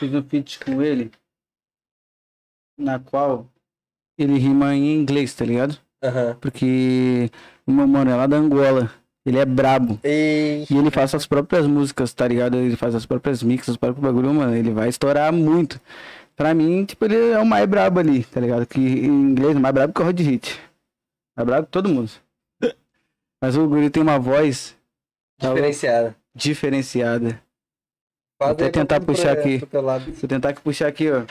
[0.00, 1.12] Fiz um feat com ele.
[2.76, 3.46] Na qual
[4.18, 5.78] ele rima em inglês, tá ligado?
[6.40, 7.30] Porque
[7.64, 8.90] o meu mano é lá da Angola.
[9.24, 10.00] Ele é brabo.
[10.02, 10.64] E...
[10.68, 12.56] E ele faz as próprias músicas, tá ligado?
[12.56, 14.56] Ele faz as próprias mixes, os próprios bagulho, mano.
[14.56, 15.80] Ele vai estourar muito.
[16.36, 18.66] Pra mim, tipo, ele é o mais brabo ali, tá ligado?
[18.66, 20.60] Que em inglês, o mais brabo que o Rod Hit.
[21.36, 22.10] Mais brabo que todo mundo.
[23.40, 24.76] Mas o guri tem uma voz
[25.38, 26.16] tá Diferenciada.
[26.34, 27.42] diferenciada.
[28.40, 29.58] Faz até pra tentar puxar aqui.
[29.58, 31.24] Vou tentar que puxar aqui, ó.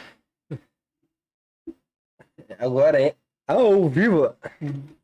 [2.58, 3.14] Agora, hein?
[3.48, 4.34] Ah, ao vivo.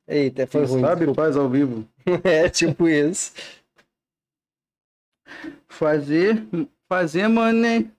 [0.08, 0.82] Eita, foi Quem ruim.
[0.82, 1.86] sabe faz ao vivo.
[2.24, 3.34] É, tipo isso.
[5.68, 6.44] Fazer,
[6.88, 7.92] fazer, mano, né?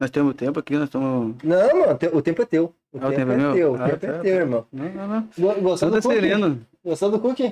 [0.00, 1.34] Nós temos tempo aqui, nós estamos...
[1.42, 2.72] Não, mano, o tempo é teu.
[2.92, 3.52] O Ah, o tempo tempo é é meu?
[3.54, 3.72] teu.
[3.72, 4.40] O Ah, tempo é tá, teu, tá.
[4.42, 4.66] irmão.
[4.72, 5.28] Não, não, não.
[5.38, 6.14] Go- Gostou Santa do cookie?
[6.14, 6.66] Sereno.
[6.84, 7.42] Gostou do cookie?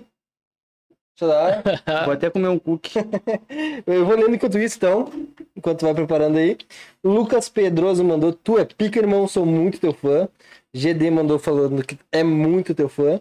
[1.19, 1.63] Deixa eu dar.
[2.05, 2.91] Vou até comer um cookie.
[3.87, 5.11] Eu vou lendo enquanto isso, então.
[5.57, 6.59] Enquanto vai preparando aí.
[7.03, 10.29] Lucas Pedroso mandou: Tu é pica, irmão, sou muito teu fã.
[10.75, 13.19] GD mandou falando que é muito teu fã.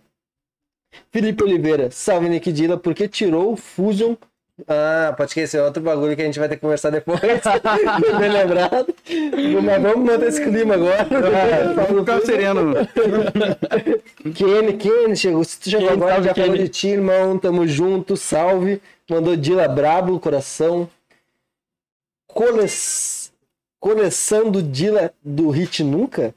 [1.09, 4.15] Felipe Oliveira, salve Nick Dilla, porque tirou o Fusion.
[4.67, 7.19] Ah, pode esquecer, é outro bagulho que a gente vai ter que conversar depois.
[8.19, 8.95] Bem lembrado.
[9.63, 11.05] Mas vamos manter esse clima agora.
[11.75, 12.73] Vamos ficar sereno.
[14.33, 15.43] Kenny, Kenny, chegou.
[15.43, 16.63] Se tu chegou Kenny, agora, já falou Kenny.
[16.63, 17.37] de ti, irmão.
[17.37, 18.81] Tamo junto, salve.
[19.09, 20.89] Mandou Dila Brabo, coração.
[22.27, 22.65] Cole...
[23.79, 26.33] Coleção do Dila do Hit Nunca?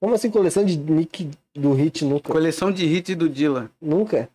[0.00, 2.32] Como assim, coleção de Nick do Hit Nunca?
[2.32, 3.70] Coleção de hit do Dilla.
[3.80, 4.28] Nunca?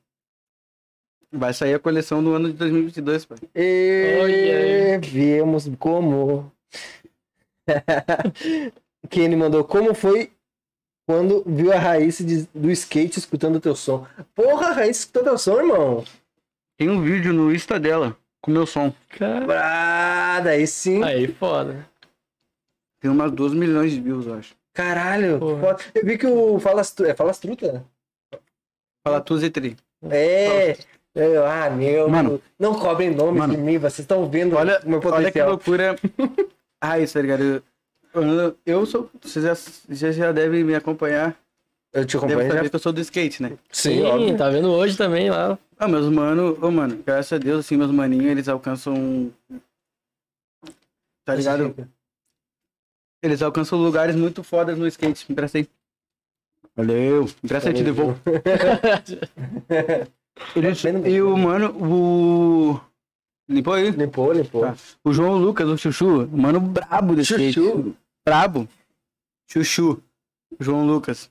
[1.38, 3.38] Vai sair a coleção do ano de 2022, pai.
[3.56, 5.00] E Olha.
[5.00, 6.52] viemos como.
[9.10, 10.32] Kenny mandou como foi
[11.08, 14.06] quando viu a Raíssa de- do skate escutando teu som.
[14.34, 16.04] Porra, a Raíssa escutou teu som, irmão.
[16.78, 18.94] Tem um vídeo no Insta dela com meu som.
[19.10, 19.46] Cara,
[20.38, 21.04] Ah, daí sim.
[21.04, 21.88] Aí, foda.
[23.00, 24.56] Tem umas 12 milhões de views, eu acho.
[24.74, 25.78] Caralho, foda.
[25.94, 27.86] eu vi que o Falas, é Falas Truta?
[29.06, 29.78] Fala tu, Zetri.
[30.10, 30.76] É.
[31.16, 32.10] é, Ah, meu.
[32.10, 32.42] Mano.
[32.60, 33.56] não cobrem nome Mano.
[33.56, 35.50] de mim, vocês estão vendo Olha, o meu olha que potencial.
[35.50, 35.96] loucura.
[36.82, 37.64] ah, isso, tá ligado?
[38.14, 39.10] Eu, eu sou.
[39.22, 41.36] Vocês já, já, devem me acompanhar.
[41.94, 42.70] Eu te acompanho saber já.
[42.70, 43.58] que eu sou do skate, né?
[43.72, 44.38] Sim, Sim, óbvio.
[44.38, 45.58] tá vendo hoje também lá.
[45.78, 49.32] Ah, meus mano, ô mano, graças a Deus, assim, meus maninhos, eles alcançam.
[51.24, 51.76] Tá ligado?
[53.22, 55.26] Eles alcançam lugares muito fodas no skate.
[55.30, 55.68] Me aí.
[56.76, 57.30] Valeu.
[57.44, 58.20] Empresta aí, te devolvo.
[60.56, 62.80] Eles- e o mano, o.
[63.48, 63.92] Limpou aí?
[63.92, 64.62] Limpou, limpou.
[64.62, 64.76] Tá.
[65.04, 67.52] O João Lucas, o Chuchu, mano brabo desse.
[67.54, 67.96] Chuchu?
[68.26, 68.68] Brabo.
[69.50, 70.02] Chuchu.
[70.60, 71.30] João Lucas.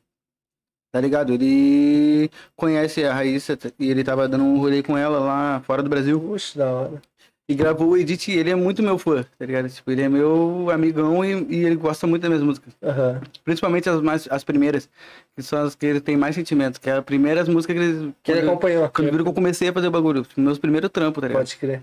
[0.93, 1.33] Tá ligado?
[1.33, 5.89] Ele conhece a Raíssa e ele tava dando um rolê com ela lá fora do
[5.91, 6.21] Brasil.
[6.21, 7.03] Puxa, da hora.
[7.49, 9.69] E gravou o Edit, ele é muito meu fã, tá ligado?
[9.69, 12.73] Tipo, ele é meu amigão e, e ele gosta muito das minhas músicas.
[12.83, 13.21] Aham.
[13.45, 14.89] Principalmente as, mais, as primeiras,
[15.37, 18.15] que são as que ele tem mais sentimentos, que é as primeiras músicas que ele...
[18.23, 18.89] Que ele quando- acompanhou.
[18.91, 21.41] Quando viram que eu comecei a fazer o bagulho, meus primeiros trampos, tá ligado?
[21.43, 21.83] Pode crer.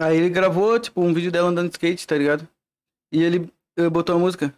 [0.00, 2.48] Aí ele gravou, tipo, um vídeo dela andando de skate, tá ligado?
[3.12, 4.52] E ele eh, botou a música,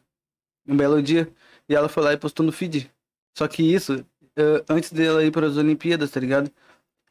[0.66, 1.28] um belo dia,
[1.68, 2.90] e ela foi lá e postou no feed.
[3.36, 4.04] Só que isso,
[4.36, 6.50] eh, antes dela ir para as Olimpíadas, tá ligado?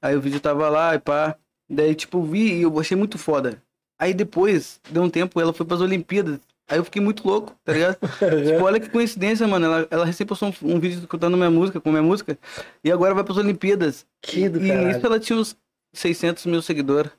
[0.02, 1.38] Aí o vídeo tava lá e pá.
[1.70, 3.62] Daí, tipo, vi e eu achei muito foda.
[4.00, 6.40] Aí depois, deu um tempo, ela foi para as Olimpíadas.
[6.68, 7.98] Aí eu fiquei muito louco, tá ligado?
[8.46, 9.66] tipo, olha que coincidência, mano.
[9.66, 12.38] Ela, ela recém postou um, um vídeo escutando minha música, com minha música,
[12.84, 14.06] e agora vai para as Olimpíadas.
[14.22, 15.06] Que do E nisso caralho.
[15.06, 15.56] ela tinha uns
[15.94, 17.12] 600 mil seguidores,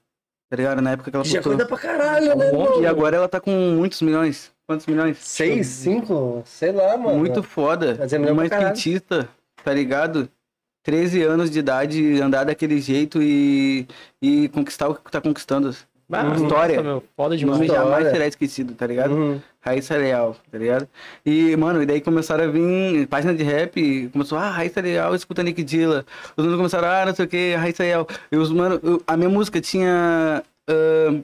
[0.51, 0.81] tá ligado?
[0.83, 1.53] Na época que ela Já postou.
[1.53, 2.83] cuida pra caralho, né, irmão?
[2.83, 4.51] E agora ela tá com muitos milhões.
[4.67, 5.19] Quantos milhões?
[5.19, 6.43] Seis, cinco?
[6.45, 7.17] Sei lá, mano.
[7.19, 7.95] Muito foda.
[8.01, 8.75] Mas é milhão Uma pra caralho.
[8.77, 9.29] skatista,
[9.63, 10.29] tá ligado?
[10.83, 13.87] 13 anos de idade, andar daquele jeito e,
[14.21, 15.75] e conquistar o que tá conquistando.
[16.13, 16.77] Ah, História.
[16.77, 17.59] nossa, meu, foda demais.
[17.59, 19.13] nome jamais será esquecido, tá ligado?
[19.15, 19.41] Uhum.
[19.61, 20.87] Raíssa Leal, tá ligado?
[21.25, 25.43] E, mano, e daí começaram a vir página de rap, começou, ah, Raíssa Leal, escuta
[25.43, 26.07] Nick Dilla.
[26.37, 28.07] Os mano começaram, ah, não sei o que, Raíssa Leal.
[28.31, 30.43] E os mano, eu- a minha música tinha.
[30.69, 31.21] ah,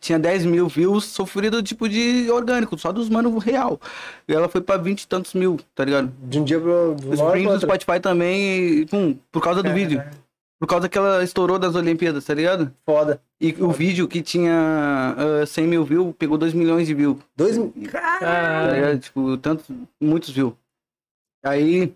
[0.00, 3.80] tinha 10 mil views, sofrido tipo de orgânico, só dos mano real.
[4.26, 6.12] E ela foi pra 20 e tantos mil, tá ligado?
[6.24, 6.96] De um dia pro.
[7.08, 7.60] Os pra do.
[7.60, 10.02] Spotify também, e, pum, por causa do vídeo.
[10.62, 12.72] Por causa que ela estourou das Olimpíadas, tá ligado?
[12.86, 13.20] Foda.
[13.40, 15.12] E o vídeo que tinha
[15.42, 17.18] ah, 100 mil views, pegou 2 milhões de views.
[17.36, 17.56] Dois.
[17.90, 18.98] Tá Ah, ligado?
[19.00, 19.64] Tipo, tanto,
[20.00, 20.56] muitos viu.
[21.44, 21.92] Aí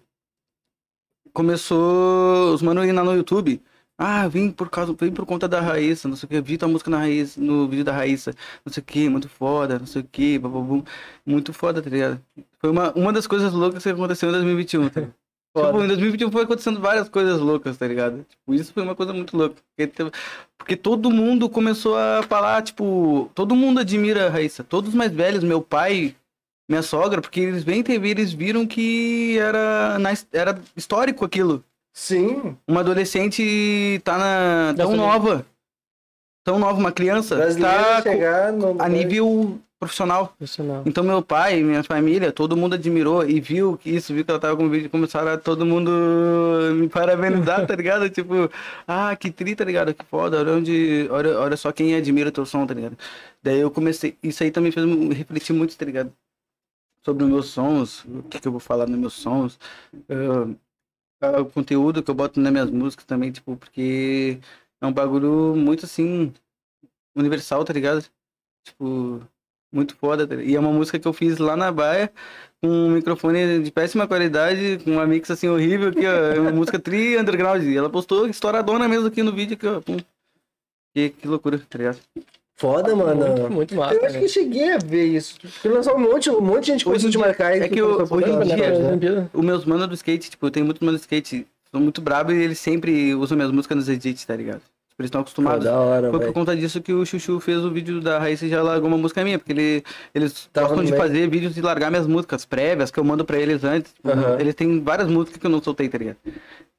[1.32, 3.62] começou os mano ir lá no YouTube.
[3.96, 6.66] Ah, vim por causa, vim por conta da Raíssa, não sei o que, vi tua
[6.66, 8.34] música na Raíssa, no vídeo da Raíssa,
[8.64, 10.82] não sei o que, muito foda, não sei o que, bababum,
[11.24, 12.20] muito foda, tá ligado?
[12.58, 15.25] Foi uma, uma das coisas loucas que aconteceu em 2021, tá ligado?
[15.56, 15.72] Foda.
[15.72, 18.26] Tipo, em 2021 foi acontecendo várias coisas loucas, tá ligado?
[18.28, 19.56] Tipo, isso foi uma coisa muito louca.
[19.74, 20.12] Porque,
[20.58, 24.62] porque todo mundo começou a falar, tipo, todo mundo admira a Raíssa.
[24.62, 26.14] Todos os mais velhos, meu pai,
[26.68, 31.64] minha sogra, porque eles vêm TV, eles viram que era, na, era histórico aquilo.
[31.94, 32.54] Sim.
[32.68, 35.46] Uma adolescente tá na, tão Dessa nova.
[36.44, 37.34] Tão nova, uma criança.
[37.36, 38.80] Brasileiro Tá chegar no.
[38.80, 40.28] a nível profissional.
[40.28, 40.82] profissional.
[40.86, 44.40] Então meu pai, minha família, todo mundo admirou e viu que isso, viu que ela
[44.40, 45.90] tava com o vídeo, começaram a todo mundo
[46.74, 48.08] me parabenizar, tá ligado?
[48.08, 48.50] Tipo,
[48.86, 49.94] ah, que tri, tá ligado?
[49.94, 52.96] Que foda, olha onde, olha, olha só quem admira teu som, tá ligado?
[53.42, 56.12] Daí eu comecei, isso aí também fez me refletir muito, tá ligado?
[57.04, 59.58] Sobre os meus sons, o que que eu vou falar nos meus sons,
[61.20, 64.38] ah, o conteúdo que eu boto nas minhas músicas também, tipo, porque
[64.80, 66.32] é um bagulho muito assim,
[67.14, 68.04] universal, tá ligado?
[68.64, 69.22] Tipo,
[69.72, 70.50] Muito foda, tá ligado?
[70.50, 72.10] E é uma música que eu fiz lá na Baia,
[72.62, 76.10] com um microfone de péssima qualidade, com uma mix assim horrível aqui, ó.
[76.10, 77.62] É uma música tri underground.
[77.62, 79.80] E ela postou estouradona mesmo aqui no vídeo aqui, ó.
[79.80, 79.96] Pum.
[80.94, 81.98] Que, que loucura, tá ligado?
[82.58, 83.26] Foda, mano.
[83.26, 83.94] Muito, muito massa.
[83.94, 84.24] eu acho que né?
[84.24, 85.38] eu cheguei a ver isso.
[85.40, 87.56] Porque lançou um monte, um monte de gente começou a te marcar.
[87.56, 89.28] e é que eu- hoje em dia, né?
[89.34, 92.32] Os meus manos do skate, tipo, eu tenho muitos manos do skate, são muito bravos
[92.32, 94.62] e eles sempre usam minhas músicas nos edits, tá ligado?
[94.96, 95.64] Tipo, eles estão Pô, acostumados.
[95.64, 96.32] da hora, Foi por velho.
[96.32, 99.22] conta disso que o Chuchu fez o vídeo da Raíssa e já largou uma música
[99.22, 101.02] minha, porque ele, eles Tava gostam de meio.
[101.02, 103.92] fazer vídeos e largar minhas músicas prévias que eu mando pra eles antes.
[103.92, 104.36] Tipo, Aham.
[104.40, 106.16] Eles têm várias músicas que eu não soltei, tá ligado?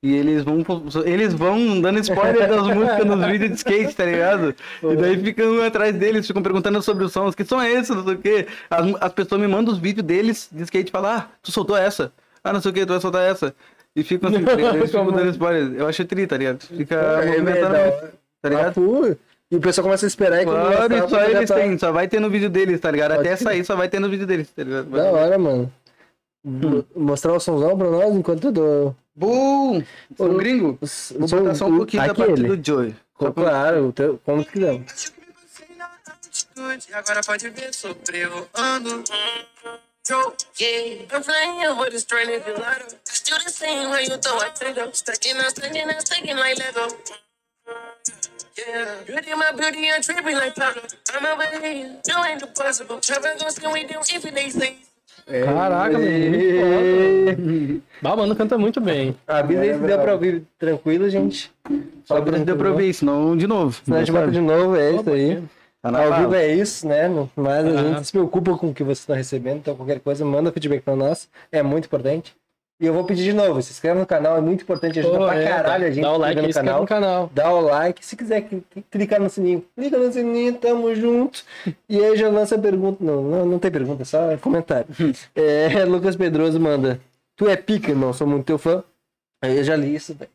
[0.02, 0.64] E eles vão,
[1.06, 4.56] eles vão dando spoiler das músicas nos vídeos de skate, tá ligado?
[4.84, 8.04] E daí ficam atrás deles, ficam perguntando sobre os sons, que som é esse, não
[8.04, 8.48] sei o quê.
[8.70, 11.78] As, as pessoas me mandam os vídeos deles de skate e falam, ah, tu soltou
[11.78, 12.12] essa.
[12.44, 13.54] Ah, não sei o que, tu vai soltar essa.
[13.98, 14.38] E ficam assim,
[14.78, 15.74] eles ficam dando spoiler.
[15.80, 16.62] Eu acho tri, tá ligado?
[16.62, 19.06] Fica É, movimentando é, muito, tá ligado?
[19.12, 19.16] Ah.
[19.50, 22.08] E o pessoal começa a esperar e Claro, e só eles tá- têm, só vai
[22.08, 23.16] ter no vídeo deles, tá ligado?
[23.16, 24.90] Pode Até sair, só vai ter no vídeo deles, tá ligado?
[24.90, 25.74] Da hora, mano.
[26.46, 26.84] Hum.
[26.96, 28.96] Mostrar o somzão pra nós enquanto eu dou.
[29.16, 29.82] Boom!
[30.16, 30.78] Sou um gringo?
[31.18, 32.56] Vou botar só um pouquinho da parte aquele.
[32.56, 32.96] do Joey.
[33.18, 34.82] Pra- Claro, o teu- como tu quiser.
[36.90, 39.04] E agora pode ver sobre eu ando.
[40.10, 42.90] Yeah, I'm with a if you let her.
[43.04, 44.90] Still the same way you throw a potato.
[44.92, 46.88] Stacking and stacking and stacking like Lego.
[48.58, 50.82] Yeah, beauty, my beauty, I'm tripping like Pablo.
[51.14, 53.00] I'm over here, doing the possible.
[53.40, 54.78] Goes, can we do if they say?
[55.28, 57.82] Caraca, mano.
[58.02, 59.18] Bah, mano, canta muito bem.
[59.28, 61.52] Avisa aí se deu pra ouvir tranquilo, gente.
[62.06, 63.82] Só pra deu pra ver isso, não de novo.
[63.84, 65.44] Senão a gente bota de novo, é isso aí.
[65.82, 67.08] Tá na Ao vivo é isso, né?
[67.36, 67.88] Mas a Aham.
[67.96, 70.96] gente se preocupa com o que você está recebendo, então qualquer coisa, manda feedback pra
[70.96, 71.30] nós.
[71.52, 72.36] É muito importante.
[72.80, 75.26] E eu vou pedir de novo, se inscreve no canal, é muito importante, ajuda Pô,
[75.26, 76.82] pra é, caralho a gente Dá o like no canal.
[76.82, 77.32] no canal.
[77.34, 81.44] Dá o like, se quiser cl- clicar no sininho, clica no sininho, tamo junto.
[81.90, 83.04] E aí já lança a pergunta.
[83.04, 84.86] Não, não, não tem pergunta, é só comentário.
[85.34, 87.00] É, Lucas Pedroso manda.
[87.36, 88.84] Tu é pica, irmão, sou muito teu fã.
[89.44, 90.30] Aí eu já li isso, velho.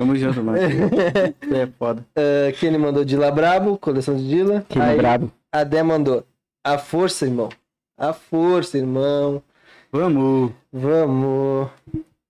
[0.00, 0.56] Tamo junto, mano.
[1.54, 2.06] é foda.
[2.16, 4.64] Uh, Kenny mandou Dila Brabo, coleção de Dila.
[4.74, 5.30] Aí, brabo.
[5.52, 6.24] A Dé mandou.
[6.64, 7.50] A força, irmão.
[7.98, 9.42] A força, irmão.
[9.92, 10.52] Vamos.
[10.72, 11.68] Vamos.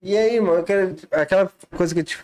[0.01, 0.97] E aí, irmão, eu quero.
[1.11, 2.19] Aquela coisa que eu te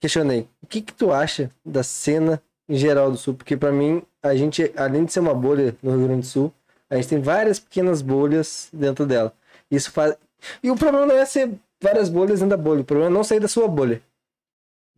[0.00, 0.48] questionei.
[0.62, 3.34] O que que tu acha da cena em geral do Sul?
[3.34, 6.50] Porque pra mim, a gente, além de ser uma bolha no Rio Grande do Sul,
[6.88, 9.34] a gente tem várias pequenas bolhas dentro dela.
[9.70, 10.16] Isso faz.
[10.62, 12.80] E o problema não é ser várias bolhas dentro da bolha.
[12.80, 14.00] O problema é não sair da sua bolha.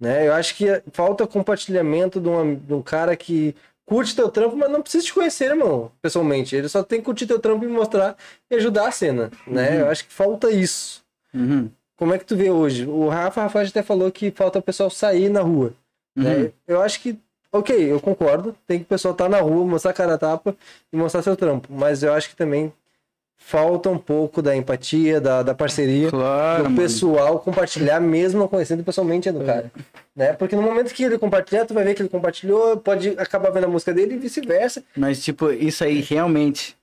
[0.01, 0.27] Né?
[0.29, 3.55] Eu acho que falta compartilhamento de, uma- de um cara que
[3.87, 6.57] curte teu trampo, mas não precisa te conhecer, irmão, pessoalmente.
[6.57, 8.17] Ele só tem que curtir teu trampo e mostrar
[8.51, 9.81] e ajudar a cena, né?
[9.81, 11.03] Eu acho que falta isso.
[11.33, 11.71] Uhum.
[11.97, 12.87] Como é que tu vê hoje?
[12.87, 15.73] O Rafa, Rafa até falou que falta o pessoal sair na rua.
[16.17, 16.37] né?
[16.37, 16.53] Uhum.
[16.67, 17.19] Eu acho que,
[17.53, 18.55] ok, eu concordo.
[18.67, 20.57] Tem que o pessoal estar na rua, mostrar a cara a tapa
[20.93, 21.69] e mostrar seu trampo.
[21.71, 22.73] Mas eu acho que também
[23.47, 26.77] falta um pouco da empatia, da, da parceria Claro, do mano.
[26.83, 29.71] pessoal compartilhar, mesmo não conhecendo pessoalmente do cara.
[30.17, 30.33] Né?
[30.33, 33.65] Porque no momento que ele compartilhar, tu vai ver que ele compartilhou, pode acabar vendo
[33.65, 34.83] a música dele e vice-versa.
[34.97, 36.75] Mas, tipo, isso aí realmente.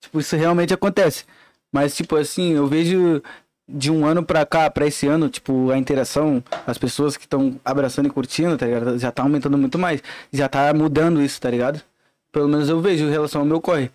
[0.00, 1.24] Tipo, isso realmente acontece.
[1.72, 3.20] Mas, tipo, assim, eu vejo
[3.68, 7.58] de um ano pra cá, pra esse ano, tipo, a interação, as pessoas que estão
[7.64, 8.96] abraçando e curtindo, tá ligado?
[8.96, 10.00] Já tá aumentando muito mais.
[10.32, 11.82] Já tá mudando isso, tá ligado?
[12.30, 13.90] Pelo menos eu vejo em relação ao meu corre.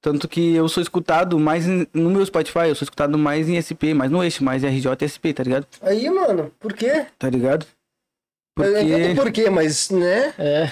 [0.00, 3.56] Tanto que eu sou escutado mais em- no meu Spotify, eu sou escutado mais em
[3.60, 5.66] SP, mais no eixo, mais RJ e SP, tá ligado?
[5.82, 7.06] Aí, mano, por quê?
[7.18, 7.66] Tá ligado?
[8.58, 10.32] Eu entendo Porque por quê, mas, né?
[10.38, 10.70] É,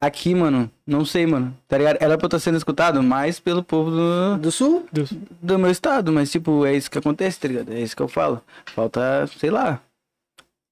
[0.00, 1.56] aqui, mano, não sei, mano.
[1.68, 1.98] Tá ligado?
[2.00, 4.86] Era pra eu estar sendo escutado mais pelo povo do, Do sul?
[5.40, 7.72] do meu estado, mas tipo, é isso que acontece, tá ligado?
[7.72, 8.42] É isso que eu falo.
[8.66, 9.80] Falta, sei lá,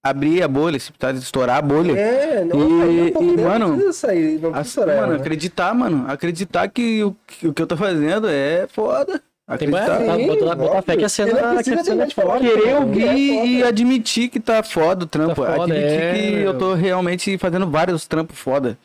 [0.02, 1.92] abrir a bolha, se tá estourar a bolha.
[1.98, 5.12] É, não, E- aí é e, mano, não precisa sair, não precisa Assim, estourar, mano,
[5.12, 5.18] né?
[5.20, 6.04] acreditar, mano.
[6.08, 9.22] Acreditar que o, que o que eu tô fazendo é foda.
[9.58, 9.98] tem Acreditar.
[10.00, 12.46] botar, Sim, botar, botar fé que a cena, E não que a cena é forte,
[12.46, 12.78] Querer né?
[12.78, 13.68] ouvir É e foda.
[13.68, 15.44] admitir que tá foda o trampo.
[15.44, 16.42] Tá foda, admitir é, que meu.
[16.44, 18.78] eu tô realmente fazendo vários trampos foda.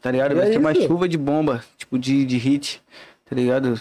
[0.00, 0.34] Tá ligado?
[0.36, 2.80] Vai é ser uma chuva de bomba, tipo, de, de hit.
[3.28, 3.80] Tá ligado?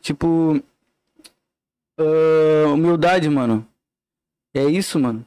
[0.00, 0.60] Tipo.
[1.98, 3.66] ah, humildade, mano.
[4.54, 5.24] É isso, mano.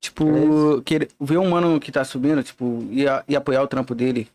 [0.00, 3.68] Tipo, É querer, ver um mano que tá subindo, tipo, e, a- e apoiar o
[3.68, 4.28] trampo dele.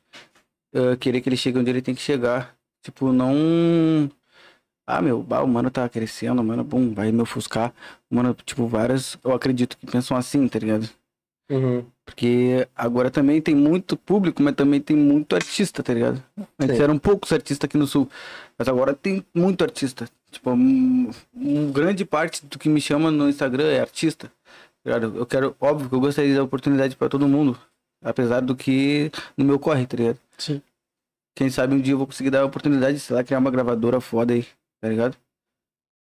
[0.74, 2.56] ah, querer que ele chegue onde ele tem que chegar.
[2.84, 4.10] Tipo, não.
[4.88, 7.74] Ah, meu, bah, o mano tá crescendo, o mano, bum, vai me ofuscar.
[8.10, 10.90] Mano, tipo, várias, eu acredito que pensam assim, tá ligado?
[11.50, 11.86] Uhum.
[12.06, 16.22] Porque agora também tem muito público, mas também tem muito artista, tá ligado?
[16.60, 16.84] Antes Sim.
[16.84, 18.10] eram poucos artistas aqui no sul,
[18.58, 20.10] mas agora tem muito artista.
[20.32, 24.32] Tipo, um, um grande parte do que me chama no Instagram é artista.
[24.84, 27.60] Eu quero, óbvio que eu gostaria de dar oportunidade pra todo mundo,
[28.04, 30.20] apesar do que no meu corre, tá ligado?
[30.38, 30.62] Sim.
[31.36, 33.52] Quem sabe um dia eu vou conseguir dar a oportunidade de, sei lá, criar uma
[33.52, 34.46] gravadora foda aí,
[34.82, 35.16] tá ligado?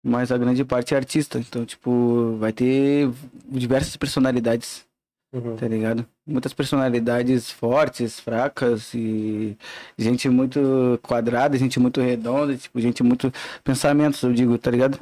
[0.04, 1.38] Mas a grande parte é artista.
[1.38, 3.08] Então, tipo, vai ter
[3.48, 4.84] diversas personalidades,
[5.32, 5.56] Uhum.
[5.56, 6.06] tá ligado?
[6.26, 9.56] Muitas personalidades fortes, fracas e
[9.98, 13.32] gente muito quadrada, gente muito redonda, tipo, gente muito
[13.64, 14.98] pensamentos, eu digo, tá ligado?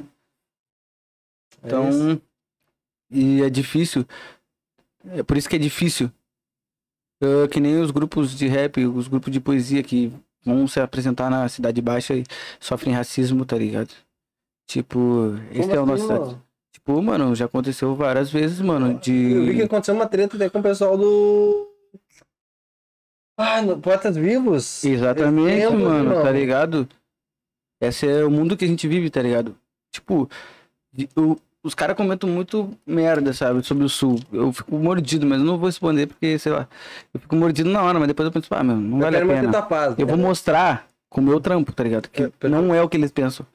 [1.61, 2.21] É Então, isso.
[3.13, 4.05] E é difícil.
[5.09, 6.11] É por isso que é difícil.
[7.21, 10.11] Ah, que nem os grupos de rap, os grupos de poesia que
[10.45, 12.23] vão se apresentar na Cidade Baixa e
[12.59, 13.91] sofrem racismo, tá ligado?
[14.67, 16.07] Tipo, esse é o assim, nosso.
[16.07, 16.43] mano?
[16.71, 18.97] Tipo, mano, já aconteceu várias vezes, mano, Eu
[19.45, 19.61] vi que de.
[19.63, 21.69] aconteceu uma treta até com o pessoal do.
[23.37, 24.83] Ah, no Poetas Vivos.
[24.83, 26.23] Exatamente, Exemplo, mano, irmão.
[26.23, 26.87] tá ligado?
[27.81, 29.55] Esse é o mundo que a gente vive, tá ligado?
[29.91, 30.29] Tipo,
[30.91, 34.19] de- o- os caras comentam muito merda, sabe, sobre o sul.
[34.31, 36.67] Eu fico mordido, mas eu não vou responder porque, sei lá,
[37.13, 39.25] eu fico mordido na hora, mas depois eu penso, ah, meu, não Eu vale a
[39.25, 39.61] pena.
[39.61, 39.95] paz.
[39.97, 42.09] Eu vou mostrar com o meu trampo, tá ligado?
[42.09, 43.45] Que É, não é o que eles pensam.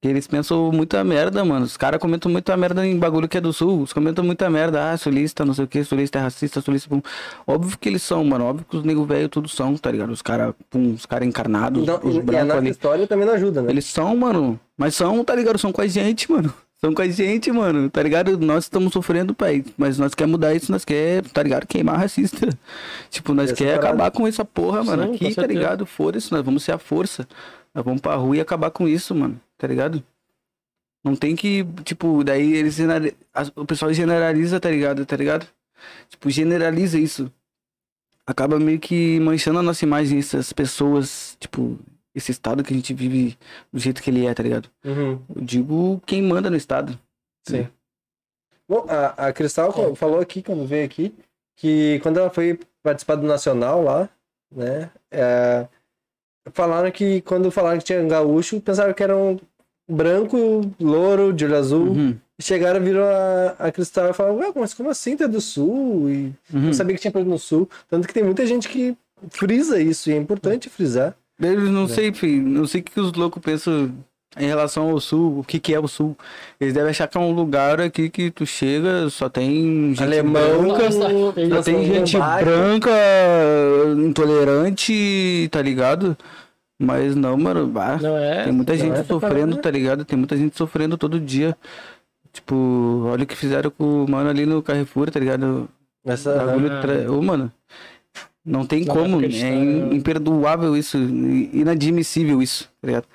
[0.00, 1.64] Que eles pensam muita merda, mano.
[1.64, 3.82] Os caras comentam muita merda em bagulho que é do sul.
[3.82, 4.92] Os comentam muita merda.
[4.92, 6.88] Ah, sulista, não sei o que, sulista é racista, sulista.
[6.88, 7.02] Pum.
[7.44, 8.44] Óbvio que eles são, mano.
[8.44, 10.10] Óbvio que os nego velho tudo são, tá ligado?
[10.12, 12.70] Os caras, pum, os caras encarnados, Não, os e, e a brancos nossa ali.
[12.70, 13.70] história também não ajuda, né?
[13.72, 14.58] Eles são, mano.
[14.76, 15.58] Mas são, tá ligado?
[15.58, 16.54] São com a gente, mano.
[16.80, 17.90] São com a gente, mano.
[17.90, 18.38] Tá ligado?
[18.38, 19.64] Nós estamos sofrendo, pai.
[19.76, 21.66] Mas nós quer mudar isso, nós quer, tá ligado?
[21.66, 22.48] Queimar racista.
[23.10, 23.88] Tipo, nós Essa quer parada.
[23.88, 25.08] acabar com essa porra, mano.
[25.18, 25.84] Sim, Aqui, tá ligado?
[25.86, 27.26] Foda-se, nós vamos ser a força.
[27.74, 29.40] Nós vamos pra rua e acabar com isso, mano.
[29.56, 30.02] Tá ligado?
[31.02, 32.78] Não tem que, tipo, daí eles
[33.56, 35.04] o pessoal generaliza, tá ligado?
[35.06, 35.46] Tá ligado?
[36.08, 37.32] Tipo, generaliza isso.
[38.26, 41.78] Acaba meio que manchando a nossa imagem, essas pessoas, tipo,
[42.18, 43.36] esse estado que a gente vive
[43.72, 44.68] do jeito que ele é, tá ligado?
[44.84, 45.20] Uhum.
[45.34, 46.98] Eu digo quem manda no estado.
[47.46, 47.66] Sim.
[48.68, 51.14] Bom, a, a Cristal co- falou aqui, quando veio aqui,
[51.56, 54.08] que quando ela foi participar do Nacional lá,
[54.54, 54.90] né?
[55.10, 55.66] é,
[56.52, 59.38] falaram que quando falaram que tinha gaúcho, pensaram que era um
[59.90, 61.88] branco, louro, de olho azul.
[61.88, 62.16] Uhum.
[62.40, 65.16] Chegaram, viram a, a Cristal e falaram, ué, mas como assim?
[65.16, 66.08] Tu é do sul?
[66.10, 66.60] E Uhum.
[66.66, 67.68] não sabia que tinha preto no sul.
[67.88, 68.96] Tanto que tem muita gente que
[69.30, 71.16] frisa isso, e é importante frisar.
[71.40, 71.88] Eles não É.
[71.88, 73.90] sei, filho, não sei o que os loucos pensam
[74.36, 76.16] em relação ao sul, o que que é o sul.
[76.60, 80.62] Eles devem achar que é um lugar aqui que tu chega, só tem gente Alemão,
[80.68, 82.44] branca, só tem gente bairro.
[82.50, 82.90] branca,
[84.08, 86.16] intolerante, tá ligado?
[86.80, 88.44] Mas não, mano, bah, Não é.
[88.44, 89.62] tem muita gente é sofrendo, parada.
[89.62, 90.04] tá ligado?
[90.04, 91.56] Tem muita gente sofrendo todo dia.
[92.32, 95.68] Tipo, olha o que fizeram com o mano ali no Carrefour, tá ligado?
[96.06, 97.50] Essa, Bagulho tra- Ô, mano.
[98.48, 99.20] Não tem Não como.
[99.22, 100.96] É in- imperdoável isso.
[100.96, 103.06] Inadmissível isso, tá ligado?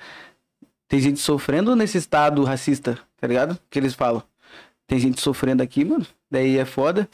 [0.87, 3.57] Tem gente sofrendo nesse estado racista, tá ligado?
[3.69, 4.21] Que eles falam.
[4.87, 6.05] Tem gente sofrendo aqui, mano.
[6.29, 7.09] Daí é foda.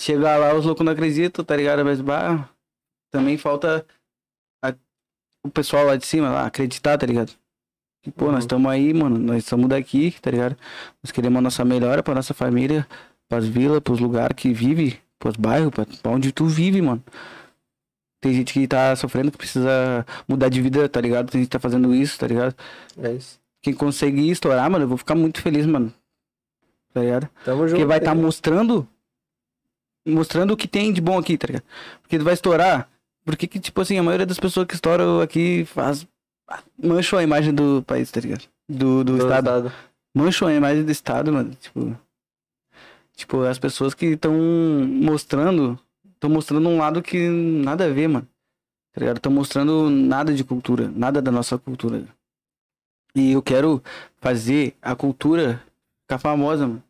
[0.00, 1.84] Chegar lá, os loucos não acreditam, tá ligado?
[1.84, 2.48] Mas, bah,
[3.12, 3.86] também falta
[4.64, 4.74] a-
[5.44, 7.32] o pessoal lá de cima lá acreditar, tá ligado?
[8.16, 8.32] Pô, Uhum.
[8.32, 9.18] nós estamos aí, mano.
[9.18, 10.56] Nós estamos daqui, tá ligado?
[11.02, 12.86] Nós queremos a nossa melhora pra nossa família,
[13.28, 17.02] pras vilas, pros lugares que vive, pros bairros, pra, pra onde tu vive, mano.
[18.20, 21.30] Tem gente que tá sofrendo, que precisa mudar de vida, tá ligado?
[21.30, 22.54] Tem gente que tá fazendo isso, tá ligado?
[22.98, 23.38] É isso.
[23.62, 25.92] Quem conseguir estourar, mano, eu vou ficar muito feliz, mano.
[26.92, 27.28] Tá ligado?
[27.44, 27.70] Tamo junto.
[27.70, 28.18] Porque vai estar aí.
[28.18, 28.88] mostrando
[30.06, 31.64] mostrando o que tem de bom aqui, tá ligado?
[32.02, 32.88] Porque tu vai estourar.
[33.24, 36.06] Porque que, tipo assim, a maioria das pessoas que estouram aqui faz.
[36.82, 38.44] mancham a imagem do país, tá ligado?
[38.68, 39.46] Do, do, Do estado.
[39.46, 39.72] estado.
[40.14, 41.54] Mancham a imagem do estado, mano.
[41.54, 41.96] Tipo.
[43.20, 45.78] Tipo, as pessoas que estão mostrando.
[46.14, 48.26] Estão mostrando um lado que nada a ver, mano.
[48.94, 49.18] Tá ligado?
[49.18, 50.90] Estão mostrando nada de cultura.
[50.94, 52.04] Nada da nossa cultura.
[53.14, 53.82] E eu quero
[54.22, 55.62] fazer a cultura
[56.02, 56.82] ficar famosa, mano.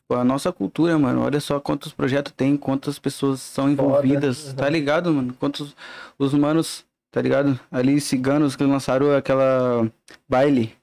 [0.00, 1.22] Tipo, a nossa cultura, mano.
[1.22, 4.48] Olha só quantos projetos tem, quantas pessoas são envolvidas.
[4.48, 4.54] Uhum.
[4.56, 5.32] Tá ligado, mano?
[5.38, 5.76] Quantos
[6.18, 7.58] os humanos, tá ligado?
[7.70, 9.88] Ali, ciganos que lançaram aquela
[10.28, 10.76] baile.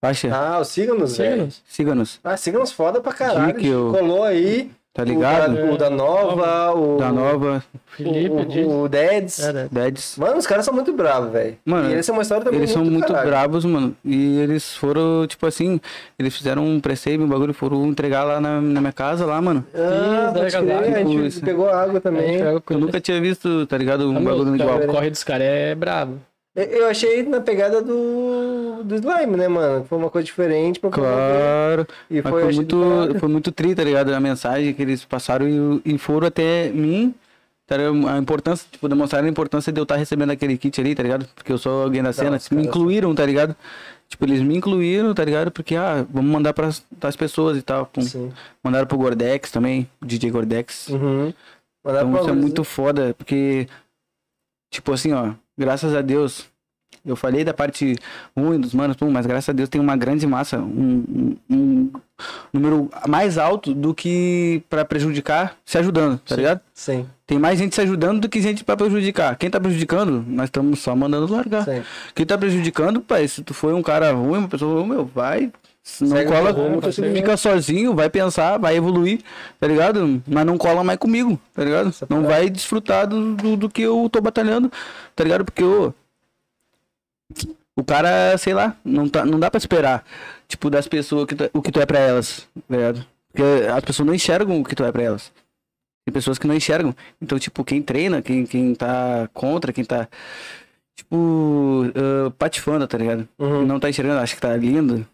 [0.00, 0.28] Faixa.
[0.32, 1.32] Ah, os Síganos, velho.
[1.36, 1.62] Signos.
[1.66, 3.54] Ciganos, Ah, Síganos foda pra caralho.
[3.54, 4.70] Dick, o- Colou aí.
[4.94, 5.52] tá ligado?
[5.52, 6.96] O da, o da Nova, o...
[6.98, 9.38] Da nova, Felipe, o, o, Deads.
[9.40, 9.68] É?
[9.70, 10.16] Deads.
[10.18, 11.56] Mano, os caras são muito bravos, velho.
[11.64, 13.28] Mano, E eles são uma história também Eles são muito caralho.
[13.28, 13.94] bravos, mano.
[14.04, 15.80] E eles foram, tipo assim,
[16.18, 19.64] eles fizeram um pre-save, um bagulho, foram entregar lá na, na minha casa, lá, mano.
[19.74, 20.82] Ah, pode tá crer, ligado?
[20.94, 21.40] a gente Tipo isso.
[21.44, 22.36] pegou água A também.
[22.40, 24.08] Eu nunca tinha visto, tá ligado?
[24.10, 24.78] Um Ah, meu, bagulho igual.
[24.80, 26.18] cara- O corre dos caras é brabo.
[26.64, 29.84] Eu- achei na pegada do, do slime, né, mano?
[29.84, 30.90] Foi uma coisa diferente pra.
[30.90, 31.86] Claro.
[32.10, 33.20] E foi, foi, muito, caralho.
[33.20, 34.12] foi muito tri, tá ligado?
[34.12, 37.14] A mensagem que eles passaram e, e foram até mim.
[37.66, 37.76] Tá?
[37.76, 41.28] A importância, tipo, demonstraram a importância de eu estar recebendo aquele kit ali, tá ligado?
[41.34, 42.38] Porque eu sou alguém da cena.
[42.50, 43.54] me incluíram, tá ligado?
[44.08, 45.50] Tipo, eles me incluíram, tá ligado?
[45.50, 47.84] Porque, ah, vamos mandar para as pessoas e tal.
[47.84, 48.00] Pum.
[48.00, 48.32] Sim.
[48.64, 50.88] Mandaram pro Gordex também, DJ Gordex.
[50.88, 51.32] Uhum.
[51.84, 53.68] Mandaram Então isso é muito foda, porque,
[54.72, 56.46] tipo assim, ó, graças a Deus,
[57.04, 57.96] eu falei da parte
[58.36, 61.90] ruim dos manos, mas graças a Deus tem uma grande massa, um, um- um
[62.52, 66.60] número mais alto do que pra prejudicar se ajudando, tá ligado?
[66.74, 69.36] Sim, Tem mais gente se ajudando do que gente pra prejudicar.
[69.36, 71.64] Quem tá prejudicando, nós estamos só mandando largar.
[71.64, 71.82] sim.
[72.14, 75.52] Quem tá prejudicando, pai, se tu foi um cara ruim, uma pessoa ruim, meu, vai.
[75.88, 79.22] Se não Segue cola, rumo, tá fica sozinho, vai pensar, vai evoluir,
[79.58, 80.22] tá ligado?
[80.26, 81.90] Mas não cola mais comigo, tá ligado?
[82.10, 84.70] Não vai desfrutar do, do, do que eu tô batalhando,
[85.16, 85.46] tá ligado?
[85.46, 85.94] Porque ô,
[87.74, 90.04] o cara, sei lá, não, tá, não dá pra esperar,
[90.46, 93.06] tipo, das pessoas que tu- o que tu é pra elas, tá ligado?
[93.32, 93.42] Porque
[93.74, 95.32] as pessoas não enxergam o que tu é pra elas.
[96.04, 96.94] Tem pessoas que não enxergam.
[97.20, 100.06] Então, tipo, quem treina, quem, quem tá contra, quem tá,
[100.96, 103.26] tipo, ah, patifando, tá ligado?
[103.38, 103.64] Uhum.
[103.64, 105.06] Não tá enxergando, acha que tá lindo.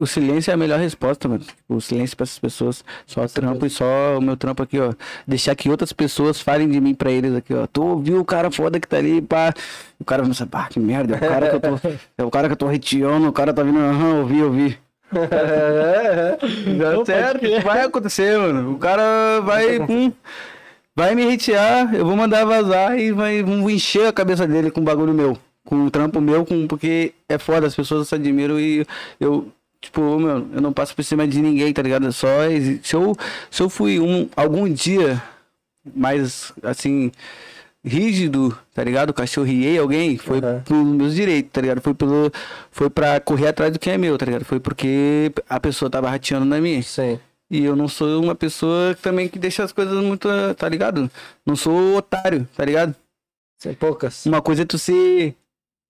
[0.00, 1.44] O silêncio é a melhor resposta, mano.
[1.68, 2.82] O silêncio pra essas pessoas.
[3.06, 4.94] Só trampo e só o meu trampo aqui, ó.
[5.26, 7.66] Deixar que outras pessoas falem de mim pra eles aqui, ó.
[7.66, 9.52] Tu ouviu o cara foda que tá ali, pá.
[9.98, 11.16] O cara vai pá, que merda.
[11.16, 11.80] É o cara que eu tô.
[12.16, 14.78] É o cara que eu tô reteando, o cara tá vindo, aham, ouvi, ouvi.
[15.12, 18.72] Dá certo, vai acontecer, mano.
[18.72, 20.12] O cara vai, pum,
[20.96, 24.82] vai me hatear, eu vou mandar vazar e vai, vão encher a cabeça dele com
[24.82, 25.36] bagulho meu.
[25.64, 28.86] Com um trampo meu, com, porque é foda, as pessoas se admiram e
[29.18, 29.48] eu,
[29.80, 32.12] tipo, meu, eu não passo por cima de ninguém, tá ligado?
[32.12, 32.28] Só
[32.82, 33.16] se eu,
[33.50, 35.22] se eu fui um, algum dia
[35.94, 37.10] mais, assim,
[37.84, 39.12] rígido, tá ligado?
[39.14, 40.60] Cachorriei alguém, foi Uhum.
[40.62, 41.80] pelos meus direitos, tá ligado?
[41.80, 42.30] Foi pelo,
[42.70, 44.44] foi pra correr atrás do que é meu, tá ligado?
[44.44, 46.82] Foi porque a pessoa tava rateando na minha.
[46.82, 47.18] Sim.
[47.50, 51.10] E eu não sou uma pessoa também que deixa as coisas muito, tá ligado?
[51.44, 52.94] Não sou otário, tá ligado?
[53.58, 54.24] Sim, poucas.
[54.26, 55.34] Uma coisa é tu ser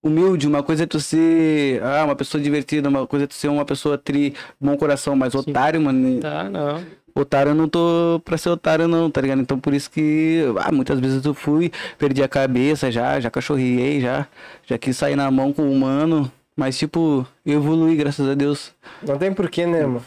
[0.02, 3.48] humilde, uma coisa é tu ser ah, uma pessoa divertida, uma coisa é tu ser
[3.48, 6.82] uma pessoa tri, bom coração, mas otário, mano, Tá, não.
[7.14, 9.40] otário eu não tô pra ser otário não, tá ligado?
[9.40, 14.00] Então por isso que ah, muitas vezes eu fui, perdi a cabeça já, já cachorriei,
[14.00, 14.26] já,
[14.66, 18.72] já quis sair na mão com o humano, mas tipo, eu evoluí, graças a Deus.
[19.06, 20.04] Não tem porquê, né, mano?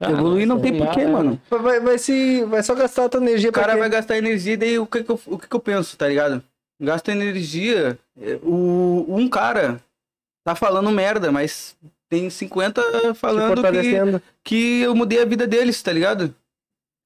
[0.00, 1.12] Ah, evoluir não tem porquê, né?
[1.12, 1.40] mano.
[1.48, 4.76] Vai, vai, se, vai só gastar a tua energia O cara vai gastar energia, daí
[4.78, 6.42] o que que eu, o que que eu penso, tá ligado?
[6.82, 9.80] Gasta energia, é, o, um cara
[10.44, 11.76] tá falando merda, mas
[12.08, 14.10] tem 50 Te falando que,
[14.42, 16.24] que eu mudei a vida deles, tá ligado?
[16.24, 16.34] O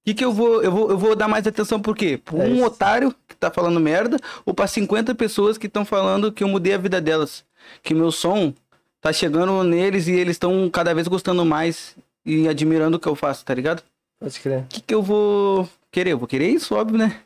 [0.06, 2.18] que que eu vou, eu vou, eu vou dar mais atenção por quê?
[2.24, 6.32] Por É um otário que tá falando merda ou pra 50 pessoas que estão falando
[6.32, 7.44] que eu mudei a vida delas?
[7.82, 8.55] Que meu som
[9.00, 13.14] tá chegando neles e eles estão cada vez gostando mais e admirando o que eu
[13.14, 13.82] faço, tá ligado?
[14.18, 14.60] Pode crer.
[14.60, 16.12] O que, que eu vou querer?
[16.12, 17.20] Eu vou querer isso, óbvio, né?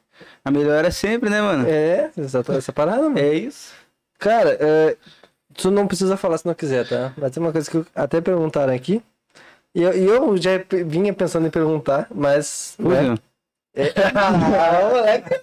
[0.45, 1.67] A melhor é sempre, né, mano?
[1.69, 3.19] É, essa, essa parada, mano.
[3.19, 3.73] É isso.
[4.19, 4.97] Cara, é,
[5.55, 7.13] tu não precisa falar se não quiser, tá?
[7.17, 9.03] Mas tem uma coisa que eu- até perguntaram aqui.
[9.75, 10.51] E eu, eu já
[10.87, 12.75] vinha pensando em perguntar, mas.
[12.79, 13.15] né?
[13.75, 15.41] É, ah, moleque.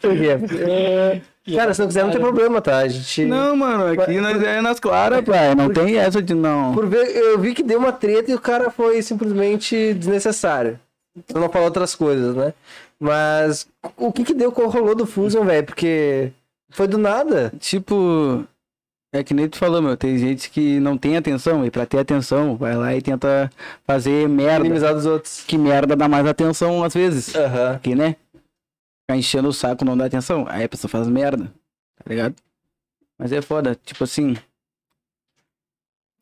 [0.00, 1.22] Por quê?
[1.56, 2.78] Cara, se não quiser, não tem problema, tá?
[2.78, 3.24] A gente.
[3.24, 5.54] Não, mano, aqui nós é nas claras, pai.
[5.54, 6.74] Não tem essa de não.
[6.74, 10.78] Por ver, eu vi que deu uma treta e o cara foi simplesmente desnecessário.
[11.26, 12.54] Pra não falar outras coisas, né?
[13.00, 15.64] Mas o que que deu, qual rolou do Fusion, velho?
[15.64, 16.32] Porque
[16.70, 17.50] foi do nada.
[17.58, 18.46] Tipo,
[19.12, 19.96] é que nem tu falou, meu.
[19.96, 23.50] Tem gente que não tem atenção e pra ter atenção vai lá e tenta
[23.86, 24.60] fazer merda.
[24.60, 25.42] Minimizar dos outros.
[25.46, 27.34] Que merda dá mais atenção às vezes.
[27.34, 27.72] Aham.
[27.72, 28.16] Aqui, né?
[28.32, 30.44] Ficar enchendo o saco não dá atenção.
[30.48, 31.46] Aí a pessoa faz merda.
[31.96, 32.34] Tá ligado?
[33.18, 33.74] Mas é foda.
[33.84, 34.36] Tipo assim.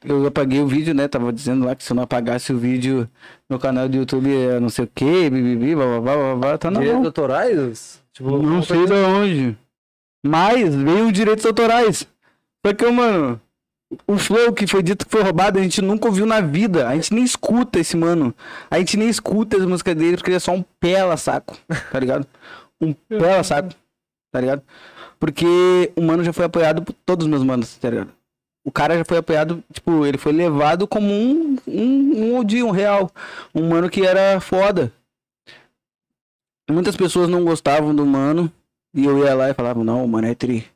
[0.04, 1.08] Eu apaguei o vídeo, né?
[1.08, 3.08] Tava dizendo lá que se eu não apagasse o vídeo
[3.48, 6.58] no canal do YouTube, é não sei o que, bibibi, blá blá blá blá blá,
[6.58, 8.02] tá na Direitos autorais?
[8.12, 9.58] Tipo, Não sei de onde.
[10.24, 12.06] Mas veio direitos autorais.
[12.64, 13.40] Só que, mano,
[14.06, 16.88] o flow que foi dito que foi roubado, a gente nunca ouviu na vida.
[16.88, 18.34] A gente nem escuta esse mano.
[18.70, 21.56] A gente nem escuta as músicas dele porque ele é só um pela saco,
[21.90, 22.26] tá ligado?
[22.80, 23.70] Um pela saco,
[24.30, 24.62] tá ligado?
[25.18, 28.17] Porque o mano já foi apoiado por todos os meus manos, tá ligado?
[28.68, 32.70] O cara já foi apoiado, tipo, ele foi levado como um, um, um de um
[32.70, 33.10] real.
[33.54, 34.92] Um mano que era foda.
[36.70, 38.52] Muitas pessoas não gostavam do mano.
[38.92, 40.66] E eu ia lá e falava, não, o mano é tri.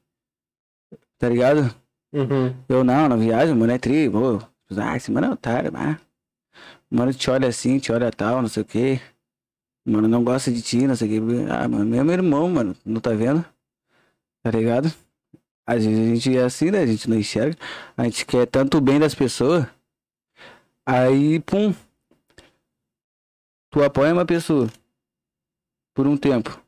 [1.19, 1.75] Tá ligado?
[2.15, 2.55] Uhum.
[2.67, 4.09] Eu não, na viagem, o mano é tri.
[4.09, 4.41] Pô,
[4.79, 6.01] ah, esse mano é otário, ah.
[6.91, 9.03] O mano te olha assim, te olha tal, não sei o quê.
[9.85, 11.47] O mano não gosta de ti, não sei o quê.
[11.51, 13.45] Ah, mano, meu irmão, mano, não tá vendo?
[14.43, 14.91] Tá ligado?
[15.67, 16.81] Às vezes a gente é assim, né?
[16.81, 17.57] A gente não enxerga.
[17.97, 19.67] A gente quer tanto o bem das pessoas.
[20.85, 21.75] Aí, pum.
[23.71, 24.69] Tu apoia uma pessoa.
[25.95, 26.61] Por um tempo.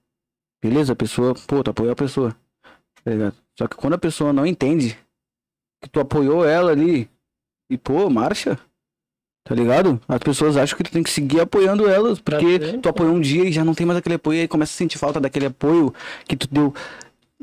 [0.63, 0.93] Beleza?
[0.93, 2.37] A pessoa, pô, tu apoiou a pessoa.
[3.03, 3.37] Tá ligado?
[3.59, 4.99] Só que quando a pessoa não entende
[5.83, 7.11] que tu apoiou ela ali
[7.71, 8.59] e, pô, marcha.
[9.47, 10.01] Tá ligado?
[10.09, 13.21] As pessoas acham que tu tem que seguir apoiando elas, porque frente, tu apoiou um
[13.21, 15.93] dia e já não tem mais aquele apoio, aí começa a sentir falta daquele apoio
[16.27, 16.73] que tu deu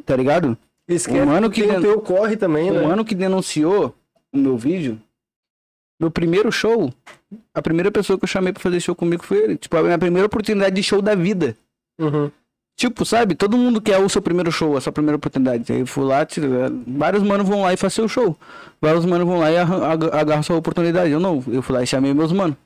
[0.04, 0.58] tá ligado?
[0.88, 2.82] Esquece O mano que que o den- teu corre também, O né?
[2.88, 3.96] mano que denunciou
[4.34, 5.00] o meu vídeo,
[6.00, 6.92] meu primeiro show,
[7.54, 9.58] a primeira pessoa que eu chamei pra fazer show comigo foi ele.
[9.58, 11.56] Tipo, a minha primeira oportunidade de show da vida.
[12.00, 12.32] Uhum.
[12.76, 13.36] Tipo, sabe?
[13.36, 15.72] Todo mundo quer o seu primeiro show, a sua primeira oportunidade.
[15.72, 18.36] Aí eu fui lá, tira- vários manos vão lá e fazem seu show.
[18.82, 21.12] Vários manos vão lá e agarram sua oportunidade.
[21.12, 22.58] Eu não, eu fui lá e chamei meus manos.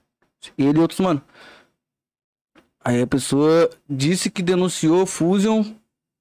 [0.58, 1.22] Ele e outros manos.
[2.84, 5.64] Aí a pessoa disse que denunciou Fusion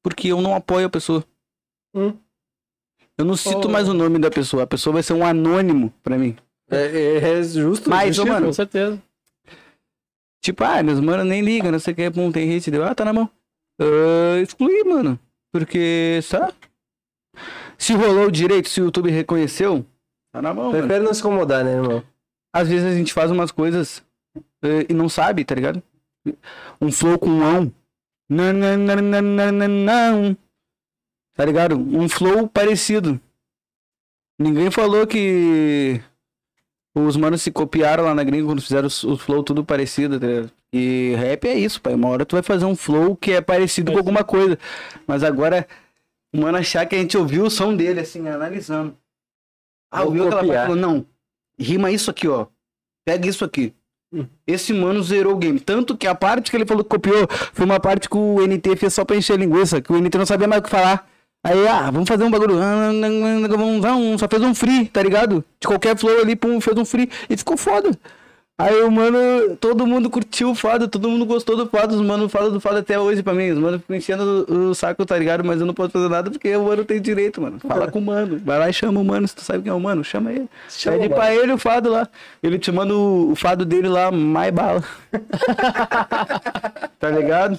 [0.03, 1.23] porque eu não apoio a pessoa.
[1.95, 2.13] Hum.
[3.17, 3.71] Eu não cito Oh.
[3.71, 4.65] mais o nome da pessoa.
[4.65, 6.37] A pessoa vai ser um anônimo pra mim.
[6.71, 7.89] É, é justo.
[7.89, 8.33] Mas, justiça.
[8.35, 9.01] mano, Com certeza.
[10.43, 12.95] Tipo, ah, meus manos nem ligam, não sei o que, pum, tem hate, deu, ah,
[12.95, 13.31] tá na mão.
[13.81, 15.19] Ah, excluí, mano.
[15.53, 16.53] Porque, sabe?
[17.79, 19.85] Se rolou direito, se o YouTube reconheceu,
[20.33, 20.79] tá na mão, mano.
[20.79, 22.03] Prefere não se incomodar, né, irmão?
[22.53, 24.03] Às vezes a gente faz umas coisas
[24.63, 25.83] eh, e não sabe, tá ligado?
[26.81, 27.73] Um flow com um ão.
[28.29, 30.37] Não, não, não, não, não, não, não.
[31.35, 31.77] Tá ligado?
[31.77, 33.21] Um flow parecido.
[34.39, 36.01] Ninguém falou que
[36.95, 40.51] os manos se copiaram lá na gringa quando fizeram os flow tudo parecido, tá ligado?
[40.73, 41.95] E rap é isso, pai.
[41.95, 44.59] Uma hora tu vai fazer um flow que é parecido com alguma coisa.
[45.07, 45.67] Mas agora,
[46.33, 48.97] o mano achar que a gente ouviu o som dele, assim, analisando.
[49.91, 51.07] Ah, Vou ouviu aquela parte não.
[51.59, 52.47] Rima isso aqui, ó.
[53.05, 53.73] Pega isso aqui.
[54.47, 55.61] Esse mano zerou o game.
[55.61, 58.77] Tanto que a parte que ele falou que copiou foi uma parte que o NT
[58.77, 61.09] fez só pra encher linguiça, que o NT não sabia mais o que falar.
[61.45, 62.59] Aí, ah, vamos fazer um bagulho.
[62.59, 62.91] ah,
[63.83, 65.45] vamos- Só fez um free, tá ligado?
[65.61, 67.11] De qualquer flow ali, pum, fez um free.
[67.29, 67.91] E ficou foda.
[68.57, 72.29] Aí o mano, todo mundo curtiu o fado, todo mundo gostou do fado, os mano
[72.29, 73.51] falam do fado até hoje pra mim.
[73.51, 75.43] Os mano ficam enchendo o, o saco, tá ligado?
[75.45, 77.59] Mas eu não posso fazer nada porque o mano tem direito, mano.
[77.59, 78.41] Fala com o mano.
[78.45, 80.49] Vai lá e chama o mano, se tu sabe quem é o mano, chama ele.
[80.69, 82.09] Chama Pede pra ele o fado lá.
[82.41, 84.85] Ele te manda o, o fado dele lá, mais bala.
[87.01, 87.59] tá ligado?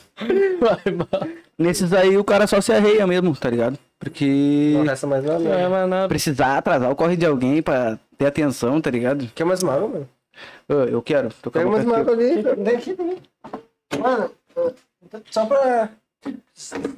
[0.61, 1.44] Vai, vai.
[1.57, 3.79] Nesses aí o cara só se arreia mesmo, tá ligado?
[3.97, 5.39] Porque Não resta mais nada.
[5.39, 5.67] Não é né?
[5.69, 6.07] mais nada.
[6.09, 9.27] precisar atrasar o corre de alguém pra ter atenção, tá ligado?
[9.33, 10.09] Quer mais uma água, mano?
[10.67, 11.29] Eu quero.
[11.41, 12.41] Tô Pega mais uma água ali.
[12.57, 13.17] Vem aqui também.
[13.97, 14.31] Mano,
[15.31, 15.89] só pra.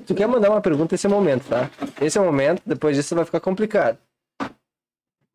[0.08, 1.70] Tu quer mandar uma pergunta, esse é o momento, tá?
[2.02, 3.98] Esse é o momento, depois disso vai ficar complicado.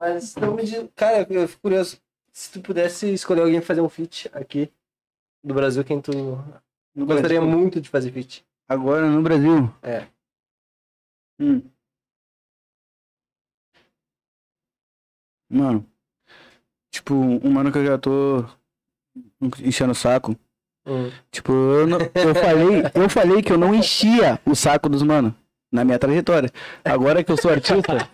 [0.00, 0.84] Mas não me diz.
[0.96, 1.96] Cara, eu fico curioso.
[2.32, 4.68] Se tu pudesse escolher alguém pra fazer um feat aqui
[5.44, 6.12] do Brasil, quem tu
[6.94, 7.58] No gostaria Brasil.
[7.58, 8.44] muito de fazer feat?
[8.72, 9.70] Agora no Brasil.
[9.82, 10.06] É.
[11.38, 11.60] Hum.
[15.50, 15.86] Mano.
[16.90, 18.44] Tipo, um mano que eu já tô
[19.60, 20.36] enchendo o saco.
[20.86, 21.10] Hum.
[21.30, 25.34] Tipo, eu, não- eu falei, eu falei que eu não enchia o saco dos mano
[25.70, 26.50] na minha trajetória.
[26.84, 28.08] Agora que eu sou artista,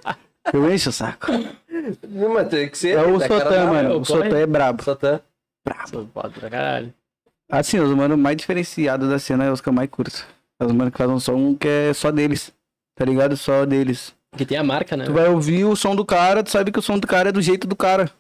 [0.53, 1.27] eu encho o saco.
[2.09, 2.99] Não, mas tem que ser.
[2.99, 4.01] É o Sotan, da- mano.
[4.01, 4.83] O Sotan é brabo.
[4.83, 5.21] Sotan.
[5.89, 6.93] Sou foda pra caralho.
[7.51, 10.27] Assim, os mano mais diferenciados da cena é os que eu mais curto.
[10.61, 12.53] Os mano que fazem um som que é só deles.
[12.95, 13.37] Tá ligado?
[13.37, 14.15] Só deles.
[14.31, 15.05] Porque tem a marca, né?
[15.05, 17.33] Tu vai ouvir o som do cara, tu sabe que o som do cara é
[17.33, 18.11] do jeito do cara.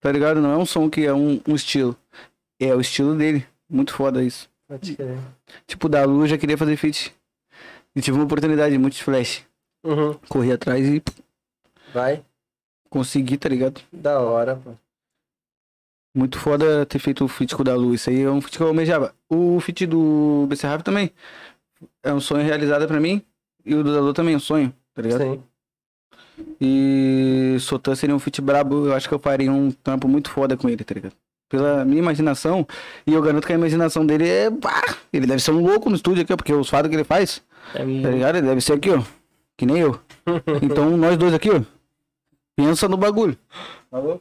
[0.00, 0.40] Tá ligado?
[0.40, 1.96] Não é um som que é um, um estilo.
[2.60, 3.46] É o estilo dele.
[3.68, 4.48] Muito foda isso.
[4.68, 5.18] Pode crer.
[5.66, 7.14] Tipo, da Lu eu já queria fazer feat.
[7.94, 9.44] E tive uma oportunidade, muito flash.
[9.84, 10.14] Uhum.
[10.28, 11.02] Corri atrás e
[11.94, 12.22] Vai.
[12.90, 13.80] consegui, tá ligado?
[13.92, 14.72] Da hora, pô.
[16.14, 17.94] Muito foda ter feito o feat com o da Lu.
[17.94, 19.14] Isso aí é um feat que eu almejava.
[19.28, 21.10] O feat do BC Rap também.
[22.02, 23.22] É um sonho realizado pra mim.
[23.64, 25.22] E o do também é um sonho, tá ligado?
[25.22, 25.42] Sim.
[26.60, 30.56] E Sotan seria um feat brabo, eu acho que eu faria um trampo muito foda
[30.56, 31.14] com ele, tá ligado?
[31.48, 32.66] Pela minha imaginação,
[33.06, 34.50] e eu garanto que a imaginação dele é.
[34.50, 34.82] Pá,
[35.12, 37.42] ele deve ser um louco no estúdio aqui, ó, porque os fados que ele faz,
[37.74, 38.36] É tá ligado?
[38.36, 39.02] Ele deve ser aqui, ó.
[39.56, 39.98] Que nem eu.
[40.62, 41.62] Então nós dois aqui, ó.
[42.56, 43.36] Pensa no bagulho.
[43.90, 44.20] Falou?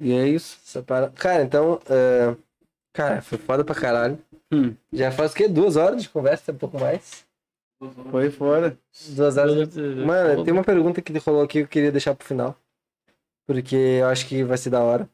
[0.00, 0.58] E é isso.
[0.64, 1.80] Essa para- Cara, então.
[1.88, 2.34] é,
[2.92, 4.18] Cara, foi foda pra caralho.
[4.52, 4.74] Hum.
[4.92, 5.46] Já faz o quê?
[5.48, 7.26] Duas horas de conversa, um pouco mais.
[8.10, 8.76] Foi fora.
[9.10, 9.76] Duas horas.
[9.76, 12.56] Mano, tem uma pergunta que rolou aqui que eu queria deixar pro final.
[13.46, 15.08] Porque eu acho que vai ser da hora.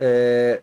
[0.00, 0.62] É...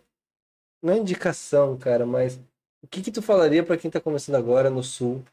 [0.81, 2.39] Não é indicação, cara, mas
[2.83, 5.23] o que que tu falaria pra quem tá começando agora no sul?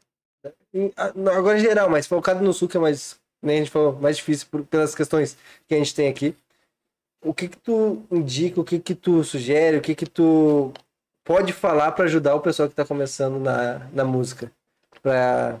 [1.37, 4.17] Agora em geral, mas focado no sul que é mais, nem a gente falou, mais
[4.17, 6.35] difícil por- pelas questões que a gente tem aqui.
[7.23, 10.71] O que que tu indica, o que que tu sugere, o que que tu
[11.25, 14.49] pode falar pra ajudar o pessoal que tá começando na, na música?
[15.01, 15.59] Pra...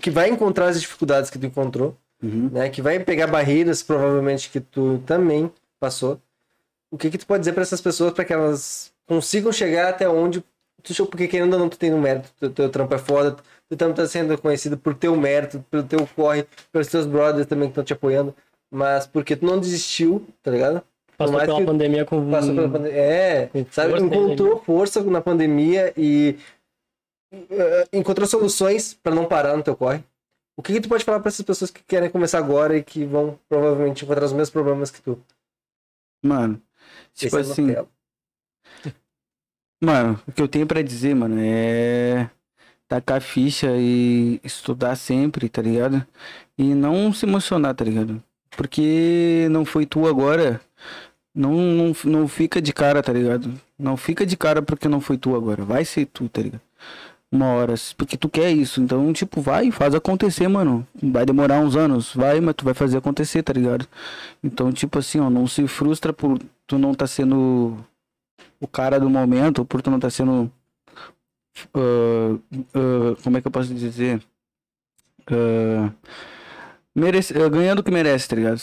[0.00, 2.50] Que vai encontrar as dificuldades que tu encontrou, Uhum.
[2.52, 2.68] né?
[2.68, 6.20] Que vai pegar barreiras, provavelmente, que tu também passou.
[6.90, 10.08] O que que tu pode dizer para essas pessoas para que elas consigam chegar até
[10.08, 10.42] onde
[10.82, 11.06] tu?
[11.06, 13.36] Porque querendo ou não, tu tem um mérito, teu, teu trampo é foda,
[13.68, 17.68] tu também tá sendo reconhecido por teu mérito, pelo teu corre, pelos teus brothers também
[17.68, 18.34] que estão te apoiando,
[18.70, 20.82] mas porque tu não desistiu, tá ligado?
[21.18, 22.30] Passou mais pela pandemia com...
[22.30, 22.96] Passou pela pandemia.
[22.96, 23.90] É, com sabe?
[23.90, 26.38] força, Encontrou força na pandemia e
[27.32, 30.04] eh, encontrou soluções pra não parar no teu corre.
[30.56, 33.04] O que, que tu pode falar pra essas pessoas que querem começar agora e que
[33.04, 35.20] vão provavelmente encontrar os mesmos problemas que tu?
[36.24, 36.62] Mano,
[37.14, 37.88] tipo Esse é assim, Nutella.
[39.82, 42.30] mano, o que eu tenho pra dizer, mano, é
[42.88, 46.06] tacar ficha e estudar sempre, tá ligado?
[46.56, 48.22] E não se emocionar, tá ligado?
[48.56, 50.60] Porque não foi tu agora,
[51.34, 53.52] não, não, não fica de cara, tá ligado?
[53.78, 56.62] Não fica de cara porque não foi tu agora, vai ser tu, tá ligado?
[57.30, 60.86] Uma hora, porque tu quer isso, então, tipo, vai, faz acontecer, mano.
[61.02, 63.86] Vai demorar uns anos, vai, mas tu vai fazer acontecer, tá ligado?
[64.42, 67.76] Então, tipo assim, ó, não se frustra por tu não tá sendo
[68.60, 70.50] o cara do momento, por tu não tá sendo.
[71.74, 72.38] ah,
[72.74, 74.22] ah, como é que eu posso dizer?
[75.30, 75.92] Ah,
[76.94, 78.60] merece, ganhando o que merece, tá ligado?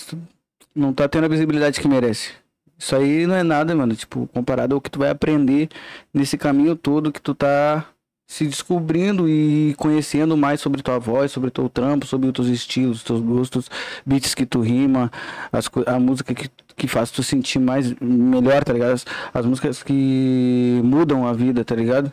[0.76, 2.34] Não tá tendo a visibilidade que merece.
[2.78, 3.96] Isso aí não é nada, mano.
[3.96, 5.70] Tipo, comparado ao que tu vai aprender
[6.14, 7.86] nesse caminho todo que tu tá
[8.28, 13.04] se descobrindo e conhecendo mais sobre tua voz, sobre teu trampo, sobre os teus estilos,
[13.04, 13.70] teus gostos,
[14.06, 15.12] beats que tu rima,
[15.52, 18.94] as, a música que, que faz tu sentir mais melhor, tá ligado?
[18.94, 22.12] As, as músicas que mudam a vida, tá ligado?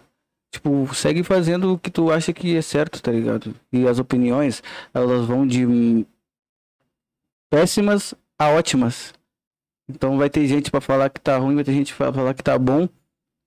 [0.53, 3.55] Tipo, segue fazendo o que tu acha que é certo, tá ligado?
[3.73, 6.07] E as opiniões, elas vão de
[7.51, 9.15] péssimas a ótimas.
[9.89, 12.43] Então vai ter gente pra falar que tá ruim, vai ter gente pra falar que
[12.43, 12.89] tá bom.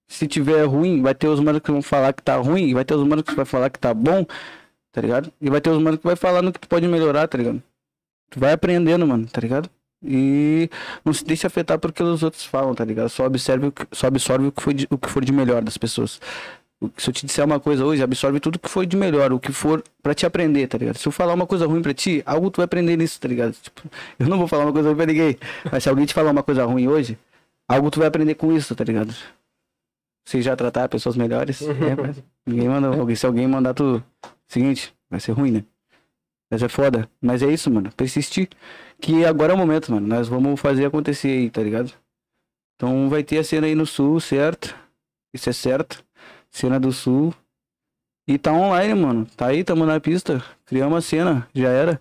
[0.08, 2.94] Se tiver ruim, vai ter os manos que vão falar que tá ruim, vai ter
[2.94, 4.24] os manos que vai falar que tá bom,
[4.92, 5.32] tá ligado?
[5.42, 7.62] E vai ter os manos que vai falar no que tu pode melhorar, tá ligado?
[8.30, 9.70] Tu vai aprendendo, mano, tá ligado?
[10.04, 10.70] E
[11.04, 13.10] não se deixe afetar porque os outros falam, tá ligado?
[13.10, 15.78] Só observe que, só absorve o que, foi de- o que for de melhor das
[15.78, 16.20] pessoas.
[16.98, 19.52] Se eu te disser uma coisa hoje, absorve tudo que foi de melhor, o que
[19.52, 20.98] for pra te aprender, tá ligado?
[20.98, 23.54] Se eu falar uma coisa ruim pra ti, algo tu vai aprender nisso, tá ligado?
[23.54, 23.82] Tipo,
[24.20, 25.38] eu não vou falar uma coisa ruim pra ninguém,
[25.72, 27.18] mas se alguém te falar uma coisa ruim hoje,
[27.68, 29.14] algo tu vai aprender com isso, tá ligado?
[30.28, 34.04] Se já tratar pessoas melhores, é, mas ninguém manda, alguém, se alguém mandar tu,
[34.48, 35.64] seguinte, vai ser ruim, né?
[36.50, 37.10] Mas é foda.
[37.22, 37.92] Mas é isso, mano.
[37.92, 38.50] Persistir.
[39.02, 40.08] Que agora é o momento, mano.
[40.08, 41.92] Nós vamos fazer acontecer aí, tá ligado?
[42.76, 44.76] Então vai ter a cena aí no sul, certo?
[45.34, 46.04] Isso é certo.
[46.56, 47.34] Cena do sul.
[48.26, 49.28] E tá online, mano.
[49.36, 50.42] Tá aí, tamo na pista.
[50.66, 52.00] Criamos uma cena, já era.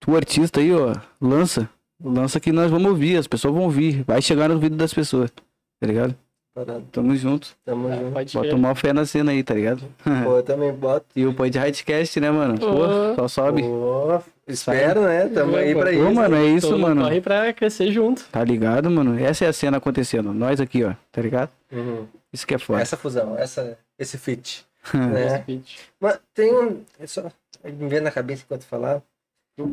[0.00, 1.68] Tu artista aí, ó, lança.
[2.02, 4.04] Lança que nós vamos ouvir, as pessoas vão ouvir.
[4.06, 6.16] Vai chegar no ouvido das pessoas, tá ligado?
[6.54, 6.86] Parado.
[6.90, 7.48] Tamo junto.
[7.62, 8.12] Tamo junto.
[8.12, 9.82] Pode Bota uma fé na cena aí, tá ligado?
[10.24, 11.04] Pô, eu também boto.
[11.14, 12.58] E o Point Rightcast, né, mano?
[12.58, 13.14] Pô, Ô.
[13.16, 13.60] só sobe.
[13.60, 15.28] Pô, espero, né?
[15.28, 16.10] Tamo aí pra isso.
[16.14, 17.02] mano, é isso, Todo mano.
[17.02, 18.24] Corre pra crescer junto.
[18.32, 19.20] Tá ligado, mano?
[19.20, 20.32] Essa é a cena acontecendo.
[20.32, 20.94] Nós aqui, ó.
[21.12, 21.50] Tá ligado?
[21.70, 22.06] Uhum.
[22.32, 22.80] Isso que é foda.
[22.82, 24.66] Essa fusão, essa, esse fit.
[24.88, 25.38] Esse né?
[25.40, 25.78] pitch.
[26.00, 26.82] Mas tem um.
[26.98, 27.22] é Só
[27.64, 29.02] me veio na cabeça enquanto falava.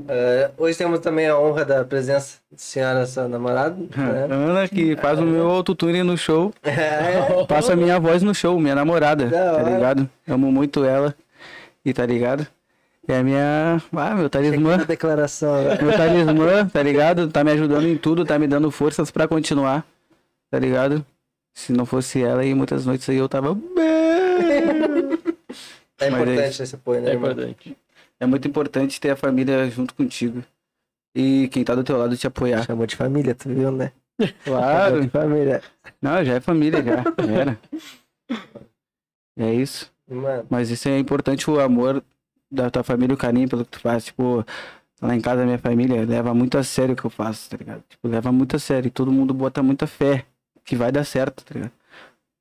[0.08, 3.76] É, hoje temos também a honra da presença da senhora, sua namorada.
[3.96, 4.28] Né?
[4.32, 6.52] Ana que faz o meu autotune no show.
[6.64, 9.28] É, Passa a minha voz no show, minha namorada.
[9.28, 9.70] Da Tá hora.
[9.70, 10.10] ligado?
[10.28, 11.14] Amo muito ela.
[11.86, 12.48] E tá ligado?
[13.08, 13.82] É a minha.
[13.96, 14.78] Ah, meu a talismã.
[14.78, 15.64] declaração.
[15.64, 15.78] né?
[15.80, 17.30] Meu talismã, tá ligado?
[17.30, 19.86] Tá me ajudando em tudo, tá me dando forças pra continuar.
[20.50, 21.06] Tá ligado?
[21.56, 23.58] Se não fosse ela aí, muitas noites aí eu tava.
[25.98, 26.64] É é importante isso.
[26.64, 27.12] esse apoio, né?
[27.12, 27.32] É irmão?
[27.32, 27.78] importante.
[28.20, 30.44] É muito importante ter a família junto contigo.
[31.16, 32.66] E quem tá do teu lado te apoiar.
[32.66, 33.94] Chamou de família, tu viu, né?
[34.44, 34.96] Claro.
[34.96, 35.64] Chamou de família.
[36.02, 36.98] Não, já é família, já.
[37.26, 37.60] já Era.
[39.38, 39.90] É isso.
[40.06, 42.04] Mano, Mas isso é importante o amor
[42.52, 44.04] da tua família, o carinho pelo que tu faz.
[44.04, 44.46] Tipo,
[45.02, 47.56] lá em casa a minha família leva muito a sério o que eu faço, tá
[47.56, 47.82] ligado?
[47.88, 48.90] Tipo, leva muito a sério.
[48.90, 50.26] E todo mundo bota muita fé
[50.66, 51.72] que vai dar certo, tá ligado?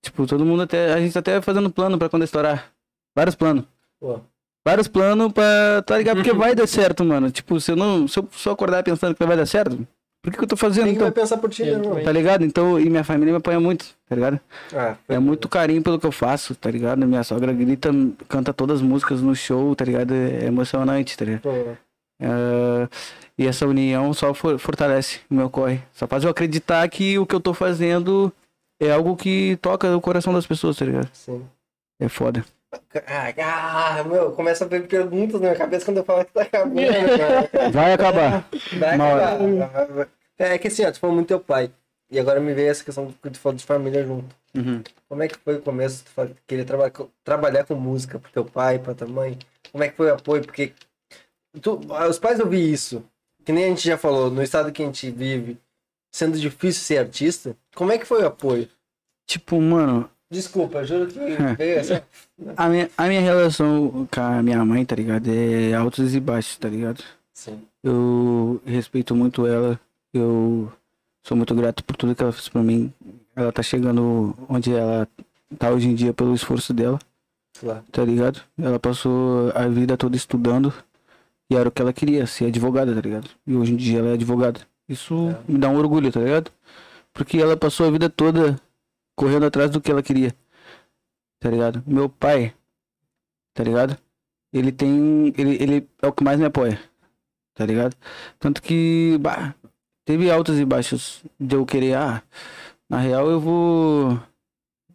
[0.03, 0.93] Tipo, todo mundo até.
[0.93, 2.71] A gente tá até fazendo plano pra quando estourar.
[3.17, 3.65] Vários planos.
[4.01, 4.21] pô.
[4.67, 5.83] Vários planos pra.
[5.87, 6.17] Tá ligado?
[6.17, 7.31] Porque vai dar certo, mano.
[7.31, 8.09] Tipo, se eu não.
[8.09, 9.87] Se eu só acordar pensando que vai dar certo,
[10.23, 11.05] por que, que eu tô fazendo Quem então?
[11.07, 11.89] vai pensar por ti, né, Eu irmão?
[11.91, 12.05] também.
[12.05, 12.45] Tá ligado?
[12.45, 14.41] Então, e minha família me apoia muito, tá ligado?
[14.75, 17.07] Ah, É muito carinho pelo que eu faço, tá ligado?
[17.07, 17.91] Minha sogra grita,
[18.29, 20.13] canta todas as músicas no show, tá ligado?
[20.15, 21.43] É emocionante, tá ligado?
[21.43, 21.51] Pô,
[22.21, 22.89] É,
[23.39, 25.81] E essa união só for- fortalece o meu corre.
[25.93, 28.33] Só faz eu acreditar que o que eu tô fazendo
[28.81, 31.09] é algo que toca o coração das pessoas, tá ligado?
[31.13, 31.45] sim.
[32.01, 32.45] É foda.
[33.07, 33.33] Ah,
[34.01, 36.75] ah, meu, começa a ver perguntas na minha cabeça quando eu falo que tá acabando,
[37.55, 37.71] cara.
[37.71, 38.49] Vai acabar.
[38.79, 39.65] Vai Uma hora.
[39.65, 40.09] acabar.
[40.37, 41.71] É que assim, ó, tu falou muito teu pai.
[42.11, 44.35] E agora me veio essa questão que tu falou de família junto.
[44.57, 44.83] Uhum.
[45.09, 46.05] Como é que foi o começo?
[46.05, 49.39] Tu queria traba trabalhar com música pro teu pai, pra tua mãe.
[49.71, 50.43] Como é que foi o apoio?
[50.45, 50.73] Porque
[51.63, 53.05] tu, os pais ouvir isso,
[53.45, 55.59] que nem a gente já falou, no estado que a gente vive,
[56.13, 58.69] sendo difícil ser artista, como é que foi o apoio?
[59.27, 61.19] Tipo, mano, Desculpa, juro que
[61.57, 62.05] veio essa.
[62.57, 65.29] a minha, a minha relação com a minha mãe, tá ligado?
[65.29, 67.03] É altos e baixos, tá ligado?
[67.33, 67.63] Sim.
[67.83, 69.79] Eu respeito muito ela.
[70.13, 70.73] Eu
[71.23, 72.93] sou muito grato por tudo que ela fez pra mim.
[73.37, 75.07] Ela tá chegando onde ela
[75.59, 76.99] tá hoje em dia pelo esforço dela.
[77.61, 77.85] Claro.
[77.93, 78.41] tá ligado?
[78.59, 80.75] Ela passou a vida toda estudando
[81.51, 83.29] e era o que ela queria, ser advogada, tá ligado?
[83.47, 84.61] E hoje em dia ela é advogada.
[84.89, 85.53] Isso É.
[85.53, 86.51] me dá um orgulho, tá ligado?
[87.13, 88.59] Porque ela passou a vida toda
[89.17, 90.35] correndo atrás do que ela queria,
[91.41, 91.83] tá ligado?
[91.87, 92.53] Meu pai,
[93.55, 93.97] tá ligado?
[94.53, 95.33] Ele tem.
[95.37, 96.81] Ele, ele é o que mais me apoia,
[97.55, 97.97] tá ligado?
[98.39, 99.55] Tanto que, bah,
[100.05, 102.23] teve altos e baixos de eu querer, ah,
[102.89, 104.21] na real eu vou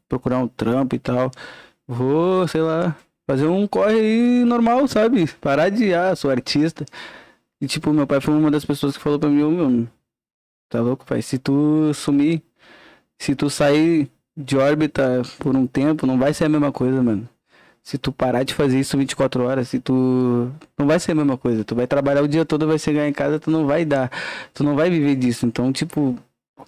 [0.07, 1.31] procurar um trampo e tal.
[1.87, 2.95] Vou, sei lá,
[3.30, 5.27] fazer um corre aí normal, sabe?
[5.40, 6.83] Parar de, ah, sou artista.
[7.61, 9.88] E tipo, meu pai foi uma das pessoas que falou pra mim, ô meu,
[10.67, 11.22] tá louco, pai?
[11.22, 12.41] Se tu sumir,
[13.19, 17.30] se tu sair de órbita por um tempo, não vai ser a mesma coisa, mano.
[17.83, 20.51] Se tu parar de fazer isso 24 horas, se tu.
[20.77, 21.64] Não vai ser a mesma coisa.
[21.64, 24.11] Tu vai trabalhar o dia todo, vai chegar em casa, tu não vai dar.
[24.56, 25.45] Tu não vai viver disso.
[25.45, 26.17] Então, tipo,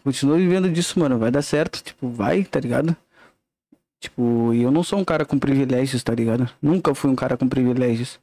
[0.04, 1.18] continua vivendo disso, mano.
[1.18, 1.84] Vai dar certo.
[1.84, 2.96] Tipo, vai, tá ligado?
[4.02, 6.50] Tipo, e eu não sou um cara com privilégios, tá ligado?
[6.62, 8.20] Nunca fui um cara com privilégios.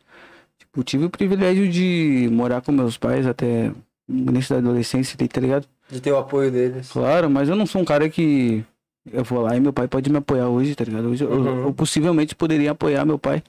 [0.58, 3.70] Tipo, tive o privilégio de morar com meus pais até
[4.08, 5.66] início da adolescência, tá ligado?
[5.89, 6.90] De ter o apoio deles.
[6.90, 8.65] Claro, mas eu não sou um cara que
[9.10, 11.10] eu vou lá e meu pai pode me apoiar hoje, tá ligado?
[11.10, 11.62] Hoje eu- eu, Uhum.
[11.68, 13.40] eu possivelmente poderia apoiar meu pai,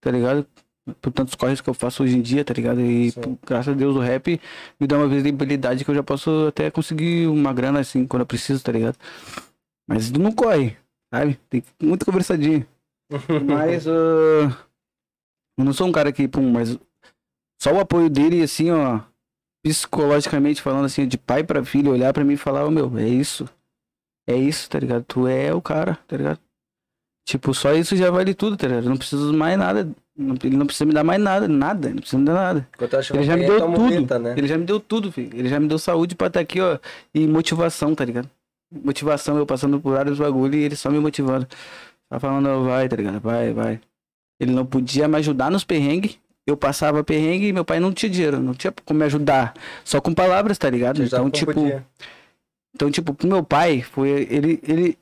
[0.00, 0.46] tá ligado?
[1.02, 2.80] Por tantos corres que eu faço hoje em dia, tá ligado?
[2.80, 4.40] E pô, graças a Deus o rap
[4.80, 8.26] me dá uma visibilidade que eu já posso até conseguir uma grana assim quando eu
[8.26, 8.96] preciso, tá ligado?
[9.86, 10.76] Mas não corre,
[11.12, 11.38] sabe?
[11.48, 12.66] Tem muito conversadinho.
[13.46, 13.90] Mas ah,
[15.58, 16.76] eu não sou um cara que, pum, mas
[17.62, 19.00] só o apoio dele, assim, ó,
[19.64, 23.08] psicologicamente falando assim, de pai pra filho, olhar pra mim e falar, ô meu, é
[23.08, 23.48] isso.
[24.28, 25.04] É isso, tá ligado?
[25.04, 26.40] Tu é o cara, tá ligado?
[27.28, 28.84] Tipo, só isso já vale tudo, tá ligado?
[28.84, 29.88] Eu não preciso mais nada.
[30.16, 31.88] não- Ele não precisa me dar mais nada, nada.
[31.90, 32.68] Não precisa me dar nada.
[33.20, 34.18] Ele já me deu toma tudo.
[34.18, 34.34] né?
[34.36, 35.36] Ele já me deu tudo, filho.
[35.36, 36.78] Ele já me deu saúde pra estar aqui, ó.
[37.14, 38.28] E motivação, tá ligado?
[38.70, 41.46] Motivação, eu passando por vários bagulho e ele só me motivando.
[42.08, 43.20] Tá falando, ó, vai, tá ligado?
[43.20, 43.80] Vai, vai.
[44.40, 46.18] Ele não podia me ajudar nos perrengues.
[46.46, 49.54] Eu passava perrengue e meu pai não tinha dinheiro, não tinha como me ajudar.
[49.84, 51.02] Só com palavras, tá ligado?
[51.02, 51.84] Então, tipo, podia.
[52.74, 54.08] então, tipo, pro meu pai, foi.
[54.30, 54.98] Ele, ele,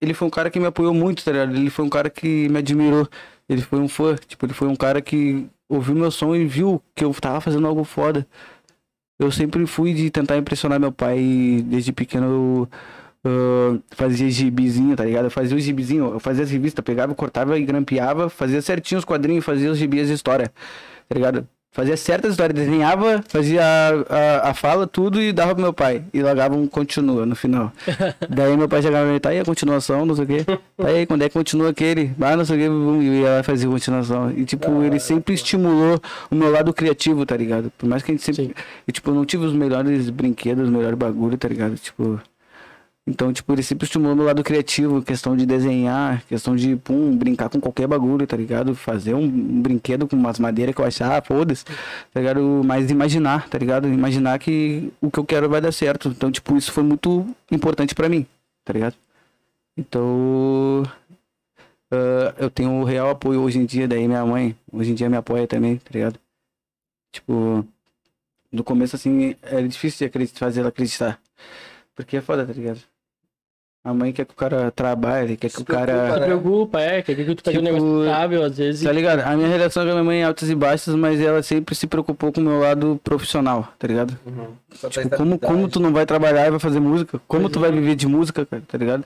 [0.00, 1.56] ele foi um cara que me apoiou muito, tá ligado?
[1.56, 3.08] Ele foi um cara que me admirou.
[3.48, 4.14] Ele foi um fã.
[4.14, 7.66] Tipo, ele foi um cara que ouviu meu som e viu que eu tava fazendo
[7.66, 8.24] algo foda.
[9.18, 11.62] Eu sempre fui de tentar impressionar meu pai.
[11.66, 12.68] Desde pequeno eu
[13.24, 15.26] ah, fazia gibizinho, tá ligado?
[15.26, 19.04] Eu fazia os gibizinho, eu fazia as revistas, pegava, cortava e grampeava, fazia certinho os
[19.04, 20.48] quadrinhos, fazia os gibis de história,
[21.08, 21.48] tá ligado?
[21.70, 26.02] Fazia certas histórias, desenhava, fazia a, a, a fala, tudo e dava pro meu pai.
[26.12, 27.72] E largava um continua no final.
[28.28, 30.44] Daí meu pai chegava e tá aí a continuação, não sei o quê.
[30.44, 32.12] Tá aí, quando é que continua aquele?
[32.20, 34.30] Ah, não sei o quê, e ia lá fazer continuação.
[34.32, 37.70] E tipo, ele sempre estimulou o meu lado criativo, tá ligado?
[37.76, 38.46] Por mais que a gente sempre.
[38.46, 38.54] Sim.
[38.86, 41.76] E tipo, eu não tive os melhores brinquedos, os melhores bagulho, tá ligado?
[41.76, 42.20] Tipo.
[43.08, 47.48] Então, tipo, ele sempre estimulou meu lado criativo, questão de desenhar, questão de, pum, brincar
[47.48, 48.74] com qualquer bagulho, tá ligado?
[48.74, 52.62] Fazer um, um brinquedo com umas madeiras que eu achar, ah, foda-se, tá ligado?
[52.62, 53.88] Mas imaginar, tá ligado?
[53.88, 56.10] Imaginar que o que eu quero vai dar certo.
[56.10, 58.26] Então, tipo, isso foi muito importante pra mim,
[58.62, 58.94] tá ligado?
[59.74, 60.82] Então,
[61.90, 65.08] ah, eu tenho o real apoio hoje em dia, daí minha mãe, hoje em dia
[65.08, 66.20] me apoia também, tá ligado?
[67.10, 67.66] Tipo,
[68.52, 71.18] no começo, assim, era difícil de fazer ela acreditar.
[71.94, 72.80] Porque é foda, tá ligado?
[73.84, 75.86] A mãe quer que o cara trabalhe, quer que Se o cara.
[75.86, 76.26] preocupa, Se né?
[76.26, 78.82] preocupa, é, que que tu pega um Tipo, negócio estável, às vezes.
[78.84, 79.20] Tá ligado?
[79.20, 81.86] A minha relação com a minha mãe é altas e baixas, mas ela sempre se
[81.86, 84.18] preocupou com o meu lado profissional, tá ligado?
[84.26, 84.48] Uhum.
[84.74, 87.20] Só Tipo, como, como tu não vai trabalhar e vai fazer música?
[87.26, 87.72] Como Pois tu vai é.
[87.72, 89.04] viver de música, cara, tá ligado?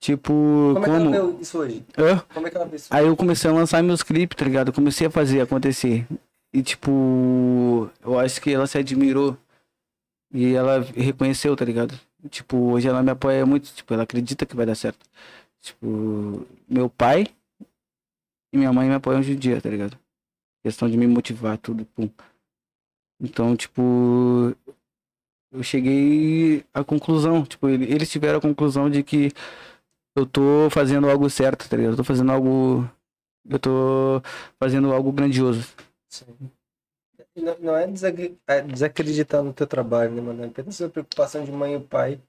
[0.00, 0.32] Tipo,
[0.74, 1.40] Como é que ela como.
[1.40, 1.84] isso hoje?
[1.96, 2.22] Hã?
[2.34, 2.86] Como é que ela viu isso?
[2.90, 4.72] Aí eu comecei a lançar meus clipes, tá ligado?
[4.72, 6.06] Comecei a fazer acontecer.
[6.52, 9.36] E tipo, eu acho que ela se admirou.
[10.32, 11.98] E ela reconheceu, tá ligado?
[12.30, 15.06] Tipo, hoje ela me apoia muito, tipo, ela acredita que vai dar certo.
[15.60, 17.26] Tipo, meu pai
[18.52, 19.98] e minha mãe me apoiam hoje em dia, tá ligado?
[20.64, 22.10] Questão de me motivar, tudo, pum.
[23.20, 24.54] Então, tipo,
[25.52, 29.30] eu cheguei à conclusão, tipo, ele- eles tiveram a conclusão de que
[30.16, 31.92] eu tô fazendo algo certo, tá ligado?
[31.94, 32.88] Eu tô fazendo algo.
[33.48, 34.22] Eu tô
[34.60, 35.62] fazendo algo grandioso.
[36.10, 36.26] Sim.
[37.40, 37.86] Não, não é
[38.46, 40.44] é desacreditar no teu trabalho, né, mano?
[40.44, 42.20] É apenas a preocupação de mãe e pai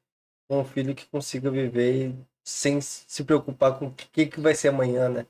[0.48, 2.14] com um filho que consiga viver
[2.44, 5.26] sem se preocupar com o que, que vai ser amanhã, né?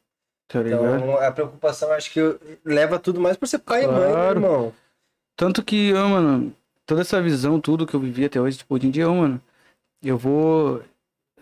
[0.47, 0.61] Tá?
[0.61, 2.19] Então, a preocupação acho que
[2.65, 4.39] leva tudo mais por ser pai e mãe, né, Claro.
[4.39, 4.73] irmão?
[5.35, 8.87] Tanto que, ó, mano, toda essa visão, tudo que eu vivi até hoje, tipo, hoje
[8.87, 9.41] em dia, ó, mano,
[10.01, 10.83] eu vou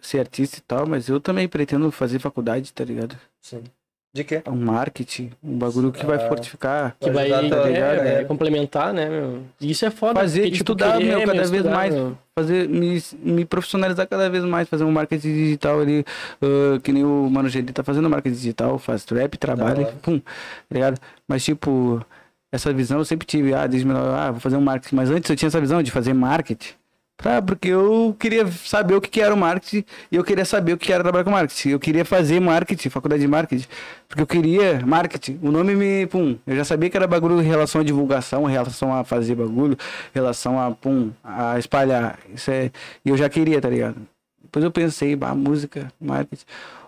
[0.02, 3.18] ser artista e tal, mas eu também pretendo fazer faculdade, tá ligado?
[3.42, 3.64] Sim.
[4.18, 4.42] De quê?
[4.48, 6.96] um marketing, um bagulho que vai fortificar.
[7.00, 9.44] Que vai Vai ajudar é, também, é, complementar, né, meu?
[9.62, 10.20] Isso é foda.
[10.20, 11.94] Fazer, porque, tipo, estudar, querer, meu, cada vez estudar, mais.
[11.94, 12.18] meu.
[12.34, 16.04] Fazer, me, me profissionalizar cada vez mais, fazer um marketing digital ali,
[16.42, 19.96] ah, que nem o Mano GD tá fazendo marketing digital, faz trap, trabalha, hora.
[20.02, 20.26] pum, tá
[20.72, 21.00] ligado?
[21.28, 22.04] Mas tipo,
[22.52, 25.30] essa visão eu sempre tive, ah, desde menor, ah, vou fazer um marketing, mas antes
[25.30, 26.74] eu tinha essa visão de fazer marketing.
[27.18, 30.78] Pra, porque eu queria saber o que, era o marketing e eu queria saber o
[30.78, 31.70] que era trabalhar com marketing.
[31.70, 33.66] Eu queria fazer marketing, faculdade de marketing,
[34.08, 35.40] porque eu queria marketing.
[35.42, 38.54] O nome me, pum, eu já sabia que era bagulho em relação à divulgação, em
[38.54, 42.20] relação a fazer bagulho, em relação a, pum, a espalhar.
[42.32, 42.72] Isso é,
[43.04, 43.98] eu já queria, tá ligado?
[44.44, 46.46] Depois eu pensei, bah, música, marketing,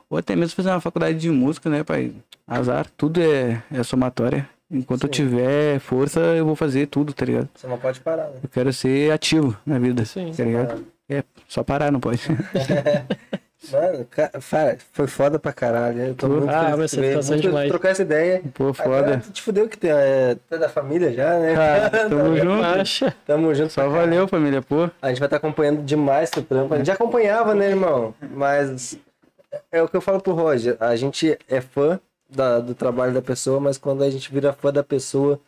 [0.08, 2.14] ou até mesmo fazer uma faculdade de música, né, pai?
[2.48, 4.48] Azar, tudo é, é somatória.
[4.72, 5.12] Enquanto eu Sim.
[5.14, 7.50] tiver força, eu vou fazer tudo, tá ligado?
[7.56, 8.34] Você não pode parar, né?
[8.44, 10.32] Eu quero ser ativo na vida, Sim.
[10.36, 10.86] tá ligado?
[11.10, 12.22] É, só parar não pode.
[13.72, 16.00] Mano, ca- cara, foi foda pra caralho.
[16.00, 16.34] Eu tô Pô.
[16.36, 17.68] muito Ah, feliz mas satisfação muito demais.
[17.70, 18.42] trocar essa ideia.
[18.54, 19.18] Pô, Agora foda.
[19.18, 21.56] tu te fudeu que tem, é, tu é da família já, né?
[21.56, 22.64] Ah, tamo junto.
[22.64, 23.16] Acha?
[23.28, 23.74] Tamo junto.
[23.74, 24.90] Só valeu, família, pô.
[25.02, 26.74] A gente vai estar acompanhando demais teu trampo.
[26.74, 28.14] A gente já acompanhava, né, irmão?
[28.34, 28.98] Mas
[29.72, 30.78] é o que eu falo pro Roger.
[30.80, 32.00] A gente é fã
[32.30, 35.40] da- do trabalho da pessoa, mas quando a gente vira fã da pessoa,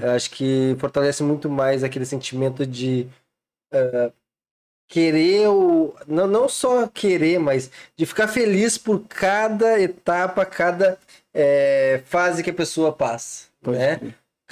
[0.00, 3.08] eu acho que fortalece muito mais aquele sentimento de
[3.72, 4.12] eh,
[4.88, 5.94] querer o.
[6.06, 10.98] Não, não só querer, mas de ficar feliz por cada etapa, cada
[11.34, 13.46] eh, fase que a pessoa passa.
[13.62, 14.00] Pode né?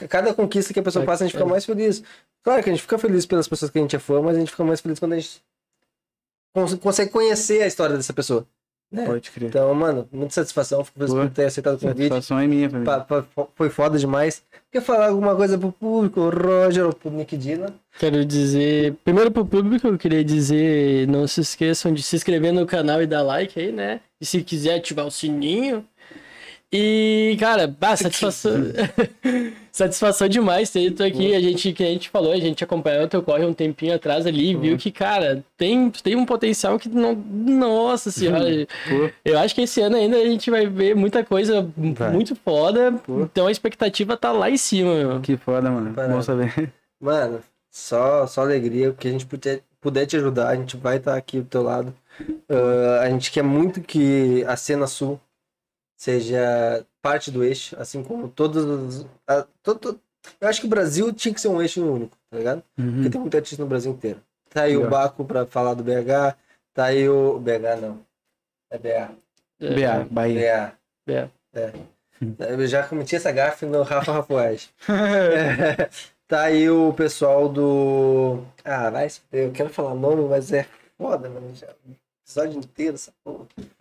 [0.08, 1.50] Cada conquista que a pessoa É, passa, a gente fica é.
[1.50, 2.02] mais feliz.
[2.42, 4.40] Claro que a gente fica feliz pelas pessoas que a gente é fã, mas a
[4.40, 5.42] gente fica mais feliz quando a gente
[6.54, 8.46] cons- consegue conhecer a história dessa pessoa.
[8.90, 9.06] Né?
[9.06, 9.48] Pode crer.
[9.48, 10.84] Então, mano, muita satisfação.
[10.84, 11.26] Feliz Boa.
[11.26, 12.08] por ter aceitado o convite.
[12.08, 13.00] Satisfação é minha, família.
[13.00, 14.42] Pa- pa- Foi foda demais.
[14.72, 17.72] Quer falar alguma coisa pro público, Roger, ou pro Nick Dina?
[17.98, 22.66] Quero dizer, primeiro pro público, eu queria dizer, não se esqueçam de se inscrever no
[22.66, 24.00] canal e dar like aí, né?
[24.20, 25.84] E se quiser ativar o sininho.
[26.72, 28.52] E, cara, bah, satisfação.
[29.72, 31.34] satisfação demais ter tu aqui.
[31.34, 34.24] A gente, que a gente falou, a gente acompanhou o teu corre um tempinho atrás
[34.24, 37.14] ali e viu que, cara, tem, tem um potencial que não.
[37.14, 38.44] Nossa senhora.
[38.88, 39.10] Pô.
[39.24, 42.12] Eu acho que esse ano ainda a gente vai ver muita coisa Vai.
[42.12, 42.92] muito foda.
[42.92, 43.22] Pô.
[43.22, 45.20] Então a expectativa tá lá em cima, meu.
[45.20, 45.92] Que foda, mano.
[45.92, 46.14] Parado.
[46.14, 46.72] Bom saber.
[47.00, 48.90] Mano, só, só alegria.
[48.90, 51.62] O que a gente puder, puder te ajudar, a gente vai estar aqui do teu
[51.62, 51.92] lado.
[52.48, 55.20] Ah, a gente quer muito que a cena sul
[56.00, 59.06] seja parte do eixo, assim como todos os.
[59.26, 60.00] a- to- to-
[60.40, 62.62] eu acho que o Brasil tinha que ser um eixo único, tá ligado?
[62.74, 63.10] Porque Uhum.
[63.10, 64.20] tem muito artista no Brasil inteiro.
[64.48, 64.90] Tá aí o Legal.
[64.90, 66.36] Baco pra falar do BH,
[66.74, 67.38] tá aí o.
[67.38, 68.00] BH não.
[68.70, 69.10] É BA.
[69.60, 70.72] BA, Bahia.
[71.06, 71.30] BA.
[71.54, 71.72] É.
[72.42, 72.52] É.
[72.52, 74.70] Eu já cometi essa gafe no Rafa Rapoage.
[76.26, 78.42] tá aí o pessoal do.
[78.64, 80.66] Ah, vai eu quero falar nome, mas é
[80.98, 81.54] foda, mano.
[81.54, 81.68] Já...
[82.30, 83.46] Episódio inteiro, essa porra.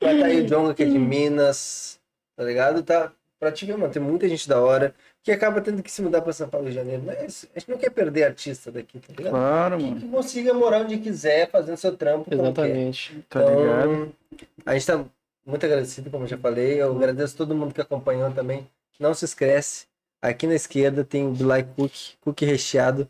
[0.00, 1.98] Vai tá aí o Jonga, que é de Minas,
[2.36, 2.84] tá ligado?
[2.84, 6.02] Tá, pra te ver, mano, tem muita gente da hora que acaba tendo que se
[6.02, 7.02] mudar pra São Paulo e Janeiro.
[7.04, 9.32] Mas a gente não quer perder artista daqui, tá ligado?
[9.32, 10.00] Claro, Que, mano.
[10.00, 12.30] que consiga morar onde quiser, fazendo seu trampo.
[12.30, 12.38] quer.
[12.38, 13.24] Exatamente.
[13.28, 13.90] Tá ligado?
[13.92, 14.12] Então,
[14.64, 15.04] a gente tá
[15.44, 16.80] muito agradecido, como eu já falei.
[16.80, 18.68] Eu agradeço todo mundo que acompanhou também.
[19.00, 19.86] Não se esquece,
[20.22, 23.08] aqui na esquerda tem o Black Cookie, cookie recheado.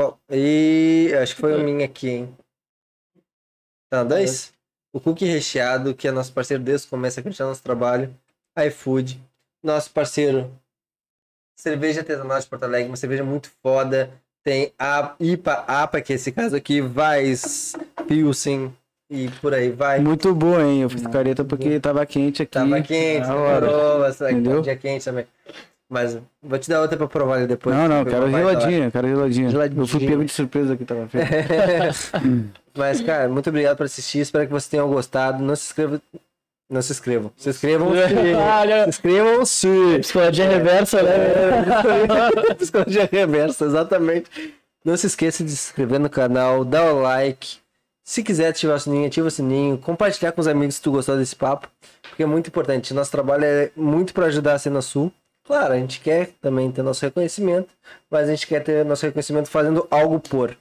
[0.00, 2.36] Ó, E acho que foi o minha aqui, hein?
[4.04, 4.52] Dois?
[4.92, 8.14] O cookie recheado, que é nosso parceiro desde o começo, acreditar no nosso trabalho.
[8.58, 9.20] iFood,
[9.62, 10.50] nosso parceiro
[11.58, 14.10] Cerveja Artesanal de Porto Alegre, uma cerveja muito foda.
[14.44, 17.74] Tem a IPA, APA, que é esse caso aqui, Vais,
[18.06, 18.72] Pilsen
[19.10, 20.00] e por aí vai.
[20.00, 20.82] Muito boa, hein?
[20.82, 22.52] Eu fiz careta porque tava quente aqui.
[22.52, 24.62] Tava quente, demorou, mas tá um Entendeu?
[24.62, 25.26] dia quente também.
[25.88, 27.74] Mas vou te dar outra pra provar ali depois.
[27.74, 29.50] Não, não, quero uma baita geladinha, quero geladinha.
[29.76, 31.24] Eu fui pego de surpresa aqui, tava feio.
[32.76, 34.20] Mas, cara, muito obrigado por assistir.
[34.20, 35.42] Espero que vocês tenham gostado.
[35.42, 36.00] Não se inscrevam.
[36.68, 37.32] Não se inscrevam.
[37.36, 38.02] Se inscrevam se.
[38.84, 39.98] se inscrevam se.
[40.00, 41.12] Psicologia reversa, né?
[42.58, 44.54] Psicologia reversa, exatamente.
[44.84, 47.58] Não se esqueça de se inscrever no canal, dar o like.
[48.04, 49.78] Se quiser ativar o sininho, ativa o sininho.
[49.78, 51.68] Compartilhar com os amigos se tu gostou desse papo.
[52.02, 52.94] Porque é muito importante.
[52.94, 55.12] Nosso trabalho é muito para ajudar a Cena Sul.
[55.44, 57.68] Claro, a gente quer também ter nosso reconhecimento,
[58.10, 60.56] mas a gente quer ter nosso reconhecimento fazendo algo por.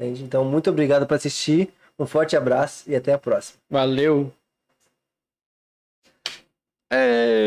[0.00, 0.24] Entende?
[0.24, 1.68] Então, muito obrigado por assistir.
[1.98, 3.58] Um forte abraço e até a próxima.
[3.68, 4.32] Valeu.
[6.90, 7.40] É...